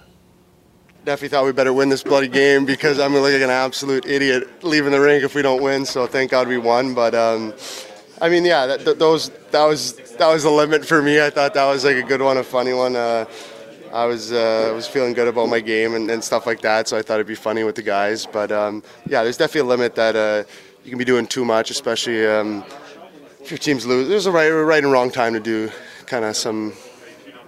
definitely 1.05 1.29
thought 1.29 1.45
we 1.45 1.53
better 1.53 1.71
win 1.71 1.87
this 1.87 2.03
bloody 2.03 2.27
game 2.27 2.65
because 2.65 2.99
I'm 2.99 3.13
like 3.13 3.39
an 3.39 3.51
absolute 3.51 4.07
idiot 4.07 4.63
leaving 4.63 4.91
the 4.91 4.99
rink 4.99 5.23
if 5.23 5.35
we 5.35 5.43
don't 5.43 5.61
win. 5.61 5.85
So 5.85 6.07
thank 6.07 6.31
God 6.31 6.47
we 6.47 6.57
won. 6.57 6.95
But 6.95 7.13
um, 7.13 7.53
I 8.21 8.29
mean, 8.29 8.45
yeah, 8.45 8.65
that, 8.65 8.85
th- 8.85 8.97
those 8.97 9.29
that 9.51 9.65
was 9.65 9.93
that 10.17 10.27
was 10.27 10.43
the 10.43 10.49
limit 10.49 10.85
for 10.85 11.01
me. 11.01 11.21
I 11.21 11.29
thought 11.29 11.53
that 11.53 11.65
was 11.65 11.83
like 11.83 11.97
a 11.97 12.03
good 12.03 12.21
one, 12.21 12.37
a 12.37 12.43
funny 12.43 12.73
one. 12.73 12.95
Uh, 12.95 13.25
I 13.91 14.05
was 14.05 14.31
uh, 14.31 14.71
was 14.73 14.87
feeling 14.87 15.13
good 15.13 15.27
about 15.27 15.47
my 15.47 15.59
game 15.59 15.95
and, 15.95 16.09
and 16.09 16.23
stuff 16.23 16.45
like 16.45 16.61
that, 16.61 16.87
so 16.87 16.97
I 16.97 17.01
thought 17.01 17.15
it'd 17.15 17.27
be 17.27 17.35
funny 17.35 17.63
with 17.63 17.75
the 17.75 17.81
guys. 17.81 18.25
But 18.25 18.51
um, 18.51 18.83
yeah, 19.07 19.23
there's 19.23 19.37
definitely 19.37 19.67
a 19.67 19.71
limit 19.71 19.95
that 19.95 20.15
uh, 20.15 20.43
you 20.83 20.89
can 20.89 20.97
be 20.97 21.05
doing 21.05 21.27
too 21.27 21.43
much, 21.43 21.71
especially 21.71 22.25
um, 22.25 22.63
if 23.41 23.51
your 23.51 23.57
teams 23.57 23.85
lose. 23.85 24.07
There's 24.07 24.25
a 24.25 24.31
right, 24.31 24.49
right 24.49 24.83
and 24.83 24.91
wrong 24.91 25.11
time 25.11 25.33
to 25.33 25.39
do 25.39 25.69
kind 26.05 26.23
of 26.23 26.35
some 26.37 26.73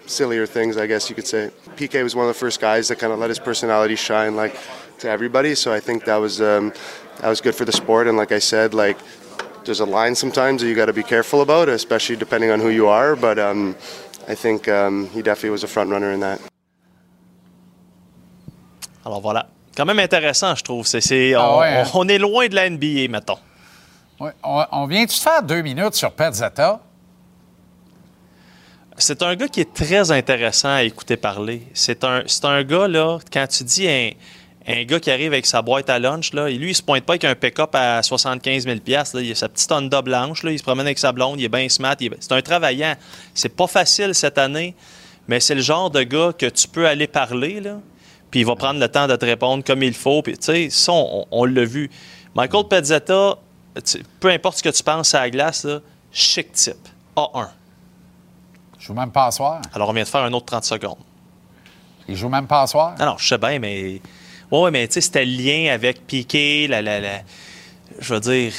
sillier 0.06 0.46
things, 0.46 0.78
I 0.78 0.88
guess 0.88 1.10
you 1.10 1.16
could 1.16 1.28
say. 1.28 1.52
PK 1.76 2.04
was 2.04 2.16
one 2.16 2.28
of 2.28 2.34
the 2.34 2.40
first 2.40 2.60
guys 2.60 2.88
that 2.90 2.98
kind 2.98 3.14
of 3.14 3.20
let 3.20 3.30
his 3.30 3.40
personality 3.40 3.96
shine, 3.96 4.36
like 4.36 4.58
to 5.00 5.10
everybody. 5.10 5.56
So 5.56 5.74
I 5.74 5.80
think 5.80 6.06
that 6.06 6.18
was 6.18 6.42
um, 6.42 6.74
that 7.20 7.30
was 7.30 7.42
good 7.42 7.56
for 7.56 7.66
the 7.66 7.72
sport. 7.72 8.08
And 8.08 8.18
like 8.18 8.32
I 8.32 8.40
said, 8.40 8.74
like 8.74 8.98
there's 9.68 9.80
a 9.82 9.86
line 9.86 10.16
sometimes 10.16 10.62
that 10.62 10.68
you 10.68 10.74
got 10.76 10.88
to 10.88 10.94
be 10.94 11.04
careful 11.04 11.42
about, 11.42 11.70
especially 11.70 12.16
depending 12.18 12.50
on 12.50 12.60
who 12.60 12.70
you 12.70 12.88
are. 12.88 13.16
But 13.16 13.38
um, 13.38 13.76
I 14.28 14.34
think 14.36 14.68
um, 14.68 15.08
he 15.14 15.22
definitely 15.22 15.52
was 15.52 15.64
a 15.64 15.68
front 15.68 15.92
runner 15.92 16.12
in 16.12 16.20
that. 16.22 16.40
Alors 19.06 19.22
voilà. 19.22 19.48
Quand 19.76 19.86
même 19.86 20.00
intéressant, 20.00 20.56
je 20.56 20.64
trouve. 20.64 20.88
C'est, 20.88 21.02
c'est- 21.02 21.34
Ah 21.36 21.52
on, 21.54 21.60
ouais, 21.60 21.68
hein? 21.78 21.84
on 21.94 22.08
est 22.08 22.18
loin 22.18 22.48
de 22.48 22.56
la 22.56 22.70
NBA, 22.70 23.08
mettons. 23.10 23.38
Ouais, 24.20 24.32
on, 24.44 24.66
on 24.72 24.88
vient-tu 24.88 25.16
de 25.16 25.22
faire 25.22 25.44
deux 25.44 25.62
minutes 25.62 25.94
sur 25.94 26.12
Pezzetta? 26.12 26.80
C'est 28.98 29.22
un 29.22 29.36
gars 29.36 29.48
qui 29.48 29.62
est 29.62 29.72
très 29.72 30.10
intéressant 30.10 30.70
à 30.70 30.82
écouter 30.84 31.18
parler. 31.18 31.68
C'est 31.76 32.04
un, 32.04 32.24
c'est 32.26 32.44
un 32.46 32.64
gars, 32.64 32.88
là, 32.88 33.20
quand 33.32 33.46
tu 33.48 33.64
dis 33.64 33.88
un, 33.88 34.10
un 34.68 34.84
gars 34.84 35.00
qui 35.00 35.10
arrive 35.10 35.32
avec 35.32 35.46
sa 35.46 35.62
boîte 35.62 35.90
à 35.90 35.98
lunch, 35.98 36.34
là, 36.34 36.50
et 36.50 36.56
lui, 36.56 36.72
il 36.72 36.76
se 36.76 36.84
pointe 36.84 37.06
pas 37.06 37.14
avec 37.14 37.24
un 37.24 37.36
pick-up 37.36 37.70
à 37.74 38.04
75 38.04 38.66
000 38.66 38.76
là, 38.86 39.04
Il 39.22 39.32
a 39.32 39.36
sa 39.36 39.48
petite 39.48 39.72
Honda 39.72 40.02
blanche, 40.02 40.44
là, 40.44 40.52
il 40.52 40.60
se 40.60 40.64
promène 40.64 40.86
avec 40.86 41.00
sa 41.00 41.12
blonde, 41.12 41.40
il 41.40 41.46
est 41.46 41.50
bien 41.50 41.70
smart. 41.70 41.96
C'est 42.20 42.32
un 42.34 42.42
travaillant. 42.42 42.96
C'est 43.34 43.56
pas 43.56 43.68
facile 43.68 44.14
cette 44.14 44.38
année, 44.38 44.76
mais 45.28 45.40
c'est 45.40 45.56
le 45.56 45.62
genre 45.62 45.90
de 45.90 46.04
gars 46.04 46.34
que 46.38 46.48
tu 46.48 46.68
peux 46.68 46.86
aller 46.86 47.08
parler, 47.08 47.62
là, 47.62 47.80
puis 48.30 48.42
il 48.42 48.46
va 48.46 48.56
prendre 48.56 48.80
le 48.80 48.90
temps 48.90 49.08
de 49.08 49.16
te 49.16 49.26
répondre 49.26 49.64
comme 49.64 49.84
il 49.84 49.94
faut. 49.94 50.22
Puis, 50.22 50.38
tu 50.38 50.46
sais, 50.46 50.70
ça, 50.70 50.92
on, 50.92 51.26
on 51.32 51.46
l'a 51.46 51.64
vu. 51.64 51.90
Michael 52.36 52.68
Pezzetta, 52.68 53.38
peu 54.20 54.30
importe 54.30 54.58
ce 54.58 54.64
que 54.64 54.70
tu 54.70 54.84
penses 54.84 55.14
à 55.14 55.22
la 55.22 55.30
glace, 55.30 55.64
là, 55.64 55.80
chic 56.12 56.52
type. 56.52 56.76
A1. 57.16 57.48
Je 58.78 58.86
joue 58.86 58.94
même 58.94 59.12
pas 59.12 59.28
à 59.28 59.32
soir. 59.32 59.62
Alors, 59.74 59.90
on 59.90 59.94
vient 59.94 60.04
de 60.04 60.08
faire 60.08 60.24
un 60.24 60.34
autre 60.34 60.46
30 60.46 60.64
secondes. 60.64 61.00
Il 62.08 62.16
joue 62.16 62.30
même 62.30 62.48
pas 62.48 62.62
à 62.62 62.68
soir. 62.68 62.96
Ah 63.00 63.06
non, 63.06 63.16
je 63.18 63.28
sais 63.28 63.38
bien, 63.38 63.60
mais. 63.60 64.02
Ouais, 64.52 64.60
ouais, 64.62 64.72
mais 64.72 64.88
tu 64.88 64.94
sais, 64.96 65.02
c'était 65.02 65.26
le 65.26 65.32
lien 65.32 65.74
avec 65.74 66.06
Piqué, 66.08 66.68
la, 66.68 66.82
la, 66.82 67.00
la- 67.00 67.22
Je 68.00 68.14
veux 68.14 68.20
dire. 68.20 68.52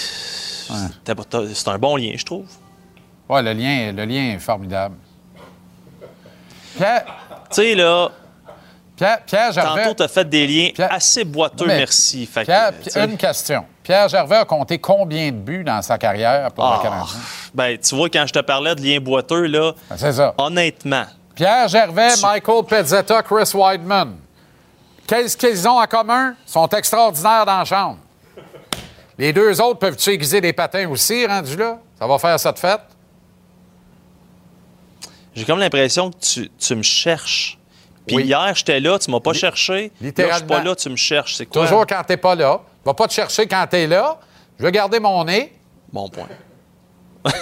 t'as- 1.04 1.14
C'est 1.54 1.68
un 1.68 1.78
bon 1.78 1.96
lien, 1.96 2.12
je 2.16 2.24
trouve. 2.24 2.46
Ouais, 3.28 3.42
le 3.42 3.52
lien, 3.52 3.92
le 3.92 4.04
lien 4.04 4.34
est 4.34 4.38
formidable. 4.38 4.96
Pierre, 6.76 7.04
Tu 7.50 7.54
sais, 7.62 7.74
là. 7.74 8.10
Pierre, 8.96 9.18
Pierre 9.24 9.52
Gervais. 9.52 9.82
Tantôt, 9.84 9.94
tu 9.94 10.02
as 10.02 10.08
fait 10.08 10.28
des 10.28 10.46
liens 10.46 10.70
assez 10.90 11.24
boiteux, 11.24 11.66
merci. 11.66 12.26
Fait 12.26 12.44
Pierre, 12.44 12.72
une 12.96 13.16
question. 13.16 13.64
Pierre 13.82 14.08
Gervais 14.08 14.36
a 14.36 14.44
compté 14.44 14.78
combien 14.78 15.28
de 15.30 15.36
buts 15.36 15.62
dans 15.64 15.80
sa 15.82 15.96
carrière 15.98 16.50
pour 16.52 16.64
Ah. 16.64 16.76
le 16.78 16.82
Canadien? 16.82 17.16
Ben, 17.54 17.78
tu 17.78 17.94
vois, 17.94 18.10
quand 18.10 18.26
je 18.26 18.32
te 18.32 18.40
parlais 18.40 18.74
de 18.74 18.82
liens 18.82 18.98
boiteux, 19.00 19.46
là. 19.46 19.72
C'est 19.96 20.12
ça. 20.12 20.34
Honnêtement. 20.36 21.04
Pierre 21.34 21.68
Gervais, 21.68 22.10
Michael 22.20 22.64
Pezzetta, 22.68 23.22
Chris 23.22 23.50
Weidman. 23.54 24.16
Qu'est-ce 25.08 25.36
qu'ils 25.36 25.66
ont 25.66 25.80
en 25.80 25.86
commun? 25.86 26.34
Ils 26.46 26.50
sont 26.50 26.68
extraordinaires 26.68 27.46
dans 27.46 27.58
la 27.58 27.64
chambre. 27.64 27.98
Les 29.16 29.32
deux 29.32 29.60
autres 29.60 29.78
peuvent-tu 29.80 30.10
aiguiser 30.10 30.40
des 30.40 30.52
patins 30.52 30.88
aussi, 30.88 31.26
rendu 31.26 31.56
là? 31.56 31.78
Ça 31.98 32.06
va 32.06 32.18
faire 32.18 32.38
cette 32.38 32.58
fête? 32.58 32.82
J'ai 35.34 35.44
comme 35.44 35.58
l'impression 35.58 36.10
que 36.10 36.18
tu, 36.18 36.50
tu 36.58 36.74
me 36.76 36.82
cherches. 36.82 37.58
Puis 38.06 38.16
Oui. 38.16 38.24
hier, 38.24 38.52
j'étais 38.54 38.80
là, 38.80 38.98
tu 38.98 39.10
m'as 39.10 39.20
pas 39.20 39.32
cherché. 39.32 39.72
Là, 39.72 39.78
je 39.80 39.96
suis 39.96 40.06
littéralement. 40.06 40.46
pas 40.46 40.62
là, 40.62 40.76
tu 40.76 40.88
me 40.90 40.96
cherches. 40.96 41.36
C'est 41.36 41.46
quoi? 41.46 41.62
Toujours 41.62 41.86
quand 41.86 42.02
t'es 42.06 42.16
pas 42.16 42.34
là. 42.34 42.60
Va 42.84 42.94
pas 42.94 43.08
te 43.08 43.14
chercher 43.14 43.46
quand 43.46 43.66
t'es 43.68 43.86
là. 43.86 44.18
Je 44.58 44.64
vais 44.64 44.72
garder 44.72 45.00
mon 45.00 45.24
nez. 45.24 45.52
Bon 45.92 46.08
point. 46.08 46.28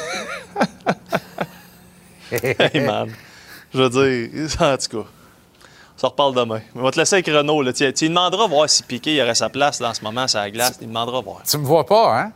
hey 2.30 2.80
man. 2.80 3.12
Je 3.74 3.82
veux 3.82 3.90
dire, 3.90 4.60
en 4.60 4.76
tout 4.76 5.02
cas, 5.02 5.08
s'en 5.96 6.08
reparle 6.08 6.34
demain. 6.34 6.60
On 6.74 6.82
va 6.82 6.90
te 6.90 6.98
laisser 6.98 7.16
avec 7.16 7.26
Renault. 7.26 7.62
Là. 7.62 7.72
Tu, 7.72 7.92
tu 7.92 8.04
lui 8.04 8.08
demanderas 8.10 8.46
voir 8.46 8.68
si 8.68 8.82
Piqué 8.82 9.16
il 9.16 9.22
aurait 9.22 9.34
sa 9.34 9.48
place 9.48 9.80
en 9.80 9.94
ce 9.94 10.02
moment 10.02 10.28
sur 10.28 10.38
la 10.40 10.50
glace. 10.50 10.78
Il 10.80 10.88
demandera 10.88 11.20
voir. 11.20 11.42
Tu 11.48 11.56
me 11.58 11.64
vois 11.64 11.86
pas, 11.86 12.20
hein? 12.20 12.32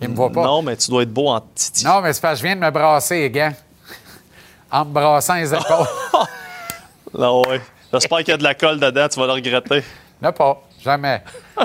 Il 0.00 0.08
me 0.08 0.14
voit 0.16 0.30
pas. 0.30 0.42
Non, 0.42 0.62
mais 0.62 0.76
tu 0.76 0.90
dois 0.90 1.02
être 1.02 1.12
beau 1.12 1.28
en 1.28 1.40
titi. 1.54 1.84
Non, 1.84 2.00
mais 2.00 2.12
c'est 2.12 2.20
parce 2.20 2.34
que 2.34 2.38
je 2.40 2.42
viens 2.44 2.56
de 2.56 2.60
me 2.60 2.70
brasser 2.70 3.30
gants. 3.30 3.52
En 4.70 4.84
me 4.84 4.92
brassant 4.92 5.34
les 5.34 5.52
épaules. 5.52 5.86
Non, 7.16 7.42
ouais. 7.42 7.60
J'espère 7.92 8.18
qu'il 8.18 8.30
y 8.30 8.32
a 8.32 8.36
de 8.36 8.42
la 8.42 8.54
colle 8.56 8.80
dedans, 8.80 9.06
tu 9.08 9.20
vas 9.20 9.26
le 9.26 9.34
regretter. 9.34 9.84
Non, 10.20 10.32
pas. 10.32 10.60
Jamais. 10.82 11.22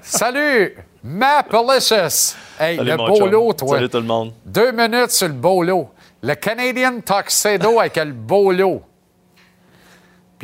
Salut, 0.00 0.74
Mapalicious. 1.02 2.34
Hey, 2.58 2.78
Salut, 2.78 2.90
le 2.90 2.96
beau 2.96 3.26
lot, 3.26 3.52
toi. 3.52 3.76
Salut 3.76 3.90
tout 3.90 3.98
le 3.98 4.04
monde. 4.04 4.32
Deux 4.46 4.72
minutes 4.72 5.10
sur 5.10 5.28
le 5.28 5.34
beau 5.34 5.62
lot. 5.62 5.90
Le 6.22 6.34
Canadian 6.34 7.00
Tuxedo 7.04 7.78
avec 7.78 7.96
le 7.96 8.12
beau 8.12 8.52
lot. 8.52 8.82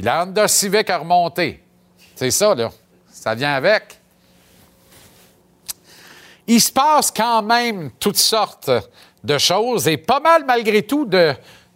Puis 0.01 0.07
la 0.07 0.23
Honda 0.23 0.49
Civic 0.49 0.89
a 0.89 0.97
remonté. 0.97 1.63
C'est 2.15 2.31
ça, 2.31 2.55
là. 2.55 2.71
Ça 3.13 3.35
vient 3.35 3.53
avec. 3.53 4.01
Il 6.47 6.59
se 6.59 6.73
passe 6.73 7.11
quand 7.11 7.43
même 7.43 7.91
toutes 8.01 8.17
sortes 8.17 8.71
de 9.23 9.37
choses 9.37 9.87
et 9.89 9.99
pas 9.99 10.19
mal, 10.19 10.47
malgré 10.47 10.85
tout, 10.85 11.05
de, 11.05 11.35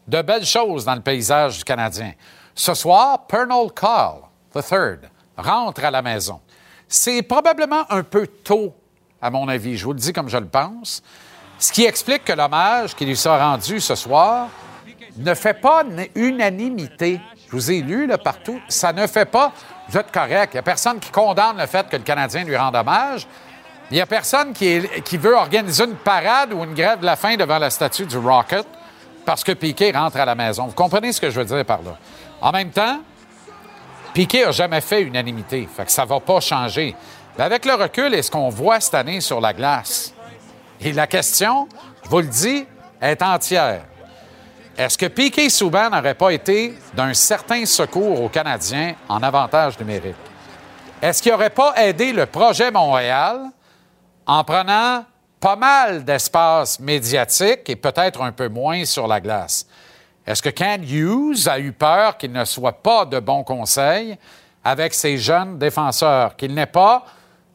de 0.09 0.22
belles 0.22 0.47
choses 0.47 0.87
dans 0.87 0.95
le 0.95 1.03
paysage 1.03 1.59
du 1.59 1.64
Canadien. 1.64 2.14
Ce 2.55 2.72
soir, 2.72 3.27
Pernal 3.27 3.70
Call 3.79 4.22
III, 4.57 5.07
rentre 5.37 5.85
à 5.85 5.91
la 5.91 6.01
maison. 6.01 6.41
C'est 6.89 7.20
probablement 7.20 7.85
un 7.93 8.05
peu 8.05 8.27
tôt, 8.27 8.75
à 9.20 9.29
mon 9.29 9.49
avis. 9.49 9.77
Je 9.77 9.85
vous 9.85 9.93
le 9.93 9.99
dis 9.99 10.14
comme 10.14 10.31
je 10.31 10.39
le 10.39 10.49
pense. 10.49 11.03
Ce 11.59 11.70
qui 11.70 11.85
explique 11.85 12.25
que 12.25 12.33
l'hommage 12.33 12.97
qui 12.97 13.05
lui 13.05 13.18
sera 13.18 13.51
rendu 13.51 13.81
ce 13.81 13.95
soir 13.95 14.49
ne 15.18 15.35
fait 15.35 15.61
pas 15.61 15.85
unanimité. 16.14 17.20
Je 17.49 17.53
vous 17.53 17.70
ai 17.70 17.80
lu 17.80 18.07
là, 18.07 18.18
partout. 18.18 18.61
Ça 18.68 18.92
ne 18.92 19.07
fait 19.07 19.26
pas. 19.26 19.53
Vous 19.88 19.99
êtes 19.99 20.11
correct. 20.11 20.51
Il 20.53 20.57
n'y 20.57 20.61
a 20.61 20.62
personne 20.62 20.99
qui 20.99 21.11
condamne 21.11 21.59
le 21.59 21.66
fait 21.66 21.88
que 21.88 21.97
le 21.97 22.03
Canadien 22.03 22.45
lui 22.45 22.57
rende 22.57 22.74
hommage. 22.74 23.26
Il 23.90 23.95
n'y 23.95 24.01
a 24.01 24.07
personne 24.07 24.53
qui, 24.53 24.78
veut 25.18 25.34
organiser 25.34 25.84
une 25.84 25.97
parade 25.97 26.53
ou 26.53 26.64
une 26.64 26.74
grève 26.74 27.01
de 27.01 27.07
la 27.07 27.16
faim 27.16 27.36
devant 27.36 27.59
la 27.59 27.70
statue 27.70 28.07
du 28.07 28.16
Rocket 28.16 28.66
parce 29.24 29.45
que 29.45 29.53
Piquet 29.53 29.92
rentre 29.92 30.16
à 30.16 30.24
la 30.24 30.34
maison. 30.34 30.66
Vous 30.66 30.74
comprenez 30.74 31.12
ce 31.12 31.20
que 31.20 31.30
je 31.30 31.38
veux 31.38 31.45
dire 31.45 31.64
par 31.64 31.82
là? 31.82 31.97
En 32.40 32.51
même 32.51 32.70
temps, 32.70 33.01
Piquet 34.14 34.45
n'a 34.47 34.53
jamais 34.53 34.80
fait 34.80 35.03
unanimité. 35.03 35.68
Fait 35.74 35.88
ça 35.90 36.05
ne 36.05 36.09
va 36.09 36.20
pas 36.20 36.40
changer. 36.40 36.97
Mais 37.36 37.45
avec 37.45 37.64
le 37.64 37.74
recul 37.74 38.14
et 38.14 38.22
ce 38.22 38.30
qu'on 38.30 38.49
voit 38.49 38.80
cette 38.80 38.95
année 38.95 39.20
sur 39.20 39.40
la 39.40 39.53
glace, 39.53 40.14
et 40.80 40.92
la 40.92 41.07
question, 41.07 41.68
je 42.05 42.09
vous 42.09 42.20
le 42.20 42.26
dis, 42.26 42.66
est 43.01 43.22
entière. 43.22 43.82
Est-ce 44.77 44.99
que 44.99 45.07
Piquet 45.07 45.49
Souban 45.51 45.89
n'aurait 45.89 46.16
pas 46.16 46.31
été 46.31 46.75
d'un 46.95 47.14
certain 47.14 47.64
secours 47.64 48.20
aux 48.20 48.29
Canadiens 48.29 48.95
en 49.09 49.22
avantage 49.22 49.79
numérique? 49.79 50.16
Est-ce 51.01 51.22
qu'il 51.22 51.31
n'aurait 51.31 51.51
pas 51.51 51.75
aidé 51.77 52.12
le 52.12 52.27
projet 52.27 52.72
Montréal 52.72 53.51
en 54.27 54.43
prenant 54.43 55.05
pas 55.39 55.55
mal 55.55 56.05
d'espace 56.05 56.81
médiatique 56.81 57.68
et 57.68 57.77
peut-être 57.77 58.20
un 58.20 58.33
peu 58.33 58.49
moins 58.49 58.85
sur 58.85 59.07
la 59.07 59.20
glace? 59.20 59.64
Est-ce 60.27 60.43
que 60.43 60.49
Ken 60.49 60.83
Hughes 60.83 61.47
a 61.47 61.61
eu 61.61 61.70
peur 61.70 62.16
qu'il 62.16 62.33
ne 62.33 62.45
soit 62.45 62.83
pas 62.83 63.05
de 63.05 63.20
bons 63.20 63.45
conseils 63.45 64.18
avec 64.64 64.93
ses 64.93 65.18
jeunes 65.18 65.57
défenseurs, 65.57 66.35
qu'il 66.35 66.53
n'ait 66.53 66.66
pas 66.66 67.05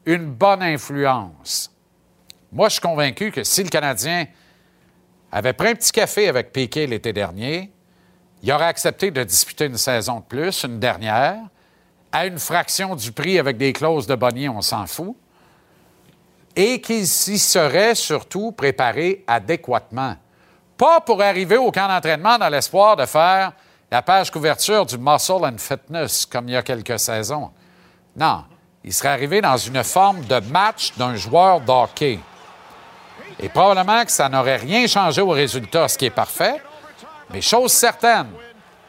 une 0.06 0.30
bonne 0.30 0.62
influence? 0.62 1.70
Moi, 2.50 2.68
je 2.68 2.74
suis 2.74 2.80
convaincu 2.80 3.30
que 3.30 3.44
si 3.44 3.62
le 3.62 3.68
Canadien 3.68 4.24
avait 5.32 5.52
pris 5.52 5.68
un 5.68 5.74
petit 5.74 5.92
café 5.92 6.28
avec 6.28 6.52
Piquet 6.52 6.86
l'été 6.86 7.12
dernier, 7.12 7.72
il 8.42 8.52
aurait 8.52 8.66
accepté 8.66 9.10
de 9.10 9.22
disputer 9.22 9.66
une 9.66 9.76
saison 9.76 10.20
de 10.20 10.24
plus, 10.24 10.64
une 10.64 10.78
dernière, 10.78 11.38
à 12.12 12.26
une 12.26 12.38
fraction 12.38 12.96
du 12.96 13.12
prix 13.12 13.38
avec 13.38 13.56
des 13.56 13.72
clauses 13.72 14.06
de 14.06 14.14
bonnier, 14.14 14.48
on 14.48 14.62
s'en 14.62 14.86
fout, 14.86 15.14
et 16.56 16.80
qu'il 16.80 17.06
s'y 17.06 17.38
serait 17.38 17.94
surtout 17.94 18.52
préparé 18.52 19.24
adéquatement. 19.26 20.16
Pas 20.76 21.00
pour 21.00 21.22
arriver 21.22 21.56
au 21.56 21.70
camp 21.70 21.88
d'entraînement 21.88 22.38
dans 22.38 22.48
l'espoir 22.48 22.96
de 22.96 23.06
faire 23.06 23.52
la 23.90 24.02
page 24.02 24.30
couverture 24.30 24.86
du 24.86 24.98
Muscle 24.98 25.44
and 25.44 25.58
Fitness 25.58 26.26
comme 26.26 26.48
il 26.48 26.52
y 26.52 26.56
a 26.56 26.62
quelques 26.62 26.98
saisons. 26.98 27.50
Non, 28.16 28.44
il 28.82 28.92
serait 28.92 29.10
arrivé 29.10 29.40
dans 29.40 29.56
une 29.56 29.84
forme 29.84 30.24
de 30.24 30.40
match 30.50 30.96
d'un 30.96 31.14
joueur 31.14 31.60
d'hockey. 31.60 32.18
Et 33.42 33.48
probablement 33.48 34.04
que 34.04 34.12
ça 34.12 34.28
n'aurait 34.28 34.56
rien 34.56 34.86
changé 34.86 35.22
au 35.22 35.30
résultat, 35.30 35.88
ce 35.88 35.96
qui 35.96 36.06
est 36.06 36.10
parfait. 36.10 36.60
Mais 37.32 37.40
chose 37.40 37.72
certaine, 37.72 38.28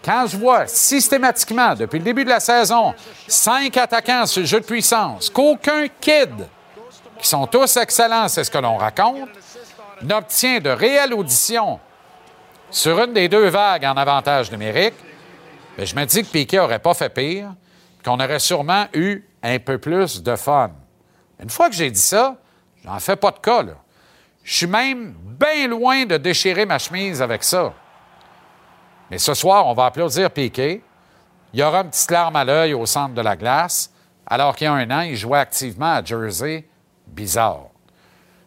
quand 0.03 0.25
je 0.27 0.35
vois 0.35 0.67
systématiquement, 0.67 1.73
depuis 1.75 1.99
le 1.99 2.05
début 2.05 2.25
de 2.25 2.29
la 2.29 2.39
saison, 2.39 2.93
cinq 3.27 3.77
attaquants 3.77 4.25
sur 4.25 4.41
le 4.41 4.47
jeu 4.47 4.59
de 4.59 4.65
puissance, 4.65 5.29
qu'aucun 5.29 5.87
kid, 5.99 6.47
qui 7.19 7.27
sont 7.27 7.47
tous 7.47 7.77
excellents, 7.77 8.27
c'est 8.27 8.43
ce 8.43 8.51
que 8.51 8.57
l'on 8.57 8.77
raconte, 8.77 9.29
n'obtient 10.01 10.59
de 10.59 10.71
réelle 10.71 11.13
audition 11.13 11.79
sur 12.71 12.99
une 13.03 13.13
des 13.13 13.29
deux 13.29 13.47
vagues 13.47 13.85
en 13.85 13.95
avantage 13.95 14.51
numérique, 14.51 14.95
bien, 15.77 15.85
je 15.85 15.95
me 15.95 16.05
dis 16.05 16.23
que 16.23 16.27
Piquet 16.27 16.57
n'aurait 16.57 16.79
pas 16.79 16.93
fait 16.93 17.09
pire, 17.09 17.53
qu'on 18.03 18.19
aurait 18.19 18.39
sûrement 18.39 18.87
eu 18.93 19.23
un 19.43 19.59
peu 19.59 19.77
plus 19.77 20.23
de 20.23 20.35
fun. 20.35 20.71
Une 21.41 21.49
fois 21.49 21.69
que 21.69 21.75
j'ai 21.75 21.91
dit 21.91 22.01
ça, 22.01 22.37
j'en 22.83 22.99
fais 22.99 23.15
pas 23.15 23.31
de 23.31 23.39
cas, 23.39 23.61
là. 23.61 23.73
Je 24.43 24.57
suis 24.57 24.67
même 24.67 25.13
bien 25.39 25.67
loin 25.67 26.05
de 26.05 26.17
déchirer 26.17 26.65
ma 26.65 26.79
chemise 26.79 27.21
avec 27.21 27.43
ça. 27.43 27.73
Mais 29.09 29.17
ce 29.17 29.33
soir, 29.33 29.67
on 29.67 29.73
va 29.73 29.85
applaudir 29.85 30.31
Piquet. 30.31 30.81
Il 31.53 31.59
y 31.59 31.63
aura 31.63 31.81
une 31.81 31.89
petite 31.89 32.11
larme 32.11 32.35
à 32.35 32.45
l'œil 32.45 32.73
au 32.73 32.85
centre 32.85 33.13
de 33.13 33.21
la 33.21 33.35
glace, 33.35 33.91
alors 34.25 34.55
qu'il 34.55 34.65
y 34.65 34.67
a 34.67 34.73
un 34.73 34.89
an, 34.89 35.01
il 35.01 35.15
jouait 35.15 35.39
activement 35.39 35.93
à 35.93 36.03
Jersey. 36.03 36.65
Bizarre. 37.05 37.67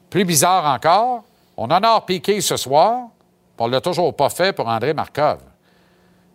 Plus 0.08 0.24
bizarre 0.24 0.64
encore, 0.64 1.24
on 1.56 1.70
honore 1.70 2.06
Piquet 2.06 2.40
ce 2.40 2.56
soir, 2.56 3.08
on 3.58 3.66
ne 3.66 3.72
l'a 3.72 3.80
toujours 3.80 4.14
pas 4.16 4.30
fait 4.30 4.52
pour 4.52 4.68
André 4.68 4.94
Markov. 4.94 5.40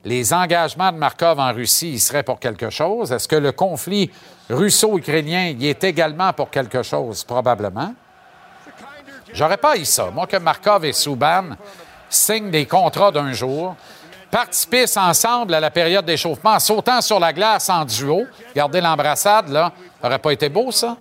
Les 0.05 0.31
engagements 0.31 0.91
de 0.91 0.97
Markov 0.97 1.39
en 1.39 1.51
Russie, 1.51 1.93
il 1.93 1.99
serait 1.99 2.23
pour 2.23 2.39
quelque 2.39 2.69
chose? 2.69 3.11
Est-ce 3.11 3.27
que 3.27 3.35
le 3.35 3.51
conflit 3.51 4.09
russo-ukrainien 4.49 5.55
y 5.57 5.67
est 5.67 5.83
également 5.83 6.31
pour 6.31 6.49
quelque 6.49 6.83
chose? 6.83 7.23
Probablement. 7.23 7.93
J'aurais 9.33 9.57
pas 9.57 9.77
eu 9.77 9.85
ça. 9.85 10.09
Moi, 10.11 10.27
que 10.27 10.37
Markov 10.37 10.85
et 10.85 10.93
Souban 10.93 11.51
signent 12.09 12.51
des 12.51 12.65
contrats 12.65 13.11
d'un 13.11 13.31
jour, 13.31 13.75
participent 14.31 14.97
ensemble 14.97 15.53
à 15.53 15.59
la 15.59 15.71
période 15.71 16.05
d'échauffement, 16.05 16.53
en 16.53 16.59
sautant 16.59 17.01
sur 17.01 17.19
la 17.19 17.33
glace 17.33 17.69
en 17.69 17.85
duo. 17.85 18.25
Regardez 18.49 18.81
l'embrassade, 18.81 19.49
là. 19.49 19.71
Aurait 20.03 20.19
pas 20.19 20.33
été 20.33 20.49
beau, 20.49 20.71
ça? 20.71 20.97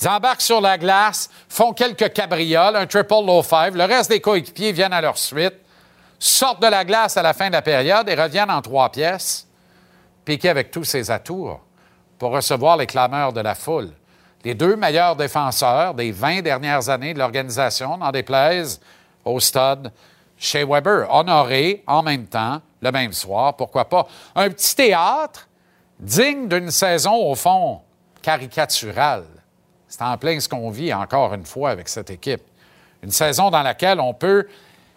Ils 0.00 0.08
embarquent 0.08 0.42
sur 0.42 0.60
la 0.60 0.76
glace, 0.76 1.30
font 1.48 1.72
quelques 1.72 2.12
cabrioles, 2.12 2.74
un 2.74 2.86
triple 2.86 3.24
low 3.24 3.42
five. 3.42 3.76
Le 3.76 3.84
reste 3.84 4.10
des 4.10 4.20
coéquipiers 4.20 4.72
viennent 4.72 4.92
à 4.92 5.00
leur 5.00 5.16
suite, 5.16 5.54
sortent 6.18 6.60
de 6.60 6.66
la 6.66 6.84
glace 6.84 7.16
à 7.16 7.22
la 7.22 7.32
fin 7.32 7.46
de 7.46 7.52
la 7.52 7.62
période 7.62 8.08
et 8.08 8.14
reviennent 8.14 8.50
en 8.50 8.60
trois 8.60 8.90
pièces. 8.90 9.46
Piqué 10.24 10.48
avec 10.48 10.70
tous 10.70 10.84
ses 10.84 11.10
atouts 11.10 11.50
pour 12.18 12.32
recevoir 12.32 12.76
les 12.76 12.86
clameurs 12.86 13.32
de 13.32 13.40
la 13.40 13.54
foule. 13.54 13.90
Les 14.44 14.54
deux 14.54 14.76
meilleurs 14.76 15.16
défenseurs 15.16 15.94
des 15.94 16.12
20 16.12 16.42
dernières 16.42 16.90
années 16.90 17.14
de 17.14 17.18
l'organisation, 17.18 17.96
n'en 17.96 18.12
déplaise 18.12 18.78
au 19.24 19.40
stade 19.40 19.90
chez 20.36 20.64
Weber, 20.64 21.06
honorés 21.10 21.82
en 21.86 22.02
même 22.02 22.26
temps, 22.26 22.60
le 22.82 22.92
même 22.92 23.12
soir, 23.14 23.56
pourquoi 23.56 23.88
pas. 23.88 24.06
Un 24.34 24.50
petit 24.50 24.76
théâtre 24.76 25.48
digne 25.98 26.46
d'une 26.46 26.70
saison, 26.70 27.14
au 27.14 27.34
fond, 27.34 27.80
caricaturale. 28.20 29.24
C'est 29.88 30.02
en 30.02 30.18
plein 30.18 30.38
ce 30.38 30.48
qu'on 30.48 30.70
vit 30.70 30.92
encore 30.92 31.32
une 31.32 31.46
fois 31.46 31.70
avec 31.70 31.88
cette 31.88 32.10
équipe. 32.10 32.42
Une 33.02 33.12
saison 33.12 33.50
dans 33.50 33.62
laquelle 33.62 34.00
on 34.00 34.12
peut 34.12 34.46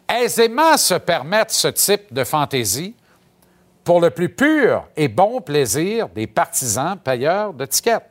aisément 0.09 0.75
se 0.75 0.95
permettre 0.95 1.53
ce 1.53 1.67
type 1.69 2.13
de 2.13 2.23
fantaisie 2.23 2.95
pour 3.83 4.01
le 4.01 4.09
plus 4.09 4.29
pur 4.29 4.85
et 4.97 5.07
bon 5.07 5.39
plaisir 5.39 6.09
des 6.09 6.27
partisans 6.27 6.97
payeurs 6.97 7.53
de 7.53 7.65
tickets. 7.65 8.03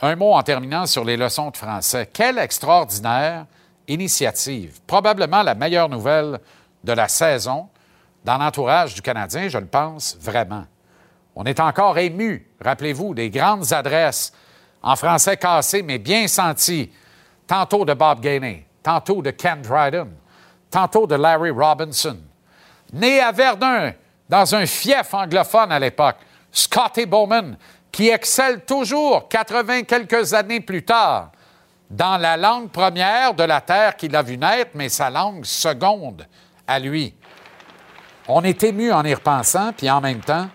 Un 0.00 0.16
mot 0.16 0.32
en 0.32 0.42
terminant 0.42 0.86
sur 0.86 1.04
les 1.04 1.16
leçons 1.16 1.50
de 1.50 1.56
français. 1.56 2.08
Quelle 2.12 2.38
extraordinaire 2.38 3.46
initiative. 3.88 4.80
Probablement 4.86 5.42
la 5.42 5.54
meilleure 5.54 5.88
nouvelle 5.88 6.40
de 6.82 6.92
la 6.92 7.08
saison 7.08 7.68
dans 8.24 8.38
l'entourage 8.38 8.94
du 8.94 9.02
Canadien, 9.02 9.48
je 9.48 9.58
le 9.58 9.66
pense 9.66 10.16
vraiment. 10.20 10.64
On 11.34 11.44
est 11.44 11.60
encore 11.60 11.98
ému, 11.98 12.48
rappelez-vous, 12.62 13.14
des 13.14 13.28
grandes 13.28 13.72
adresses 13.72 14.32
en 14.82 14.96
français 14.96 15.36
cassé, 15.36 15.82
mais 15.82 15.98
bien 15.98 16.28
senti. 16.28 16.90
Tantôt 17.46 17.84
de 17.84 17.92
Bob 17.92 18.20
Gainey, 18.20 18.66
tantôt 18.82 19.20
de 19.20 19.30
Ken 19.30 19.60
Dryden, 19.60 20.10
tantôt 20.70 21.06
de 21.06 21.14
Larry 21.14 21.50
Robinson. 21.50 22.16
Né 22.92 23.20
à 23.20 23.32
Verdun, 23.32 23.92
dans 24.28 24.54
un 24.54 24.64
fief 24.64 25.12
anglophone 25.12 25.72
à 25.72 25.78
l'époque, 25.78 26.16
Scotty 26.50 27.04
Bowman, 27.04 27.56
qui 27.94 28.08
excelle 28.08 28.64
toujours 28.64 29.28
80 29.28 29.84
quelques 29.84 30.34
années 30.34 30.58
plus 30.58 30.84
tard 30.84 31.30
dans 31.88 32.16
la 32.16 32.36
langue 32.36 32.68
première 32.70 33.34
de 33.34 33.44
la 33.44 33.60
terre 33.60 33.94
qu'il 33.94 34.16
a 34.16 34.22
vu 34.22 34.36
naître, 34.36 34.72
mais 34.74 34.88
sa 34.88 35.10
langue 35.10 35.44
seconde 35.44 36.26
à 36.66 36.80
lui. 36.80 37.14
On 38.26 38.42
est 38.42 38.64
ému 38.64 38.90
en 38.90 39.04
y 39.04 39.14
repensant, 39.14 39.72
puis 39.72 39.88
en 39.88 40.00
même 40.00 40.18
temps, 40.18 40.48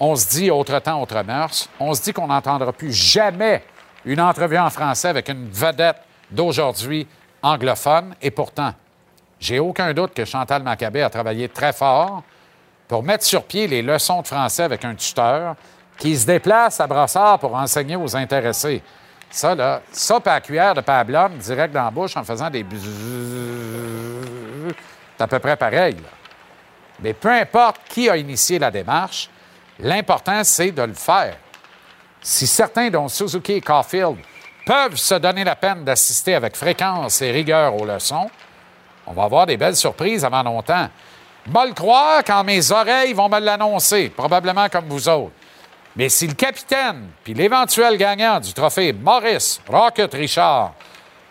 on 0.00 0.14
se 0.16 0.28
dit 0.28 0.50
autre 0.50 0.78
temps, 0.80 1.00
autre 1.00 1.22
mœurs. 1.22 1.70
On 1.80 1.94
se 1.94 2.02
dit 2.02 2.12
qu'on 2.12 2.26
n'entendra 2.26 2.74
plus 2.74 2.92
jamais 2.92 3.64
une 4.04 4.20
entrevue 4.20 4.58
en 4.58 4.68
français 4.68 5.08
avec 5.08 5.30
une 5.30 5.48
vedette 5.48 6.02
d'aujourd'hui 6.30 7.08
anglophone. 7.40 8.14
Et 8.20 8.30
pourtant, 8.30 8.74
j'ai 9.40 9.60
aucun 9.60 9.94
doute 9.94 10.12
que 10.12 10.26
Chantal 10.26 10.62
Maccabé 10.62 11.00
a 11.00 11.08
travaillé 11.08 11.48
très 11.48 11.72
fort 11.72 12.22
pour 12.86 13.02
mettre 13.02 13.24
sur 13.24 13.44
pied 13.44 13.66
les 13.66 13.80
leçons 13.80 14.20
de 14.20 14.26
français 14.26 14.64
avec 14.64 14.84
un 14.84 14.94
tuteur 14.94 15.56
qui 15.98 16.16
se 16.16 16.26
déplace 16.26 16.80
à 16.80 16.86
Brossard 16.86 17.38
pour 17.38 17.54
enseigner 17.54 17.96
aux 17.96 18.16
intéressés. 18.16 18.82
Ça, 19.30 19.54
là, 19.54 19.82
ça, 19.90 20.20
par 20.20 20.40
cuillère 20.40 20.74
de 20.74 20.80
pablum, 20.80 21.36
direct 21.38 21.74
dans 21.74 21.84
la 21.84 21.90
bouche 21.90 22.16
en 22.16 22.24
faisant 22.24 22.50
des 22.50 22.64
c'est 25.16 25.22
à 25.24 25.26
peu 25.26 25.38
près 25.38 25.56
pareil. 25.56 25.94
là. 25.94 26.08
Mais 27.00 27.12
peu 27.12 27.30
importe 27.30 27.80
qui 27.88 28.08
a 28.08 28.16
initié 28.16 28.58
la 28.58 28.70
démarche, 28.70 29.30
l'important, 29.78 30.42
c'est 30.44 30.72
de 30.72 30.82
le 30.82 30.94
faire. 30.94 31.36
Si 32.20 32.46
certains, 32.46 32.90
dont 32.90 33.08
Suzuki 33.08 33.52
et 33.52 33.60
Caulfield, 33.60 34.16
peuvent 34.66 34.96
se 34.96 35.14
donner 35.14 35.44
la 35.44 35.56
peine 35.56 35.84
d'assister 35.84 36.34
avec 36.34 36.56
fréquence 36.56 37.22
et 37.22 37.30
rigueur 37.30 37.74
aux 37.74 37.84
leçons, 37.84 38.30
on 39.06 39.12
va 39.12 39.24
avoir 39.24 39.46
des 39.46 39.56
belles 39.56 39.76
surprises 39.76 40.24
avant 40.24 40.42
longtemps. 40.42 40.88
Moi 41.46 41.66
le 41.66 41.72
croire 41.72 42.24
quand 42.24 42.42
mes 42.42 42.72
oreilles 42.72 43.12
vont 43.12 43.28
me 43.28 43.38
l'annoncer, 43.38 44.08
probablement 44.08 44.68
comme 44.68 44.86
vous 44.86 45.08
autres. 45.08 45.32
Mais 45.96 46.10
si 46.10 46.26
le 46.26 46.34
capitaine 46.34 47.08
puis 47.24 47.32
l'éventuel 47.32 47.96
gagnant 47.96 48.38
du 48.38 48.52
trophée 48.52 48.92
Maurice 48.92 49.60
Rocket 49.66 50.12
Richard 50.12 50.74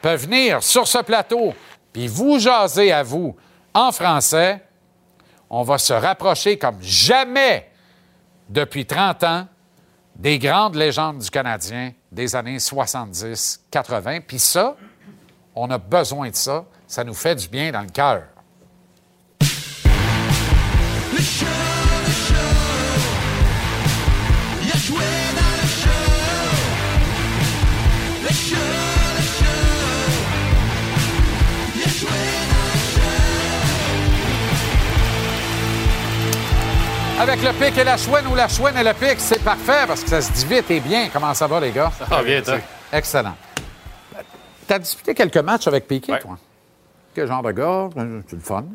peut 0.01 0.15
venir 0.15 0.63
sur 0.63 0.87
ce 0.87 0.97
plateau 0.99 1.53
puis 1.93 2.07
vous 2.07 2.39
jaser 2.39 2.91
à 2.91 3.03
vous 3.03 3.35
en 3.73 3.91
français, 3.91 4.61
on 5.49 5.63
va 5.63 5.77
se 5.77 5.93
rapprocher 5.93 6.57
comme 6.57 6.81
jamais 6.81 7.69
depuis 8.49 8.85
30 8.85 9.23
ans 9.23 9.47
des 10.15 10.39
grandes 10.39 10.75
légendes 10.75 11.19
du 11.19 11.29
Canadien 11.29 11.91
des 12.11 12.35
années 12.35 12.57
70-80. 12.57 14.21
Puis 14.21 14.39
ça, 14.39 14.75
on 15.53 15.69
a 15.69 15.77
besoin 15.77 16.29
de 16.29 16.35
ça. 16.35 16.65
Ça 16.87 17.03
nous 17.03 17.13
fait 17.13 17.35
du 17.35 17.47
bien 17.47 17.71
dans 17.71 17.81
le 17.81 17.89
cœur. 17.89 18.23
Avec 37.19 37.41
le 37.41 37.51
pic 37.53 37.77
et 37.77 37.83
la 37.83 37.97
chouine 37.97 38.27
ou 38.29 38.35
la 38.35 38.47
chouine 38.49 38.75
et 38.77 38.83
le 38.83 38.93
pic, 38.93 39.15
c'est 39.19 39.41
parfait 39.41 39.85
parce 39.87 40.03
que 40.03 40.09
ça 40.09 40.21
se 40.21 40.31
dit 40.33 40.45
vite 40.45 40.69
et 40.69 40.79
bien. 40.81 41.07
Comment 41.11 41.33
ça 41.33 41.47
va, 41.47 41.59
les 41.61 41.71
gars? 41.71 41.91
Ça 41.97 42.05
va 42.05 42.21
bien, 42.23 42.41
toi. 42.41 42.57
Excellent. 42.91 43.35
T'as 44.67 44.79
disputé 44.79 45.13
quelques 45.13 45.37
matchs 45.37 45.67
avec 45.67 45.87
Piquet, 45.87 46.19
toi? 46.19 46.37
Quel 47.15 47.27
genre 47.27 47.41
de 47.43 47.51
gars? 47.51 47.89
C'est 48.27 48.35
le 48.35 48.41
fun. 48.41 48.65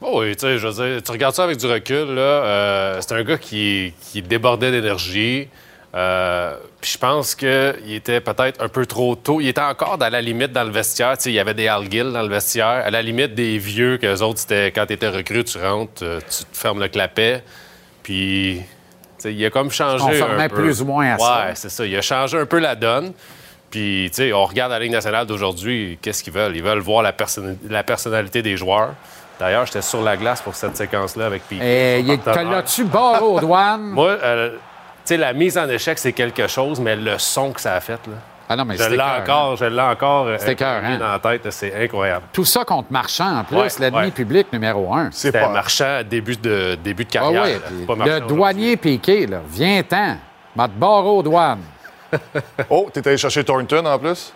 Oh 0.00 0.20
oui, 0.22 0.34
tu 0.34 0.40
sais, 0.40 0.58
je 0.58 0.66
veux 0.66 0.72
dire, 0.92 1.02
tu 1.02 1.12
regardes 1.12 1.34
ça 1.34 1.44
avec 1.44 1.56
du 1.58 1.66
recul, 1.66 2.14
là. 2.14 2.20
euh, 2.20 3.00
c'est 3.00 3.12
un 3.14 3.22
gars 3.22 3.38
qui, 3.38 3.92
qui 4.00 4.22
débordait 4.22 4.70
d'énergie. 4.70 5.48
Euh, 5.94 6.56
Puis 6.80 6.92
je 6.92 6.98
pense 6.98 7.34
qu'il 7.34 7.92
était 7.92 8.20
peut-être 8.20 8.62
un 8.62 8.68
peu 8.68 8.86
trop 8.86 9.14
tôt. 9.16 9.40
Il 9.40 9.48
était 9.48 9.60
encore 9.60 9.98
dans 9.98 10.08
la 10.10 10.20
limite 10.20 10.52
dans 10.52 10.64
le 10.64 10.70
vestiaire. 10.70 11.14
Sais, 11.18 11.30
il 11.30 11.34
y 11.34 11.40
avait 11.40 11.54
des 11.54 11.68
Al 11.68 11.90
Gill 11.90 12.12
dans 12.12 12.22
le 12.22 12.28
vestiaire. 12.28 12.66
À 12.66 12.90
la 12.90 13.02
limite 13.02 13.34
des 13.34 13.58
vieux, 13.58 13.98
qu'eux 13.98 14.20
autres, 14.22 14.40
c'était 14.40 14.70
quand 14.72 14.86
tu 14.86 14.92
étais 14.94 15.08
recrue, 15.08 15.44
tu 15.44 15.58
rentres, 15.58 16.02
euh, 16.02 16.20
tu 16.20 16.44
te 16.44 16.56
fermes 16.56 16.80
le 16.80 16.88
clapet. 16.88 17.42
Puis, 18.08 18.62
il 19.26 19.44
a 19.44 19.50
comme 19.50 19.70
changé 19.70 20.02
On 20.22 20.40
un 20.40 20.48
peu. 20.48 20.54
plus 20.62 20.80
ou 20.80 20.86
moins 20.86 21.12
à 21.12 21.18
ça. 21.18 21.44
Ouais, 21.48 21.52
c'est 21.56 21.68
ça. 21.68 21.84
Il 21.84 21.94
a 21.94 22.00
changé 22.00 22.38
un 22.38 22.46
peu 22.46 22.58
la 22.58 22.74
donne. 22.74 23.12
Puis, 23.70 24.06
tu 24.10 24.22
sais, 24.22 24.32
on 24.32 24.46
regarde 24.46 24.72
la 24.72 24.78
Ligue 24.78 24.92
nationale 24.92 25.26
d'aujourd'hui, 25.26 25.98
qu'est-ce 26.00 26.22
qu'ils 26.24 26.32
veulent? 26.32 26.56
Ils 26.56 26.62
veulent 26.62 26.78
voir 26.78 27.02
la, 27.02 27.12
person- 27.12 27.58
la 27.68 27.82
personnalité 27.82 28.40
des 28.40 28.56
joueurs. 28.56 28.94
D'ailleurs, 29.38 29.66
j'étais 29.66 29.82
sur 29.82 30.00
la 30.00 30.16
glace 30.16 30.40
pour 30.40 30.54
cette 30.54 30.74
séquence-là 30.74 31.26
avec 31.26 31.42
Piquet. 31.46 31.98
Et 31.98 32.02
l'as-tu 32.02 32.84
barré 32.84 33.20
aux 33.20 33.38
douanes? 33.40 33.82
Moi, 33.92 34.08
euh, 34.22 34.52
tu 34.52 34.56
sais, 35.04 35.16
la 35.18 35.34
mise 35.34 35.58
en 35.58 35.68
échec, 35.68 35.98
c'est 35.98 36.14
quelque 36.14 36.46
chose, 36.46 36.80
mais 36.80 36.96
le 36.96 37.18
son 37.18 37.52
que 37.52 37.60
ça 37.60 37.74
a 37.74 37.80
fait, 37.80 38.00
là. 38.06 38.14
Ah 38.48 38.56
non, 38.56 38.64
mais 38.64 38.76
je 38.76 38.84
l'ai 38.84 38.94
écœurant. 38.94 39.18
encore, 39.20 39.56
je 39.56 39.64
l'ai 39.66 39.80
encore 39.80 40.26
euh, 40.26 40.36
C'était 40.38 40.52
écœurant. 40.52 40.76
imprimé 40.78 40.98
dans 40.98 41.12
la 41.12 41.18
tête, 41.18 41.50
c'est 41.50 41.84
incroyable. 41.84 42.26
Tout 42.32 42.44
ça 42.46 42.64
contre 42.64 42.90
Marchand, 42.90 43.38
en 43.40 43.44
plus, 43.44 43.56
Ouais, 43.56 43.68
l'ennemi 43.78 44.02
ouais. 44.06 44.10
public 44.10 44.46
numéro 44.52 44.94
un. 44.94 45.10
C'était 45.12 45.46
marchand 45.48 46.00
début 46.08 46.36
de, 46.36 46.76
début 46.82 47.04
de 47.04 47.10
Ah 47.10 47.12
carrière. 47.12 47.42
oui, 47.44 47.52
là. 47.52 47.58
puis 47.68 47.86
Pas 47.86 48.04
le 48.06 48.20
douanier 48.20 48.76
piqué, 48.78 49.26
là, 49.26 49.40
viens-t'en, 49.50 50.16
m'a 50.56 50.66
te 50.66 50.72
aux 50.82 51.22
douanes. 51.22 51.60
oh, 52.70 52.88
t'es 52.92 53.06
allé 53.06 53.18
chercher 53.18 53.44
Thornton 53.44 53.84
en 53.84 53.98
plus? 53.98 54.32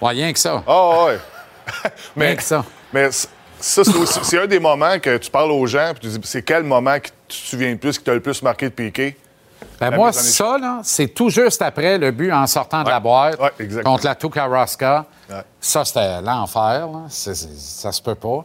Ouais, 0.00 0.10
rien 0.10 0.32
que 0.32 0.38
ça. 0.38 0.62
Ah 0.66 1.04
ouais. 1.06 1.18
mais, 2.16 2.26
Rien 2.26 2.36
que 2.36 2.42
ça. 2.42 2.62
Mais 2.92 3.10
ça, 3.10 3.82
c'est 3.82 3.96
aussi- 3.96 4.20
c'est 4.22 4.38
un 4.42 4.46
des 4.46 4.60
moments 4.60 4.98
que 4.98 5.16
tu 5.16 5.30
parles 5.30 5.50
aux 5.52 5.66
gens, 5.66 5.92
puis 5.98 6.00
tu 6.10 6.18
dis, 6.18 6.28
c'est 6.28 6.42
quel 6.42 6.64
moment 6.64 6.98
que 6.98 7.06
tu 7.28 7.40
te 7.40 7.46
souviens 7.48 7.70
le 7.70 7.78
plus, 7.78 7.96
qui 7.98 8.04
t'a 8.04 8.12
le 8.12 8.20
plus 8.20 8.42
marqué 8.42 8.66
de 8.68 8.74
piquer? 8.74 9.16
Ben 9.80 9.90
moi, 9.94 10.12
ça, 10.12 10.56
là, 10.58 10.80
c'est 10.82 11.08
tout 11.08 11.30
juste 11.30 11.60
après 11.62 11.98
le 11.98 12.10
but 12.10 12.32
en 12.32 12.46
sortant 12.46 12.82
de 12.84 12.88
la 12.88 13.00
boîte 13.00 13.36
contre 13.84 14.04
la 14.04 14.14
Tukaroska. 14.14 15.04
Ça, 15.60 15.84
c'était 15.84 16.20
l'enfer. 16.22 16.88
Ça 17.08 17.92
se 17.92 18.02
peut 18.02 18.14
pas. 18.14 18.44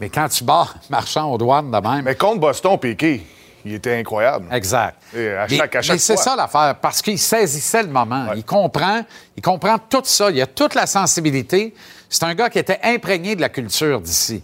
Mais 0.00 0.08
quand 0.08 0.28
tu 0.28 0.42
bats 0.44 0.68
marchand 0.90 1.30
aux 1.30 1.38
douanes 1.38 1.70
de 1.70 1.78
même. 1.78 2.02
Mais 2.04 2.16
contre 2.16 2.40
Boston, 2.40 2.76
Piqué, 2.78 3.24
il 3.64 3.74
était 3.74 3.96
incroyable. 3.98 4.46
Exact. 4.50 4.96
Et 5.14 5.28
à 5.30 5.46
Mais- 5.48 5.56
chaque, 5.56 5.76
à 5.76 5.82
chaque 5.82 5.94
mais 5.94 5.98
c'est 5.98 6.16
ça 6.16 6.34
l'affaire, 6.34 6.74
parce 6.82 7.00
qu'il 7.00 7.18
saisissait 7.18 7.82
le 7.84 7.88
moment. 7.90 8.26
Il 8.34 8.44
comprend, 8.44 9.02
il 9.36 9.42
comprend 9.42 9.78
tout 9.78 10.02
ça. 10.04 10.30
Il 10.30 10.42
a 10.42 10.46
toute 10.48 10.74
la 10.74 10.86
sensibilité. 10.86 11.74
C'est 12.10 12.24
un 12.24 12.34
gars 12.34 12.50
qui 12.50 12.58
était 12.58 12.80
imprégné 12.82 13.36
de 13.36 13.40
la 13.40 13.48
culture 13.48 14.00
d'ici. 14.00 14.42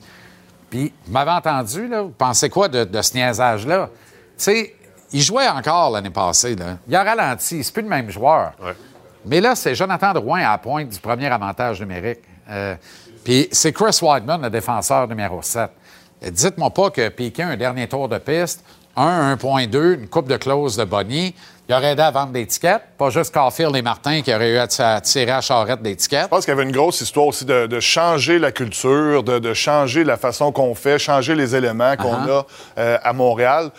Puis, 0.71 0.93
vous 1.05 1.13
m'avez 1.13 1.33
entendu, 1.33 1.89
là, 1.89 2.03
vous 2.03 2.11
pensez 2.17 2.49
quoi 2.49 2.69
de, 2.69 2.85
de 2.85 3.03
ce 3.03 3.15
niaisage-là? 3.15 3.89
Tu 4.39 4.45
sais, 4.45 4.75
il 5.13 5.21
jouait 5.23 5.49
encore 5.49 5.91
l'année 5.91 6.11
passée. 6.11 6.55
Là. 6.57 6.77
Il 6.89 6.95
a 6.97 7.03
ralenti, 7.03 7.63
c'est 7.65 7.73
plus 7.73 7.83
le 7.83 7.89
même 7.89 8.11
joueur. 8.11 8.53
Mais 9.27 9.41
là, 9.41 9.55
c'est 9.55 9.75
Jonathan 9.75 10.13
Drouin 10.13 10.41
à 10.41 10.53
la 10.53 10.59
pointe 10.59 10.89
du 10.89 10.99
premier 10.99 11.27
avantage 11.27 11.81
numérique. 11.81 12.21
Euh, 12.51 12.75
Puis 13.25 13.49
c'est 13.53 13.73
Chris 13.73 13.99
Weidman, 14.03 14.41
le 14.43 14.51
défenseur 14.51 15.07
numéro 15.07 15.43
7. 15.43 15.71
Euh, 16.25 16.31
Dites-moi 16.31 16.71
pas 16.71 16.91
que 16.91 17.09
Piquet, 17.11 17.43
un 17.43 17.57
dernier 17.57 17.87
tour 17.87 18.09
de 18.09 18.19
piste, 18.19 18.65
1, 18.97 19.37
1.2, 19.37 19.95
une 20.01 20.09
coupe 20.09 20.27
de 20.29 20.37
close 20.37 20.77
de 20.77 20.85
Bonnie, 20.85 21.35
il 21.69 21.75
aurait 21.75 21.93
aidé 21.93 22.03
à 22.03 22.11
vendre 22.11 22.33
des 22.33 22.45
tickets, 22.47 22.83
pas 22.99 23.11
juste 23.11 23.33
Caulfield 23.33 23.77
et 23.77 23.83
Martin 23.83 24.23
qui 24.23 24.35
auraient 24.35 24.51
eu 24.51 24.59
à 24.59 24.67
tirer 25.01 25.31
à 25.31 25.41
charrette 25.41 25.81
des 25.83 25.95
tickets. 25.95 26.25
Je 26.25 26.29
pense 26.29 26.45
qu'il 26.45 26.53
y 26.53 26.57
avait 26.57 26.65
une 26.65 26.73
grosse 26.73 27.01
histoire 27.01 27.27
aussi 27.29 27.45
de, 27.45 27.67
de 27.69 27.79
changer 27.79 28.41
la 28.41 28.51
culture, 28.51 29.23
de, 29.23 29.39
de 29.39 29.55
changer 29.55 30.03
la 30.03 30.17
façon 30.17 30.51
qu'on 30.51 30.75
fait, 30.75 30.99
changer 30.99 31.35
les 31.37 31.55
éléments 31.55 31.95
qu'on 31.97 32.11
Uh-huh. 32.27 32.31
a 32.41 32.47
euh, 32.79 32.99
à 33.05 33.13
Montréal. 33.13 33.71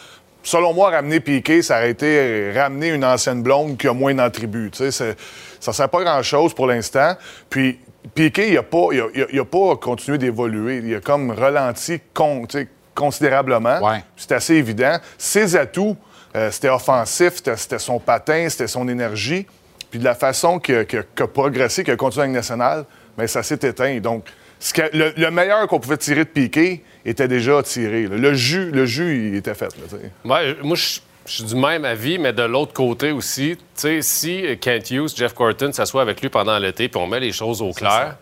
Selon 0.44 0.74
moi, 0.74 0.90
ramener 0.90 1.20
Piqué, 1.20 1.62
ça 1.62 1.78
aurait 1.78 1.92
été 1.92 2.52
ramener 2.56 2.90
une 2.90 3.06
ancienne 3.06 3.44
blonde 3.44 3.78
qui 3.78 3.88
a 3.88 3.94
moins 3.94 4.14
d'attributs. 4.16 4.72
Tu 4.72 4.78
sais, 4.80 4.92
c'est- 4.92 5.16
ça 5.60 5.72
ne 5.72 5.76
sert 5.76 5.90
pas 5.90 6.04
grand-chose 6.04 6.54
pour 6.54 6.68
l'instant. 6.68 7.16
Puis 7.50 7.80
Piqué, 8.16 8.48
il 8.50 8.56
n'a 8.56 8.64
pas, 8.64 8.88
il 8.92 9.02
a- 9.02 9.26
il 9.32 9.44
pas 9.46 9.76
continué 9.76 10.18
d'évoluer. 10.18 10.82
Il 10.84 10.96
a 10.96 11.00
comme 11.00 11.30
ralenti 11.32 12.00
con- 12.14 12.48
considérablement. 12.96 13.80
C'est 14.18 14.32
assez 14.32 14.56
évident. 14.56 14.98
Ses 15.18 15.56
atouts, 15.56 15.96
euh, 16.36 16.50
c'était 16.52 16.70
offensif, 16.70 17.34
c'était- 17.46 17.80
son 17.80 18.00
patin, 18.00 18.48
c'était 18.50 18.68
son 18.68 18.88
énergie. 18.88 19.46
Puis 19.90 20.00
de 20.00 20.04
la 20.06 20.16
façon 20.16 20.58
qu'il 20.60 20.76
a, 20.78 21.28
progressé, 21.28 21.84
qu'il 21.84 21.94
a 21.94 21.98
continué 21.98 22.24
avec 22.24 22.36
nationale, 22.36 22.86
mais 23.18 23.28
ça 23.28 23.44
s'est 23.44 23.60
éteint. 23.62 24.00
Donc, 24.00 24.26
ce 24.62 24.74
que- 24.74 24.96
le, 24.96 25.12
le 25.18 25.30
meilleur 25.32 25.68
qu'on 25.68 25.80
pouvait 25.80 25.98
tirer 25.98 26.24
de 26.24 26.30
Piqué 26.30 26.84
était 27.04 27.28
déjà 27.28 27.62
tiré. 27.64 28.04
là. 28.08 28.16
Le 28.16 28.34
jus, 28.34 28.72
le 28.72 28.86
jus, 28.86 29.30
il 29.32 29.36
était 29.36 29.54
fait. 29.56 29.70
là. 29.78 29.98
Ouais, 30.24 30.56
moi, 30.64 30.76
je 30.78 31.00
je 31.28 31.34
suis 31.34 31.44
du 31.44 31.56
même 31.56 31.86
avis, 31.86 32.18
mais 32.18 32.34
de 32.34 32.42
l'autre 32.42 32.74
côté 32.74 33.12
aussi, 33.12 33.56
tu 33.56 33.64
sais, 33.76 34.02
si 34.02 34.44
Kent 34.60 34.90
Hughes, 34.90 35.10
Jeff 35.16 35.34
Corton 35.36 35.72
s'assoit 35.72 36.02
avec 36.02 36.20
lui 36.20 36.30
pendant 36.30 36.58
l'été, 36.58 36.90
puis 36.90 37.00
on 37.00 37.06
met 37.06 37.20
les 37.20 37.32
choses 37.32 37.62
au 37.62 37.72
clair, 37.74 38.18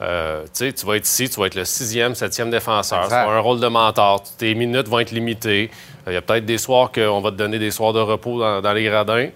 euh, 0.00 0.44
tu 0.54 0.72
vas 0.86 0.96
être 0.96 1.04
ici, 1.04 1.28
tu 1.28 1.40
vas 1.40 1.46
être 1.46 1.56
le 1.56 1.64
sixième, 1.64 2.14
septième 2.14 2.50
défenseur, 2.50 3.02
tu 3.04 3.10
vas 3.10 3.22
avoir 3.22 3.36
un 3.36 3.40
rôle 3.40 3.58
de 3.60 3.66
mentor, 3.66 4.22
tes 4.38 4.54
minutes 4.54 4.86
vont 4.86 5.00
être 5.00 5.10
limitées. 5.10 5.68
Il 6.06 6.12
y 6.12 6.16
a 6.16 6.22
peut-être 6.22 6.46
des 6.46 6.58
soirs 6.58 6.92
qu'on 6.92 7.20
va 7.20 7.32
te 7.32 7.36
donner 7.36 7.58
des 7.58 7.72
soirs 7.72 7.92
de 7.92 8.00
repos 8.00 8.38
dans, 8.38 8.60
dans 8.62 8.72
les 8.72 8.84
gradins. 8.84 9.28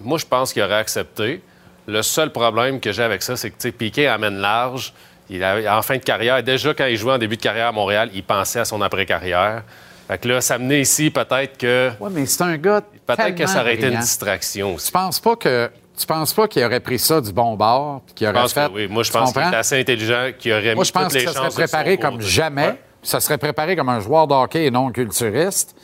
Moi, 0.00 0.18
je 0.18 0.26
pense 0.26 0.52
qu'il 0.52 0.62
aurait 0.62 0.74
accepté. 0.74 1.40
Le 1.86 2.02
seul 2.02 2.30
problème 2.32 2.80
que 2.80 2.92
j'ai 2.92 3.02
avec 3.02 3.22
ça, 3.22 3.36
c'est 3.36 3.48
que, 3.50 3.56
tu 3.56 3.62
sais, 3.68 3.72
Piquet 3.72 4.08
amène 4.08 4.36
large. 4.38 4.92
Il 5.28 5.42
a, 5.42 5.76
en 5.78 5.82
fin 5.82 5.96
de 5.96 6.02
carrière, 6.02 6.42
déjà 6.42 6.72
quand 6.74 6.86
il 6.86 6.96
jouait 6.96 7.12
en 7.14 7.18
début 7.18 7.36
de 7.36 7.42
carrière 7.42 7.68
à 7.68 7.72
Montréal, 7.72 8.10
il 8.14 8.22
pensait 8.22 8.60
à 8.60 8.64
son 8.64 8.80
après-carrière. 8.80 9.62
Fait 10.08 10.18
que 10.18 10.28
là, 10.28 10.40
s'amener 10.40 10.80
ici, 10.80 11.10
peut-être 11.10 11.58
que. 11.58 11.90
Oui, 11.98 12.10
mais 12.14 12.26
c'est 12.26 12.42
un 12.42 12.56
gars. 12.56 12.80
Peut-être 13.06 13.34
que 13.34 13.46
ça 13.46 13.60
aurait 13.62 13.74
été 13.74 13.88
une 13.88 13.98
distraction 13.98 14.74
aussi. 14.74 14.86
Tu 14.86 14.92
penses 14.92 15.18
pas 15.20 15.34
que. 15.36 15.70
Tu 15.98 16.06
penses 16.06 16.32
pas 16.34 16.46
qu'il 16.46 16.62
aurait 16.62 16.78
pris 16.80 16.98
ça 16.98 17.20
du 17.22 17.32
bon 17.32 17.54
bord 17.56 18.02
qu'il 18.14 18.26
Je 18.26 18.30
aurait 18.32 18.42
pense 18.42 18.52
fait. 18.52 18.68
que 18.68 18.72
oui. 18.74 18.86
Moi, 18.86 19.02
je 19.02 19.10
pense 19.10 19.32
qu'il 19.32 19.40
est 19.42 19.54
assez 19.56 19.80
intelligent, 19.80 20.28
qu'il 20.38 20.52
aurait 20.52 20.74
Moi, 20.74 20.82
mis 20.82 20.86
je 20.86 20.92
pense 20.92 21.04
toutes 21.04 21.12
les 21.14 21.24
que 21.24 21.32
ça 21.32 21.50
serait 21.50 21.64
préparé 21.64 21.96
comme 21.96 22.16
côté. 22.18 22.26
jamais. 22.26 22.66
Ouais. 22.68 22.80
Ça 23.02 23.18
serait 23.18 23.38
préparé 23.38 23.74
comme 23.76 23.88
un 23.88 24.00
joueur 24.00 24.26
de 24.26 24.34
hockey 24.34 24.66
et 24.66 24.70
non 24.70 24.90
culturiste. 24.92 25.74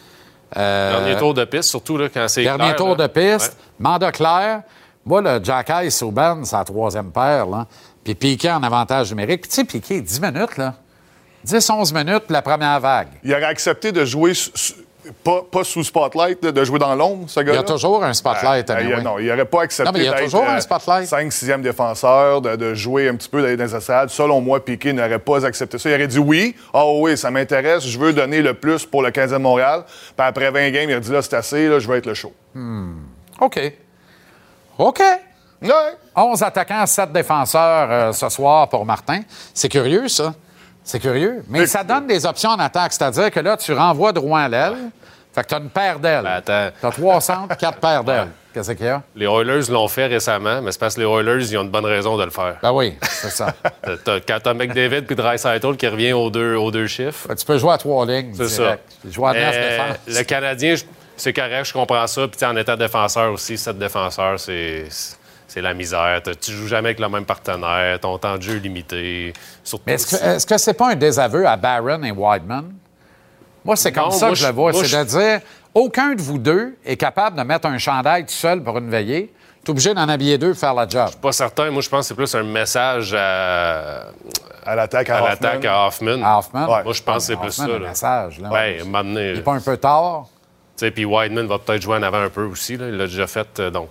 Euh, 0.57 1.01
Dernier 1.01 1.17
tour 1.19 1.33
de 1.33 1.45
piste, 1.47 1.71
surtout 1.71 1.97
là, 1.97 2.09
quand 2.13 2.29
c'est 2.29 2.43
Dernier 2.43 2.65
clair, 2.65 2.77
tour 2.77 2.95
là. 2.97 3.07
de 3.09 3.13
piste, 3.13 3.57
mandat 3.79 4.13
clair. 4.13 4.63
Moi, 5.05 5.23
le 5.23 5.41
Jack 5.43 5.73
Ice 5.85 6.03
au 6.03 6.11
Ben, 6.11 6.45
c'est 6.45 6.57
la 6.57 6.65
troisième 6.65 7.11
paire. 7.11 7.47
Là. 7.47 7.67
Puis 8.05 8.15
Piquet 8.15 8.51
en 8.51 8.63
avantage 8.63 9.11
numérique. 9.11 9.43
Puis 9.43 9.51
tu 9.51 9.55
sais, 9.57 9.65
Piquet, 9.65 10.01
10 10.01 10.21
minutes, 10.21 10.57
là. 10.57 10.75
10-11 11.47 11.93
minutes 11.95 12.25
la 12.31 12.43
première 12.43 12.79
vague. 12.81 13.09
Il 13.25 13.33
aurait 13.33 13.45
accepté 13.45 13.91
de 13.93 14.05
jouer 14.05 14.33
pas, 15.25 15.43
pas 15.51 15.65
sous 15.65 15.83
spotlight, 15.83 16.41
de 16.45 16.65
jouer 16.65 16.79
dans 16.79 16.95
l'ombre, 16.95 17.29
ce 17.29 17.41
gars-là. 17.41 17.53
Il 17.55 17.57
y 17.57 17.59
a 17.59 17.63
toujours 17.65 18.05
un 18.05 18.13
spotlight, 18.15 18.71
Ah, 18.71 18.75
anyway. 18.77 18.95
il- 18.99 19.03
Non, 19.03 19.19
il 19.19 19.27
n'aurait 19.27 19.45
pas 19.45 19.63
accepté 19.63 19.91
Non, 19.91 19.99
mais 19.99 20.05
il 20.05 20.09
y 20.09 20.09
a 20.09 20.21
toujours 20.21 20.45
un 20.49 20.59
euh, 20.59 20.61
spotlight. 20.61 21.09
5 21.09 21.33
6e 21.33 21.61
défenseur, 21.61 22.41
de, 22.41 22.55
de 22.55 22.75
jouer 22.75 23.09
un 23.09 23.17
petit 23.17 23.29
peu 23.29 23.43
dans 23.43 23.49
les 23.65 23.75
estrades. 23.75 24.11
Selon 24.11 24.41
moi, 24.41 24.65
Piqué 24.65 24.93
n'aurait 24.93 25.19
pas 25.19 25.45
accepté 25.45 25.77
ça. 25.79 25.91
Il 25.91 25.95
aurait 25.97 26.07
dit 26.07 26.21
oui. 26.21 26.55
Ah 26.73 26.85
oui, 26.87 27.17
ça 27.19 27.33
m'intéresse. 27.33 27.85
Je 27.85 27.99
veux 27.99 28.13
donner 28.13 28.43
le 28.43 28.55
plus 28.55 28.87
pour 28.87 29.03
le 29.03 29.11
15e 29.11 29.43
Montréal. 29.43 29.83
Puis 29.87 30.25
après 30.27 30.53
20 30.53 30.71
games, 30.71 30.91
il 30.91 30.95
a 30.95 31.01
dit 31.01 31.11
là, 31.11 31.21
c'est 31.21 31.35
assez, 31.35 31.69
là, 31.69 31.81
je 31.81 31.89
veux 31.89 31.97
être 31.97 32.07
le 32.07 32.15
show. 32.15 32.33
Hmm. 32.55 32.93
OK. 33.41 33.59
OK. 34.79 35.03
Ouais. 35.63 35.97
11 36.15 36.43
attaquants, 36.43 36.85
7 36.87 37.13
défenseurs 37.13 37.89
euh, 37.91 38.13
ce 38.13 38.29
soir 38.29 38.69
pour 38.69 38.85
Martin. 38.85 39.21
C'est 39.55 39.69
curieux, 39.69 40.09
ça. 40.09 40.35
C'est 40.85 40.99
curieux. 41.01 41.45
Mais 41.49 41.67
ça 41.67 41.85
donne 41.85 42.07
des 42.07 42.27
options 42.27 42.51
en 42.51 42.59
attaque. 42.59 42.93
C'est-à-dire 42.93 43.31
que 43.31 43.41
là, 43.41 43.57
tu 43.57 43.73
renvoies 43.73 44.13
Drouin 44.13 44.45
à 44.45 44.49
l'aile. 44.49 44.77
Fait 45.35 45.43
que 45.45 45.49
tu 45.49 45.55
as 45.55 45.59
une 45.59 45.71
paire 45.71 45.99
d'ailes. 45.99 46.25
Ben, 46.25 46.73
Tu 46.81 46.87
as 46.87 46.91
trois 46.91 47.21
centres, 47.21 47.57
quatre 47.57 47.79
paires 47.79 48.05
d'ailes. 48.05 48.29
Qu'est-ce 48.53 48.73
qu'il 48.73 48.85
y 48.85 48.89
a? 48.91 49.01
Les 49.17 49.25
Oilers 49.25 49.71
l'ont 49.71 49.89
fait 49.89 50.07
récemment, 50.09 50.61
mais 50.61 50.73
c'est 50.73 50.79
parce 50.81 50.95
que 50.97 51.01
les 51.01 51.07
Oilers, 51.07 51.43
ils 51.51 51.57
ont 51.57 51.63
une 51.63 51.71
bonne 51.71 51.87
raison 51.87 52.19
de 52.19 52.25
le 52.25 52.31
faire. 52.31 52.57
Ben 52.63 52.71
oui, 52.73 52.99
c'est 53.01 53.31
ça. 53.31 53.55
T'as- 53.83 53.97
t'as- 53.97 54.21
Quand 54.21 54.39
t'as 54.43 54.53
McDavid 54.53 55.03
puis 55.07 55.17
Dreisaitl 55.17 55.75
qui 55.77 55.89
revient 55.89 56.13
aux 56.13 56.29
deux, 56.29 56.57
aux 56.57 56.71
deux 56.71 56.87
chiffres. 56.87 57.29
Ben, 57.29 57.35
tu 57.35 57.47
peux 57.47 57.57
jouer 57.57 57.73
à 57.73 57.79
trois 57.79 58.05
lignes. 58.05 58.35
C'est 58.35 58.49
ça. 58.49 58.63
direct. 58.63 58.83
Jouer 59.11 59.31
à 59.31 59.33
neuf 59.33 59.55
défense. 59.55 59.97
Le 60.19 60.23
Canadien, 60.25 60.75
c'est 61.17 61.33
correct, 61.33 61.65
je 61.65 61.73
comprends 61.73 62.07
ça. 62.07 62.23
Puis 62.23 62.33
tu 62.33 62.39
sais, 62.41 62.47
en 62.47 62.57
étant 62.57 62.77
défenseur 62.77 63.33
aussi, 63.33 63.57
sept 63.57 63.79
défenseurs, 63.79 64.39
c'est 64.39 64.85
c'est 64.91 65.17
la 65.61 65.75
misère. 65.75 66.23
Tu 66.41 66.53
joues 66.53 66.67
jamais 66.69 66.89
avec 66.89 67.01
le 67.01 67.09
même 67.09 67.25
partenaire, 67.25 67.99
ton 68.01 68.17
temps 68.19 68.37
de 68.39 68.43
jeu 68.43 68.57
est 68.57 68.61
limité. 68.61 69.33
Surtout 69.63 69.85
Mais 69.87 69.95
est-ce 69.95 70.47
que 70.47 70.55
que 70.55 70.59
c'est 70.59 70.75
pas 70.75 70.93
un 70.93 70.95
désaveu 70.97 71.47
à 71.47 71.57
Barron 71.57 72.03
et 72.03 72.11
Wideman? 72.13 72.73
Moi, 73.65 73.77
c'est 73.77 73.93
comme 73.93 74.05
Non, 74.05 74.11
ça 74.11 74.27
moi, 74.27 74.31
que 74.35 74.39
je 74.39 74.45
le 74.45 74.49
je- 74.49 74.55
vois. 74.55 74.73
C'est 74.73 74.81
de 74.83 74.87
je- 75.11 75.19
dire, 75.19 75.41
aucun 75.75 76.15
de 76.15 76.21
vous 76.23 76.39
deux 76.39 76.77
est 76.85 76.97
capable 76.97 77.37
de 77.39 77.43
mettre 77.43 77.67
un 77.69 77.79
chandail 77.79 78.25
tout 78.25 78.33
seul 78.33 78.63
pour 78.63 78.79
une 78.79 78.91
veillée. 78.91 79.33
Tu 79.65 79.69
es 79.69 79.71
obligé 79.71 79.95
d'en 79.95 80.09
habiller 80.09 80.37
deux 80.39 80.51
pour 80.51 80.59
faire 80.59 80.75
la 80.75 80.89
job. 80.89 81.09
pas 81.21 81.31
certain. 81.31 81.71
Moi, 81.71 81.83
je 81.83 81.89
pense 81.89 82.01
que 82.01 82.09
c'est 82.09 82.15
plus 82.17 82.35
un 82.35 82.43
message 82.43 83.15
à, 83.17 84.07
à 84.67 84.75
l'attaque 84.75 85.09
à, 85.11 85.15
à 85.19 85.21
Hoffman. 85.21 85.29
l'attaque 85.31 85.65
à 85.65 85.87
Hoffman. 85.87 86.23
À 86.25 86.39
Hoffman? 86.39 86.67
Moi, 86.67 86.83
je 86.93 87.03
pense 87.03 87.17
que 87.19 87.23
c'est 87.23 87.33
Ah, 87.35 87.37
plus 87.37 87.61
Hoffman, 87.61 87.67
ça. 87.69 87.73
un 87.77 87.79
message, 87.89 88.41
là. 88.41 88.51
Ouais, 88.51 88.79
Il 88.85 88.91
n'est 89.13 89.41
pas 89.43 89.53
un 89.53 89.61
peu 89.61 89.77
tard? 89.77 90.27
Tu 90.77 90.87
sais, 90.87 90.91
puis 90.91 91.05
Wideman 91.05 91.47
va 91.47 91.59
peut-être 91.61 91.81
jouer 91.83 91.99
en 91.99 92.03
avant 92.03 92.23
un 92.23 92.31
peu 92.31 92.43
aussi. 92.45 92.77
Là. 92.77 92.89
Il 92.89 92.97
l'a 92.97 93.05
déjà 93.07 93.29
fait, 93.29 93.61
euh, 93.61 93.71
donc 93.71 93.89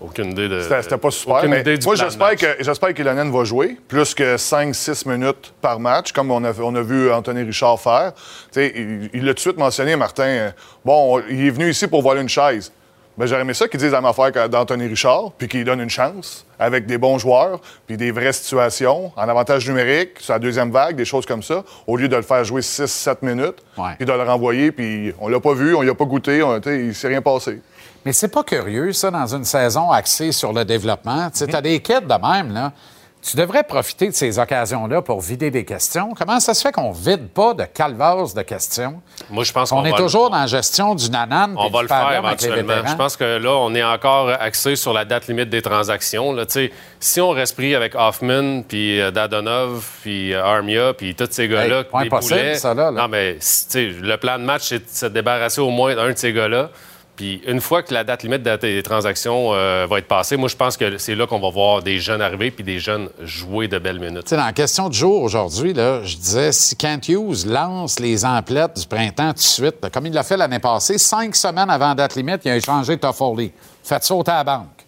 aucune 0.00 0.30
idée 0.32 0.48
de. 0.48 0.60
C'était 0.60 0.82
c'était 0.82 0.96
pas 0.96 1.10
super. 1.10 1.36
aucune 1.36 1.50
mais 1.50 1.60
idée 1.60 1.78
du 1.78 1.86
moi, 1.86 1.94
j'espère 1.94 2.36
que, 2.36 2.46
j'espère 2.60 2.94
qu'Ilonen 2.94 3.30
va 3.30 3.44
jouer 3.44 3.76
plus 3.88 4.14
que 4.14 4.36
5-6 4.36 5.08
minutes 5.08 5.52
par 5.60 5.80
match, 5.80 6.12
comme 6.12 6.30
on 6.30 6.42
a, 6.44 6.52
on 6.60 6.74
a 6.74 6.82
vu 6.82 7.10
Anthony 7.10 7.42
Richard 7.42 7.80
faire. 7.80 8.12
Tu 8.14 8.60
sais, 8.60 8.72
il 9.12 9.24
l'a 9.24 9.30
tout 9.30 9.34
de 9.34 9.40
suite 9.40 9.58
mentionné, 9.58 9.96
Martin. 9.96 10.22
euh, 10.24 10.50
Bon, 10.84 11.20
il 11.28 11.46
est 11.46 11.50
venu 11.50 11.70
ici 11.70 11.86
pour 11.86 12.02
voler 12.02 12.20
une 12.22 12.28
chaise. 12.28 12.72
Ben, 13.16 13.26
j'aurais 13.26 13.40
aimé 13.40 13.52
ça 13.52 13.66
qu'ils 13.66 13.80
disent 13.80 13.90
la 13.90 14.00
même 14.00 14.10
affaire 14.10 14.48
d'Anthony 14.48 14.86
Richard, 14.86 15.32
puis 15.36 15.48
qu'il 15.48 15.64
donne 15.64 15.80
une 15.80 15.90
chance 15.90 16.46
avec 16.56 16.86
des 16.86 16.98
bons 16.98 17.18
joueurs, 17.18 17.58
puis 17.84 17.96
des 17.96 18.12
vraies 18.12 18.32
situations, 18.32 19.10
en 19.16 19.28
avantage 19.28 19.66
numérique, 19.68 20.20
sur 20.20 20.34
la 20.34 20.38
deuxième 20.38 20.70
vague, 20.70 20.94
des 20.94 21.04
choses 21.04 21.26
comme 21.26 21.42
ça, 21.42 21.64
au 21.88 21.96
lieu 21.96 22.06
de 22.06 22.14
le 22.14 22.22
faire 22.22 22.44
jouer 22.44 22.60
6-7 22.60 23.16
minutes, 23.22 23.56
puis 23.96 24.06
de 24.06 24.12
le 24.12 24.22
renvoyer, 24.22 24.70
puis 24.70 25.12
on 25.18 25.26
l'a 25.26 25.40
pas 25.40 25.52
vu, 25.54 25.74
on 25.74 25.82
l'a 25.82 25.94
pas 25.94 26.04
goûté, 26.04 26.44
on, 26.44 26.60
tu 26.60 26.68
sais, 26.70 26.78
il 26.78 26.94
s'est 26.94 27.08
rien 27.08 27.20
passé. 27.20 27.60
Mais 28.08 28.14
c'est 28.14 28.28
pas 28.28 28.42
curieux, 28.42 28.94
ça, 28.94 29.10
dans 29.10 29.26
une 29.34 29.44
saison 29.44 29.90
axée 29.90 30.32
sur 30.32 30.54
le 30.54 30.64
développement. 30.64 31.28
Tu 31.28 31.40
sais, 31.44 31.54
as 31.54 31.60
des 31.60 31.78
kids 31.80 32.00
de 32.08 32.26
même, 32.26 32.54
là. 32.54 32.72
Tu 33.20 33.36
devrais 33.36 33.64
profiter 33.64 34.06
de 34.08 34.14
ces 34.14 34.38
occasions-là 34.38 35.02
pour 35.02 35.20
vider 35.20 35.50
des 35.50 35.66
questions. 35.66 36.14
Comment 36.16 36.40
ça 36.40 36.54
se 36.54 36.62
fait 36.62 36.72
qu'on 36.72 36.90
vide 36.90 37.28
pas 37.28 37.52
de 37.52 37.64
calvasse 37.64 38.32
de 38.32 38.40
questions? 38.40 39.02
Moi, 39.28 39.44
je 39.44 39.52
pense 39.52 39.72
On 39.72 39.76
qu'on 39.76 39.84
est 39.84 39.90
va 39.90 39.96
toujours 39.98 40.30
dans 40.30 40.38
la 40.38 40.46
gestion 40.46 40.94
du 40.94 41.10
nanan. 41.10 41.52
On 41.58 41.68
va 41.68 41.82
le 41.82 41.88
faire 41.88 42.12
éventuellement. 42.16 42.86
Je 42.88 42.94
pense 42.94 43.18
que 43.18 43.24
là, 43.36 43.50
on 43.56 43.74
est 43.74 43.82
encore 43.82 44.30
axé 44.40 44.74
sur 44.74 44.94
la 44.94 45.04
date 45.04 45.26
limite 45.26 45.50
des 45.50 45.60
transactions. 45.60 46.32
Là. 46.32 46.46
Tu 46.46 46.52
sais, 46.52 46.72
Si 46.98 47.20
on 47.20 47.28
reste 47.28 47.56
pris 47.56 47.74
avec 47.74 47.94
Hoffman, 47.94 48.62
puis 48.62 48.98
euh, 49.02 49.10
Dadonov, 49.10 49.84
puis 50.00 50.32
euh, 50.32 50.42
Armia, 50.42 50.94
puis 50.94 51.14
tous 51.14 51.28
ces 51.30 51.46
gars-là, 51.46 51.80
Hey, 51.92 52.04
les 52.04 52.08
boulets- 52.08 52.54
ça, 52.54 52.72
là, 52.72 52.90
là. 52.90 53.02
Non, 53.02 53.08
mais 53.08 53.36
le 53.74 54.16
plan 54.16 54.38
de 54.38 54.44
match, 54.44 54.62
c'est 54.68 54.78
de 54.78 54.88
se 54.90 55.04
débarrasser 55.06 55.60
au 55.60 55.68
moins 55.70 55.94
d'un 55.94 56.12
de 56.12 56.16
ces 56.16 56.32
gars-là. 56.32 56.70
Puis 57.18 57.42
une 57.48 57.60
fois 57.60 57.82
que 57.82 57.92
la 57.92 58.04
date 58.04 58.22
limite 58.22 58.42
des 58.42 58.80
transactions 58.84 59.52
euh, 59.52 59.88
va 59.90 59.98
être 59.98 60.06
passée, 60.06 60.36
moi, 60.36 60.48
je 60.48 60.54
pense 60.54 60.76
que 60.76 60.98
c'est 60.98 61.16
là 61.16 61.26
qu'on 61.26 61.40
va 61.40 61.50
voir 61.50 61.82
des 61.82 61.98
jeunes 61.98 62.22
arriver 62.22 62.52
puis 62.52 62.62
des 62.62 62.78
jeunes 62.78 63.08
jouer 63.24 63.66
de 63.66 63.76
belles 63.80 63.98
minutes. 63.98 64.22
Tu 64.22 64.28
sais, 64.28 64.36
dans 64.36 64.44
la 64.44 64.52
question 64.52 64.88
du 64.88 64.96
jour 64.96 65.22
aujourd'hui, 65.22 65.74
je 65.74 66.16
disais 66.16 66.52
si 66.52 66.76
Kent 66.76 67.08
Hughes 67.08 67.44
lance 67.44 67.98
les 67.98 68.24
emplettes 68.24 68.78
du 68.78 68.86
printemps 68.86 69.30
tout 69.30 69.38
de 69.38 69.40
suite, 69.40 69.90
comme 69.92 70.06
il 70.06 70.12
l'a 70.12 70.22
fait 70.22 70.36
l'année 70.36 70.60
passée, 70.60 70.96
cinq 70.96 71.34
semaines 71.34 71.70
avant 71.70 71.88
la 71.88 71.94
date 71.96 72.14
limite, 72.14 72.42
il 72.44 72.52
a 72.52 72.56
échangé 72.56 72.96
Toffoli. 72.96 73.50
Fait 73.82 74.04
sauter 74.04 74.30
à 74.30 74.36
la 74.36 74.44
banque. 74.44 74.86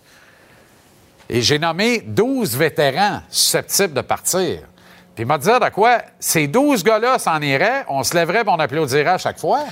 Et 1.28 1.42
j'ai 1.42 1.58
nommé 1.58 2.00
12 2.06 2.56
vétérans 2.56 3.22
susceptibles 3.28 3.94
de 3.94 4.02
partir. 4.02 4.60
Puis 5.20 5.26
il 5.26 5.28
m'a 5.28 5.36
dit 5.36 5.48
de 5.48 5.68
quoi? 5.68 5.98
Ces 6.18 6.46
12 6.46 6.82
gars-là 6.82 7.18
s'en 7.18 7.42
iraient, 7.42 7.84
on 7.90 8.02
se 8.02 8.14
lèverait 8.14 8.38
et 8.40 8.44
on 8.48 8.58
applaudirait 8.58 9.04
à 9.10 9.18
chaque 9.18 9.38
fois. 9.38 9.64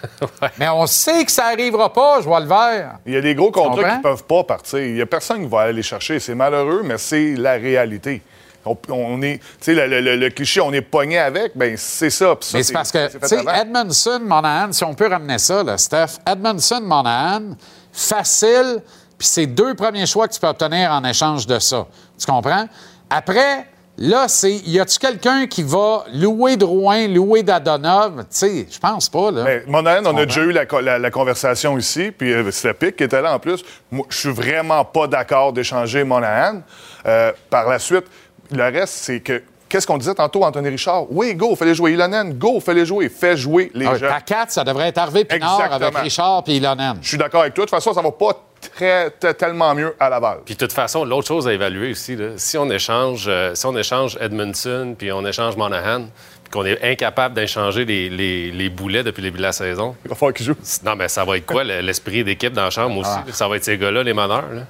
Mais 0.58 0.68
on 0.68 0.84
sait 0.88 1.24
que 1.24 1.30
ça 1.30 1.50
n'arrivera 1.50 1.92
pas, 1.92 2.16
je 2.18 2.24
vois 2.24 2.40
le 2.40 2.46
vert. 2.48 2.94
Il 3.06 3.12
y 3.14 3.16
a 3.16 3.20
des 3.20 3.36
gros 3.36 3.52
contrats 3.52 3.88
qui 3.90 3.96
ne 3.98 4.02
peuvent 4.02 4.24
pas 4.24 4.42
partir. 4.42 4.80
Il 4.80 4.94
n'y 4.94 5.00
a 5.00 5.06
personne 5.06 5.42
qui 5.44 5.48
va 5.48 5.60
aller 5.60 5.74
les 5.74 5.84
chercher. 5.84 6.18
C'est 6.18 6.34
malheureux, 6.34 6.82
mais 6.84 6.98
c'est 6.98 7.36
la 7.36 7.52
réalité. 7.52 8.20
On, 8.64 8.76
on 8.88 9.22
est, 9.22 9.38
tu 9.38 9.44
sais, 9.60 9.74
le, 9.74 9.86
le- 9.86 10.00
le- 10.00 10.16
le 10.16 10.28
cliché, 10.30 10.60
on 10.60 10.72
est 10.72 10.80
pogné 10.80 11.18
avec, 11.20 11.52
ben 11.54 11.76
c'est 11.76 12.10
ça. 12.10 12.34
Ça, 12.40 12.58
Mais 12.58 12.64
c'est 12.64 12.72
parce 12.72 12.90
que, 12.90 13.06
tu 13.06 13.28
sais. 13.28 13.44
Edmondson, 13.60 14.18
Monahan, 14.24 14.72
si 14.72 14.82
on 14.82 14.94
peut 14.94 15.06
ramener 15.06 15.38
ça, 15.38 15.62
là, 15.62 15.78
Steph, 15.78 16.18
Edmondson, 16.28 16.80
Monahan, 16.82 17.54
facile, 17.92 18.82
puis 19.16 19.28
c'est 19.28 19.46
deux 19.46 19.74
premiers 19.76 20.06
choix 20.06 20.26
que 20.26 20.34
tu 20.34 20.40
peux 20.40 20.48
obtenir 20.48 20.90
en 20.90 21.04
échange 21.04 21.46
de 21.46 21.60
ça. 21.60 21.86
Tu 22.18 22.26
comprends? 22.26 22.66
Après, 23.08 23.68
là, 23.98 24.28
c'est, 24.28 24.52
y 24.66 24.78
a-tu 24.80 24.98
quelqu'un 24.98 25.46
qui 25.46 25.62
va 25.62 26.04
louer 26.12 26.56
Drouin, 26.56 27.08
louer 27.08 27.42
Dadonov? 27.42 28.18
Tu 28.22 28.24
sais, 28.30 28.66
je 28.70 28.78
pense 28.78 29.08
pas, 29.08 29.30
là. 29.30 29.42
Mais 29.44 29.62
Monahan, 29.66 30.04
on 30.06 30.14
Tu 30.14 30.20
a 30.20 30.26
déjà 30.26 30.40
eu 30.42 30.52
la, 30.52 30.66
co- 30.66 30.80
la- 30.80 30.98
la 30.98 31.10
conversation 31.10 31.76
ici, 31.78 32.10
puis 32.10 32.32
euh, 32.32 32.50
c'était 32.50 32.74
Pic 32.74 32.96
qui 32.96 33.04
était 33.04 33.22
là 33.22 33.34
en 33.34 33.38
plus. 33.38 33.64
Moi, 33.90 34.06
je 34.08 34.18
suis 34.18 34.32
vraiment 34.32 34.84
pas 34.84 35.06
d'accord 35.06 35.52
d'échanger 35.52 36.04
Monahan. 36.04 36.60
Euh, 37.06 37.32
par 37.50 37.68
la 37.68 37.78
suite, 37.78 38.04
le 38.52 38.62
reste, 38.64 38.94
c'est 38.94 39.20
que. 39.20 39.42
Qu'est-ce 39.68 39.84
qu'on 39.84 39.98
disait 39.98 40.14
tantôt, 40.14 40.44
Anthony 40.44 40.68
Richard? 40.68 41.06
Oui, 41.10 41.34
go, 41.34 41.56
fais-les 41.56 41.74
jouer. 41.74 41.92
Ilonen, 41.94 42.34
go, 42.34 42.60
fais-les 42.60 42.86
jouer. 42.86 43.08
Fais 43.08 43.36
jouer 43.36 43.72
les 43.74 43.84
Ah, 43.86 43.96
jeunes. 43.96 44.10
ta 44.10 44.20
4, 44.20 44.52
ça 44.52 44.62
devrait 44.62 44.88
être 44.90 44.98
Harvey 44.98 45.24
Pinard 45.24 45.60
avec. 45.72 45.96
Richard 45.98 46.44
puis 46.44 46.58
Ilonen. 46.58 46.98
Je 47.02 47.08
suis 47.08 47.18
d'accord 47.18 47.40
avec 47.40 47.52
toi. 47.54 47.64
De 47.64 47.70
toute 47.70 47.76
façon, 47.76 47.92
ça 47.92 48.00
va 48.00 48.12
pas 48.12 48.44
très, 48.70 49.10
tellement 49.34 49.74
mieux 49.74 49.94
à 50.00 50.08
Laval. 50.10 50.38
Puis 50.44 50.54
de 50.54 50.58
toute 50.60 50.72
façon, 50.72 51.04
l'autre 51.04 51.28
chose 51.28 51.46
à 51.48 51.52
évaluer 51.52 51.90
aussi, 51.92 52.16
là, 52.16 52.30
si 52.36 52.56
on 52.58 52.70
échange, 52.70 53.26
euh, 53.28 53.54
si 53.54 53.66
on 53.66 53.76
échange 53.76 54.16
Edmondson 54.20 54.94
puis 54.98 55.10
on 55.12 55.24
échange 55.26 55.56
Monahan, 55.56 56.02
puis 56.42 56.50
qu'on 56.52 56.64
est 56.64 56.82
incapable 56.92 57.34
d'échanger 57.34 57.84
les, 57.84 58.08
les- 58.08 58.50
les 58.52 58.68
boulets 58.68 59.02
depuis 59.02 59.20
le 59.22 59.28
début 59.28 59.38
de 59.38 59.42
la 59.42 59.52
saison. 59.52 59.96
Il 60.04 60.08
va 60.10 60.14
falloir 60.14 60.34
qu'ils 60.34 60.46
jouent. 60.46 60.54
Non, 60.84 60.94
mais 60.96 61.08
ça 61.08 61.24
va 61.24 61.36
être 61.36 61.46
quoi 61.46 61.64
le- 61.64 61.80
l'esprit 61.80 62.22
d'équipe 62.24 62.52
dans 62.52 62.62
la 62.64 62.70
chambre 62.70 62.98
aussi? 62.98 63.10
Ah. 63.12 63.24
Ça 63.32 63.48
va 63.48 63.56
être 63.56 63.64
ces 63.64 63.76
gars-là, 63.78 64.02
les 64.02 64.14
meneurs. 64.14 64.48
Là? 64.52 64.62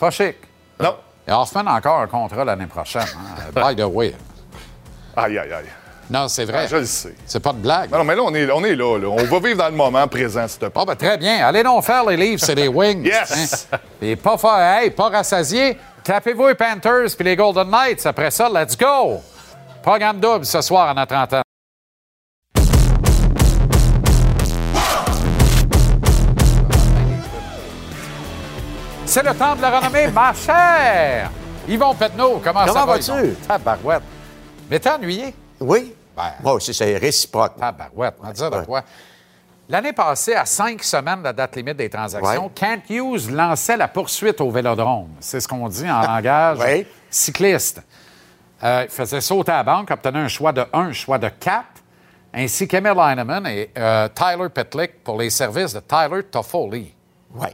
Pas 0.00 0.10
chic. 0.10 0.36
Non. 0.80 0.96
Et 1.26 1.32
Hoffman 1.32 1.66
a 1.66 1.74
encore 1.76 2.00
un 2.00 2.06
contrat 2.06 2.44
l'année 2.44 2.66
prochaine. 2.66 3.02
hein? 3.02 3.50
By 3.54 3.76
the 3.76 3.84
way. 3.84 4.14
Aïe, 5.16 5.36
aïe, 5.38 5.52
aïe. 5.52 5.64
Non, 6.10 6.26
c'est 6.28 6.44
vrai. 6.46 6.60
Ah, 6.64 6.66
je 6.66 6.76
le 6.76 6.84
sais. 6.86 7.14
C'est 7.26 7.40
pas 7.40 7.52
de 7.52 7.58
blague. 7.58 7.90
Non, 7.90 7.98
non, 7.98 8.04
mais 8.04 8.14
là, 8.16 8.22
on 8.24 8.34
est, 8.34 8.50
on 8.50 8.64
est 8.64 8.74
là, 8.74 8.98
là. 8.98 9.08
On 9.08 9.24
va 9.24 9.38
vivre 9.40 9.58
dans 9.58 9.68
le 9.68 9.74
moment 9.76 10.06
présent, 10.08 10.48
s'il 10.48 10.58
te 10.58 10.66
plaît. 10.66 10.80
Ah, 10.82 10.84
ben, 10.86 10.96
très 10.96 11.18
bien. 11.18 11.46
Allez 11.46 11.62
donc 11.62 11.84
faire 11.84 12.04
les 12.06 12.16
livres, 12.16 12.42
c'est 12.42 12.54
les 12.54 12.68
Wings. 12.68 13.04
Yes! 13.04 13.68
Hein? 13.72 13.76
Et 14.00 14.16
pas, 14.16 14.38
fa- 14.38 14.80
hey, 14.82 14.90
pas 14.90 15.10
rassasié. 15.10 15.76
Tapez-vous 16.02 16.48
les 16.48 16.54
Panthers 16.54 17.14
puis 17.14 17.24
les 17.24 17.36
Golden 17.36 17.68
Knights. 17.70 18.06
Après 18.06 18.30
ça, 18.30 18.48
let's 18.48 18.76
go! 18.76 19.20
Programme 19.82 20.18
double 20.18 20.46
ce 20.46 20.62
soir 20.62 20.88
à 20.88 20.94
notre 20.94 21.14
antenne. 21.14 21.42
C'est 29.06 29.22
le 29.22 29.34
temps 29.34 29.56
de 29.56 29.62
la 29.62 29.78
renommée, 29.80 30.08
ma 30.08 30.32
chère! 30.34 31.30
Yvon 31.66 31.94
Petneau, 31.94 32.40
comment, 32.44 32.60
ça 32.66 32.72
Comment 32.72 32.86
va? 32.86 32.92
vas-tu? 32.98 33.10
Yvon? 33.12 33.36
Tabarouette. 33.46 34.02
Mais 34.70 34.78
t'es 34.78 34.90
ennuyé? 34.90 35.34
Oui. 35.60 35.94
Ben, 36.18 36.32
Moi 36.42 36.52
aussi, 36.54 36.74
c'est 36.74 36.96
réciproque. 36.98 37.56
Tabarouette, 37.56 38.16
on 38.20 38.26
va 38.26 38.32
dire 38.32 38.50
de 38.50 38.60
quoi. 38.62 38.82
L'année 39.68 39.92
passée, 39.92 40.34
à 40.34 40.44
cinq 40.46 40.82
semaines 40.82 41.18
de 41.20 41.24
la 41.24 41.32
date 41.32 41.54
limite 41.56 41.76
des 41.76 41.88
transactions, 41.90 42.44
Ouais. 42.46 42.50
Kent 42.54 42.84
Hughes 42.90 43.30
lançait 43.30 43.76
la 43.76 43.86
poursuite 43.86 44.40
au 44.40 44.50
vélodrome. 44.50 45.10
C'est 45.20 45.40
ce 45.40 45.46
qu'on 45.46 45.68
dit 45.68 45.88
en 45.88 46.00
langage 46.00 46.58
Ouais. 46.58 46.86
cycliste. 47.10 47.82
Euh, 48.64 48.84
il 48.84 48.90
faisait 48.90 49.20
sauter 49.20 49.52
à 49.52 49.58
la 49.58 49.62
banque, 49.64 49.90
obtenait 49.90 50.18
un 50.18 50.28
choix 50.28 50.52
de 50.52 50.62
1, 50.72 50.80
un 50.88 50.92
choix 50.92 51.18
de 51.18 51.28
4, 51.28 51.64
ainsi 52.34 52.66
qu'Emil 52.66 52.94
Heinemann 52.98 53.46
et 53.46 53.70
euh, 53.78 54.08
Tyler 54.08 54.48
Pitlick 54.48 55.04
pour 55.04 55.18
les 55.18 55.30
services 55.30 55.74
de 55.74 55.80
Tyler 55.80 56.22
Toffoli. 56.24 56.92
Oui. 57.34 57.48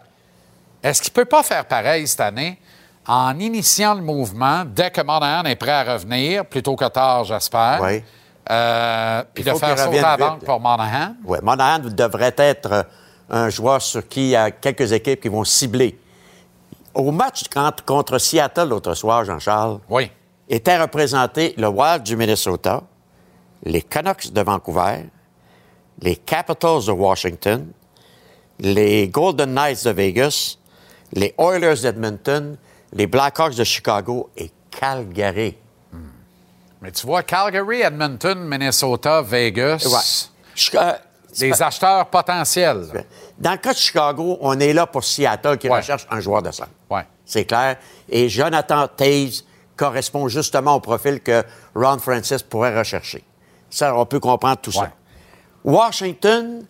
Est-ce 0.82 1.02
qu'il 1.02 1.10
ne 1.10 1.14
peut 1.16 1.24
pas 1.24 1.42
faire 1.42 1.64
pareil 1.66 2.06
cette 2.06 2.20
année 2.20 2.58
en 3.06 3.38
initiant 3.38 3.94
le 3.94 4.00
mouvement 4.02 4.64
dès 4.64 4.90
que 4.90 5.00
Monahan 5.02 5.44
est 5.44 5.56
prêt 5.56 5.72
à 5.72 5.82
revenir, 5.94 6.46
plutôt 6.46 6.76
que 6.76 6.86
tard, 6.88 7.24
j'espère? 7.24 7.80
Oui. 7.82 8.02
Euh, 8.50 9.24
puis 9.32 9.42
de 9.42 9.50
faire 9.52 9.78
sauter 9.78 9.98
à 9.98 10.02
la 10.02 10.12
revienne 10.12 10.16
banque 10.18 10.38
vite. 10.40 10.44
pour 10.46 10.60
Monahan? 10.60 11.14
Oui. 11.24 11.38
Monahan 11.42 11.78
devrait 11.78 12.34
être 12.36 12.72
euh, 12.72 12.82
un 13.30 13.48
joueur 13.48 13.80
sur 13.80 14.06
qui 14.06 14.20
il 14.22 14.28
y 14.30 14.36
a 14.36 14.50
quelques 14.50 14.92
équipes 14.92 15.20
qui 15.20 15.28
vont 15.28 15.44
cibler. 15.44 15.98
Au 16.94 17.10
match 17.10 17.44
contre, 17.48 17.84
contre 17.84 18.18
Seattle 18.18 18.68
l'autre 18.68 18.94
soir, 18.94 19.24
Jean-Charles, 19.24 19.78
Oui. 19.88 20.10
étaient 20.48 20.78
représentés 20.80 21.54
le 21.56 21.68
Wild 21.68 22.02
du 22.02 22.16
Minnesota, 22.16 22.82
les 23.64 23.82
Canucks 23.82 24.30
de 24.32 24.40
Vancouver, 24.42 25.06
les 26.02 26.16
Capitals 26.16 26.84
de 26.86 26.92
Washington, 26.92 27.66
les 28.60 29.08
Golden 29.08 29.54
Knights 29.54 29.84
de 29.84 29.90
Vegas, 29.90 30.58
les 31.12 31.34
Oilers 31.38 31.80
d'Edmonton, 31.82 32.56
les 32.92 33.06
Blackhawks 33.06 33.54
de 33.56 33.64
Chicago 33.64 34.28
et 34.36 34.50
Calgary. 34.70 35.56
Mais 36.84 36.92
tu 36.92 37.06
vois, 37.06 37.22
Calgary, 37.22 37.80
Edmonton, 37.80 38.38
Minnesota, 38.46 39.22
Vegas. 39.22 40.28
Ouais. 40.70 40.92
Des 41.38 41.62
acheteurs 41.62 42.04
potentiels. 42.10 43.06
Dans 43.38 43.52
le 43.52 43.56
cas 43.56 43.72
de 43.72 43.78
Chicago, 43.78 44.36
on 44.42 44.60
est 44.60 44.74
là 44.74 44.86
pour 44.86 45.02
Seattle 45.02 45.56
qui 45.56 45.66
recherche 45.68 46.06
un 46.10 46.20
joueur 46.20 46.42
de 46.42 46.50
centre. 46.50 46.68
Ouais. 46.90 47.06
C'est 47.24 47.46
clair. 47.46 47.76
Et 48.10 48.28
Jonathan 48.28 48.86
Taze 48.86 49.44
correspond 49.76 50.28
justement 50.28 50.74
au 50.74 50.80
profil 50.80 51.20
que 51.22 51.42
Ron 51.74 51.98
Francis 51.98 52.42
pourrait 52.42 52.78
rechercher. 52.78 53.24
Ça, 53.70 53.96
on 53.96 54.04
peut 54.04 54.20
comprendre 54.20 54.58
tout 54.58 54.70
ça. 54.70 54.90
Washington, 55.64 56.66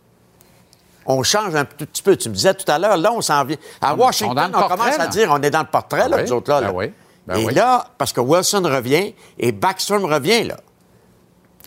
on 1.06 1.24
change 1.24 1.56
un 1.56 1.64
tout 1.64 1.86
petit 1.86 2.02
peu. 2.04 2.16
Tu 2.16 2.28
me 2.28 2.34
disais 2.34 2.54
tout 2.54 2.70
à 2.70 2.78
l'heure, 2.78 2.96
là, 2.96 3.12
on 3.12 3.20
s'en 3.20 3.44
vient. 3.44 3.56
À 3.80 3.94
on 3.94 3.98
Washington, 3.98 4.52
on, 4.54 4.58
portrait, 4.60 4.76
commence 4.76 4.98
à 5.00 5.08
dire 5.08 5.28
on 5.32 5.42
est 5.42 5.50
dans 5.50 5.58
le 5.62 5.66
portrait, 5.66 6.08
là, 6.08 6.18
Ah 6.20 6.22
nous 6.22 6.32
autres, 6.32 6.50
là. 6.52 6.60
Ben 6.60 6.66
là. 6.68 6.72
oui. 6.72 6.92
Ben 7.26 7.36
et 7.38 7.46
oui. 7.46 7.55
là, 7.55 7.86
parce 7.98 8.12
que 8.12 8.20
Wilson 8.20 8.62
revient 8.64 9.14
et 9.38 9.52
Backstrom 9.52 10.05
revient, 10.05 10.44
là. 10.44 10.56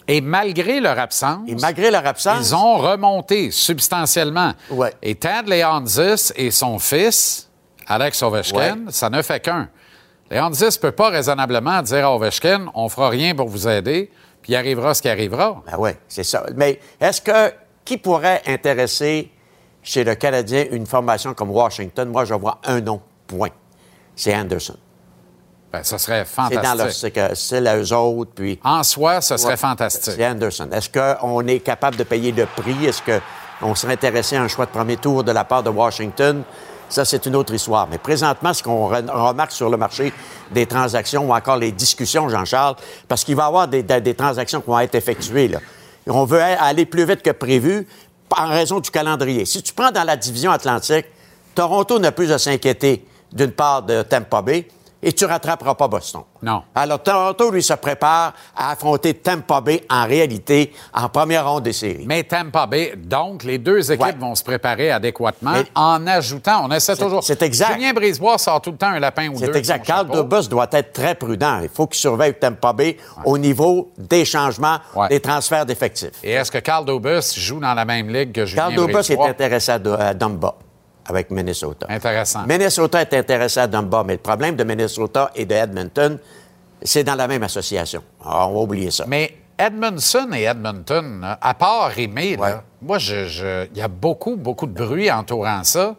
Et 0.10 0.22
malgré 0.22 0.80
leur 0.80 0.98
absence, 1.00 1.42
Et 1.50 1.56
malgré 1.56 1.92
leur 1.92 2.06
absence, 2.06 2.50
ils 2.50 2.56
ont 2.56 2.78
remonté 2.78 3.52
substantiellement. 3.52 4.54
Ouais. 4.70 4.94
Et 5.02 5.16
Tad 5.16 5.50
Leonsis 5.50 6.32
et 6.36 6.50
son 6.52 6.80
fils, 6.80 7.50
Alex 7.88 8.22
Ovechkin, 8.24 8.58
Ouais. 8.86 8.92
ça 8.92 9.10
ne 9.10 9.22
fait 9.22 9.42
qu'un. 9.42 9.70
Leonsis 10.32 10.64
ne 10.66 10.78
peut 10.82 10.92
pas 10.94 11.10
raisonnablement 11.10 11.82
dire 11.82 12.06
à 12.08 12.16
Ovechkin, 12.16 12.68
on 12.74 12.88
fera 12.88 13.10
rien 13.10 13.36
pour 13.36 13.50
vous 13.50 13.68
aider, 13.68 14.10
puis 14.42 14.54
il 14.54 14.56
arrivera 14.56 14.94
ce 14.94 15.02
qui 15.02 15.10
arrivera. 15.10 15.62
Ben 15.66 15.76
oui, 15.78 15.92
c'est 16.08 16.24
ça. 16.24 16.46
Mais 16.56 16.80
est-ce 17.02 17.22
que 17.22 17.54
qui 17.84 17.98
pourrait 17.98 18.42
intéresser 18.48 19.32
chez 19.84 20.04
le 20.06 20.16
Canadien 20.16 20.66
une 20.72 20.86
formation 20.86 21.34
comme 21.34 21.50
Washington? 21.52 22.08
Moi, 22.10 22.24
je 22.26 22.34
vois 22.34 22.60
un 22.66 22.80
nom, 22.80 23.02
point. 23.26 23.50
C'est 24.16 24.34
Anderson. 24.36 24.78
Ben, 25.72 25.84
ce 25.84 25.98
serait 25.98 26.26
C'est 26.26 26.56
dans 26.56 26.62
leur 26.62 26.88
fantastique. 26.88 27.20
style 27.34 27.68
à 27.68 27.78
eux 27.78 27.94
autres, 27.94 28.32
puis... 28.34 28.58
En 28.64 28.84
soi, 28.84 29.20
ce 29.22 29.36
serait 29.36 29.52
Ouais. 29.52 29.58
fantastique. 29.58 30.14
C'est 30.16 30.26
Anderson. 30.26 30.70
Est-ce 30.72 30.90
qu'on 30.90 31.46
est 31.46 31.60
capable 31.60 31.98
de 31.98 32.04
payer 32.04 32.32
le 32.32 32.46
prix? 32.46 32.86
Est-ce 32.86 33.02
qu'on 33.60 33.76
serait 33.76 33.94
intéressé 33.94 34.38
à 34.38 34.44
un 34.44 34.48
choix 34.48 34.66
de 34.66 34.72
premier 34.72 34.96
tour 34.98 35.24
de 35.26 35.32
la 35.32 35.44
part 35.44 35.64
de 35.64 35.70
Washington? 35.70 36.44
Ça, 36.90 37.04
c'est 37.04 37.26
une 37.26 37.36
autre 37.36 37.54
histoire. 37.54 37.86
Mais 37.92 37.98
présentement, 37.98 38.54
ce 38.54 38.64
qu'on 38.64 38.90
re- 38.90 39.10
remarque 39.12 39.52
sur 39.52 39.70
le 39.70 39.76
marché 39.76 40.14
des 40.52 40.66
transactions 40.66 41.28
ou 41.30 41.34
encore 41.36 41.58
les 41.58 41.74
discussions, 41.74 42.30
Jean-Charles, 42.30 42.78
parce 43.10 43.26
qu'il 43.26 43.36
va 43.36 43.44
y 43.44 43.48
avoir 43.48 43.68
des, 43.68 43.84
des- 43.84 44.00
des 44.00 44.14
transactions 44.16 44.62
qui 44.62 44.68
vont 44.68 44.80
être 44.80 44.96
effectuées. 44.96 45.50
Là. 45.50 45.60
On 46.08 46.24
veut 46.24 46.42
aller 46.42 46.86
plus 46.86 47.04
vite 47.04 47.22
que 47.22 47.32
prévu 47.32 47.86
en 48.38 48.48
raison 48.48 48.80
du 48.80 48.90
calendrier. 48.90 49.44
Si 49.44 49.62
tu 49.62 49.74
prends 49.74 49.92
dans 49.92 50.06
la 50.06 50.16
division 50.16 50.50
Atlantique, 50.52 51.08
Toronto 51.54 52.00
n'a 52.00 52.14
plus 52.14 52.32
à 52.32 52.38
s'inquiéter 52.40 53.06
d'une 53.34 53.52
part 53.52 53.82
de 53.84 54.04
Tampa 54.04 54.42
Bay 54.42 54.66
et 55.02 55.14
tu 55.14 55.26
rattraperas 55.26 55.76
pas 55.76 55.88
Boston. 55.88 56.22
Non. 56.42 56.64
Alors, 56.76 57.02
Toronto, 57.02 57.52
lui, 57.52 57.62
se 57.64 57.74
prépare 57.74 58.34
à 58.56 58.72
affronter 58.72 59.14
Tampa 59.16 59.62
Bay 59.62 59.84
en 59.90 60.06
réalité 60.06 60.74
en 60.94 61.10
première 61.10 61.50
ronde 61.50 61.64
des 61.64 61.74
séries. 61.74 62.06
Mais 62.08 62.24
Tampa 62.24 62.66
Bay, 62.68 62.94
donc, 62.98 63.44
les 63.44 63.58
deux 63.58 63.92
équipes 63.92 64.06
Ouais. 64.06 64.16
vont 64.20 64.36
se 64.36 64.44
préparer 64.44 64.92
adéquatement 64.92 65.52
Mais- 65.54 65.66
en 65.76 66.06
ajoutant, 66.08 66.66
on 66.66 66.72
essaie 66.72 66.96
toujours. 66.96 67.24
c'est 67.24 67.42
exact. 67.42 67.74
Julien 67.76 67.94
Brisebois 67.94 68.38
sort 68.38 68.62
tout 68.62 68.72
le 68.72 68.78
temps 68.78 68.88
un 68.88 69.00
lapin 69.00 69.30
ou 69.30 69.40
deux. 69.40 69.46
C'est 69.52 69.58
exact. 69.58 69.86
Carl. 69.86 70.08
Dubus 70.10 70.48
doit 70.50 70.68
être 70.72 70.94
très 70.94 71.16
prudent. 71.16 71.60
Il 71.64 71.70
faut 71.70 71.88
qu'il 71.88 72.00
surveille 72.00 72.34
Tampa 72.36 72.74
Bay 72.74 72.98
au 73.26 73.38
niveau 73.38 73.92
des 73.98 74.26
changements, 74.26 74.78
Ouais. 74.96 75.10
des 75.10 75.20
transferts 75.20 75.66
d'effectifs. 75.66 76.12
Et 76.24 76.32
est-ce 76.32 76.52
que 76.52 76.58
Carl 76.60 76.86
Dubus 76.86 77.34
joue 77.40 77.60
dans 77.60 77.74
la 77.74 77.86
même 77.86 78.10
ligue 78.10 78.32
que 78.34 78.46
Julien 78.46 78.70
Carl 78.74 78.76
Dubus 78.88 79.12
est 79.12 79.22
intéressé 79.22 79.72
à, 79.72 79.76
à 79.76 80.14
Dumba 80.14 80.56
avec 81.08 81.32
Minnesota. 81.32 81.88
Intéressant. 81.90 82.44
Minnesota 82.48 83.02
est 83.02 83.14
intéressé 83.14 83.60
à 83.60 83.68
Dumba, 83.68 84.04
mais 84.06 84.14
le 84.14 84.20
problème 84.20 84.56
de 84.56 84.64
Minnesota 84.64 85.32
et 85.36 85.46
de 85.46 85.54
Edmonton, 85.56 86.18
c'est 86.82 87.04
dans 87.04 87.16
la 87.16 87.28
même 87.28 87.44
association. 87.44 88.04
Alors, 88.24 88.52
on 88.52 88.56
va 88.56 88.60
oublier 88.62 88.92
ça. 88.92 89.06
Mais 89.08 89.36
Edmondson 89.58 90.30
et 90.36 90.44
Edmonton, 90.44 91.38
à 91.42 91.54
part 91.54 91.90
là, 91.90 91.96
Ouais. 91.96 92.38
moi, 92.82 92.98
il 93.00 93.70
y 93.78 93.82
a 93.82 93.88
beaucoup, 93.88 94.36
beaucoup 94.36 94.68
de 94.68 94.74
bruit 94.74 95.12
entourant 95.12 95.64
ça. 95.64 95.96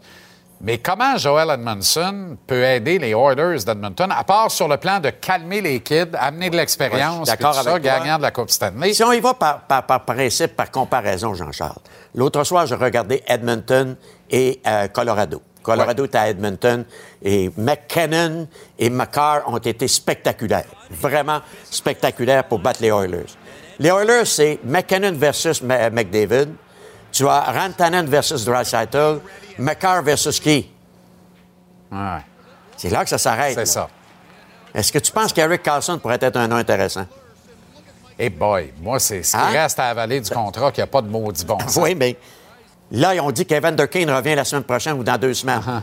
Mais 0.60 0.78
comment 0.78 1.16
Joel 1.16 1.50
Edmondson 1.50 2.36
peut 2.44 2.64
aider 2.64 2.98
les 2.98 3.10
Oilers 3.14 3.62
d'Edmonton, 3.64 4.10
à 4.10 4.24
part 4.24 4.50
sur 4.50 4.66
le 4.66 4.76
plan 4.76 4.98
de 4.98 5.10
calmer 5.10 5.60
les 5.60 5.78
kids, 5.78 6.06
amener 6.18 6.50
de 6.50 6.54
Ouais, 6.56 6.62
l'expérience, 6.62 7.28
d'accord 7.28 7.52
tout 7.56 7.62
ça, 7.62 7.70
toi. 7.70 7.78
gagnant 7.78 8.16
de 8.16 8.22
la 8.22 8.32
Coupe 8.32 8.50
Stanley? 8.50 8.92
Si 8.92 9.04
on 9.04 9.12
y 9.12 9.20
va 9.20 9.34
par, 9.34 9.60
par- 9.60 9.86
par 9.86 10.04
principe, 10.04 10.56
par 10.56 10.68
comparaison, 10.72 11.32
Jean-Charles, 11.32 11.78
l'autre 12.16 12.42
soir, 12.42 12.66
je 12.66 12.74
regardais 12.74 13.22
Edmonton 13.28 13.94
et 14.30 14.60
euh, 14.66 14.88
Colorado. 14.88 15.42
Colorado 15.62 16.04
est 16.04 16.14
à 16.14 16.28
Edmonton 16.28 16.84
et 17.22 17.50
McKinnon 17.56 18.46
et 18.78 18.88
McCarr 18.88 19.42
ont 19.46 19.58
été 19.58 19.86
spectaculaires, 19.88 20.64
vraiment 20.90 21.40
spectaculaires 21.70 22.44
pour 22.44 22.58
battre 22.58 22.80
les 22.80 22.88
Oilers. 22.88 23.26
Les 23.78 23.90
Oilers, 23.90 24.24
c'est 24.24 24.58
McKinnon 24.64 25.12
versus 25.12 25.60
M- 25.62 25.92
McDavid. 25.92 26.48
Tu 27.12 27.26
as 27.28 27.40
Rantanen 27.52 28.06
versus 28.06 28.44
Dreisaitl, 28.44 29.20
McCarr 29.58 30.02
versus 30.02 30.40
qui? 30.40 30.70
Ouais, 31.90 32.20
C'est 32.76 32.90
là 32.90 33.02
que 33.04 33.10
ça 33.10 33.18
s'arrête. 33.18 33.54
c'est 33.54 33.66
ça. 33.66 33.88
Est-ce 34.74 34.92
que 34.92 34.98
tu 34.98 35.10
penses 35.12 35.32
qu'Eric 35.32 35.62
Carlson 35.62 35.98
pourrait 35.98 36.18
être 36.20 36.36
un 36.36 36.46
nom 36.48 36.56
intéressant? 36.56 37.06
Et 38.18 38.28
boy, 38.30 38.72
moi, 38.80 38.98
c'est 38.98 39.22
ce 39.22 39.32
qui 39.32 39.36
Hein? 39.42 39.48
reste 39.52 39.78
à 39.78 39.88
avaler 39.88 40.20
du 40.20 40.30
contrat 40.30 40.70
qu'il 40.72 40.82
n'y 40.82 40.88
a 40.88 40.92
pas 40.92 41.00
de 41.02 41.08
maudit 41.08 41.44
bon 41.44 41.58
sens. 41.68 41.76
Oui, 41.82 41.94
mais 41.94 42.16
là, 42.90 43.12
ont 43.22 43.30
dit 43.30 43.46
qu'Evan 43.46 43.76
Kane 43.76 44.10
revient 44.10 44.34
la 44.34 44.44
semaine 44.44 44.64
prochaine 44.64 44.98
ou 44.98 45.04
dans 45.04 45.18
deux 45.18 45.34
semaines. 45.34 45.60
Uh-huh. 45.60 45.82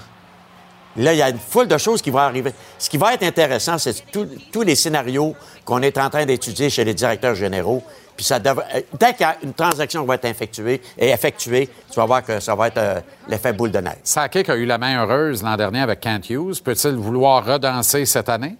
Là, 0.98 1.14
il 1.14 1.18
y 1.18 1.22
a 1.22 1.30
une 1.30 1.40
foule 1.40 1.68
de 1.68 1.77
choses 1.77 2.02
qui 2.02 2.10
vont 2.10 2.19
arriver. 2.19 2.53
Ce 2.80 2.90
qui 2.90 2.98
va 2.98 3.14
être 3.14 3.23
intéressant, 3.23 3.77
c'est 3.77 4.06
tous 4.11 4.61
les 4.61 4.76
scénarios 4.76 5.36
qu'on 5.65 5.82
est 5.82 5.98
en 5.98 6.10
train 6.10 6.26
d'étudier 6.26 6.69
chez 6.69 6.86
les 6.86 6.94
directeurs 6.94 7.36
généraux. 7.36 7.84
Puis 8.15 8.26
ça 8.26 8.40
devrait, 8.40 8.65
euh, 8.76 8.82
dès 8.98 9.11
qu'il 9.14 9.22
y 9.22 9.30
a 9.30 9.36
une 9.44 9.53
transaction 9.53 10.02
qui 10.02 10.07
va 10.07 10.15
être 10.15 10.26
effectuée, 10.26 10.82
et 10.98 11.10
effectuée, 11.10 11.69
tu 11.90 11.95
vas 11.99 12.06
voir 12.06 12.23
que 12.23 12.40
ça 12.40 12.56
va 12.56 12.68
être 12.68 12.77
euh, 12.77 13.02
l'effet 13.27 13.52
boule 13.52 13.72
de 13.72 13.80
neige. 13.80 13.98
Sakic 14.03 14.48
a 14.48 14.56
eu 14.56 14.65
la 14.65 14.77
main 14.77 15.03
heureuse 15.03 15.44
l'an 15.44 15.57
dernier 15.57 15.82
avec 15.82 15.99
Kent 15.99 16.30
Hughes. 16.30 16.61
Peut-il 16.64 16.95
vouloir 16.95 17.45
redanser 17.45 18.06
cette 18.06 18.30
année? 18.30 18.56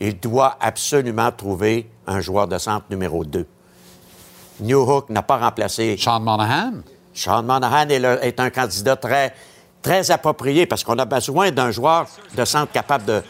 Il 0.00 0.18
doit 0.18 0.56
absolument 0.60 1.30
trouver 1.32 1.90
un 2.06 2.20
joueur 2.20 2.48
de 2.48 2.56
centre 2.56 2.86
numéro 2.88 3.24
2. 3.26 3.46
Newhook 4.60 5.10
n'a 5.10 5.22
pas 5.22 5.36
remplacé 5.36 5.96
Sean 5.98 6.20
Monahan? 6.20 6.82
Sean 7.18 7.42
Monahan 7.42 7.88
est, 7.88 7.98
le- 7.98 8.24
est 8.24 8.38
un 8.38 8.50
candidat 8.50 8.96
très, 8.96 9.34
très 9.82 10.10
approprié 10.10 10.66
parce 10.66 10.84
qu'on 10.84 10.98
a 10.98 11.04
besoin 11.04 11.50
d'un 11.50 11.70
joueur 11.72 12.06
de 12.36 12.44
centre 12.44 12.70
capable 12.72 13.04
de 13.06 13.22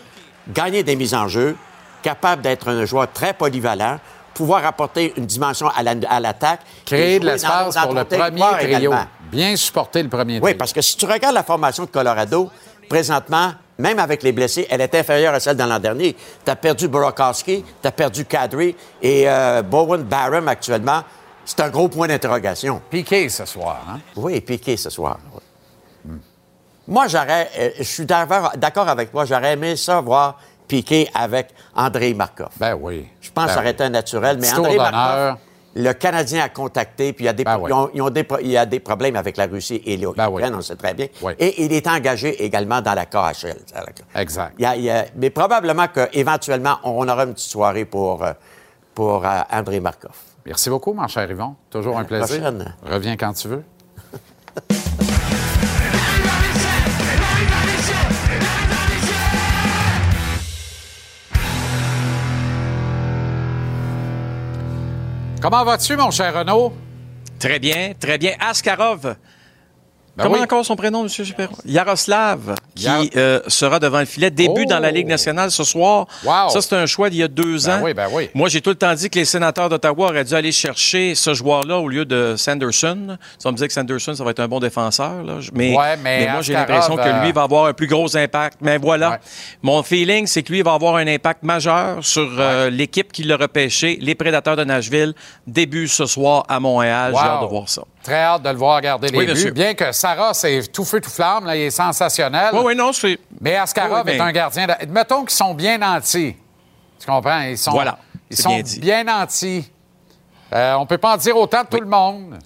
gagner 0.52 0.82
des 0.82 0.94
mises 0.97 1.15
en 1.15 1.27
jeu, 1.28 1.56
capable 2.02 2.43
d'être 2.43 2.69
un 2.69 2.85
joueur 2.85 3.10
très 3.12 3.32
polyvalent, 3.32 3.98
pouvoir 4.35 4.65
apporter 4.66 5.15
une 5.16 5.27
dimension 5.27 5.69
à 5.74 5.82
la- 5.82 5.94
à 6.09 6.20
l'attaque. 6.20 6.60
Créer 6.85 7.19
de 7.19 7.27
l'espace 7.27 7.74
pour 7.77 7.94
le 7.94 8.05
premier 8.05 8.40
trio. 8.40 8.59
également. 8.69 9.05
Bien 9.32 9.56
supporter 9.56 10.02
le 10.02 10.09
premier 10.09 10.35
Oui, 10.35 10.40
trio. 10.51 10.59
parce 10.59 10.73
que 10.73 10.81
si 10.82 10.97
tu 10.97 11.06
regardes 11.06 11.35
la 11.35 11.43
formation 11.43 11.85
de 11.85 11.90
Colorado, 11.90 12.51
présentement, 12.89 13.52
même 13.78 13.98
avec 13.98 14.23
les 14.23 14.32
blessés, 14.32 14.66
elle 14.70 14.81
est 14.81 14.94
inférieure 14.94 15.35
à 15.35 15.40
celle 15.40 15.56
de 15.56 15.62
l'an 15.65 15.78
dernier. 15.78 16.15
Tu 16.44 16.51
as 16.51 16.56
perdu 16.56 16.89
Borokowski, 16.89 17.65
tu 17.82 17.89
as 17.89 17.93
perdu 17.93 18.24
Kadri 18.24 18.74
et 19.02 19.24
euh, 19.28 19.62
Bowen 19.62 20.02
Barham 20.02 20.47
actuellement. 20.48 21.02
C'est 21.49 21.61
un 21.61 21.70
gros 21.70 21.89
point 21.89 22.07
d'interrogation. 22.09 22.83
Piqué 22.91 23.27
ce 23.31 23.47
soir, 23.47 23.83
hein? 23.89 24.01
Oui, 24.16 24.39
piqué 24.43 24.77
ce 24.77 24.91
soir. 24.91 25.19
oui. 25.35 26.12
Moi, 26.87 27.07
j'aurais. 27.09 27.49
euh, 27.59 27.70
je 27.79 27.83
suis 27.85 28.05
d'accord 28.07 28.89
avec 28.89 29.11
toi. 29.11 29.25
J'aurais 29.25 29.55
aimé 29.55 29.75
ça 29.77 30.01
voir 30.03 30.39
piqué 30.66 31.09
avec 31.15 31.49
André 31.75 32.12
Markov. 32.12 32.49
Ben 32.59 32.75
oui. 32.79 33.09
Je 33.23 33.31
pense 33.31 33.45
que 33.45 33.49
Ben 33.49 33.55
ça 33.55 33.61
aurait 33.61 33.69
oui. 33.69 33.75
été 33.75 33.89
naturel. 33.89 34.39
Mais 34.39 34.53
André. 34.53 34.77
Markov, 34.77 35.37
le 35.75 35.93
Canadien 35.95 36.45
a 36.45 36.49
contacté, 36.51 37.12
puis 37.15 37.25
il 37.25 37.27
y 37.27 37.31
a 37.31 37.33
des, 37.33 37.45
Ben 37.45 37.57
pro- 37.57 37.65
oui. 37.65 37.70
ils 37.70 37.75
ont- 37.75 37.91
ils 37.95 38.03
ont 38.03 38.11
des 38.11 38.25
pro- 38.25 38.39
il 38.43 38.49
y 38.51 38.57
a 38.59 38.66
des 38.66 38.81
problèmes 38.81 39.16
avec 39.16 39.39
la 39.39 39.47
Russie 39.47 39.81
et 39.87 39.97
l'Ukraine, 39.97 40.15
Ben 40.16 40.29
oui. 40.31 40.43
on 40.55 40.61
sait 40.61 40.77
très 40.77 40.93
bien. 40.93 41.07
Et 41.39 41.65
il 41.65 41.73
est 41.73 41.87
engagé 41.87 42.45
également 42.45 42.83
dans 42.83 42.95
la 42.95 43.07
KHL. 43.07 43.57
Exact. 44.15 44.55
Il 44.59 44.62
y 44.62 44.66
a- 44.66 44.77
il 44.77 44.83
y 44.85 44.91
a- 44.91 45.07
mais 45.16 45.31
probablement 45.31 45.89
qu'éventuellement, 45.89 46.79
on 46.85 47.09
aura 47.09 47.25
une 47.25 47.33
petite 47.35 47.51
soirée 47.51 47.87
pour, 47.87 48.23
euh, 48.23 48.33
pour 48.95 49.25
euh, 49.27 49.41
André 49.51 49.81
Markov. 49.81 50.12
Merci 50.49 50.70
beaucoup, 50.70 50.95
mon 50.95 51.07
cher 51.09 51.31
Yvon. 51.31 51.57
Toujours 51.69 51.99
un 51.99 52.03
la 52.03 52.07
plaisir. 52.07 52.41
prochaine. 52.41 52.75
Reviens 52.83 53.19
quand 53.19 53.35
tu 53.35 53.49
veux. 53.49 53.65
Comment 65.43 65.65
vas-tu, 65.65 65.97
mon 65.97 66.11
cher 66.11 66.35
Renaud? 66.35 66.73
Très 67.39 67.59
bien, 67.59 67.93
très 68.01 68.16
bien. 68.16 68.33
Askarov. 68.41 69.16
Ben 70.19 70.24
Comment 70.24 70.36
oui. 70.36 70.43
encore 70.43 70.65
son 70.65 70.74
prénom, 70.74 71.03
M. 71.03 71.09
Gipero? 71.09 71.55
Yaroslav, 71.65 72.55
qui 72.74 72.85
Yar- 72.85 73.05
euh, 73.16 73.40
sera 73.47 73.78
devant 73.78 74.01
le 74.01 74.05
filet. 74.05 74.31
Début 74.31 74.65
Oh! 74.66 74.69
dans 74.69 74.81
la 74.81 74.90
Ligue 74.90 75.07
nationale 75.07 75.51
ce 75.53 75.62
soir. 75.65 76.07
Wow! 76.24 76.49
Ça, 76.51 76.61
c'est 76.61 76.74
un 76.74 76.86
choix 76.86 77.09
d'il 77.09 77.20
y 77.20 77.23
a 77.23 77.28
deux 77.28 77.57
Ben 77.66 77.78
ans. 77.78 77.81
oui, 77.85 77.95
ben 77.95 78.09
oui. 78.12 78.28
Moi, 78.35 78.49
j'ai 78.49 78.61
tout 78.61 78.70
le 78.70 78.77
temps 78.77 78.93
dit 78.95 79.09
que 79.11 79.19
les 79.19 79.24
sénateurs 79.24 79.69
d'Ottawa 79.69 80.09
auraient 80.09 80.24
dû 80.24 80.35
aller 80.35 80.51
chercher 80.53 81.15
ce 81.15 81.35
joueur-là 81.35 81.78
au 81.78 81.89
lieu 81.89 82.05
de 82.05 82.35
Sanderson. 82.36 83.16
Ça 83.39 83.53
me 83.53 83.57
dit 83.57 83.66
que 83.66 83.73
Sanderson, 83.73 84.15
ça 84.15 84.24
va 84.24 84.32
être 84.32 84.40
un 84.40 84.49
bon 84.49 84.59
défenseur. 84.59 85.23
Là. 85.23 85.35
Mais, 85.55 85.77
Ouais, 85.77 85.97
mais 86.03 86.28
moi, 86.32 86.43
j'ai 86.43 86.53
l'impression 86.55 86.97
que 86.97 87.03
lui 87.23 87.28
euh, 87.31 87.32
va 87.32 87.43
avoir 87.43 87.66
un 87.66 87.73
plus 87.73 87.86
gros 87.86 88.16
impact. 88.16 88.59
Mais 88.61 88.77
voilà, 88.78 89.11
Ouais. 89.12 89.19
mon 89.62 89.82
feeling, 89.85 90.27
c'est 90.27 90.43
que 90.43 90.53
lui 90.53 90.62
va 90.62 90.73
avoir 90.74 90.97
un 90.97 91.07
impact 91.07 91.45
majeur 91.45 91.99
sur 92.05 92.28
euh, 92.39 92.70
l'équipe 92.70 93.12
qui 93.12 93.23
l'a 93.23 93.36
repêché, 93.36 93.99
les 94.01 94.16
Prédateurs 94.16 94.57
de 94.57 94.65
Nashville, 94.65 95.15
début 95.47 95.86
ce 95.86 96.07
soir 96.07 96.45
à 96.49 96.59
Montréal. 96.59 97.12
J'ai 97.15 97.20
hâte 97.20 97.43
de 97.43 97.47
voir 97.47 97.69
ça. 97.69 97.82
Très 98.09 98.22
hâte 98.22 98.43
de 98.43 98.48
le 98.48 98.56
voir 98.56 98.80
garder 98.80 99.09
les 99.09 99.18
Oui, 99.18 99.26
bien 99.26 99.35
buts. 99.35 99.51
Bien 99.52 99.74
que 99.74 99.93
Sarah, 99.93 100.32
c'est 100.32 100.72
tout 100.72 100.85
feu, 100.85 100.98
tout 100.98 101.10
flamme. 101.10 101.44
Là, 101.44 101.55
il 101.55 101.62
est 101.62 101.70
sensationnel. 101.70 102.51
Oui, 102.55 102.60
oui, 102.64 102.74
non, 102.74 102.90
c'est. 102.90 103.18
Mais 103.39 103.56
Askarov 103.56 104.05
Oui, 104.06 104.12
est 104.12 104.20
un 104.20 104.32
gardien. 104.32 104.66
De... 104.66 104.86
Mettons 104.89 105.24
qu'ils 105.24 105.36
sont 105.36 105.52
bien 105.52 105.76
nantis. 105.76 106.35
Tu 106.98 107.06
comprends? 107.06 107.40
Ils 107.43 107.59
sont, 107.59 107.72
Voilà, 107.72 107.98
Ils 108.30 108.36
sont 108.36 108.60
bien 108.80 109.05
nantis. 109.05 109.70
Euh, 110.55 110.74
on 110.74 110.86
peut 110.86 110.97
pas 110.97 111.14
en 111.14 111.16
dire 111.18 111.36
autant 111.36 111.62
de 111.64 111.68
tout 111.68 111.80
le 111.80 111.86
monde. 111.86 112.39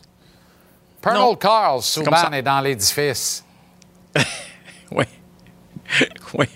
Non, 1.06 1.36
Carl, 1.36 1.80
souvent, 1.80 2.30
est 2.32 2.42
dans 2.42 2.60
l'édifice. 2.60 3.44
Oui. 4.94 5.06
oui. 6.34 6.46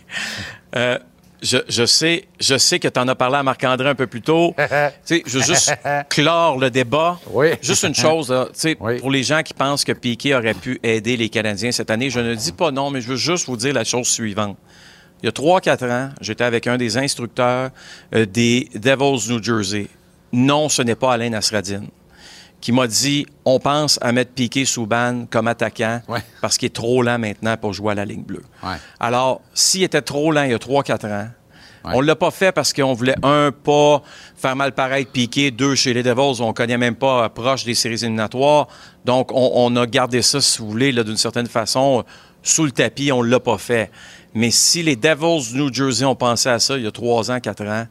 Euh, 0.74 0.98
je, 1.42 1.58
je 1.68 1.84
sais, 1.86 2.24
je 2.40 2.56
sais 2.56 2.78
que 2.78 2.88
tu 2.88 2.98
en 2.98 3.08
as 3.08 3.14
parlé 3.14 3.36
à 3.36 3.42
Marc-André 3.42 3.88
un 3.88 3.94
peu 3.94 4.06
plus 4.06 4.22
tôt. 4.22 4.54
Je 5.08 5.38
veux 5.38 5.44
juste 5.44 5.72
clore 6.08 6.58
le 6.58 6.70
débat. 6.70 7.18
Juste 7.62 7.84
une 7.84 7.94
chose, 7.94 8.30
là, 8.30 8.48
pour 8.98 9.10
les 9.10 9.22
gens 9.22 9.42
qui 9.42 9.54
pensent 9.54 9.84
que 9.84 9.92
Piquet 9.92 10.34
aurait 10.34 10.54
pu 10.54 10.80
aider 10.82 11.16
les 11.16 11.28
Canadiens 11.28 11.72
cette 11.72 11.90
année, 11.90 12.10
je 12.10 12.20
ne 12.20 12.34
dis 12.34 12.52
pas 12.52 12.70
non, 12.70 12.90
mais 12.90 13.00
je 13.00 13.08
veux 13.08 13.16
juste 13.16 13.46
vous 13.46 13.56
dire 13.56 13.74
la 13.74 13.84
chose 13.84 14.08
suivante. 14.08 14.56
Il 15.22 15.26
y 15.26 15.28
a 15.28 15.32
3-4 15.32 15.90
ans, 15.90 16.10
j'étais 16.20 16.44
avec 16.44 16.66
un 16.66 16.76
des 16.76 16.98
instructeurs 16.98 17.70
euh, 18.14 18.26
des 18.26 18.68
Devils 18.74 19.30
New 19.32 19.42
Jersey. 19.42 19.88
Non, 20.32 20.68
ce 20.68 20.82
n'est 20.82 20.94
pas 20.94 21.14
Alain 21.14 21.30
Nasradine 21.30 21.88
qui 22.66 22.72
m'a 22.72 22.88
dit 22.88 23.26
on 23.44 23.60
pense 23.60 23.96
à 24.02 24.10
mettre 24.10 24.32
Piqué 24.32 24.64
Souban 24.64 25.26
comme 25.30 25.46
attaquant 25.46 26.02
parce 26.42 26.58
qu'il 26.58 26.66
est 26.66 26.74
trop 26.74 27.00
lent 27.00 27.16
maintenant 27.16 27.56
pour 27.56 27.72
jouer 27.72 27.92
à 27.92 27.94
la 27.94 28.04
ligne 28.04 28.24
bleue. 28.24 28.42
Ouais. 28.60 28.74
Alors, 28.98 29.40
s'il 29.54 29.84
était 29.84 30.02
trop 30.02 30.32
lent 30.32 30.42
il 30.42 30.50
y 30.50 30.54
a 30.54 30.58
3-4 30.58 31.06
ans, 31.06 31.28
on 31.84 32.02
ne 32.02 32.06
l'a 32.08 32.16
pas 32.16 32.32
fait 32.32 32.50
parce 32.50 32.72
qu'on 32.72 32.92
voulait, 32.92 33.14
un, 33.22 33.52
pas 33.52 34.02
faire 34.34 34.56
mal 34.56 34.72
paraître 34.72 35.12
Piqué, 35.12 35.52
deux, 35.52 35.76
chez 35.76 35.94
les 35.94 36.02
Devils, 36.02 36.42
on 36.42 36.48
ne 36.48 36.52
connaît 36.52 36.76
même 36.76 36.96
pas 36.96 37.28
proche 37.28 37.64
des 37.64 37.76
séries 37.76 38.02
éliminatoires. 38.02 38.66
Donc, 39.04 39.30
on, 39.30 39.52
on 39.54 39.76
a 39.76 39.86
gardé 39.86 40.20
ça, 40.20 40.40
si 40.40 40.58
vous 40.58 40.68
voulez, 40.68 40.92
d'une 40.92 41.16
certaine 41.16 41.46
façon, 41.46 42.04
sous 42.42 42.64
le 42.64 42.72
tapis, 42.72 43.12
on 43.12 43.22
ne 43.22 43.28
l'a 43.28 43.38
pas 43.38 43.58
fait. 43.58 43.92
Mais 44.34 44.50
si 44.50 44.82
les 44.82 44.96
Devils 44.96 45.52
du 45.52 45.58
New 45.58 45.72
Jersey 45.72 46.04
ont 46.04 46.16
pensé 46.16 46.48
à 46.48 46.58
ça 46.58 46.76
il 46.76 46.82
y 46.82 46.86
a 46.88 46.90
3 46.90 47.30
ans, 47.30 47.38
4 47.38 47.64
ans, 47.64 47.86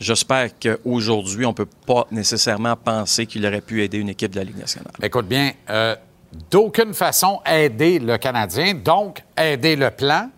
J'espère 0.00 0.48
qu'aujourd'hui, 0.58 1.44
on 1.44 1.50
ne 1.50 1.54
peut 1.54 1.68
pas 1.86 2.06
nécessairement 2.10 2.74
penser 2.74 3.26
qu'il 3.26 3.46
aurait 3.46 3.60
pu 3.60 3.82
aider 3.84 3.98
une 3.98 4.08
équipe 4.08 4.32
de 4.32 4.38
la 4.38 4.44
Ligue 4.44 4.56
nationale. 4.58 4.92
Écoute 5.02 5.28
bien, 5.28 5.52
euh, 5.68 5.94
d'aucune 6.50 6.94
façon 6.94 7.40
aider 7.44 7.98
le 7.98 8.16
Canadien, 8.16 8.72
donc 8.74 9.22
aider 9.36 9.76
le 9.76 9.90
plan. 9.90 10.30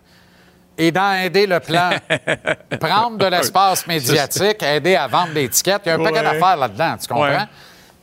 Et 0.77 0.91
dans 0.91 1.13
aider 1.13 1.45
le 1.47 1.59
plan, 1.61 1.91
prendre 2.79 3.17
de 3.19 3.25
l'espace 3.27 3.87
médiatique, 3.87 4.61
aider 4.63 4.95
à 4.95 5.07
vendre 5.07 5.33
des 5.33 5.47
tickets. 5.47 5.83
Il 5.85 5.89
y 5.89 5.91
a 5.91 5.95
un 5.95 6.03
paquet 6.03 6.23
d'affaires 6.23 6.57
là-dedans, 6.57 6.95
tu 6.99 7.07
comprends? 7.07 7.23
Ouais. 7.27 7.45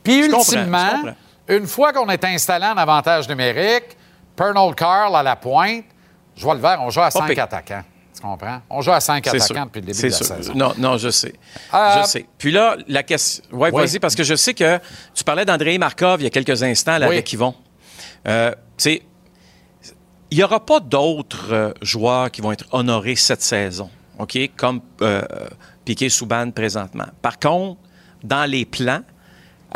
Puis 0.03 0.23
Je 0.23 0.29
ultimement, 0.31 0.89
comprends. 0.95 1.15
une 1.49 1.67
fois 1.67 1.93
qu'on 1.93 2.09
est 2.09 2.23
installé 2.23 2.65
en 2.65 2.77
avantage 2.77 3.27
numérique, 3.29 3.97
Pernell 4.35 4.73
Carl 4.73 5.15
à 5.15 5.21
la 5.21 5.35
pointe, 5.35 5.83
je 6.35 6.43
vois 6.43 6.55
le 6.55 6.61
vert, 6.61 6.79
on 6.81 6.89
joue 6.89 7.01
à 7.01 7.11
cinq 7.11 7.37
attaquants. 7.37 7.83
Tu 8.21 8.27
comprends? 8.27 8.61
On 8.69 8.81
joue 8.81 8.91
à 8.91 8.99
cinq 8.99 9.23
C'est 9.25 9.37
attaquants 9.37 9.45
sûr. 9.55 9.65
depuis 9.65 9.79
le 9.81 9.85
début 9.87 9.99
de 9.99 10.07
la 10.07 10.11
sûr. 10.11 10.25
saison. 10.25 10.53
Non, 10.55 10.73
non, 10.77 10.97
je 10.97 11.09
sais. 11.09 11.33
Euh, 11.73 12.01
je 12.03 12.07
sais. 12.07 12.25
Puis 12.37 12.51
là, 12.51 12.77
la 12.87 13.01
question. 13.03 13.43
Ouais, 13.51 13.71
Oui. 13.73 13.81
vas-y, 13.83 13.99
parce 13.99 14.13
que 14.15 14.23
je 14.23 14.35
sais 14.35 14.53
que 14.53 14.79
tu 15.15 15.23
parlais 15.23 15.43
d'André 15.43 15.77
Markov 15.79 16.21
il 16.21 16.25
y 16.25 16.27
a 16.27 16.29
quelques 16.29 16.61
instants 16.61 16.97
là, 16.99 17.07
Oui. 17.07 17.15
avec 17.15 17.33
Yvon. 17.33 17.55
Euh, 18.27 18.51
tu 18.51 18.57
sais, 18.77 19.01
il 20.29 20.37
n'y 20.37 20.43
aura 20.43 20.63
pas 20.65 20.79
d'autres 20.79 21.51
euh, 21.51 21.73
joueurs 21.81 22.29
qui 22.31 22.41
vont 22.41 22.51
être 22.51 22.65
honorés 22.71 23.15
cette 23.15 23.41
saison, 23.41 23.89
OK, 24.19 24.37
comme 24.55 24.81
euh, 25.01 25.21
Piquet 25.83 26.09
Souban 26.09 26.51
présentement. 26.51 27.07
Par 27.21 27.39
contre, 27.39 27.81
dans 28.23 28.49
les 28.49 28.65
plans, 28.65 29.01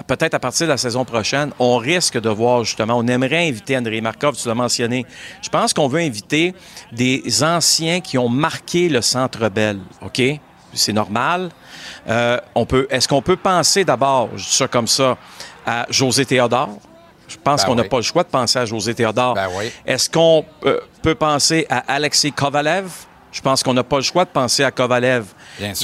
peut-être 0.04 0.34
à 0.34 0.40
partir 0.40 0.68
de 0.68 0.72
la 0.72 0.78
saison 0.78 1.06
prochaine, 1.06 1.52
on 1.60 1.78
risque 1.78 2.20
de 2.20 2.30
voir 2.30 2.64
justement, 2.64 2.98
on 2.98 3.08
aimerait 3.08 3.48
inviter 3.48 3.78
André 3.78 4.02
Markov, 4.02 4.36
tu 4.36 4.48
l'as 4.48 4.56
mentionné. 4.56 5.06
Je 5.42 5.50
pense 5.50 5.74
qu'on 5.74 5.88
veut 5.88 6.02
inviter 6.02 6.54
des 6.92 7.44
anciens 7.44 8.02
qui 8.02 8.18
ont 8.18 8.30
marqué 8.30 8.90
le 8.90 9.02
Centre 9.02 9.50
Bell, 9.50 9.80
OK? 10.02 10.22
C'est 10.74 10.94
normal. 10.94 11.50
Euh, 12.10 12.38
on 12.54 12.66
peut, 12.66 12.88
est-ce 12.90 13.08
qu'on 13.08 13.22
peut 13.22 13.38
penser 13.38 13.86
d'abord, 13.86 14.30
je 14.36 14.44
dis 14.44 14.56
ça 14.56 14.68
comme 14.68 14.88
ça, 14.88 15.18
à 15.66 15.86
José 15.90 16.26
Théodore? 16.26 16.78
Je 17.28 17.38
pense 17.38 17.62
Ben 17.62 17.68
qu'on 17.68 17.76
n'a 17.76 17.84
oui. 17.84 17.90
pas 17.90 17.98
le 17.98 18.04
choix 18.04 18.24
de 18.24 18.28
penser 18.28 18.60
à 18.60 18.66
José 18.66 18.94
Théodore. 18.94 19.34
Ben 19.34 19.48
oui. 19.58 19.72
Est-ce 19.86 20.10
qu'on 20.10 20.46
euh, 20.66 20.80
peut 21.02 21.16
penser 21.16 21.66
à 21.70 21.94
Alexei 21.94 22.32
Kovalev? 22.32 22.90
Je 23.32 23.42
pense 23.42 23.64
qu'on 23.64 23.74
n'a 23.74 23.84
pas 23.84 23.98
le 23.98 24.04
choix 24.04 24.26
de 24.26 24.30
penser 24.30 24.64
à 24.64 24.72
Kovalev. 24.72 25.26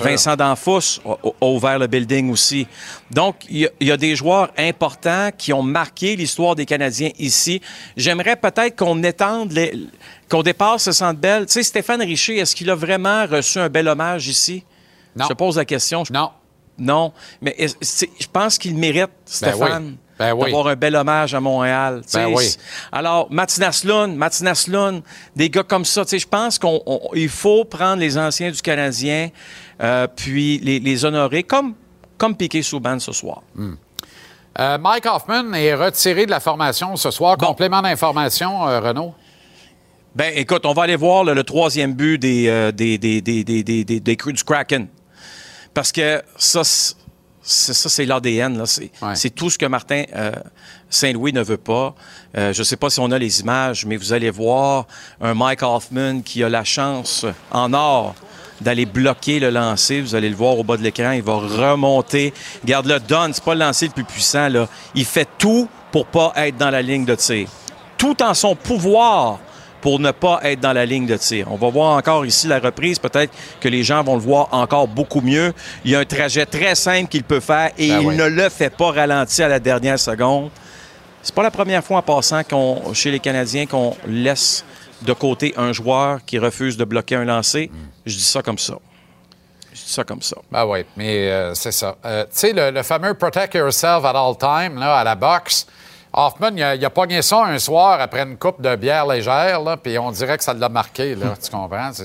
Vincent 0.03 0.35
Danfous 0.35 0.99
a, 1.06 1.11
a 1.41 1.45
ouvert 1.45 1.80
le 1.80 1.88
building 1.88 2.30
aussi. 2.31 2.68
Donc, 3.10 3.35
il 3.49 3.57
y, 3.60 3.65
a- 3.65 3.69
il 3.80 3.88
y 3.88 3.91
a 3.91 3.98
des 3.98 4.15
joueurs 4.15 4.52
importants 4.57 5.30
qui 5.38 5.53
ont 5.53 5.64
marqué 5.64 6.15
l'histoire 6.15 6.56
des 6.56 6.65
Canadiens 6.65 7.11
ici. 7.19 7.61
J'aimerais 7.95 8.35
peut-être 8.35 8.76
qu'on 8.77 9.02
étende, 9.03 9.52
les- 9.53 9.73
qu'on 10.30 10.43
dépasse 10.43 10.84
ce 10.84 10.91
centre 10.91 11.19
belle. 11.19 11.45
Tu 11.45 11.53
sais, 11.53 11.64
Stéphane 11.64 12.02
Richer, 12.02 12.38
est-ce 12.38 12.56
qu'il 12.56 12.69
a 12.69 12.76
vraiment 12.76 13.26
reçu 13.26 13.60
un 13.60 13.69
bel 13.69 13.88
hommage 13.88 14.27
ici? 14.27 14.64
Non. 15.15 15.26
Je 15.30 15.34
pose 15.34 15.57
la 15.57 15.65
question. 15.65 16.03
Non. 16.11 16.30
Non. 16.77 17.14
Mais 17.41 17.56
je 17.60 18.27
pense 18.31 18.57
qu'il 18.57 18.76
mérite, 18.76 19.10
Stéphane. 19.26 19.84
oui. 19.85 19.98
Ben 20.22 20.34
oui. 20.34 20.45
D'avoir 20.52 20.68
un 20.68 20.76
bel 20.76 20.95
hommage 20.95 21.34
à 21.34 21.39
Montréal. 21.39 22.02
Ben 22.14 22.27
oui. 22.27 22.56
Alors, 22.91 23.27
Matinas 23.31 23.81
Lund, 23.84 24.15
Matinas 24.15 24.65
Lund, 24.68 25.02
des 25.35 25.49
gars 25.49 25.64
comme 25.64 25.84
ça. 25.84 26.03
Je 26.11 26.26
pense 26.27 26.60
qu'il 26.60 27.30
faut 27.30 27.65
prendre 27.65 27.99
les 27.99 28.18
anciens 28.19 28.52
du 28.52 28.61
Canadien 28.61 29.30
euh, 29.81 30.06
puis 30.15 30.60
les, 30.60 30.80
les 30.80 31.06
honorer 31.06 31.41
comme, 31.41 31.73
comme 32.19 32.35
Piqué 32.35 32.61
Souban 32.61 32.99
ce 32.99 33.11
soir. 33.11 33.41
Euh, 34.60 34.77
Mike 34.77 35.06
Hoffman 35.07 35.53
est 35.53 35.73
retiré 35.73 36.26
de 36.27 36.31
la 36.31 36.39
formation 36.39 36.95
ce 36.98 37.10
soir. 37.10 37.35
Complément 37.38 37.81
d'information, 37.81 38.68
euh, 38.68 38.80
Renaud? 38.80 39.14
Ben, 40.14 40.34
écoute, 40.35 40.65
on 40.65 40.73
va 40.73 40.84
aller 40.84 40.98
voir 40.98 41.23
le 41.23 41.43
troisième 41.43 41.93
but 41.93 42.18
des, 42.19 42.48
euh, 42.48 42.72
des, 42.72 42.98
des, 42.98 43.22
des, 43.22 43.43
des, 43.43 43.64
des, 43.64 43.84
des- 43.85 43.99
des 44.02 44.15
Cru- 44.18 44.34
du 44.34 44.43
Kraken. 44.43 44.88
Parce 45.73 45.91
que 45.93 46.22
ça, 46.38 46.61
ça, 47.43 47.89
c'est 47.89 48.05
l'ADN. 48.05 48.57
là. 48.57 48.65
C'est 49.15 49.30
tout 49.31 49.49
ce 49.49 49.57
que 49.57 49.65
Martin 49.65 50.03
euh, 50.15 50.31
Saint-Louis 50.89 51.34
ne 51.34 51.41
veut 51.41 51.57
pas. 51.57 51.95
Euh, 52.38 52.53
je 52.53 52.59
ne 52.59 52.63
sais 52.63 52.77
pas 52.77 52.89
si 52.89 52.99
on 52.99 53.09
a 53.11 53.18
les 53.18 53.41
images, 53.41 53.85
mais 53.85 53.97
vous 53.97 54.13
allez 54.13 54.30
voir 54.30 54.85
un 55.19 55.34
Mike 55.34 55.63
Hoffman 55.63 56.22
qui 56.22 56.43
a 56.43 56.49
la 56.49 56.63
chance 56.63 57.26
en 57.51 57.73
or 57.73 58.15
d'aller 58.61 58.85
bloquer 58.85 59.39
le 59.39 59.49
lancer. 59.49 60.01
Vous 60.01 60.13
allez 60.13 60.30
le 60.30 60.35
voir 60.35 60.57
au 60.59 60.63
bas 60.63 60.77
de 60.77 60.84
l'écran. 60.84 61.11
Il 61.11 61.23
va 61.23 61.34
remonter. 61.35 62.34
Garde 62.63 62.85
le 62.85 62.99
donne. 62.99 63.34
C'est 63.34 63.43
pas 63.43 63.55
le 63.55 63.61
lancer 63.61 63.88
le 63.88 63.93
plus 63.93 64.03
puissant. 64.03 64.47
Là. 64.49 64.68
Il 64.93 65.05
fait 65.05 65.27
tout 65.38 65.68
pour 65.91 66.05
pas 66.05 66.31
être 66.35 66.57
dans 66.57 66.69
la 66.69 66.81
ligne 66.81 67.05
de 67.05 67.15
tir. 67.15 67.47
Tout 67.97 68.22
en 68.22 68.34
son 68.34 68.55
pouvoir 68.55 69.39
pour 69.82 69.99
ne 69.99 70.12
pas 70.12 70.40
être 70.44 70.60
dans 70.60 70.74
la 70.74 70.86
ligne 70.86 71.08
de 71.08 71.18
tir. 71.18 71.48
On 71.52 71.56
va 71.56 71.70
voir 71.70 71.98
encore 71.98 72.26
ici 72.26 72.48
la 72.48 72.60
reprise. 72.60 72.99
Peut-être 72.99 73.34
que 73.60 73.68
les 73.68 73.84
gens 73.84 74.03
vont 74.03 74.16
le 74.16 74.22
voir 74.22 74.48
encore 74.52 74.88
beaucoup 74.88 75.22
mieux. 75.22 75.53
Il 75.84 75.91
y 75.91 75.95
a 75.95 75.99
un 75.99 76.06
trajet 76.06 76.45
très 76.45 76.76
simple 76.76 77.10
qu'il 77.10 77.24
peut 77.24 77.40
faire 77.40 77.72
et 77.78 77.90
Ben 77.90 78.02
il 78.02 78.16
ne 78.16 78.26
le 78.26 78.49
fait 78.49 78.70
pas 78.70 78.91
ralentir 78.91 79.45
à 79.45 79.49
la 79.49 79.60
dernière 79.60 79.99
seconde. 79.99 80.52
C'est 81.24 81.36
pas 81.36 81.44
la 81.44 81.52
première 81.52 81.84
fois 81.84 81.98
en 81.98 82.02
passant 82.02 82.44
qu'on, 82.44 82.94
chez 82.94 83.12
les 83.12 83.20
Canadiens 83.20 83.66
qu'on 83.66 83.95
laisse 84.08 84.64
de 85.02 85.14
côté 85.14 85.53
un 85.58 85.74
joueur 85.74 86.20
qui 86.26 86.38
refuse 86.40 86.78
de 86.78 86.86
bloquer 86.86 87.16
un 87.16 87.26
lancer. 87.26 87.70
Je 88.06 88.16
dis 88.16 88.24
ça 88.24 88.41
comme 88.41 88.58
ça. 88.58 88.76
Je 89.74 89.80
dis 89.80 89.91
ça 89.91 90.03
comme 90.03 90.22
ça. 90.22 90.36
Ben 90.52 90.66
oui, 90.66 90.86
mais 90.98 91.30
euh, 91.30 91.53
c'est 91.53 91.72
ça. 91.72 91.95
Euh, 92.06 92.24
tu 92.26 92.30
sais, 92.34 92.53
le, 92.53 92.72
le 92.72 92.84
fameux 92.84 93.14
Protect 93.14 93.53
Yourself 93.56 94.03
at 94.03 94.16
all 94.16 94.36
time, 94.38 94.80
là, 94.80 94.98
à 94.98 95.03
la 95.03 95.16
boxe, 95.16 95.66
Hoffman, 96.13 96.49
il 96.57 96.61
a, 96.63 96.75
il 96.75 96.83
a 96.83 96.89
pogné 96.89 97.21
ça 97.21 97.45
un 97.45 97.57
soir 97.57 98.01
après 98.01 98.23
une 98.23 98.35
coupe 98.38 98.61
de 98.61 98.75
bière 98.75 99.05
légère, 99.07 99.61
là, 99.61 99.77
puis 99.77 99.97
on 99.97 100.11
dirait 100.11 100.38
que 100.38 100.43
ça 100.43 100.53
l'a 100.53 100.67
marqué, 100.67 101.15
là. 101.15 101.35
tu 101.41 101.49
comprends? 101.49 101.91
C'est- 101.93 102.03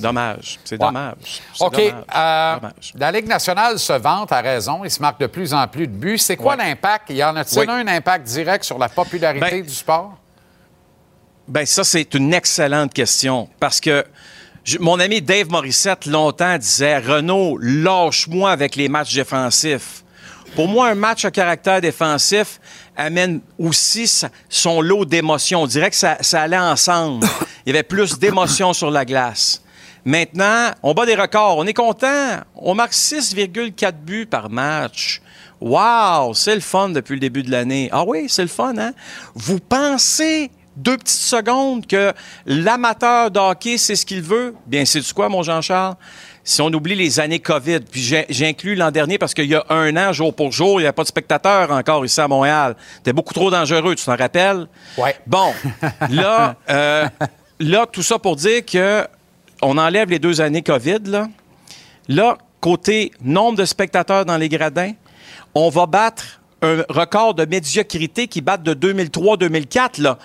Dommage. 0.00 0.60
C'est 0.64 0.76
Ouais. 0.80 0.86
dommage. 0.86 1.42
OK. 1.58 1.72
dommage. 1.76 1.94
euh, 2.16 2.54
Dommage. 2.54 2.92
la 2.96 3.10
Ligue 3.10 3.26
nationale 3.26 3.78
se 3.80 3.92
vante, 3.94 4.30
à 4.30 4.40
raison. 4.42 4.84
Il 4.84 4.90
se 4.92 5.00
marque 5.02 5.18
de 5.20 5.26
plus 5.26 5.52
en 5.52 5.66
plus 5.66 5.88
de 5.88 5.92
buts. 5.92 6.18
C'est 6.18 6.36
quoi 6.36 6.54
Ouais. 6.56 6.64
l'impact? 6.68 7.10
Y 7.10 7.24
en 7.24 7.34
a-t-il 7.34 7.58
Oui. 7.58 7.66
un 7.68 7.88
impact 7.88 8.26
direct 8.28 8.62
sur 8.64 8.78
la 8.78 8.88
popularité 8.88 9.50
Ben, 9.50 9.62
du 9.62 9.74
sport? 9.74 10.16
Ben 11.48 11.66
ça, 11.66 11.82
c'est 11.82 12.14
une 12.14 12.32
excellente 12.34 12.92
question 12.94 13.48
parce 13.58 13.80
que 13.80 14.04
mon 14.80 15.00
ami 15.00 15.20
Dave 15.22 15.48
Morissette, 15.50 16.06
longtemps, 16.06 16.58
disait 16.58 16.98
Renaud, 16.98 17.58
lâche-moi 17.60 18.50
avec 18.52 18.76
les 18.76 18.88
matchs 18.88 19.14
défensifs. 19.14 20.04
Pour 20.54 20.68
moi, 20.68 20.88
un 20.88 20.94
match 20.94 21.24
à 21.24 21.30
caractère 21.30 21.80
défensif 21.80 22.60
amène 22.96 23.40
aussi 23.58 24.10
son 24.48 24.80
lot 24.80 25.04
d'émotions. 25.04 25.62
On 25.62 25.66
dirait 25.66 25.90
que 25.90 25.96
ça, 25.96 26.18
ça 26.20 26.42
allait 26.42 26.58
ensemble. 26.58 27.26
Il 27.66 27.70
y 27.70 27.76
avait 27.76 27.82
plus 27.82 28.18
d'émotions 28.18 28.72
sur 28.72 28.90
la 28.90 29.04
glace. 29.04 29.62
Maintenant, 30.04 30.70
on 30.82 30.94
bat 30.94 31.06
des 31.06 31.14
records. 31.14 31.58
On 31.58 31.66
est 31.66 31.74
content. 31.74 32.38
On 32.56 32.74
marque 32.74 32.92
6,4 32.92 33.92
buts 33.92 34.26
par 34.26 34.50
match. 34.50 35.20
Wow, 35.60 36.34
c'est 36.34 36.54
le 36.54 36.60
fun 36.60 36.90
depuis 36.90 37.14
le 37.14 37.20
début 37.20 37.42
de 37.42 37.50
l'année. 37.50 37.88
Ah 37.92 38.04
oui, 38.06 38.26
c'est 38.28 38.42
le 38.42 38.48
fun, 38.48 38.76
hein? 38.78 38.92
Vous 39.34 39.58
pensez 39.58 40.50
deux 40.78 40.96
petites 40.96 41.20
secondes 41.20 41.86
que 41.86 42.12
l'amateur 42.46 43.30
de 43.30 43.38
hockey, 43.38 43.78
c'est 43.78 43.96
ce 43.96 44.06
qu'il 44.06 44.22
veut? 44.22 44.54
Bien, 44.66 44.84
c'est 44.84 45.12
quoi, 45.12 45.28
mon 45.28 45.42
Jean-Charles? 45.42 45.96
si 46.48 46.62
on 46.62 46.68
oublie 46.68 46.94
les 46.94 47.20
années 47.20 47.40
COVID, 47.40 47.80
puis 47.80 48.24
j'inclus 48.30 48.74
l'an 48.74 48.90
dernier 48.90 49.18
parce 49.18 49.34
qu'il 49.34 49.44
y 49.44 49.54
a 49.54 49.66
un 49.68 49.94
an, 49.98 50.14
jour 50.14 50.34
pour 50.34 50.50
jour, 50.50 50.80
il 50.80 50.84
n'y 50.84 50.86
avait 50.86 50.94
pas 50.94 51.02
de 51.02 51.08
spectateurs 51.08 51.70
encore 51.70 52.06
ici 52.06 52.18
à 52.22 52.26
Montréal. 52.26 52.74
C'était 52.96 53.12
beaucoup 53.12 53.34
trop 53.34 53.50
dangereux, 53.50 53.94
tu 53.94 54.04
t'en 54.06 54.16
rappelles? 54.16 54.66
Oui. 54.96 55.10
Bon, 55.26 55.52
là, 56.10 56.56
euh, 56.70 57.06
là, 57.60 57.84
tout 57.84 58.02
ça 58.02 58.18
pour 58.18 58.34
dire 58.36 58.64
que 58.64 59.06
on 59.60 59.76
enlève 59.76 60.08
les 60.08 60.18
deux 60.18 60.40
années 60.40 60.62
COVID, 60.62 61.00
là. 61.04 61.28
Là, 62.08 62.38
côté 62.60 63.12
nombre 63.22 63.58
de 63.58 63.66
spectateurs 63.66 64.24
dans 64.24 64.38
les 64.38 64.48
gradins, 64.48 64.92
on 65.54 65.68
va 65.68 65.84
battre 65.84 66.40
un 66.62 66.82
record 66.88 67.34
de 67.34 67.44
médiocrité 67.44 68.26
qui 68.26 68.40
date 68.40 68.62
de 68.62 68.72
2003-2004, 68.72 70.00
là. 70.00 70.18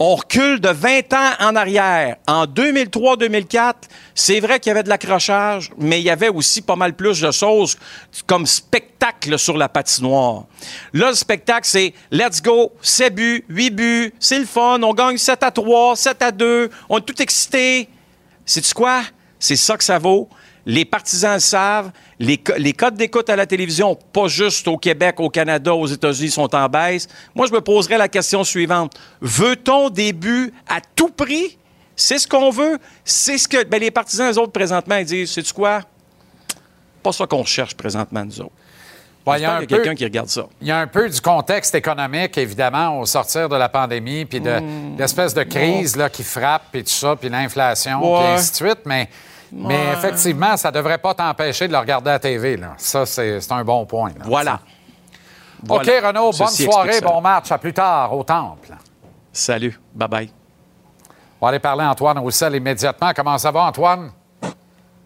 On 0.00 0.14
recule 0.14 0.60
de 0.60 0.68
20 0.68 1.12
ans 1.12 1.30
en 1.40 1.56
arrière. 1.56 2.16
En 2.28 2.44
2003-2004, 2.46 3.74
c'est 4.14 4.38
vrai 4.38 4.60
qu'il 4.60 4.70
y 4.70 4.72
avait 4.72 4.84
de 4.84 4.88
l'accrochage, 4.88 5.72
mais 5.76 5.98
il 6.00 6.04
y 6.04 6.10
avait 6.10 6.28
aussi 6.28 6.62
pas 6.62 6.76
mal 6.76 6.94
plus 6.94 7.20
de 7.20 7.32
choses 7.32 7.76
comme 8.24 8.46
spectacle 8.46 9.36
sur 9.36 9.56
la 9.56 9.68
patinoire. 9.68 10.44
Là, 10.92 11.08
le 11.08 11.16
spectacle, 11.16 11.66
c'est 11.66 11.94
let's 12.12 12.40
go, 12.40 12.70
7 12.80 13.12
buts, 13.12 13.44
8 13.48 13.70
buts, 13.70 14.14
c'est 14.20 14.38
le 14.38 14.46
fun, 14.46 14.80
on 14.84 14.94
gagne 14.94 15.18
7 15.18 15.42
à 15.42 15.50
3, 15.50 15.96
7 15.96 16.22
à 16.22 16.30
2, 16.30 16.70
on 16.88 16.98
est 16.98 17.00
tout 17.00 17.20
excité. 17.20 17.88
Sais-tu 18.46 18.74
quoi? 18.74 19.02
C'est 19.40 19.56
ça 19.56 19.76
que 19.76 19.84
ça 19.84 19.98
vaut. 19.98 20.28
Les 20.66 20.84
partisans 20.84 21.34
le 21.34 21.40
savent. 21.40 21.90
Les, 22.18 22.40
les 22.58 22.72
codes 22.72 22.94
d'écoute 22.96 23.30
à 23.30 23.36
la 23.36 23.46
télévision, 23.46 23.94
pas 23.94 24.28
juste 24.28 24.68
au 24.68 24.76
Québec, 24.76 25.18
au 25.20 25.30
Canada, 25.30 25.74
aux 25.74 25.86
États-Unis, 25.86 26.30
sont 26.30 26.54
en 26.54 26.68
baisse. 26.68 27.08
Moi, 27.34 27.46
je 27.46 27.52
me 27.52 27.60
poserais 27.60 27.96
la 27.98 28.08
question 28.08 28.44
suivante. 28.44 28.94
Veut-on 29.20 29.88
des 29.90 30.12
buts 30.12 30.52
à 30.68 30.80
tout 30.96 31.08
prix? 31.10 31.56
C'est 31.96 32.18
ce 32.18 32.28
qu'on 32.28 32.50
veut. 32.50 32.78
C'est 33.04 33.38
ce 33.38 33.48
que 33.48 33.64
ben, 33.64 33.80
les 33.80 33.90
partisans, 33.90 34.30
eux 34.32 34.38
autres, 34.38 34.52
présentement, 34.52 34.96
ils 34.96 35.04
disent, 35.06 35.32
sais-tu 35.32 35.52
quoi? 35.52 35.80
Pas 37.02 37.12
ça 37.12 37.26
qu'on 37.26 37.44
cherche 37.44 37.74
présentement, 37.74 38.24
nous 38.24 38.40
autres. 38.40 38.52
Ouais, 39.26 39.38
il 39.40 39.42
y 39.42 39.44
a 39.46 39.58
quelqu'un 39.66 39.90
peu- 39.90 39.94
qui 39.94 40.04
regarde 40.04 40.28
ça. 40.28 40.46
Il 40.62 40.68
y 40.68 40.70
a 40.70 40.78
un 40.78 40.86
peu 40.86 41.08
du 41.08 41.20
contexte 41.20 41.74
économique, 41.74 42.38
évidemment, 42.38 42.98
au 43.00 43.04
sortir 43.04 43.48
de 43.48 43.56
la 43.56 43.68
pandémie, 43.68 44.24
puis 44.24 44.40
de 44.40 44.58
Hmm. 44.58 44.96
l'espèce 44.98 45.34
de 45.34 45.42
crise 45.42 45.96
là, 45.96 46.08
qui 46.08 46.22
frappe, 46.24 46.62
puis 46.72 46.82
tout 46.82 46.88
ça, 46.90 47.14
puis 47.14 47.28
l'inflation, 47.28 48.00
puis 48.00 48.26
ainsi 48.26 48.50
de 48.52 48.56
suite. 48.56 48.78
Mais, 48.86 49.08
mais 49.52 49.74
Ouais. 49.74 49.92
effectivement, 49.94 50.56
ça 50.56 50.70
ne 50.70 50.74
devrait 50.76 50.98
pas 50.98 51.14
t'empêcher 51.14 51.66
de 51.68 51.72
le 51.72 51.78
regarder 51.78 52.10
à 52.10 52.14
la 52.14 52.18
TV. 52.18 52.56
Là. 52.56 52.74
Ça, 52.76 53.06
c'est 53.06 53.40
c'est 53.40 53.52
un 53.52 53.64
bon 53.64 53.84
point. 53.86 54.10
là. 54.10 54.24
Voilà. 54.24 54.60
OK. 55.68 55.86
Renaud, 55.86 56.30
bonne 56.32 56.48
Ceci 56.48 56.64
soirée, 56.64 57.00
bon 57.00 57.20
match. 57.20 57.50
À 57.50 57.58
plus 57.58 57.72
tard, 57.72 58.12
au 58.16 58.22
Temple. 58.22 58.70
Salut. 59.32 59.78
Bye-bye. 59.96 60.30
On 61.40 61.46
va 61.46 61.50
aller 61.50 61.58
parler 61.58 61.84
à 61.84 61.90
Antoine 61.90 62.18
Roussel 62.18 62.54
immédiatement. 62.56 63.12
Comment 63.14 63.38
ça 63.38 63.50
va, 63.50 63.62
Antoine? 63.64 64.10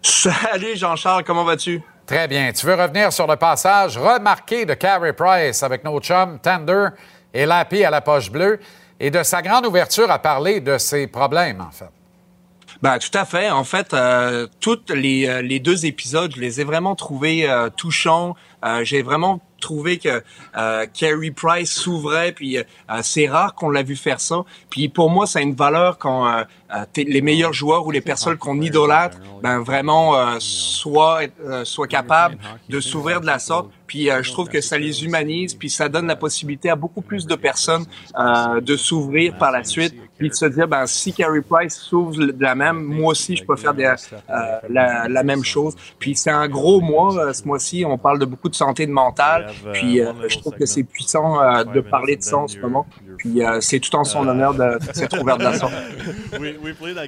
Salut 0.02 0.76
Jean-Charles, 0.76 1.24
comment 1.24 1.44
vas-tu? 1.44 1.80
Très 2.06 2.26
bien. 2.26 2.50
Tu 2.52 2.66
veux 2.66 2.74
revenir 2.74 3.12
sur 3.12 3.26
le 3.26 3.36
passage 3.36 3.96
remarqué 3.96 4.64
de 4.66 4.74
Carey 4.74 5.12
Price 5.12 5.62
avec 5.62 5.84
nos 5.84 6.00
chums 6.00 6.38
Tender 6.40 6.88
et 7.32 7.46
Lappy 7.46 7.84
à 7.84 7.90
la 7.90 8.00
poche 8.00 8.30
bleue 8.30 8.58
et 8.98 9.10
de 9.10 9.22
sa 9.22 9.40
grande 9.42 9.66
ouverture 9.66 10.10
à 10.10 10.18
parler 10.18 10.60
de 10.60 10.76
ses 10.78 11.06
problèmes, 11.06 11.60
en 11.60 11.70
fait. 11.70 11.90
Ben 12.82 12.98
tout 12.98 13.16
à 13.16 13.24
fait. 13.24 13.48
En 13.48 13.62
fait, 13.62 13.94
euh, 13.94 14.48
toutes 14.58 14.90
les, 14.90 15.28
euh, 15.28 15.40
les 15.40 15.60
deux 15.60 15.86
épisodes, 15.86 16.32
je 16.34 16.40
les 16.40 16.60
ai 16.60 16.64
vraiment 16.64 16.96
trouvés 16.96 17.48
euh, 17.48 17.70
touchants. 17.70 18.34
Euh, 18.64 18.82
J'ai 18.82 19.02
vraiment 19.02 19.40
trouvé 19.60 19.98
que 19.98 20.20
euh, 20.56 20.86
Carey 20.92 21.30
Price 21.30 21.72
s'ouvrait, 21.72 22.32
puis 22.32 22.58
euh, 22.58 22.64
c'est 23.02 23.28
rare 23.28 23.54
qu'on 23.54 23.70
l'a 23.70 23.84
vu 23.84 23.94
faire 23.94 24.20
ça. 24.20 24.42
Puis 24.68 24.88
pour 24.88 25.10
moi, 25.10 25.26
ça 25.28 25.38
a 25.38 25.42
une 25.42 25.54
valeur 25.54 25.98
quand 25.98 26.26
euh, 26.26 26.42
les 26.96 27.20
meilleurs 27.22 27.52
joueurs 27.52 27.86
ou 27.86 27.90
les 27.90 28.00
personnes 28.00 28.36
qu'on 28.36 28.60
idolâtre, 28.60 29.18
ben 29.42 29.60
vraiment 29.60 30.16
euh, 30.16 30.36
soient 30.38 31.20
euh, 31.44 31.64
soient 31.64 31.88
capables 31.88 32.36
de 32.68 32.80
s'ouvrir 32.80 33.20
de 33.20 33.26
la 33.26 33.38
sorte. 33.38 33.70
Puis 33.86 34.10
euh, 34.10 34.22
je 34.22 34.32
trouve 34.32 34.48
que 34.48 34.62
ça 34.62 34.78
les 34.78 35.04
humanise, 35.04 35.54
puis 35.54 35.68
ça 35.68 35.88
donne 35.88 36.06
la 36.06 36.16
possibilité 36.16 36.70
à 36.70 36.76
beaucoup 36.76 37.02
plus 37.02 37.26
de 37.26 37.34
personnes 37.34 37.84
euh, 38.18 38.60
de 38.60 38.74
s'ouvrir 38.76 39.36
par 39.36 39.52
la 39.52 39.64
suite, 39.64 39.94
puis 40.16 40.30
de 40.30 40.34
se 40.34 40.46
dire 40.46 40.66
ben 40.66 40.86
si 40.86 41.12
Carey 41.12 41.42
Price 41.42 41.74
s'ouvre 41.74 42.16
de 42.16 42.42
la 42.42 42.54
même, 42.54 42.82
moi 42.82 43.10
aussi 43.10 43.36
je 43.36 43.44
peux 43.44 43.56
faire 43.56 43.74
des, 43.74 43.84
euh, 43.84 43.94
la, 44.70 45.08
la 45.08 45.22
même 45.22 45.44
chose. 45.44 45.74
Puis 45.98 46.16
c'est 46.16 46.30
un 46.30 46.48
gros 46.48 46.80
mois 46.80 47.14
euh, 47.18 47.32
ce 47.34 47.44
mois-ci, 47.44 47.84
on 47.86 47.98
parle 47.98 48.18
de 48.18 48.24
beaucoup 48.24 48.48
de 48.48 48.54
santé 48.54 48.86
de 48.86 48.92
mentale, 48.92 49.50
puis 49.74 50.00
euh, 50.00 50.12
je 50.26 50.38
trouve 50.38 50.54
que 50.54 50.64
c'est 50.64 50.84
puissant 50.84 51.42
euh, 51.42 51.64
de 51.64 51.80
parler 51.80 52.16
de 52.16 52.22
ça 52.22 52.38
en 52.38 52.48
ce 52.48 52.58
moment. 52.58 52.86
Puis 53.18 53.44
euh, 53.44 53.60
c'est 53.60 53.78
tout 53.78 53.94
en 53.94 54.04
son 54.04 54.26
honneur 54.26 54.54
de 54.54 54.78
s'être 54.94 55.20
ouvert 55.20 55.36
de 55.36 55.44
la 55.44 55.54
sorte. 55.54 55.74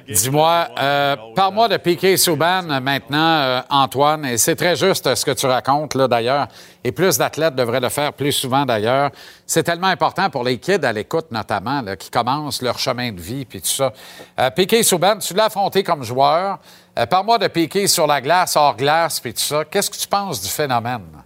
Dis-moi, 0.07 0.67
euh, 0.77 1.15
parle-moi 1.35 1.67
de 1.67 1.77
Piquet 1.77 2.17
Souban 2.17 2.63
maintenant, 2.81 3.39
euh, 3.39 3.61
Antoine, 3.69 4.25
et 4.25 4.37
c'est 4.37 4.55
très 4.55 4.75
juste 4.75 5.07
euh, 5.07 5.15
ce 5.15 5.25
que 5.25 5.31
tu 5.31 5.45
racontes 5.45 5.95
là 5.95 6.07
d'ailleurs, 6.07 6.47
et 6.83 6.91
plus 6.91 7.17
d'athlètes 7.17 7.55
devraient 7.55 7.79
le 7.79 7.89
faire 7.89 8.13
plus 8.13 8.31
souvent 8.31 8.65
d'ailleurs. 8.65 9.11
C'est 9.45 9.63
tellement 9.63 9.87
important 9.87 10.29
pour 10.29 10.43
les 10.43 10.57
kids 10.57 10.83
à 10.83 10.91
l'écoute 10.91 11.31
notamment, 11.31 11.81
là, 11.81 11.95
qui 11.95 12.09
commencent 12.09 12.61
leur 12.61 12.77
chemin 12.79 13.11
de 13.11 13.21
vie 13.21 13.45
puis 13.45 13.61
tout 13.61 13.67
ça. 13.67 13.93
Euh, 14.39 14.49
Piquet 14.49 14.83
Souban, 14.83 15.17
tu 15.19 15.33
l'as 15.33 15.45
affronté 15.45 15.83
comme 15.83 16.03
joueur. 16.03 16.59
Euh, 16.97 17.05
parle-moi 17.05 17.37
de 17.37 17.47
Piquet 17.47 17.87
sur 17.87 18.07
la 18.07 18.21
glace, 18.21 18.55
hors 18.55 18.75
glace 18.75 19.19
puis 19.19 19.33
tout 19.33 19.41
ça. 19.41 19.63
Qu'est-ce 19.65 19.89
que 19.89 19.97
tu 19.97 20.07
penses 20.07 20.41
du 20.41 20.49
phénomène? 20.49 21.24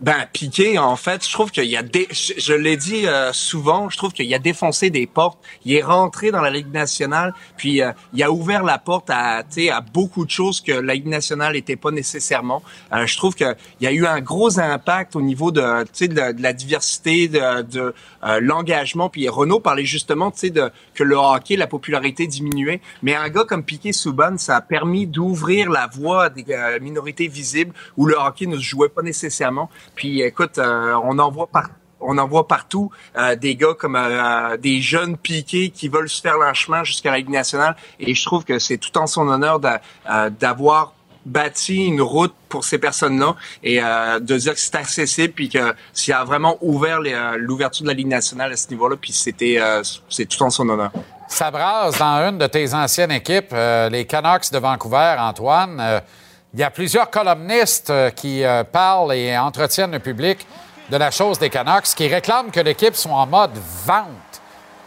Ben 0.00 0.26
Piqué, 0.32 0.78
en 0.78 0.96
fait, 0.96 1.26
je 1.26 1.30
trouve 1.30 1.50
qu'il 1.50 1.76
a 1.76 1.82
je, 1.82 2.54
l'ai 2.54 2.78
dit 2.78 3.06
euh, 3.06 3.34
souvent, 3.34 3.90
je 3.90 3.98
trouve 3.98 4.12
qu'il 4.12 4.32
a 4.32 4.38
défoncé 4.38 4.88
des 4.88 5.06
portes. 5.06 5.38
Il 5.66 5.74
est 5.74 5.82
rentré 5.82 6.30
dans 6.30 6.40
la 6.40 6.48
Ligue 6.48 6.72
nationale, 6.72 7.34
puis 7.58 7.82
euh, 7.82 7.92
il 8.14 8.22
a 8.22 8.32
ouvert 8.32 8.62
la 8.62 8.78
porte 8.78 9.10
à, 9.10 9.40
à 9.40 9.80
beaucoup 9.92 10.24
de 10.24 10.30
choses 10.30 10.62
que 10.62 10.72
la 10.72 10.94
Ligue 10.94 11.06
nationale 11.06 11.52
n'était 11.52 11.76
pas 11.76 11.90
nécessairement. 11.90 12.62
Euh, 12.94 13.06
je 13.06 13.14
trouve 13.18 13.34
qu'il 13.34 13.54
y 13.82 13.86
a 13.86 13.92
eu 13.92 14.06
un 14.06 14.20
gros 14.20 14.58
impact 14.58 15.16
au 15.16 15.20
niveau 15.20 15.50
de, 15.50 15.60
de, 15.60 16.32
de 16.32 16.42
la 16.42 16.54
diversité, 16.54 17.28
de, 17.28 17.60
de 17.60 17.94
euh, 18.24 18.40
l'engagement. 18.40 19.08
Puis 19.08 19.28
Renault 19.28 19.60
parlait 19.60 19.84
justement, 19.84 20.30
de 20.42 20.70
que 20.94 21.04
le 21.04 21.16
hockey, 21.16 21.56
la 21.56 21.66
popularité 21.66 22.26
diminuait. 22.26 22.80
Mais 23.02 23.14
un 23.14 23.28
gars 23.28 23.44
comme 23.44 23.64
Piqué 23.64 23.92
Souban, 23.92 24.36
ça 24.38 24.56
a 24.56 24.60
permis 24.60 25.06
d'ouvrir 25.06 25.70
la 25.70 25.86
voie 25.86 26.24
à 26.24 26.30
des 26.30 26.44
euh, 26.50 26.78
minorités 26.80 27.28
visibles 27.28 27.72
où 27.96 28.06
le 28.06 28.14
hockey 28.16 28.46
ne 28.46 28.56
se 28.56 28.62
jouait 28.62 28.88
pas 28.88 29.02
nécessairement. 29.02 29.70
Puis 30.00 30.22
écoute, 30.22 30.56
euh, 30.56 30.94
on 31.04 31.18
en 31.18 31.30
voit 31.30 31.46
par- 31.46 31.68
on 32.00 32.16
en 32.16 32.26
voit 32.26 32.48
partout 32.48 32.90
euh, 33.18 33.36
des 33.36 33.54
gars 33.54 33.74
comme 33.78 33.96
euh, 33.96 34.56
des 34.56 34.80
jeunes 34.80 35.18
piqués 35.18 35.68
qui 35.68 35.90
veulent 35.90 36.08
se 36.08 36.22
faire 36.22 36.38
l'enchemin 36.38 36.84
jusqu'à 36.84 37.10
la 37.10 37.18
Ligue 37.18 37.28
nationale. 37.28 37.76
Et 37.98 38.14
je 38.14 38.24
trouve 38.24 38.44
que 38.44 38.58
c'est 38.58 38.78
tout 38.78 38.96
en 38.96 39.06
son 39.06 39.28
honneur 39.28 39.60
euh, 39.62 40.30
d'avoir 40.30 40.94
bâti 41.26 41.84
une 41.84 42.00
route 42.00 42.32
pour 42.48 42.64
ces 42.64 42.78
personnes-là 42.78 43.36
et 43.62 43.82
euh, 43.82 44.18
de 44.20 44.38
dire 44.38 44.54
que 44.54 44.58
c'est 44.60 44.74
accessible 44.76 45.34
puis 45.34 45.50
que 45.50 45.74
s'il 45.92 46.14
a 46.14 46.24
vraiment 46.24 46.56
ouvert 46.62 47.00
euh, 47.04 47.36
l'ouverture 47.36 47.82
de 47.82 47.88
la 47.88 47.94
Ligue 47.94 48.06
nationale 48.06 48.52
à 48.52 48.56
ce 48.56 48.70
niveau-là 48.70 48.96
puis 48.98 49.12
c'était 49.12 49.58
euh, 49.60 49.82
c'est 50.08 50.24
tout 50.24 50.42
en 50.42 50.48
son 50.48 50.66
honneur. 50.70 50.92
Ça 51.28 51.50
brasse 51.50 51.98
dans 51.98 52.26
une 52.26 52.38
de 52.38 52.46
tes 52.46 52.72
anciennes 52.72 53.12
équipes, 53.12 53.52
euh, 53.52 53.90
les 53.90 54.06
Canucks 54.06 54.50
de 54.50 54.58
Vancouver, 54.58 55.16
Antoine. 55.18 56.00
Il 56.52 56.58
y 56.58 56.64
a 56.64 56.70
plusieurs 56.70 57.10
columnistes 57.10 57.90
euh, 57.90 58.10
qui 58.10 58.42
euh, 58.42 58.64
parlent 58.64 59.12
et 59.12 59.38
entretiennent 59.38 59.92
le 59.92 60.00
public 60.00 60.44
de 60.90 60.96
la 60.96 61.12
chose 61.12 61.38
des 61.38 61.48
Canucks, 61.48 61.94
qui 61.94 62.08
réclament 62.08 62.50
que 62.50 62.58
l'équipe 62.58 62.96
soit 62.96 63.12
en 63.12 63.26
mode 63.26 63.56
vente. 63.86 64.06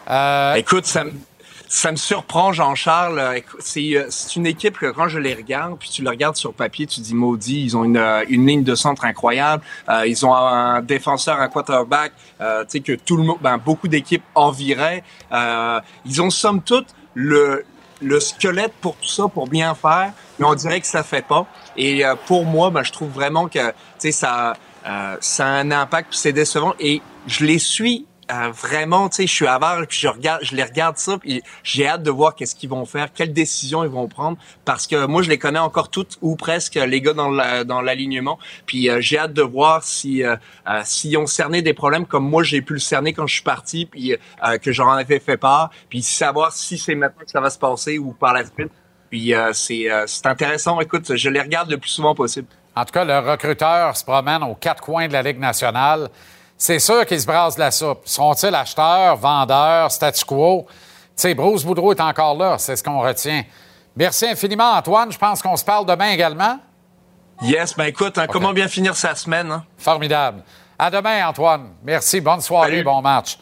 Euh, 0.10 0.56
Écoute, 0.56 0.86
ça 0.86 1.06
me, 1.06 1.96
surprend, 1.96 2.52
Jean-Charles. 2.52 3.42
C'est 3.60 4.36
une 4.36 4.46
équipe 4.46 4.78
que 4.78 4.92
quand 4.92 5.08
je 5.08 5.20
les 5.20 5.34
regarde, 5.34 5.78
puis 5.80 5.90
tu 5.90 6.02
le 6.02 6.10
regardes 6.10 6.36
sur 6.36 6.54
papier, 6.54 6.86
tu 6.86 7.00
dis 7.00 7.16
maudit, 7.16 7.64
ils 7.64 7.78
ont 7.78 7.86
une, 7.86 8.46
ligne 8.46 8.64
de 8.64 8.76
centre 8.76 9.06
incroyable. 9.06 9.64
Ils 10.06 10.26
ont 10.26 10.36
un 10.36 10.82
défenseur, 10.82 11.40
un 11.40 11.48
quarterback, 11.48 12.12
tu 12.40 12.46
sais 12.68 12.80
que 12.82 12.92
tout 12.92 13.16
le 13.16 13.24
monde, 13.24 13.38
ben, 13.40 13.58
beaucoup 13.58 13.88
d'équipes 13.88 14.26
enviraient. 14.36 15.04
Ils 15.32 16.22
ont 16.22 16.30
somme 16.30 16.62
toute 16.62 16.88
le 17.14 17.66
le 18.04 18.20
squelette 18.20 18.74
pour 18.82 18.96
tout 18.98 19.08
ça, 19.08 19.28
pour 19.28 19.48
bien 19.48 19.76
faire, 19.76 20.12
mais 20.40 20.46
on 20.46 20.56
dirait 20.56 20.82
que 20.82 20.88
ça 20.88 21.04
fait 21.04 21.26
pas. 21.26 21.46
Et 21.78 22.06
euh, 22.06 22.16
pour 22.28 22.46
moi, 22.46 22.70
ben, 22.70 22.84
je 22.84 22.92
trouve 22.92 23.10
vraiment 23.10 23.48
que 23.48 23.60
ça, 23.98 24.54
euh, 24.86 25.18
ça 25.20 25.46
a 25.46 25.50
un 25.50 25.72
impact, 25.72 26.10
c'est 26.12 26.34
décevant. 26.34 26.74
Et 26.80 27.02
je 27.28 27.46
les 27.46 27.60
suis 27.60 28.06
euh, 28.32 28.52
vraiment, 28.52 29.10
tu 29.10 29.18
sais, 29.18 29.28
je 29.28 29.34
suis 29.34 29.48
avare, 29.48 29.86
puis 29.88 30.00
je 30.00 30.08
regarde, 30.08 30.42
je 30.44 30.56
les 30.56 30.64
regarde 30.64 30.98
ça, 30.98 31.18
puis 31.18 31.42
j'ai 31.64 31.88
hâte 31.88 32.04
de 32.04 32.12
voir 32.12 32.36
qu'est-ce 32.36 32.56
qu'ils 32.56 32.70
vont 32.70 32.86
faire, 32.86 33.12
quelles 33.14 33.34
décisions 33.34 33.84
ils 33.84 33.90
vont 33.90 34.08
prendre, 34.08 34.38
parce 34.64 34.88
que 34.88 35.06
moi 35.06 35.22
je 35.24 35.30
les 35.30 35.38
connais 35.38 35.60
encore 35.60 35.90
toutes 35.90 36.18
ou 36.22 36.36
presque 36.36 36.76
les 36.76 37.02
gars 37.02 37.14
dans 37.14 37.30
la, 37.30 37.64
dans 37.64 37.82
l'alignement, 37.82 38.40
puis 38.66 38.90
euh, 38.90 39.02
j'ai 39.02 39.18
hâte 39.18 39.34
de 39.34 39.42
voir 39.42 39.84
si 39.84 40.24
euh, 40.24 40.36
euh, 40.70 40.82
s'ils 40.86 41.18
ont 41.18 41.28
cerné 41.28 41.62
des 41.62 41.74
problèmes 41.74 42.06
comme 42.06 42.28
moi 42.28 42.44
j'ai 42.44 42.62
pu 42.62 42.74
le 42.74 42.80
cerner 42.80 43.14
quand 43.14 43.28
je 43.28 43.34
suis 43.36 43.44
parti, 43.44 43.86
puis 43.86 44.14
euh, 44.14 44.58
que 44.58 44.72
j'en 44.72 44.90
avais 44.90 45.20
fait 45.20 45.38
part, 45.38 45.72
puis 45.90 46.02
savoir 46.02 46.54
si 46.54 46.78
c'est 46.78 46.96
maintenant 46.96 47.26
que 47.26 47.32
ça 47.32 47.42
va 47.42 47.50
se 47.50 47.60
passer 47.60 47.98
ou 47.98 48.14
par 48.14 48.34
la 48.34 48.46
suite. 48.46 48.72
Puis 49.10 49.34
euh, 49.34 49.52
c'est 49.54 49.88
c'est 50.08 50.26
intéressant. 50.26 50.80
Écoute, 50.80 51.16
je 51.16 51.30
les 51.30 51.42
regarde 51.42 51.70
le 51.70 51.78
plus 51.78 51.90
souvent 51.90 52.16
possible. 52.16 52.48
En 52.76 52.86
tout 52.86 52.94
cas, 52.94 53.06
le 53.06 53.20
recruteur 53.20 53.96
se 53.96 54.04
promène 54.04 54.42
aux 54.42 54.56
quatre 54.56 54.82
coins 54.82 55.08
de 55.08 55.14
la 55.14 55.22
Ligue 55.22 55.40
nationale. 55.40 56.10
C'est 56.58 56.80
sûr 56.80 57.06
qu'ils 57.06 57.20
se 57.22 57.26
brassent 57.26 57.56
de 57.56 57.60
la 57.60 57.72
soupe. 57.72 58.02
Sont-ils 58.06 58.54
acheteurs, 58.56 59.18
vendeurs, 59.18 59.92
statu 59.92 60.24
quo? 60.26 60.66
Tu 60.70 60.74
sais, 61.16 61.34
Bruce 61.34 61.64
Boudreau 61.64 61.92
est 61.94 62.02
encore 62.02 62.36
là, 62.36 62.58
c'est 62.58 62.76
ce 62.76 62.84
qu'on 62.84 63.00
retient. 63.02 63.44
Merci 63.96 64.26
infiniment, 64.28 64.72
Antoine. 64.72 65.12
Je 65.12 65.18
pense 65.18 65.42
qu'on 65.42 65.56
se 65.56 65.64
parle 65.66 65.86
demain 65.86 66.10
également. 66.12 66.58
Yes, 67.42 67.76
ben 67.76 67.86
écoute, 67.86 68.18
hein, 68.18 68.26
comment 68.32 68.54
bien 68.54 68.68
finir 68.68 68.96
sa 68.96 69.14
semaine? 69.16 69.52
hein? 69.52 69.64
Formidable. 69.78 70.44
À 70.80 70.90
demain, 70.90 71.28
Antoine. 71.28 71.74
Merci. 71.84 72.22
Bonne 72.22 72.42
soirée. 72.42 72.82
Bon 72.84 73.02
match. 73.02 73.38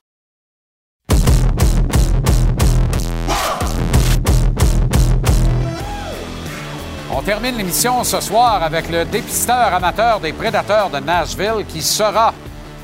On 7.13 7.21
termine 7.21 7.57
l'émission 7.57 8.03
ce 8.03 8.19
soir 8.21 8.63
avec 8.63 8.89
le 8.89 9.05
dépisteur 9.05 9.73
amateur 9.73 10.19
des 10.19 10.31
prédateurs 10.33 10.89
de 10.89 10.99
Nashville 10.99 11.65
qui 11.67 11.81
sera 11.81 12.33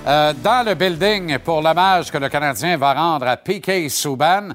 euh, 0.07 0.34
dans 0.41 0.65
le 0.65 0.73
building 0.73 1.38
pour 1.39 1.61
l'hommage 1.61 2.09
que 2.09 2.17
le 2.17 2.29
Canadien 2.29 2.77
va 2.77 2.93
rendre 2.93 3.27
à 3.27 3.35
P.K. 3.35 3.89
Souban. 3.89 4.49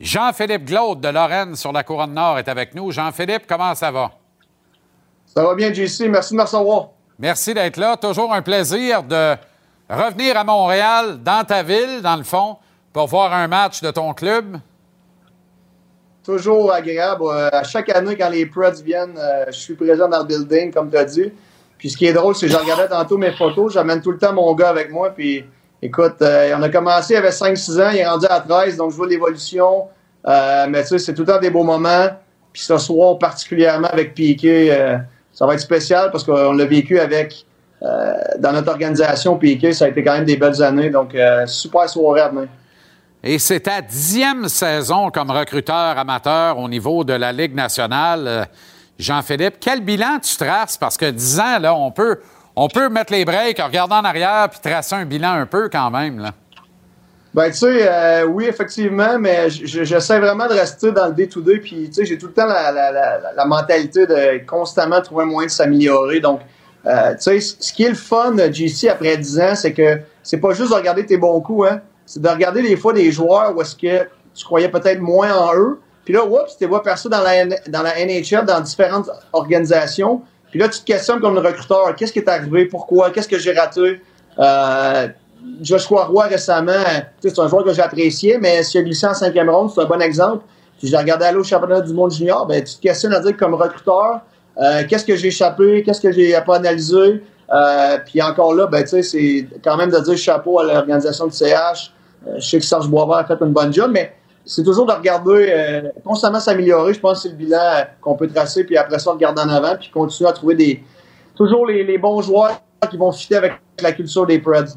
Jean-Philippe 0.00 0.64
Glaude 0.64 1.00
de 1.00 1.08
Lorraine 1.08 1.56
sur 1.56 1.72
la 1.72 1.82
Couronne 1.82 2.14
Nord 2.14 2.38
est 2.38 2.48
avec 2.48 2.74
nous. 2.74 2.90
Jean-Philippe, 2.90 3.42
comment 3.46 3.74
ça 3.74 3.90
va? 3.90 4.12
Ça 5.26 5.44
va 5.44 5.54
bien, 5.54 5.72
JC. 5.72 6.08
Merci 6.08 6.32
de 6.32 6.38
me 6.38 6.42
recevoir. 6.42 6.88
Merci 7.18 7.52
d'être 7.52 7.76
là. 7.76 7.98
Toujours 7.98 8.32
un 8.32 8.40
plaisir 8.40 9.02
de 9.02 9.34
revenir 9.90 10.38
à 10.38 10.44
Montréal, 10.44 11.18
dans 11.22 11.44
ta 11.44 11.62
ville, 11.62 12.00
dans 12.02 12.16
le 12.16 12.24
fond, 12.24 12.56
pour 12.92 13.06
voir 13.06 13.32
un 13.32 13.46
match 13.46 13.82
de 13.82 13.90
ton 13.90 14.14
club. 14.14 14.58
Toujours 16.24 16.72
agréable. 16.72 17.24
Euh, 17.26 17.50
à 17.52 17.62
chaque 17.62 17.90
année, 17.90 18.16
quand 18.16 18.30
les 18.30 18.46
Preds 18.46 18.82
viennent, 18.82 19.18
euh, 19.18 19.44
je 19.48 19.58
suis 19.58 19.74
présent 19.74 20.08
dans 20.08 20.20
le 20.20 20.24
building, 20.24 20.72
comme 20.72 20.90
tu 20.90 20.96
as 20.96 21.04
dit. 21.04 21.30
Puis 21.84 21.90
ce 21.90 21.98
qui 21.98 22.06
est 22.06 22.14
drôle, 22.14 22.34
c'est 22.34 22.46
que 22.46 22.52
je 22.52 22.56
regardais 22.56 22.88
tantôt 22.88 23.18
mes 23.18 23.32
photos, 23.32 23.74
j'amène 23.74 24.00
tout 24.00 24.10
le 24.10 24.16
temps 24.16 24.32
mon 24.32 24.54
gars 24.54 24.70
avec 24.70 24.90
moi. 24.90 25.10
Puis 25.10 25.44
écoute, 25.82 26.14
euh, 26.22 26.54
on 26.56 26.62
a 26.62 26.70
commencé, 26.70 27.12
il 27.12 27.18
avait 27.18 27.28
5-6 27.28 27.78
ans, 27.78 27.90
il 27.90 27.98
est 27.98 28.08
rendu 28.08 28.24
à 28.26 28.40
13, 28.40 28.78
donc 28.78 28.90
je 28.92 28.96
vois 28.96 29.06
l'évolution. 29.06 29.82
Euh, 30.26 30.64
mais 30.66 30.80
tu 30.80 30.88
sais, 30.88 30.98
c'est 30.98 31.12
tout 31.12 31.24
le 31.26 31.32
temps 31.34 31.38
des 31.38 31.50
beaux 31.50 31.62
moments. 31.62 32.06
Puis 32.54 32.62
ce 32.62 32.78
soir, 32.78 33.18
particulièrement 33.18 33.88
avec 33.88 34.14
Piqué, 34.14 34.72
euh, 34.72 34.96
ça 35.30 35.44
va 35.44 35.52
être 35.52 35.60
spécial 35.60 36.10
parce 36.10 36.24
qu'on 36.24 36.54
l'a 36.54 36.64
vécu 36.64 36.98
avec, 36.98 37.44
euh, 37.82 38.14
dans 38.38 38.52
notre 38.52 38.70
organisation, 38.70 39.36
Piqué, 39.36 39.74
ça 39.74 39.84
a 39.84 39.88
été 39.88 40.02
quand 40.02 40.14
même 40.14 40.24
des 40.24 40.38
belles 40.38 40.62
années. 40.62 40.88
Donc, 40.88 41.14
euh, 41.14 41.44
super 41.44 41.86
soirée 41.86 42.22
à 42.22 42.30
demain. 42.30 42.46
Et 43.22 43.38
c'est 43.38 43.60
ta 43.60 43.82
dixième 43.82 44.48
saison 44.48 45.10
comme 45.10 45.30
recruteur 45.30 45.98
amateur 45.98 46.58
au 46.58 46.66
niveau 46.66 47.04
de 47.04 47.12
la 47.12 47.30
Ligue 47.30 47.54
nationale. 47.54 48.48
Euh, 48.94 49.02
Jean-Philippe, 49.02 49.56
quel 49.60 49.80
bilan 49.80 50.18
tu 50.20 50.36
traces? 50.36 50.76
Parce 50.76 50.96
que 50.96 51.10
dix 51.10 51.38
ans, 51.40 51.58
là, 51.58 51.74
on 51.74 51.90
peut, 51.90 52.20
on 52.56 52.68
peut 52.68 52.88
mettre 52.88 53.12
les 53.12 53.24
breaks, 53.24 53.58
regarder 53.58 53.94
en 53.94 54.04
arrière 54.04 54.48
puis 54.50 54.60
tracer 54.60 54.94
un 54.94 55.04
bilan 55.04 55.32
un 55.32 55.46
peu 55.46 55.68
quand 55.68 55.90
même. 55.90 56.18
Là. 56.18 56.32
Ben, 57.34 57.50
tu 57.50 57.58
sais, 57.58 57.88
euh, 57.88 58.26
oui, 58.26 58.44
effectivement, 58.44 59.18
mais 59.18 59.50
j'essaie 59.50 60.20
vraiment 60.20 60.46
de 60.46 60.52
rester 60.52 60.92
dans 60.92 61.08
le 61.08 61.14
day-to-day. 61.14 61.58
Puis, 61.58 61.88
tu 61.88 61.94
sais, 61.94 62.04
j'ai 62.04 62.16
tout 62.16 62.28
le 62.28 62.32
temps 62.32 62.46
la, 62.46 63.44
mentalité 63.44 64.06
de 64.06 64.46
constamment 64.46 65.00
trouver 65.00 65.24
un 65.24 65.26
moyen 65.26 65.46
de 65.46 65.52
s'améliorer. 65.52 66.20
Donc, 66.20 66.42
euh, 66.86 67.14
tu 67.14 67.40
sais, 67.40 67.40
ce 67.40 67.72
qui 67.72 67.82
est 67.82 67.88
le 67.88 67.96
fun, 67.96 68.36
JC, 68.52 68.88
après 68.88 69.16
10 69.16 69.40
ans, 69.40 69.54
c'est 69.56 69.72
que 69.72 69.98
c'est 70.22 70.36
pas 70.36 70.52
juste 70.52 70.70
de 70.70 70.76
regarder 70.76 71.04
tes 71.04 71.16
bons 71.16 71.40
coups, 71.40 71.68
hein. 71.68 71.80
C'est 72.06 72.20
de 72.20 72.28
regarder 72.28 72.62
des 72.62 72.76
fois 72.76 72.92
des 72.92 73.10
joueurs 73.10 73.56
où 73.56 73.62
est-ce 73.62 73.74
que 73.74 74.06
tu 74.34 74.44
croyais 74.44 74.68
peut-être 74.68 75.00
moins 75.00 75.34
en 75.34 75.54
eux. 75.56 75.80
Puis 76.04 76.14
là, 76.14 76.24
oups, 76.24 76.56
tu 76.58 76.66
vois 76.66 76.82
percer 76.82 77.08
dans 77.08 77.22
la, 77.22 77.44
dans 77.68 77.82
la 77.82 78.04
NHL, 78.04 78.44
dans 78.44 78.60
différentes 78.60 79.10
organisations. 79.32 80.22
Puis 80.50 80.58
là, 80.60 80.68
tu 80.68 80.80
te 80.80 80.84
questionnes 80.84 81.20
comme 81.20 81.38
recruteur. 81.38 81.94
Qu'est-ce 81.96 82.12
qui 82.12 82.18
est 82.18 82.28
arrivé? 82.28 82.66
Pourquoi? 82.66 83.10
Qu'est-ce 83.10 83.28
que 83.28 83.38
j'ai 83.38 83.52
raté? 83.52 84.00
Euh, 84.38 85.08
Joshua 85.60 86.04
Roy 86.04 86.24
récemment, 86.24 86.72
c'est 87.20 87.38
un 87.38 87.48
joueur 87.48 87.64
que 87.64 87.72
j'ai 87.72 87.82
apprécié, 87.82 88.38
mais 88.38 88.62
s'il 88.62 88.80
a 88.80 88.84
glissé 88.84 89.06
en 89.06 89.14
cinquième 89.14 89.50
ronde, 89.50 89.70
c'est 89.74 89.80
un 89.80 89.86
bon 89.86 90.00
exemple. 90.00 90.44
Puis 90.78 90.88
je 90.88 90.92
l'ai 90.92 90.98
regardé 90.98 91.24
aller 91.24 91.38
au 91.38 91.44
championnat 91.44 91.80
du 91.80 91.92
monde 91.92 92.12
junior, 92.12 92.46
ben, 92.46 92.62
tu 92.62 92.76
te 92.76 92.80
questionnes 92.80 93.12
à 93.12 93.20
dire 93.20 93.36
comme 93.36 93.54
recruteur, 93.54 94.20
euh, 94.58 94.82
qu'est-ce 94.88 95.04
que 95.04 95.16
j'ai 95.16 95.28
échappé, 95.28 95.82
qu'est-ce 95.82 96.00
que 96.00 96.12
j'ai 96.12 96.38
pas 96.46 96.56
analysé? 96.56 97.22
Euh, 97.52 97.98
puis 98.06 98.22
encore 98.22 98.54
là, 98.54 98.66
ben, 98.66 98.82
tu 98.82 98.88
sais, 98.88 99.02
c'est 99.02 99.46
quand 99.62 99.76
même 99.76 99.90
de 99.90 99.98
dire 99.98 100.16
chapeau 100.16 100.60
à 100.60 100.64
l'organisation 100.64 101.26
du 101.26 101.36
CH. 101.36 101.92
Euh, 102.26 102.36
je 102.38 102.48
sais 102.48 102.58
que 102.58 102.64
Serge 102.64 102.88
Boisvert 102.88 103.18
a 103.18 103.26
fait 103.26 103.36
une 103.40 103.52
bonne 103.52 103.72
job, 103.72 103.90
mais 103.92 104.14
c'est 104.44 104.62
toujours 104.62 104.86
de 104.86 104.92
regarder, 104.92 105.48
euh, 105.50 105.90
constamment 106.04 106.40
s'améliorer. 106.40 106.94
Je 106.94 107.00
pense 107.00 107.18
que 107.18 107.22
c'est 107.22 107.28
le 107.30 107.36
bilan 107.36 107.58
euh, 107.58 107.82
qu'on 108.00 108.14
peut 108.14 108.28
tracer, 108.28 108.64
puis 108.64 108.76
après 108.76 108.98
ça, 108.98 109.10
regarder 109.10 109.42
en 109.42 109.48
avant, 109.48 109.76
puis 109.76 109.90
continuer 109.90 110.28
à 110.28 110.32
trouver 110.32 110.54
des 110.54 110.84
toujours 111.34 111.66
les, 111.66 111.98
bons 111.98 112.22
joueurs 112.22 112.60
qui 112.90 112.96
vont 112.96 113.10
fitter 113.10 113.36
avec 113.36 113.54
la 113.80 113.92
culture 113.92 114.26
des 114.26 114.38
Preds. 114.38 114.76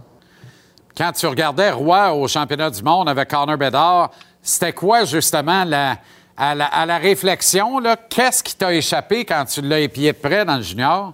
Quand 0.98 1.12
tu 1.12 1.28
regardais 1.28 1.70
Roy 1.72 2.14
au 2.14 2.28
championnat 2.28 2.70
du 2.70 2.82
monde 2.82 3.08
avec 3.10 3.30
Connor 3.30 3.58
Bedard, 3.58 4.12
c'était 4.42 4.74
quoi 4.74 5.04
justement 5.04 5.64
la, 5.66 5.98
à, 6.36 6.56
la, 6.56 6.98
réflexion? 6.98 7.80
Qu'est-ce 8.10 8.42
qui 8.42 8.56
t'a 8.56 8.74
échappé 8.74 9.26
quand 9.26 9.46
tu 9.46 9.62
l'as 9.62 9.82
épié 9.82 10.14
de 10.14 10.18
près 10.18 10.46
dans 10.46 10.56
le 10.56 10.64
junior? 10.64 11.14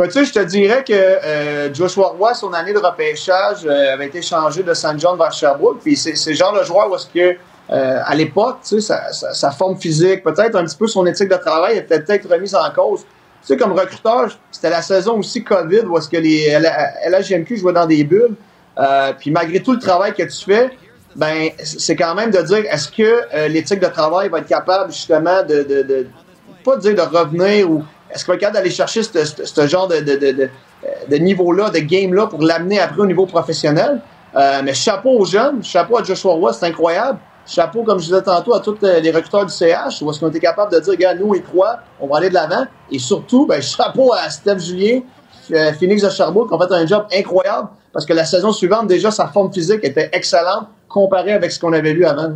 Ben, 0.00 0.08
tu 0.08 0.24
je 0.24 0.32
te 0.32 0.38
dirais 0.38 0.82
que 0.82 0.94
euh, 0.94 1.74
Joshua 1.74 2.14
Roy, 2.18 2.32
son 2.32 2.54
année 2.54 2.72
de 2.72 2.78
repêchage, 2.78 3.66
euh, 3.66 3.92
avait 3.92 4.06
été 4.06 4.22
changé 4.22 4.62
de 4.62 4.72
St. 4.72 4.98
John 4.98 5.18
vers 5.18 5.30
Sherbrooke. 5.30 5.80
Puis 5.82 5.94
c'est 5.94 6.16
c'est 6.16 6.30
le 6.30 6.36
genre 6.36 6.58
de 6.58 6.64
joueur 6.64 6.90
où 6.90 6.94
est-ce 6.94 7.06
que, 7.06 7.36
euh, 7.70 8.00
à 8.02 8.14
l'époque, 8.14 8.60
tu 8.66 8.80
sais, 8.80 8.94
sa, 9.10 9.50
forme 9.50 9.76
physique, 9.76 10.24
peut-être 10.24 10.56
un 10.56 10.64
petit 10.64 10.78
peu 10.78 10.86
son 10.86 11.04
éthique 11.04 11.28
de 11.28 11.36
travail 11.36 11.76
était 11.76 12.00
peut-être 12.00 12.32
remise 12.32 12.54
en 12.54 12.70
cause. 12.74 13.00
Tu 13.02 13.08
sais, 13.48 13.58
comme 13.58 13.72
recruteur, 13.72 14.30
c'était 14.50 14.70
la 14.70 14.80
saison 14.80 15.18
aussi 15.18 15.44
COVID 15.44 15.82
où 15.82 15.98
est-ce 15.98 16.08
que 16.08 16.16
les 16.16 16.48
LHMQ 17.06 17.58
jouaient 17.58 17.74
dans 17.74 17.86
des 17.86 18.02
bulles. 18.02 18.36
Puis 19.18 19.30
malgré 19.30 19.60
tout 19.60 19.72
le 19.72 19.80
travail 19.80 20.14
que 20.14 20.22
tu 20.22 20.44
fais, 20.46 20.70
ben 21.14 21.50
c'est 21.62 21.96
quand 21.96 22.14
même 22.14 22.30
de 22.30 22.40
dire 22.40 22.64
est-ce 22.70 22.88
que 22.88 23.48
l'éthique 23.48 23.80
de 23.80 23.88
travail 23.88 24.30
va 24.30 24.38
être 24.38 24.48
capable 24.48 24.92
justement 24.92 25.42
de, 25.42 25.62
de, 25.62 25.82
de 25.82 26.06
pas 26.64 26.78
dire 26.78 26.94
de 26.94 27.02
revenir 27.02 27.70
ou 27.70 27.84
est-ce 28.12 28.24
qu'on 28.24 28.32
est 28.34 28.38
capable 28.38 28.58
d'aller 28.58 28.70
chercher 28.70 29.02
ce, 29.02 29.24
ce- 29.24 29.44
ce 29.44 29.66
genre 29.66 29.88
de, 29.88 29.96
de, 30.00 30.16
de, 30.16 30.32
de- 30.32 30.50
de 31.08 31.16
niveau-là, 31.16 31.70
de 31.70 31.78
game-là 31.78 32.26
pour 32.26 32.42
l'amener 32.42 32.80
après 32.80 33.00
au 33.00 33.06
niveau 33.06 33.26
professionnel? 33.26 34.00
Euh, 34.36 34.60
mais 34.64 34.74
chapeau 34.74 35.10
aux 35.18 35.24
jeunes, 35.24 35.62
chapeau 35.62 35.98
à 35.98 36.02
Joshua 36.04 36.32
Roy, 36.34 36.52
c'est 36.52 36.66
incroyable. 36.66 37.18
Chapeau, 37.46 37.82
comme 37.82 37.98
je 37.98 38.04
disais 38.04 38.22
tantôt, 38.22 38.54
à 38.54 38.60
tous 38.60 38.76
euh, 38.84 39.00
les 39.00 39.10
recruteurs 39.10 39.44
du 39.44 39.52
CH, 39.52 40.02
où 40.02 40.10
est-ce 40.10 40.20
qu'on 40.20 40.28
était 40.28 40.38
capable 40.38 40.72
de 40.72 40.78
dire, 40.78 40.94
gars, 40.96 41.14
nous, 41.14 41.34
ils 41.34 41.42
croient, 41.42 41.78
on 42.00 42.06
va 42.06 42.18
aller 42.18 42.28
de 42.28 42.34
l'avant. 42.34 42.64
Et 42.92 42.98
surtout, 42.98 43.46
ben, 43.46 43.60
chapeau 43.76 44.12
à 44.12 44.30
Steph 44.30 44.58
Julien, 44.60 45.00
euh, 45.52 45.72
Phoenix 45.72 46.02
de 46.02 46.10
Sherbrooke, 46.10 46.48
qui 46.48 46.54
ont 46.54 46.60
fait 46.60 46.72
un 46.72 46.86
job 46.86 47.06
incroyable 47.12 47.68
parce 47.92 48.06
que 48.06 48.12
la 48.12 48.24
saison 48.24 48.52
suivante, 48.52 48.86
déjà, 48.86 49.10
sa 49.10 49.26
forme 49.26 49.52
physique 49.52 49.80
était 49.82 50.08
excellente 50.12 50.68
comparée 50.88 51.32
avec 51.32 51.50
ce 51.50 51.58
qu'on 51.58 51.72
avait 51.72 51.92
lu 51.92 52.04
avant. 52.04 52.34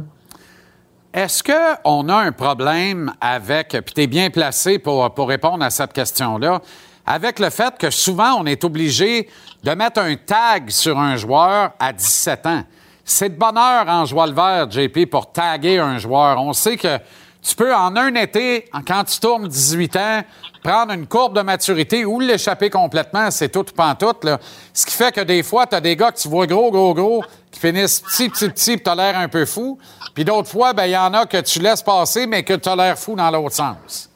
Est-ce 1.15 1.45
qu'on 1.45 2.09
a 2.09 2.17
un 2.17 2.33
problème 2.33 3.13
avec, 3.21 3.69
puis 3.69 3.95
tu 3.95 4.03
es 4.03 4.07
bien 4.09 4.31
placé 4.31 4.81
pour, 4.81 5.15
pour 5.15 5.29
répondre 5.29 5.65
à 5.65 5.71
cette 5.71 5.93
question-là, 5.93 6.61
avec 7.07 7.39
le 7.39 7.51
fait 7.51 7.79
que 7.79 7.89
souvent 7.89 8.33
on 8.41 8.47
est 8.47 8.65
obligé 8.65 9.31
de 9.63 9.71
mettre 9.71 10.01
un 10.01 10.17
tag 10.17 10.71
sur 10.71 10.99
un 10.99 11.15
joueur 11.15 11.71
à 11.79 11.93
17 11.93 12.47
ans? 12.47 12.65
C'est 13.05 13.29
de 13.29 13.39
bonheur 13.39 13.85
en 13.87 14.05
jouant 14.07 14.27
le 14.27 14.33
vert, 14.33 14.69
JP, 14.69 15.09
pour 15.09 15.31
taguer 15.31 15.79
un 15.79 15.99
joueur. 15.99 16.41
On 16.41 16.53
sait 16.53 16.77
que 16.77 16.99
tu 17.45 17.55
peux, 17.55 17.73
en 17.73 17.95
un 17.95 18.15
été, 18.17 18.65
quand 18.85 19.05
tu 19.05 19.21
tournes 19.21 19.47
18 19.47 19.97
ans, 19.97 20.23
prendre 20.65 20.95
une 20.95 21.07
courbe 21.07 21.37
de 21.37 21.43
maturité 21.43 22.05
ou 22.07 22.19
l'échapper 22.19 22.71
complètement, 22.71 23.31
c'est 23.31 23.51
tout 23.51 23.61
ou 23.61 23.75
pantoute. 23.77 24.25
Là. 24.25 24.41
Ce 24.73 24.87
qui 24.87 24.97
fait 24.97 25.13
que 25.13 25.21
des 25.21 25.43
fois, 25.43 25.67
tu 25.67 25.77
as 25.77 25.81
des 25.81 25.95
gars 25.95 26.11
que 26.11 26.19
tu 26.19 26.29
vois 26.29 26.47
gros, 26.47 26.73
gros, 26.73 26.95
gros, 26.95 27.23
qui 27.55 27.61
finissent 27.61 28.01
petit, 28.01 28.29
petit, 28.29 28.49
petit, 28.49 28.77
puis 28.77 28.83
tu 28.83 28.91
as 28.91 28.95
l'air 28.95 29.17
un 29.17 29.29
peu 29.29 29.47
fou. 29.47 29.79
Puis 30.13 30.25
d'autres 30.25 30.49
fois, 30.49 30.73
ben 30.73 30.87
il 30.87 30.93
y 30.93 30.97
en 30.97 31.15
a 31.15 31.25
que 31.25 31.41
tu 31.41 31.61
laisses 31.61 31.83
passer, 31.83 32.27
mais 32.27 32.43
que 32.43 32.55
tu 32.55 32.69
as 32.69 32.77
l'air 32.77 32.99
fou 32.99 33.15
dans 33.15 33.31
l'autre 33.31 33.55
sens. 33.55 34.11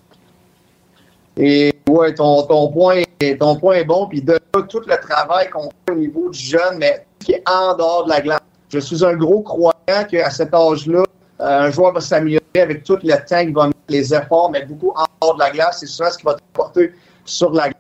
Et 1.37 1.73
ouais, 1.89 2.13
ton, 2.15 2.43
ton, 2.43 2.69
point, 2.69 3.03
ton 3.39 3.57
point 3.57 3.77
est 3.77 3.85
bon. 3.85 4.09
Puis 4.09 4.23
de 4.23 4.33
là, 4.33 4.63
tout 4.69 4.83
le 4.87 4.97
travail 4.97 5.49
qu'on 5.51 5.71
fait 5.71 5.93
au 5.93 5.95
niveau 5.95 6.31
du 6.31 6.39
jeune, 6.39 6.79
mais 6.79 7.07
qui 7.21 7.33
est 7.33 7.49
en 7.49 7.77
dehors 7.77 8.05
de 8.05 8.11
la 8.11 8.21
glace. 8.21 8.41
Je 8.71 8.81
suis 8.81 9.05
un 9.05 9.15
gros 9.15 9.43
croyant 9.43 10.05
qu'à 10.11 10.31
cet 10.31 10.53
âge-là, 10.53 11.05
euh, 11.41 11.61
un 11.61 11.71
joueur 11.71 11.93
va 11.93 12.01
s'améliorer 12.01 12.43
avec 12.57 12.83
tout 12.83 12.99
le 13.03 13.09
temps 13.09 13.41
qu'il 13.41 13.55
va 13.55 13.69
mettre 13.69 13.79
les 13.89 14.13
efforts, 14.13 14.51
mais 14.51 14.65
beaucoup 14.65 14.93
en 14.97 15.05
dehors 15.23 15.35
de 15.35 15.41
la 15.41 15.51
glace. 15.51 15.79
C'est 15.81 15.87
souvent 15.87 16.11
ce 16.11 16.19
qui 16.19 16.25
va 16.25 16.35
t'apporter 16.35 16.93
sur 17.25 17.53
la 17.53 17.69
glace. 17.69 17.78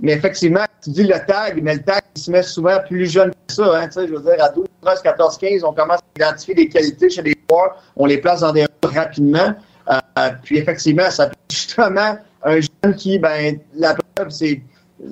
Mais 0.00 0.12
effectivement, 0.12 0.64
tu 0.82 0.90
dis 0.90 1.04
le 1.04 1.18
tag, 1.26 1.60
mais 1.62 1.74
le 1.74 1.82
tag, 1.82 2.02
il 2.14 2.22
se 2.22 2.30
met 2.30 2.42
souvent 2.42 2.78
plus 2.86 3.06
jeune 3.10 3.30
que 3.30 3.54
ça. 3.54 3.80
Hein, 3.80 3.88
je 3.94 4.14
veux 4.14 4.20
dire, 4.20 4.42
à 4.42 4.48
12, 4.50 4.66
13, 4.82 5.02
14, 5.02 5.38
15, 5.38 5.64
on 5.64 5.72
commence 5.72 5.98
à 5.98 6.24
identifier 6.24 6.54
des 6.54 6.68
qualités 6.68 7.10
chez 7.10 7.22
les 7.22 7.34
joueurs, 7.50 7.82
on 7.96 8.06
les 8.06 8.18
place 8.18 8.40
dans 8.40 8.52
des 8.52 8.66
rôles 8.82 8.94
rapidement. 8.94 9.54
Euh, 9.90 10.30
puis 10.42 10.58
effectivement, 10.58 11.10
ça 11.10 11.26
peut 11.26 11.34
justement 11.50 12.18
un 12.44 12.60
jeune 12.60 12.94
qui, 12.96 13.18
ben, 13.18 13.58
la 13.74 13.94
preuve, 13.94 14.30
c'est. 14.30 14.62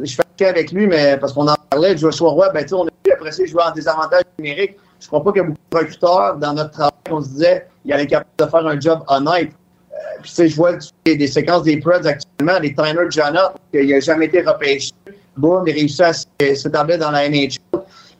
Je 0.02 0.16
fais 0.36 0.46
avec 0.46 0.72
lui, 0.72 0.86
mais 0.86 1.16
parce 1.16 1.32
qu'on 1.32 1.46
en 1.46 1.54
parlait, 1.70 1.96
Joshua 1.96 2.30
Roy, 2.30 2.50
ben, 2.50 2.66
on 2.72 2.86
a 2.86 2.90
vu 3.04 3.12
après 3.12 3.30
il 3.30 3.46
jouait 3.46 3.62
en 3.62 3.70
désavantage 3.70 4.22
numérique. 4.38 4.76
Je 5.00 5.06
crois 5.06 5.22
pas 5.22 5.32
qu'il 5.32 5.42
y 5.42 5.44
a 5.44 5.48
beaucoup 5.48 5.60
de 5.70 5.76
recruteurs 5.76 6.36
dans 6.36 6.52
notre 6.54 6.70
travail 6.70 6.92
on 7.10 7.20
se 7.20 7.28
disait 7.28 7.66
qu'il 7.82 7.92
allait 7.92 8.04
être 8.04 8.10
capable 8.10 8.30
de 8.38 8.46
faire 8.46 8.66
un 8.66 8.80
job 8.80 9.04
honnête. 9.08 9.50
Euh, 10.16 10.22
puis, 10.22 10.30
tu 10.30 10.36
sais, 10.36 10.48
je 10.48 10.56
vois 10.56 10.72
des, 11.04 11.26
séquences 11.26 11.62
des 11.62 11.78
Preds 11.78 12.06
actuellement, 12.06 12.60
des 12.60 12.74
Tyler 12.74 13.06
Jonah, 13.10 13.52
qui 13.72 13.86
n'a 13.86 14.00
jamais 14.00 14.26
été 14.26 14.42
repêché. 14.42 14.92
Boum, 15.36 15.64
il 15.66 15.72
réussit 15.72 16.00
à 16.00 16.12
s'établir 16.12 16.98
dans 16.98 17.10
la 17.10 17.28
NHL. 17.28 17.58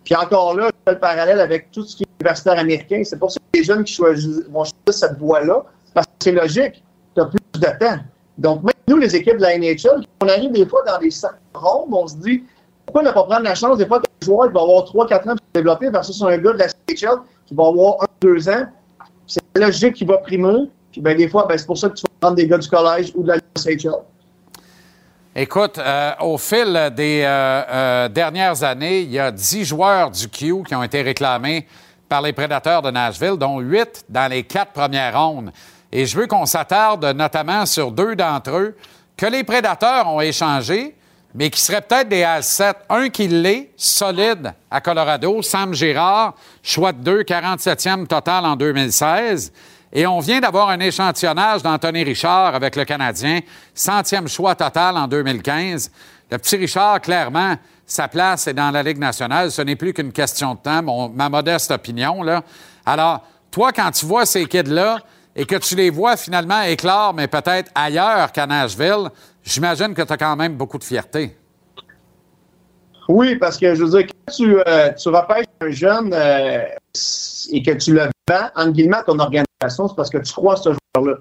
Puis 0.05 0.15
encore 0.15 0.55
là, 0.55 0.67
je 0.67 0.73
fais 0.85 0.95
le 0.95 1.01
parallèle 1.01 1.41
avec 1.41 1.71
tout 1.73 1.85
ce 1.85 1.97
qui 1.97 2.05
est 2.05 2.21
universitaire 2.21 2.59
américain. 2.59 3.03
C'est 3.05 3.19
pour 3.19 3.31
ça 3.31 3.41
que 3.41 3.59
les 3.59 3.65
jeunes 3.65 3.85
qui 3.85 3.95
choisissent, 3.95 4.45
vont 4.49 4.65
choisir 4.65 5.09
cette 5.09 5.19
voie-là, 5.19 5.65
parce 5.95 6.07
que 6.07 6.13
c'est 6.23 6.33
logique. 6.33 6.83
Tu 7.15 7.21
as 7.21 7.27
plus 7.27 7.61
de 7.61 7.67
temps. 7.79 7.99
Donc, 8.39 8.63
même 8.63 8.75
nous, 8.87 8.99
les 8.99 9.17
équipes 9.17 9.39
de 9.39 9.43
la 9.43 9.59
NHL, 9.59 10.07
on 10.21 10.29
arrive 10.29 10.53
des 10.53 10.67
fois 10.67 10.83
dans 10.87 10.99
des 10.99 11.11
centres 11.11 11.35
rondes, 11.55 11.89
on 11.91 12.07
se 12.07 12.17
dit, 12.17 12.45
pourquoi 12.85 13.03
ne 13.03 13.11
pas 13.11 13.25
prendre 13.25 13.43
la 13.43 13.55
chance 13.55 13.79
des 13.79 13.87
fois 13.87 14.01
qu'un 14.01 14.27
joueur 14.27 14.49
qui 14.49 14.55
va 14.55 14.61
avoir 14.61 14.85
3-4 14.85 14.93
ans 14.93 15.23
pour 15.25 15.35
se 15.39 15.53
développer 15.55 15.91
versus 15.91 16.23
un 16.23 16.39
gars 16.39 16.53
de 16.53 16.59
la 16.59 16.69
CHL 16.69 17.19
qui 17.47 17.55
va 17.55 17.67
avoir 17.67 18.07
1-2 18.23 18.51
ans? 18.53 18.67
C'est 19.27 19.43
logique 19.57 19.95
qui 19.95 20.05
va 20.05 20.19
primer. 20.19 20.69
Ben, 21.01 21.17
des 21.17 21.29
fois, 21.29 21.47
ben, 21.49 21.57
c'est 21.59 21.67
pour 21.67 21.79
ça 21.79 21.89
que 21.89 21.95
tu 21.95 22.03
vas 22.03 22.13
prendre 22.21 22.37
des 22.37 22.47
gars 22.47 22.59
du 22.59 22.69
collège 22.69 23.13
ou 23.15 23.23
de 23.23 23.29
la 23.29 23.39
CHL. 23.57 23.93
Écoute, 25.39 25.77
euh, 25.77 26.13
au 26.21 26.39
fil 26.39 26.93
des 26.97 27.21
euh, 27.23 27.63
euh, 27.69 28.09
dernières 28.09 28.63
années, 28.63 29.01
il 29.01 29.11
y 29.11 29.19
a 29.19 29.31
10 29.31 29.67
joueurs 29.67 30.11
du 30.11 30.29
Q 30.29 30.63
qui 30.67 30.75
ont 30.75 30.83
été 30.83 31.03
réclamés 31.03 31.67
par 32.09 32.23
les 32.23 32.33
prédateurs 32.33 32.81
de 32.81 32.91
Nashville, 32.91 33.37
dont 33.37 33.59
8 33.59 34.07
dans 34.09 34.31
les 34.31 34.45
quatre 34.45 34.73
premières 34.73 35.21
rondes. 35.21 35.53
Et 35.93 36.07
je 36.07 36.17
veux 36.17 36.27
qu'on 36.27 36.47
s'attarde 36.47 37.05
notamment 37.05 37.67
sur 37.67 37.91
deux 37.93 38.17
d'entre 38.17 38.51
eux 38.51 38.77
que 39.17 39.27
les 39.27 39.45
prédateurs 39.45 40.09
ont 40.09 40.23
échangés, 40.23 40.97
mais 41.35 41.51
qui 41.51 41.61
seraient 41.61 41.83
peut-être 41.83 42.09
des 42.09 42.23
A7. 42.23 42.75
Un 42.89 43.11
qui 43.11 43.29
l'est, 43.29 43.71
solide 43.77 44.55
à 44.71 44.81
Colorado, 44.81 45.43
Sam 45.43 45.75
Girard, 45.75 46.35
choix 46.63 46.93
de 46.93 47.03
2, 47.03 47.23
47e 47.25 48.07
total 48.07 48.47
en 48.47 48.57
2016. 48.57 49.53
Et 49.97 50.07
on 50.07 50.19
vient 50.19 50.41
d'avoir 50.41 50.69
un 50.69 50.79
échantillonnage 50.79 51.63
d'Anthony 51.63 52.05
Richard 52.05 52.55
avec 52.55 52.77
le 52.77 52.85
Canadien, 52.85 53.41
centième 53.75 54.29
choix 54.29 54.55
total 54.55 54.95
en 54.95 55.09
2015. 55.09 55.91
Le 56.31 56.37
petit 56.37 56.57
Richard, 56.57 57.01
clairement, 57.01 57.55
sa 57.87 58.07
place 58.07 58.47
est 58.47 58.53
dans 58.53 58.71
la 58.71 58.83
Ligue 58.83 58.99
nationale. 58.99 59.51
Ce 59.51 59.63
n'est 59.63 59.75
plus 59.75 59.95
qu'une 59.95 60.13
question 60.13 60.53
de 60.53 60.59
temps, 60.59 61.11
ma 61.15 61.31
modeste 61.31 61.71
opinion. 61.71 62.23
Là. 62.23 62.43
Alors, 62.85 63.23
toi, 63.51 63.73
quand 63.73 63.91
tu 63.91 64.05
vois 64.05 64.27
ces 64.27 64.45
kids-là 64.45 64.99
et 65.35 65.47
que 65.47 65.57
tu 65.57 65.75
les 65.75 65.89
vois 65.89 66.19
finalement 66.19 66.61
éclore, 66.61 67.15
mais 67.15 67.27
peut-être 67.27 67.71
ailleurs 67.75 68.33
qu'à 68.33 68.47
Nashville, 68.47 69.09
j'imagine 69.43 69.95
que 69.95 70.03
tu 70.03 70.13
as 70.13 70.19
quand 70.19 70.37
même 70.37 70.57
beaucoup 70.57 70.77
de 70.77 70.85
fierté. 70.85 71.35
Oui, 73.09 73.37
parce 73.37 73.57
que 73.57 73.75
je 73.75 73.83
veux 73.83 73.99
dire, 73.99 74.09
quand 74.09 74.33
tu, 74.35 74.59
euh, 74.59 74.93
tu 74.93 75.09
repêches 75.09 75.47
un 75.63 75.71
jeune 75.71 76.13
euh, 76.13 76.65
et 77.51 77.63
que 77.63 77.71
tu 77.71 77.95
le 77.95 78.11
en 78.55 78.69
guillemets, 78.71 79.03
ton 79.07 79.19
organisation, 79.19 79.89
c'est 79.89 79.95
parce 79.95 80.11
que 80.11 80.19
tu 80.19 80.33
crois 80.33 80.57
ce 80.57 80.71
joueur-là. 80.71 81.19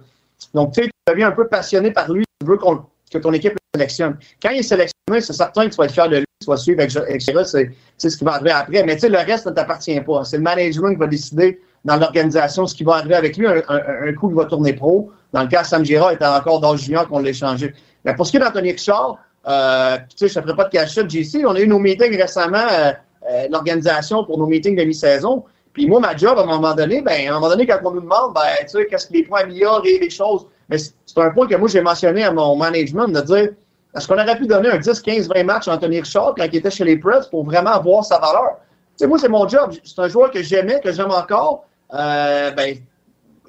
Donc, 0.53 0.73
tu 0.73 0.83
sais, 0.83 0.87
tu 0.87 1.13
deviens 1.13 1.29
un 1.29 1.31
peu 1.31 1.47
passionné 1.47 1.91
par 1.91 2.11
lui, 2.11 2.23
tu 2.39 2.47
veux 2.47 2.57
que 2.57 3.17
ton 3.17 3.33
équipe 3.33 3.53
le 3.53 3.79
sélectionne. 3.79 4.17
Quand 4.41 4.49
il 4.49 4.59
est 4.59 4.63
sélectionné, 4.63 5.21
c'est 5.21 5.33
certain 5.33 5.65
que 5.65 5.71
tu 5.71 5.77
vas 5.77 5.85
être 5.85 5.93
fier 5.93 6.09
de 6.09 6.17
lui, 6.17 6.25
tu 6.41 6.47
vas 6.47 6.57
suivre, 6.57 6.81
etc. 6.81 7.71
C'est 7.97 8.09
ce 8.09 8.17
qui 8.17 8.23
va 8.23 8.33
arriver 8.33 8.51
après. 8.51 8.83
Mais 8.83 8.95
tu 8.95 9.01
sais, 9.01 9.09
le 9.09 9.17
reste 9.17 9.45
ne 9.45 9.51
t'appartient 9.51 9.99
pas. 10.01 10.23
C'est 10.23 10.37
le 10.37 10.43
management 10.43 10.89
qui 10.89 10.99
va 10.99 11.07
décider 11.07 11.61
dans 11.85 11.97
l'organisation 11.97 12.65
ce 12.65 12.75
qui 12.75 12.83
va 12.83 12.95
arriver 12.95 13.15
avec 13.15 13.37
lui. 13.37 13.47
Un, 13.47 14.13
coup, 14.13 14.29
il 14.29 14.35
va 14.35 14.45
tourner 14.45 14.73
pro. 14.73 15.11
Dans 15.33 15.43
le 15.43 15.47
cas, 15.47 15.63
Sam 15.63 15.85
Girard 15.85 16.11
était 16.11 16.25
encore 16.25 16.59
dans 16.59 16.73
le 16.73 16.77
junior 16.77 17.07
qu'on 17.07 17.19
l'a 17.19 17.29
échangé. 17.29 17.73
Mais 18.03 18.15
pour 18.15 18.25
ce 18.25 18.31
qui 18.31 18.37
est 18.37 18.39
d'Anthony 18.39 18.71
Richard, 18.71 19.17
euh, 19.47 19.97
tu 20.09 20.17
sais, 20.17 20.27
je 20.27 20.39
ne 20.39 20.43
ferai 20.43 20.55
pas 20.55 20.63
de 20.65 20.69
cachet, 20.69 21.07
JC. 21.07 21.45
On 21.45 21.55
a 21.55 21.59
eu 21.59 21.67
nos 21.67 21.79
meetings 21.79 22.15
récemment, 22.17 22.65
euh, 22.71 22.91
euh, 23.29 23.47
l'organisation 23.51 24.23
pour 24.23 24.37
nos 24.37 24.47
meetings 24.47 24.75
de 24.75 24.83
mi-saison. 24.83 25.43
Puis 25.75 25.87
moi, 25.87 25.99
ma 25.99 26.15
job, 26.15 26.39
à 26.39 26.43
un 26.43 26.45
moment 26.45 26.73
donné, 26.73 27.01
ben, 27.01 27.27
à 27.27 27.31
un 27.31 27.33
moment 27.33 27.49
donné, 27.49 27.67
quand 27.67 27.79
on 27.83 27.91
nous 27.91 27.99
demande, 27.99 28.33
ben, 28.33 28.41
tu 28.61 28.69
sais, 28.69 28.87
qu'est-ce 28.87 29.07
qu'il 29.07 29.25
faut 29.25 29.35
améliorer 29.35 29.99
les 29.99 30.09
choses, 30.09 30.47
mais 30.69 30.77
c'est 30.77 31.17
un 31.17 31.29
point 31.31 31.47
que 31.47 31.55
moi, 31.55 31.67
j'ai 31.67 31.81
mentionné 31.81 32.23
à 32.23 32.31
mon 32.31 32.55
management 32.55 33.09
de 33.09 33.19
dire, 33.19 33.49
est-ce 33.93 34.07
qu'on 34.07 34.13
aurait 34.13 34.37
pu 34.37 34.47
donner 34.47 34.69
un 34.69 34.77
10, 34.77 35.01
15, 35.01 35.27
20 35.27 35.43
matchs 35.43 35.67
à 35.67 35.73
Anthony 35.73 35.99
Richard 35.99 36.33
quand 36.37 36.45
il 36.45 36.55
était 36.55 36.71
chez 36.71 36.85
les 36.85 36.97
Preds 36.97 37.29
pour 37.29 37.43
vraiment 37.43 37.71
avoir 37.71 38.05
sa 38.05 38.19
valeur? 38.19 38.55
Tu 38.97 39.03
sais, 39.03 39.07
moi, 39.07 39.19
c'est 39.19 39.27
mon 39.27 39.45
job. 39.49 39.73
C'est 39.83 39.99
un 39.99 40.07
joueur 40.07 40.31
que 40.31 40.41
j'aimais, 40.41 40.79
que 40.79 40.93
j'aime 40.93 41.11
encore. 41.11 41.65
Euh, 41.93 42.51
ben, 42.51 42.77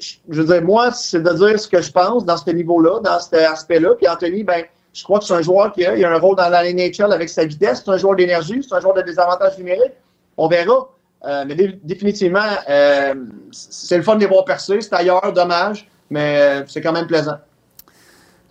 je 0.01 0.43
veux 0.43 0.47
dire, 0.47 0.63
moi, 0.63 0.91
c'est 0.91 1.23
de 1.23 1.33
dire 1.33 1.61
ce 1.61 1.69
que 1.69 1.81
je 1.81 1.93
pense 1.93 2.25
dans 2.25 2.37
ce 2.37 2.51
niveau-là, 2.51 2.99
dans 3.05 3.21
cet 3.21 3.35
aspect-là. 3.35 3.95
Puis 3.95 4.09
Anthony, 4.09 4.43
ben, 4.43 4.65
je 4.93 5.05
crois 5.05 5.21
que 5.21 5.27
c'est 5.27 5.35
un 5.35 5.43
joueur 5.43 5.73
qui 5.73 5.87
a, 5.87 5.93
a, 5.93 6.13
un 6.13 6.19
rôle 6.19 6.35
dans 6.35 6.49
la 6.49 6.65
NHL 6.73 7.13
avec 7.13 7.29
sa 7.29 7.45
vitesse. 7.45 7.83
C'est 7.85 7.91
un 7.93 7.99
joueur 7.99 8.17
d'énergie, 8.17 8.67
c'est 8.69 8.75
un 8.75 8.81
joueur 8.81 8.95
de 8.95 9.03
désavantage 9.03 9.57
numérique. 9.59 9.93
On 10.37 10.49
verra. 10.49 10.89
Euh, 11.25 11.45
mais 11.47 11.55
définitivement, 11.83 12.41
euh, 12.69 13.15
c'est 13.51 13.97
le 13.97 14.03
fun 14.03 14.17
de 14.17 14.21
les 14.21 14.27
voir 14.27 14.45
percer. 14.45 14.81
C'est 14.81 14.95
ailleurs, 14.95 15.33
dommage, 15.33 15.89
mais 16.11 16.39
euh, 16.39 16.63
c'est 16.67 16.81
quand 16.81 16.93
même 16.93 17.07
plaisant. 17.07 17.39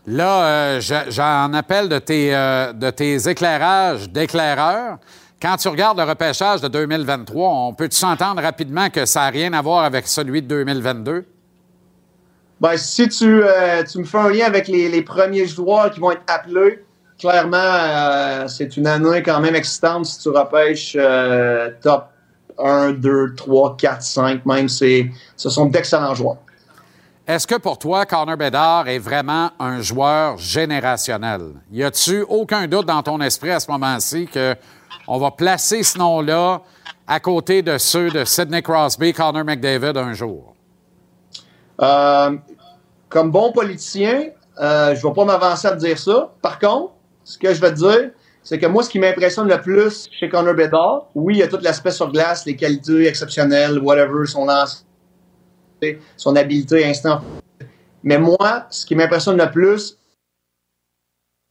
Là, 0.08 0.80
j'en 0.80 1.54
appelle 1.54 1.90
de 1.90 1.98
tes, 1.98 2.30
de 2.30 2.90
tes 2.92 3.28
éclairages 3.28 4.08
d'éclaireurs. 4.10 4.98
Quand 5.42 5.58
tu 5.58 5.68
regardes 5.68 5.98
le 5.98 6.04
repêchage 6.04 6.62
de 6.62 6.68
2023, 6.68 7.50
on 7.50 7.74
peut-tu 7.74 7.98
s'entendre 7.98 8.42
rapidement 8.42 8.90
que 8.90 9.06
ça 9.06 9.22
n'a 9.22 9.30
rien 9.30 9.54
à 9.54 9.62
voir 9.62 9.84
avec 9.84 10.08
celui 10.08 10.42
de 10.42 10.48
2022? 10.48 11.26
Ben, 12.62 12.78
si 12.78 13.10
tu, 13.10 13.44
euh, 13.44 13.84
tu, 13.84 14.00
me 14.00 14.06
fais 14.06 14.18
un 14.18 14.30
lien 14.30 14.46
avec 14.46 14.68
les, 14.68 14.88
les, 14.88 15.02
premiers 15.02 15.46
joueurs 15.46 15.92
qui 15.92 16.00
vont 16.00 16.12
être 16.12 16.24
appelés, 16.28 16.84
clairement, 17.20 17.58
euh, 17.58 18.48
c'est 18.48 18.78
une 18.78 18.88
année 18.88 19.22
quand 19.24 19.42
même 19.42 19.56
excitante 19.56 20.06
si 20.06 20.20
tu 20.20 20.30
repêches 20.30 20.96
euh, 20.98 21.70
top 21.82 22.08
1, 22.58 22.94
2, 22.94 23.36
3, 23.36 23.78
4, 23.78 24.02
5 24.02 24.46
même. 24.46 24.70
Ce 24.70 25.10
sont 25.36 25.66
d'excellents 25.66 26.16
joueurs. 26.16 26.38
Est-ce 27.28 27.48
que 27.48 27.56
pour 27.56 27.80
toi, 27.80 28.06
Connor 28.06 28.38
Bedard 28.38 28.88
est 28.88 29.00
vraiment 29.00 29.50
un 29.60 29.82
joueur 29.82 30.38
générationnel? 30.38 31.54
Y 31.72 31.84
a-tu 31.84 32.22
aucun 32.22 32.68
doute 32.68 32.86
dans 32.86 33.02
ton 33.02 33.20
esprit 33.20 33.50
à 33.50 33.60
ce 33.60 33.72
moment-ci 33.72 34.28
qu'on 34.32 35.18
va 35.18 35.32
placer 35.32 35.82
ce 35.82 35.98
nom-là 35.98 36.62
à 37.08 37.20
côté 37.20 37.64
de 37.64 37.80
ceux 37.80 38.12
de 38.12 38.26
Sidney 38.26 38.62
Crosby, 38.62 39.12
Connor 39.12 39.44
McDavid 39.44 39.98
un 39.98 40.14
jour? 40.14 40.54
Euh, 41.82 42.38
comme 43.10 43.32
bon 43.32 43.52
politicien, 43.52 44.26
euh, 44.62 44.96
je 44.96 45.04
ne 45.04 45.10
vais 45.10 45.16
pas 45.16 45.26
m'avancer 45.26 45.68
à 45.68 45.72
te 45.72 45.80
dire 45.80 45.98
ça. 45.98 46.32
Par 46.44 46.60
contre, 46.60 46.94
ce 47.24 47.40
que 47.40 47.54
je 47.54 47.60
vais 47.60 47.72
te 47.72 47.78
dire, 47.78 48.12
c'est 48.46 48.60
que 48.60 48.68
moi, 48.68 48.84
ce 48.84 48.92
qui 48.92 49.00
m'impressionne 49.00 49.50
le 49.50 49.60
plus 49.60 50.08
chez 50.12 50.30
Connor 50.30 50.54
Bedard, 50.54 51.10
oui, 51.16 51.34
il 51.34 51.40
y 51.40 51.44
a 51.44 51.48
tout 51.48 51.58
l'aspect 51.62 51.90
sur 51.90 52.12
glace, 52.12 52.46
les 52.46 52.56
qualités 52.56 53.08
exceptionnelles, 53.08 53.80
whatever, 53.80 54.28
son 54.28 54.46
lance, 54.46 54.86
son 56.16 56.36
habileté 56.36 56.86
instant. 56.86 57.22
Mais 58.04 58.20
moi, 58.20 58.68
ce 58.70 58.86
qui 58.86 58.94
m'impressionne 58.94 59.38
le 59.38 59.50
plus, 59.50 59.98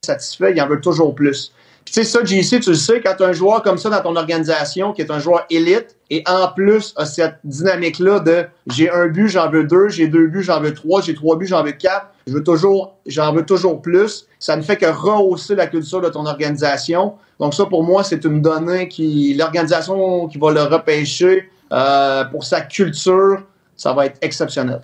satisfait, 0.07 0.53
il 0.53 0.63
en 0.63 0.69
veut 0.69 0.81
toujours 0.81 1.13
plus. 1.17 1.53
Sais, 1.91 2.03
ça, 2.03 2.25
JC, 2.25 2.61
tu 2.61 2.71
le 2.71 2.77
sais, 2.77 3.01
quand 3.01 3.15
tu 3.17 3.23
as 3.23 3.29
un 3.29 3.33
joueur 3.33 3.63
comme 3.63 3.79
ça 3.79 3.89
dans 3.89 4.01
ton 4.01 4.17
organisation, 4.17 4.93
qui 4.93 5.03
est 5.03 5.11
un 5.13 5.21
joueur 5.21 5.47
élite, 5.49 5.97
et 6.11 6.25
en 6.27 6.49
plus 6.49 6.93
a 6.97 7.05
cette 7.05 7.37
dynamique-là 7.45 8.19
de 8.21 8.47
j'ai 8.67 8.91
un 8.91 9.07
but, 9.07 9.29
j'en 9.29 9.49
veux 9.49 9.65
deux, 9.65 9.89
j'ai 9.91 10.09
deux 10.09 10.27
buts, 10.27 10.43
j'en 10.43 10.61
veux 10.61 10.75
trois, 10.75 11.03
j'ai 11.03 11.15
trois 11.15 11.37
buts, 11.37 11.47
j'en 11.47 11.63
veux 11.63 11.73
quatre, 11.73 12.09
je 12.27 12.33
veux 12.33 12.43
toujours, 12.43 12.97
j'en 13.07 13.33
veux 13.33 13.45
toujours 13.45 13.81
plus, 13.81 14.27
ça 14.41 14.57
ne 14.57 14.63
fait 14.63 14.77
que 14.77 14.87
rehausser 14.87 15.55
la 15.55 15.67
culture 15.67 16.01
de 16.01 16.09
ton 16.09 16.27
organisation. 16.27 17.15
Donc 17.39 17.55
ça, 17.55 17.67
pour 17.67 17.85
moi, 17.85 18.03
c'est 18.03 18.25
une 18.25 18.43
donnée 18.43 18.89
qui, 18.89 19.35
l'organisation 19.35 20.27
qui 20.27 20.39
va 20.39 20.53
le 20.53 20.63
repêcher 20.63 21.49
euh, 21.73 22.25
pour 22.25 22.45
sa 22.45 22.63
culture, 22.63 23.43
ça 23.77 23.93
va 23.93 24.07
être 24.07 24.19
exceptionnel. 24.21 24.81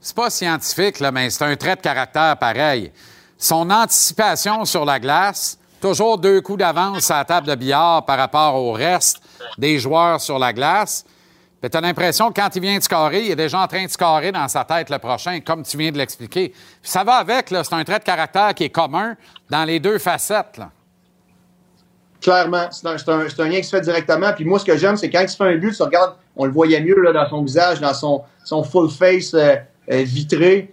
C'est 0.00 0.16
pas 0.16 0.30
scientifique, 0.30 1.00
là, 1.00 1.12
mais 1.12 1.30
c'est 1.30 1.44
un 1.44 1.54
trait 1.56 1.76
de 1.76 1.80
caractère 1.80 2.36
pareil. 2.38 2.90
Son 3.36 3.70
anticipation 3.70 4.64
sur 4.64 4.84
la 4.84 4.98
glace, 4.98 5.58
Toujours 5.80 6.18
deux 6.18 6.42
coups 6.42 6.58
d'avance 6.58 7.10
à 7.10 7.18
la 7.18 7.24
table 7.24 7.46
de 7.46 7.54
billard 7.54 8.04
par 8.04 8.18
rapport 8.18 8.54
au 8.54 8.72
reste 8.72 9.22
des 9.56 9.78
joueurs 9.78 10.20
sur 10.20 10.38
la 10.38 10.52
glace. 10.52 11.04
Tu 11.62 11.68
as 11.72 11.80
l'impression 11.80 12.28
que 12.30 12.40
quand 12.40 12.54
il 12.54 12.62
vient 12.62 12.76
de 12.76 12.82
scorer, 12.82 13.24
il 13.24 13.30
est 13.30 13.36
déjà 13.36 13.60
en 13.60 13.66
train 13.66 13.84
de 13.84 13.90
scorer 13.90 14.30
dans 14.32 14.48
sa 14.48 14.64
tête 14.64 14.90
le 14.90 14.98
prochain, 14.98 15.40
comme 15.40 15.62
tu 15.62 15.76
viens 15.76 15.90
de 15.90 15.98
l'expliquer. 15.98 16.52
Ça 16.82 17.02
va 17.04 17.14
avec, 17.14 17.48
c'est 17.48 17.72
un 17.72 17.84
trait 17.84 17.98
de 17.98 18.04
caractère 18.04 18.54
qui 18.54 18.64
est 18.64 18.70
commun 18.70 19.16
dans 19.48 19.64
les 19.64 19.80
deux 19.80 19.98
facettes. 19.98 20.58
Là. 20.58 20.70
Clairement, 22.20 22.68
c'est 22.70 22.86
un, 22.86 23.48
lien 23.48 23.56
qui 23.56 23.64
se 23.64 23.76
fait 23.76 23.80
directement. 23.80 24.32
Puis 24.34 24.44
moi, 24.44 24.58
ce 24.58 24.64
que 24.66 24.76
j'aime, 24.76 24.96
c'est 24.96 25.08
quand 25.08 25.22
il 25.22 25.28
se 25.28 25.36
fait 25.36 25.44
un 25.44 25.56
but, 25.56 25.74
tu 25.74 25.82
regardes, 25.82 26.14
on 26.36 26.44
le 26.44 26.52
voyait 26.52 26.80
mieux 26.80 27.00
là, 27.00 27.12
dans 27.12 27.28
son 27.28 27.42
visage, 27.42 27.80
dans 27.80 27.94
son, 27.94 28.62
full 28.64 28.90
face 28.90 29.32
euh, 29.32 29.56
euh, 29.90 30.02
vitré. 30.02 30.72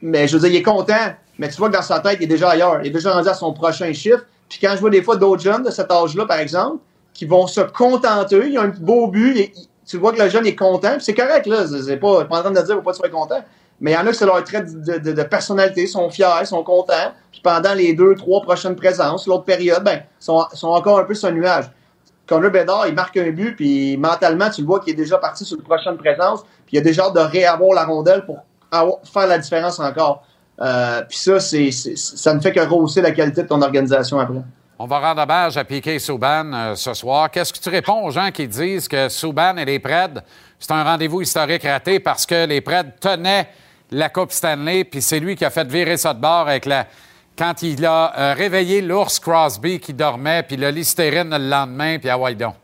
Mais 0.00 0.28
je 0.28 0.36
veux 0.36 0.40
dire, 0.40 0.50
il 0.50 0.56
est 0.56 0.62
content, 0.62 1.14
mais 1.38 1.48
tu 1.48 1.56
vois 1.56 1.68
que 1.68 1.74
dans 1.74 1.82
sa 1.82 1.98
tête, 1.98 2.18
il 2.20 2.24
est 2.24 2.28
déjà 2.28 2.50
ailleurs. 2.50 2.80
Il 2.82 2.88
est 2.88 2.90
déjà 2.90 3.12
rendu 3.12 3.28
à 3.28 3.34
son 3.34 3.52
prochain 3.52 3.92
chiffre. 3.92 4.24
Puis 4.48 4.58
quand 4.60 4.72
je 4.74 4.80
vois 4.80 4.90
des 4.90 5.02
fois 5.02 5.16
d'autres 5.16 5.42
jeunes 5.42 5.62
de 5.62 5.70
cet 5.70 5.90
âge-là, 5.90 6.26
par 6.26 6.38
exemple, 6.38 6.78
qui 7.12 7.26
vont 7.26 7.46
se 7.46 7.60
contenter, 7.60 8.48
ils 8.48 8.58
ont 8.58 8.62
un 8.62 8.68
beau 8.68 9.08
but, 9.08 9.38
et, 9.38 9.52
tu 9.86 9.98
vois 9.98 10.12
que 10.12 10.22
le 10.22 10.28
jeune 10.28 10.46
est 10.46 10.56
content, 10.56 10.96
c'est 10.98 11.14
correct, 11.14 11.46
là, 11.46 11.64
c'est 11.66 11.96
pas, 11.96 12.24
pas 12.24 12.38
en 12.38 12.40
train 12.42 12.50
de 12.50 12.60
dire, 12.60 12.76
faut 12.76 12.82
pas 12.82 12.92
être 12.92 13.10
content. 13.10 13.42
Mais 13.80 13.92
il 13.92 13.94
y 13.94 13.96
en 13.96 14.06
a 14.06 14.10
qui 14.10 14.16
c'est 14.16 14.26
leur 14.26 14.42
trait 14.44 14.62
de, 14.62 14.98
de, 14.98 15.12
de, 15.12 15.22
personnalité, 15.24 15.82
ils 15.82 15.88
sont 15.88 16.08
fiers, 16.08 16.26
ils 16.40 16.46
sont 16.46 16.62
contents, 16.62 17.12
puis 17.32 17.40
pendant 17.42 17.74
les 17.74 17.92
deux, 17.92 18.14
trois 18.14 18.40
prochaines 18.40 18.76
présences, 18.76 19.26
l'autre 19.26 19.44
période, 19.44 19.82
ben, 19.82 20.02
sont, 20.18 20.44
sont 20.52 20.68
encore 20.68 20.98
un 20.98 21.04
peu 21.04 21.14
sur 21.14 21.28
un 21.28 21.32
nuage. 21.32 21.70
le 22.30 22.50
Bédard, 22.50 22.86
il 22.86 22.94
marque 22.94 23.16
un 23.16 23.30
but, 23.30 23.56
puis 23.56 23.96
mentalement, 23.96 24.48
tu 24.48 24.60
le 24.62 24.66
vois 24.66 24.80
qu'il 24.80 24.92
est 24.92 24.96
déjà 24.96 25.18
parti 25.18 25.44
sur 25.44 25.58
une 25.58 25.64
prochaine 25.64 25.96
présence, 25.96 26.42
puis 26.66 26.76
il 26.76 26.78
a 26.78 26.82
déjà 26.82 27.04
hâte 27.04 27.14
de 27.14 27.20
réavoir 27.20 27.74
la 27.74 27.84
rondelle 27.84 28.24
pour 28.24 28.38
faire 29.04 29.26
la 29.26 29.38
différence 29.38 29.78
encore. 29.80 30.24
Euh, 30.60 31.02
puis 31.08 31.18
ça, 31.18 31.40
c'est, 31.40 31.70
ça 31.72 32.34
ne 32.34 32.40
fait 32.40 32.52
que 32.52 32.60
rehausser 32.60 33.00
la 33.00 33.10
qualité 33.10 33.42
de 33.42 33.48
ton 33.48 33.60
organisation 33.60 34.18
après. 34.18 34.42
On 34.78 34.86
va 34.86 34.98
rendre 34.98 35.22
hommage 35.22 35.56
à 35.56 35.64
Piquet 35.64 35.98
Souban 35.98 36.52
euh, 36.52 36.74
ce 36.74 36.94
soir. 36.94 37.30
Qu'est-ce 37.30 37.52
que 37.52 37.58
tu 37.58 37.68
réponds 37.68 38.04
aux 38.04 38.10
gens 38.10 38.30
qui 38.32 38.48
disent 38.48 38.88
que 38.88 39.08
Souban 39.08 39.56
et 39.56 39.64
les 39.64 39.78
Preds, 39.78 40.20
c'est 40.58 40.72
un 40.72 40.82
rendez-vous 40.82 41.22
historique 41.22 41.62
raté 41.62 42.00
parce 42.00 42.26
que 42.26 42.46
les 42.46 42.60
Preds 42.60 42.90
tenaient 43.00 43.48
la 43.90 44.08
Coupe 44.08 44.32
Stanley, 44.32 44.84
puis 44.84 45.00
c'est 45.00 45.20
lui 45.20 45.36
qui 45.36 45.44
a 45.44 45.50
fait 45.50 45.66
virer 45.68 45.96
ça 45.96 46.12
de 46.12 46.20
bord 46.20 46.48
quand 47.36 47.62
il 47.62 47.84
a 47.84 48.12
euh, 48.16 48.34
réveillé 48.34 48.80
l'ours 48.80 49.18
Crosby 49.18 49.80
qui 49.80 49.92
dormait, 49.92 50.42
puis 50.42 50.56
le 50.56 50.70
Listerine 50.70 51.30
le 51.30 51.48
lendemain, 51.48 51.98
puis 51.98 52.08
à 52.08 52.18
Waidon. 52.18 52.54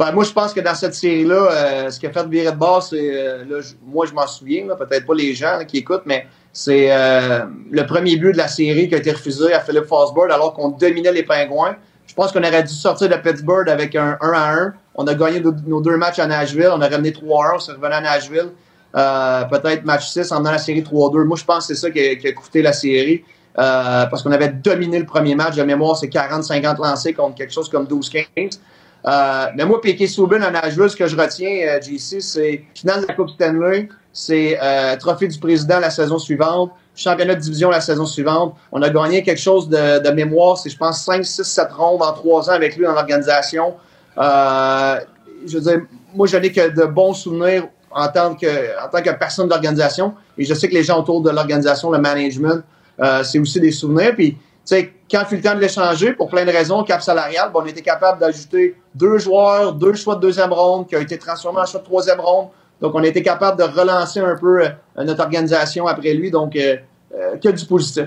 Ben, 0.00 0.12
moi, 0.12 0.24
je 0.24 0.32
pense 0.32 0.54
que 0.54 0.60
dans 0.60 0.74
cette 0.74 0.94
série-là, 0.94 1.34
euh, 1.34 1.90
ce 1.90 2.00
qui 2.00 2.06
a 2.06 2.10
fait 2.10 2.26
virer 2.26 2.52
de 2.52 2.80
c'est. 2.80 2.96
euh, 2.96 3.60
moi, 3.84 4.06
je 4.06 4.14
m'en 4.14 4.26
souviens, 4.26 4.64
peut-être 4.74 5.04
pas 5.04 5.12
les 5.12 5.34
gens 5.34 5.58
qui 5.68 5.76
écoutent, 5.76 6.06
mais 6.06 6.26
c'est 6.54 6.90
euh, 6.90 7.40
le 7.70 7.84
premier 7.84 8.16
but 8.16 8.32
de 8.32 8.38
la 8.38 8.48
série 8.48 8.88
qui 8.88 8.94
a 8.94 8.96
été 8.98 9.12
refusé 9.12 9.52
à 9.52 9.60
Philip 9.60 9.84
Fosberg 9.84 10.32
alors 10.32 10.54
qu'on 10.54 10.70
dominait 10.70 11.12
les 11.12 11.22
Pingouins. 11.22 11.76
Je 12.06 12.14
pense 12.14 12.32
qu'on 12.32 12.42
aurait 12.42 12.62
dû 12.62 12.72
sortir 12.72 13.10
de 13.10 13.14
Pittsburgh 13.16 13.68
avec 13.68 13.94
un 13.94 14.16
1 14.22 14.32
à 14.32 14.54
1. 14.54 14.72
On 14.94 15.06
a 15.06 15.12
gagné 15.12 15.38
nos, 15.38 15.52
nos 15.66 15.82
deux 15.82 15.98
matchs 15.98 16.18
à 16.18 16.26
Nashville. 16.26 16.70
On 16.72 16.80
a 16.80 16.88
ramené 16.88 17.12
3 17.12 17.44
à 17.44 17.48
1. 17.50 17.54
On 17.56 17.58
s'est 17.58 17.72
revenu 17.72 17.92
à 17.92 18.00
Nashville. 18.00 18.52
Euh, 18.96 19.44
peut-être 19.44 19.84
match 19.84 20.08
6 20.08 20.32
en 20.32 20.38
menant 20.38 20.52
la 20.52 20.58
série 20.58 20.80
3-2. 20.80 21.24
Moi, 21.24 21.36
je 21.36 21.44
pense 21.44 21.66
que 21.66 21.74
c'est 21.74 21.80
ça 21.80 21.90
qui 21.90 22.00
a, 22.00 22.16
qui 22.16 22.26
a 22.26 22.32
coûté 22.32 22.62
la 22.62 22.72
série. 22.72 23.22
Euh, 23.58 24.06
parce 24.06 24.22
qu'on 24.22 24.32
avait 24.32 24.48
dominé 24.48 24.98
le 24.98 25.04
premier 25.04 25.34
match. 25.34 25.56
De 25.56 25.62
mémoire, 25.62 25.98
c'est 25.98 26.06
40-50 26.06 26.78
lancés 26.78 27.12
contre 27.12 27.34
quelque 27.34 27.52
chose 27.52 27.68
comme 27.68 27.84
12-15. 27.84 28.60
Euh, 29.06 29.46
mais 29.56 29.64
moi, 29.64 29.80
Piquet 29.80 30.06
Subban 30.06 30.42
à 30.42 30.50
Nashville, 30.50 30.90
ce 30.90 30.96
que 30.96 31.06
je 31.06 31.16
retiens, 31.16 31.66
euh, 31.66 31.80
JC, 31.80 32.20
c'est 32.20 32.64
finale 32.74 33.02
de 33.02 33.06
la 33.06 33.14
Coupe 33.14 33.30
Stanley, 33.30 33.88
c'est 34.12 34.58
euh, 34.62 34.96
trophée 34.96 35.28
du 35.28 35.38
président 35.38 35.80
la 35.80 35.90
saison 35.90 36.18
suivante, 36.18 36.72
championnat 36.94 37.34
de 37.34 37.40
division 37.40 37.70
la 37.70 37.80
saison 37.80 38.04
suivante. 38.04 38.54
On 38.72 38.82
a 38.82 38.90
gagné 38.90 39.22
quelque 39.22 39.40
chose 39.40 39.68
de, 39.68 40.02
de 40.02 40.10
mémoire, 40.10 40.58
c'est 40.58 40.70
je 40.70 40.76
pense 40.76 41.02
5, 41.04 41.24
6, 41.24 41.44
7 41.44 41.72
rondes 41.72 42.02
en 42.02 42.12
3 42.12 42.50
ans 42.50 42.54
avec 42.54 42.76
lui 42.76 42.84
dans 42.84 42.92
l'organisation. 42.92 43.74
Euh, 44.18 45.00
je 45.46 45.58
veux 45.58 45.62
dire, 45.62 45.80
moi, 46.14 46.26
je 46.26 46.36
n'ai 46.36 46.52
que 46.52 46.68
de 46.68 46.84
bons 46.84 47.14
souvenirs 47.14 47.68
en 47.90 48.08
tant 48.08 48.34
que, 48.34 48.46
en 48.84 48.88
tant 48.88 49.02
que 49.02 49.10
personne 49.10 49.48
d'organisation. 49.48 50.14
Et 50.36 50.44
je 50.44 50.54
sais 50.54 50.68
que 50.68 50.74
les 50.74 50.84
gens 50.84 51.00
autour 51.00 51.22
de 51.22 51.30
l'organisation, 51.30 51.90
le 51.90 51.98
management, 51.98 52.62
euh, 53.00 53.22
c'est 53.22 53.38
aussi 53.38 53.60
des 53.60 53.72
souvenirs. 53.72 54.14
Puis, 54.14 54.36
sais, 54.74 54.92
quand 55.10 55.24
fut 55.26 55.36
le 55.36 55.42
temps 55.42 55.54
de 55.54 55.60
l'échanger, 55.60 56.12
pour 56.12 56.28
plein 56.28 56.44
de 56.44 56.50
raisons, 56.50 56.82
cap 56.84 57.02
salarial, 57.02 57.50
ben, 57.52 57.60
on 57.62 57.66
était 57.66 57.82
capable 57.82 58.20
d'ajouter 58.20 58.76
deux 58.94 59.18
joueurs, 59.18 59.72
deux 59.72 59.94
choix 59.94 60.14
de 60.14 60.20
deuxième 60.20 60.52
ronde, 60.52 60.86
qui 60.86 60.96
ont 60.96 61.00
été 61.00 61.18
transformés 61.18 61.60
en 61.60 61.66
choix 61.66 61.80
de 61.80 61.84
troisième 61.84 62.20
ronde. 62.20 62.48
Donc, 62.80 62.94
on 62.94 63.02
été 63.02 63.22
capable 63.22 63.58
de 63.58 63.64
relancer 63.64 64.20
un 64.20 64.36
peu 64.36 64.62
euh, 64.64 64.70
notre 65.04 65.22
organisation 65.22 65.86
après 65.86 66.14
lui. 66.14 66.30
Donc, 66.30 66.56
euh, 66.56 66.76
euh, 67.14 67.36
que 67.36 67.48
du 67.50 67.66
positif. 67.66 68.06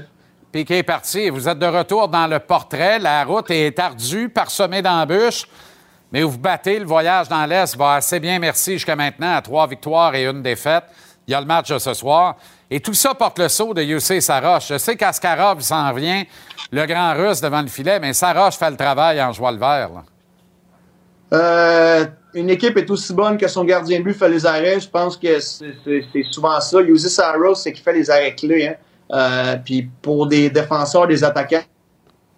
Piquet 0.52 0.80
est 0.80 0.84
parti. 0.84 1.30
Vous 1.30 1.48
êtes 1.48 1.60
de 1.60 1.66
retour 1.66 2.08
dans 2.08 2.28
le 2.28 2.40
portrait. 2.40 3.00
La 3.00 3.24
route 3.24 3.52
est 3.52 3.78
ardue, 3.78 4.30
parsemée 4.30 4.82
d'embûches. 4.82 5.48
Mais 6.12 6.24
vous 6.24 6.38
battez. 6.38 6.80
Le 6.80 6.86
voyage 6.86 7.28
dans 7.28 7.46
l'Est 7.46 7.76
va 7.76 7.96
assez 7.96 8.20
bien, 8.20 8.40
merci, 8.40 8.74
jusqu'à 8.74 8.96
maintenant, 8.96 9.36
à 9.36 9.42
trois 9.42 9.68
victoires 9.68 10.16
et 10.16 10.26
une 10.26 10.42
défaite. 10.42 10.86
Il 11.28 11.32
y 11.32 11.34
a 11.34 11.40
le 11.40 11.46
match 11.46 11.76
ce 11.76 11.94
soir. 11.94 12.36
Et 12.70 12.80
tout 12.80 12.94
ça 12.94 13.14
porte 13.14 13.40
le 13.40 13.50
saut 13.50 13.74
de 13.74 13.82
Youssef 13.82 14.20
Saroche. 14.24 14.70
Je 14.70 14.78
sais 14.78 14.96
qu'Askarov 14.96 15.62
s'en 15.62 15.94
vient, 15.94 16.24
le 16.72 16.86
grand 16.86 17.14
russe 17.14 17.42
devant 17.42 17.62
le 17.62 17.68
filet, 17.68 18.00
mais 18.00 18.14
Saroche 18.14 18.56
fait 18.56 18.72
le 18.72 18.78
travail 18.78 19.22
en 19.22 19.32
jouant 19.32 19.52
le 19.52 19.58
vert. 19.60 19.90
là. 19.94 20.04
Euh, 21.34 22.06
une 22.36 22.50
équipe 22.50 22.78
est 22.78 22.90
aussi 22.90 23.14
bonne 23.14 23.38
que 23.38 23.48
son 23.48 23.64
gardien 23.64 24.00
de 24.00 24.04
but 24.04 24.14
fait 24.14 24.30
les 24.30 24.46
arrêts. 24.46 24.80
Je 24.80 24.90
pense 24.90 25.18
que 25.18 25.40
c'est 25.40 26.24
souvent 26.32 26.60
ça. 26.62 26.82
Yuzi 26.82 27.10
Saros, 27.10 27.56
c'est 27.56 27.74
qu'il 27.74 27.84
fait 27.84 27.94
les 27.94 28.10
arrêts 28.10 28.36
clés. 28.36 28.68
Hein. 28.68 28.76
Euh, 29.12 29.58
Puis 29.64 29.90
pour 30.02 30.28
des 30.28 30.50
défenseurs, 30.50 31.08
des 31.08 31.24
attaquants, 31.24 31.64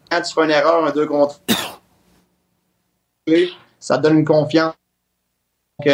quand 0.10 0.22
tu 0.22 0.34
fais 0.34 0.44
une 0.44 0.52
erreur, 0.52 0.86
un 0.86 0.92
deux 0.92 1.06
contre 1.06 1.40
clé, 3.26 3.52
ça 3.80 3.98
donne 3.98 4.20
une 4.20 4.26
confiance. 4.26 4.74
Donc, 5.80 5.94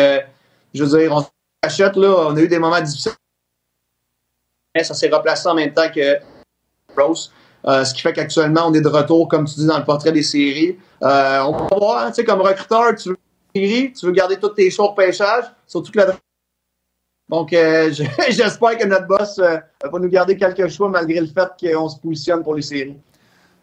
je 0.74 0.84
veux 0.84 1.00
dire, 1.00 1.12
on 1.12 1.26
s'achète 1.64 1.96
là. 1.96 2.28
On 2.30 2.36
a 2.36 2.40
eu 2.42 2.48
des 2.48 2.60
moments 2.60 2.82
difficiles. 2.82 3.14
Ça 4.80 4.94
s'est 4.94 5.10
replacé 5.10 5.48
en 5.50 5.54
même 5.56 5.74
temps 5.74 5.90
que 5.94 6.18
Rose. 6.98 7.32
Euh, 7.68 7.84
ce 7.84 7.94
qui 7.94 8.02
fait 8.02 8.14
qu'actuellement, 8.14 8.62
on 8.68 8.74
est 8.74 8.82
de 8.82 8.88
retour, 8.88 9.28
comme 9.28 9.46
tu 9.46 9.56
dis, 9.56 9.66
dans 9.68 9.78
le 9.78 9.84
portrait 9.84 10.12
des 10.12 10.24
séries. 10.24 10.78
Euh, 11.04 11.42
on 11.42 11.68
peut 11.68 11.76
voir, 11.76 12.06
hein, 12.06 12.08
tu 12.10 12.16
sais, 12.16 12.24
comme 12.24 12.42
recruteur, 12.42 12.96
tu 12.96 13.10
veux 13.10 13.18
série, 13.56 13.92
tu 13.94 14.06
veux 14.06 14.12
garder 14.14 14.38
tous 14.38 14.50
tes 14.50 14.72
choix 14.72 14.92
au 14.92 14.94
pêchage, 14.94 15.44
surtout 15.68 15.92
que 15.92 16.00
la 16.00 16.06
donc, 17.30 17.54
euh, 17.54 17.92
je- 17.94 18.04
j'espère 18.30 18.78
que 18.78 18.86
notre 18.86 19.08
boss 19.08 19.38
va 19.40 20.00
nous 20.00 20.10
garder 20.10 20.36
quelques 20.38 20.68
choix 20.70 20.90
malgré 20.90 21.20
le 21.22 21.28
fait 21.28 21.50
qu'on 21.62 21.88
se 21.88 21.98
positionne 22.00 22.44
pour 22.44 22.56
les 22.56 22.62
séries. 22.62 22.98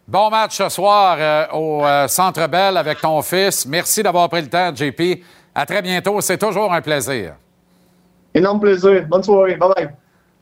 Bon 0.06 0.30
match 0.30 0.56
ce 0.56 0.68
soir 0.70 1.48
au 1.54 1.82
Centre 2.08 2.46
Bell 2.48 2.76
avec 2.78 2.98
ton 3.00 3.20
fils. 3.20 3.66
Merci 3.66 4.02
d'avoir 4.02 4.28
pris 4.30 4.40
le 4.40 4.48
temps, 4.48 4.74
JP. 4.74 5.22
À 5.54 5.66
très 5.66 5.82
bientôt. 5.82 6.18
C'est 6.22 6.38
toujours 6.38 6.72
un 6.72 6.80
plaisir. 6.80 7.34
Énorme 8.32 8.58
plaisir. 8.60 9.04
Bonne 9.06 9.22
soirée. 9.22 9.56
Bye 9.56 9.68
bye. 9.76 9.88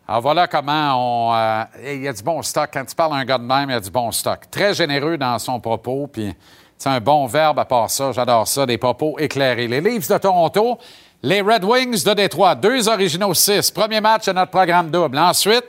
Alors 0.09 0.21
voilà 0.21 0.47
comment 0.47 1.31
on. 1.31 1.35
euh, 1.35 1.65
il 1.85 2.03
y 2.03 2.09
a 2.09 2.13
du 2.13 2.23
bon 2.23 2.41
stock. 2.43 2.71
Quand 2.73 2.85
tu 2.85 2.95
parles 2.95 3.15
à 3.15 3.17
un 3.17 3.25
gars 3.25 3.39
de 3.39 3.43
même, 3.45 3.71
il 3.71 3.73
y 3.73 3.77
a 3.77 3.81
du 3.81 3.91
bon 3.91 4.13
stock. 4.13 4.49
Très 4.51 4.73
généreux 4.73 5.17
dans 5.17 5.39
son 5.41 5.59
propos, 5.59 6.07
puis 6.07 6.33
c'est 6.79 6.89
un 6.89 7.01
bon 7.01 7.27
verbe 7.27 7.59
à 7.59 7.65
part 7.65 7.91
ça. 7.91 8.13
J'adore 8.13 8.47
ça, 8.47 8.67
des 8.67 8.79
propos 8.79 9.19
éclairés. 9.19 9.67
Les 9.67 9.81
Leafs 9.81 10.09
de 10.09 10.19
Toronto, 10.19 10.79
les 11.23 11.41
Red 11.41 11.65
Wings 11.65 12.05
de 12.05 12.15
Détroit, 12.15 12.55
deux 12.55 12.89
originaux 12.89 13.35
six. 13.35 13.71
Premier 13.73 14.01
match 14.01 14.27
de 14.27 14.33
notre 14.33 14.53
programme 14.53 14.91
double. 14.91 15.19
Ensuite, 15.19 15.65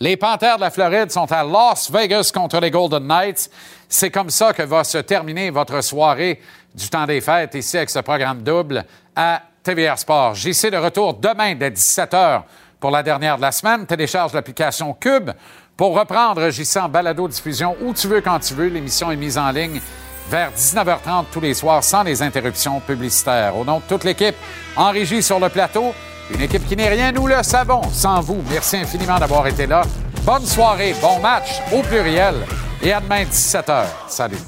les 0.00 0.16
Panthers 0.16 0.56
de 0.56 0.62
la 0.62 0.70
Floride 0.70 1.10
sont 1.10 1.30
à 1.30 1.44
Las 1.44 1.90
Vegas 1.90 2.30
contre 2.32 2.60
les 2.60 2.70
Golden 2.70 3.06
Knights. 3.06 3.50
C'est 3.90 4.10
comme 4.10 4.30
ça 4.30 4.54
que 4.54 4.62
va 4.62 4.84
se 4.84 4.98
terminer 4.98 5.50
votre 5.50 5.82
soirée 5.82 6.40
du 6.74 6.88
temps 6.88 7.04
des 7.04 7.20
fêtes 7.20 7.54
ici 7.56 7.76
avec 7.76 7.90
ce 7.90 7.98
programme 7.98 8.42
double 8.42 8.86
à 9.14 9.42
TVR 9.62 9.98
Sport. 9.98 10.34
JC 10.34 10.70
de 10.70 10.78
retour 10.78 11.12
demain 11.12 11.54
dès 11.54 11.70
17h 11.70 12.42
pour 12.82 12.90
la 12.90 13.04
dernière 13.04 13.36
de 13.36 13.42
la 13.42 13.52
semaine. 13.52 13.86
Télécharge 13.86 14.34
l'application 14.34 14.92
Cube 14.92 15.30
pour 15.76 15.96
reprendre 15.96 16.50
JC 16.50 16.78
en 16.78 16.88
balado-diffusion 16.88 17.76
où 17.80 17.94
tu 17.94 18.08
veux, 18.08 18.20
quand 18.20 18.40
tu 18.40 18.54
veux. 18.54 18.66
L'émission 18.66 19.10
est 19.10 19.16
mise 19.16 19.38
en 19.38 19.50
ligne 19.52 19.80
vers 20.28 20.50
19h30 20.50 21.26
tous 21.32 21.40
les 21.40 21.54
soirs 21.54 21.84
sans 21.84 22.02
les 22.02 22.20
interruptions 22.22 22.80
publicitaires. 22.80 23.56
Au 23.56 23.64
nom 23.64 23.78
de 23.78 23.84
toute 23.88 24.02
l'équipe 24.02 24.34
en 24.76 24.90
régie 24.90 25.22
sur 25.22 25.38
le 25.38 25.48
plateau, 25.48 25.94
une 26.34 26.40
équipe 26.40 26.66
qui 26.66 26.76
n'est 26.76 26.88
rien, 26.88 27.12
nous 27.12 27.28
le 27.28 27.42
savons, 27.42 27.82
sans 27.92 28.20
vous. 28.20 28.42
Merci 28.50 28.78
infiniment 28.78 29.18
d'avoir 29.18 29.46
été 29.46 29.66
là. 29.66 29.82
Bonne 30.24 30.44
soirée, 30.44 30.94
bon 31.00 31.20
match 31.20 31.60
au 31.72 31.82
pluriel 31.82 32.34
et 32.82 32.92
à 32.92 33.00
demain 33.00 33.22
17h. 33.22 33.84
Salut. 34.08 34.38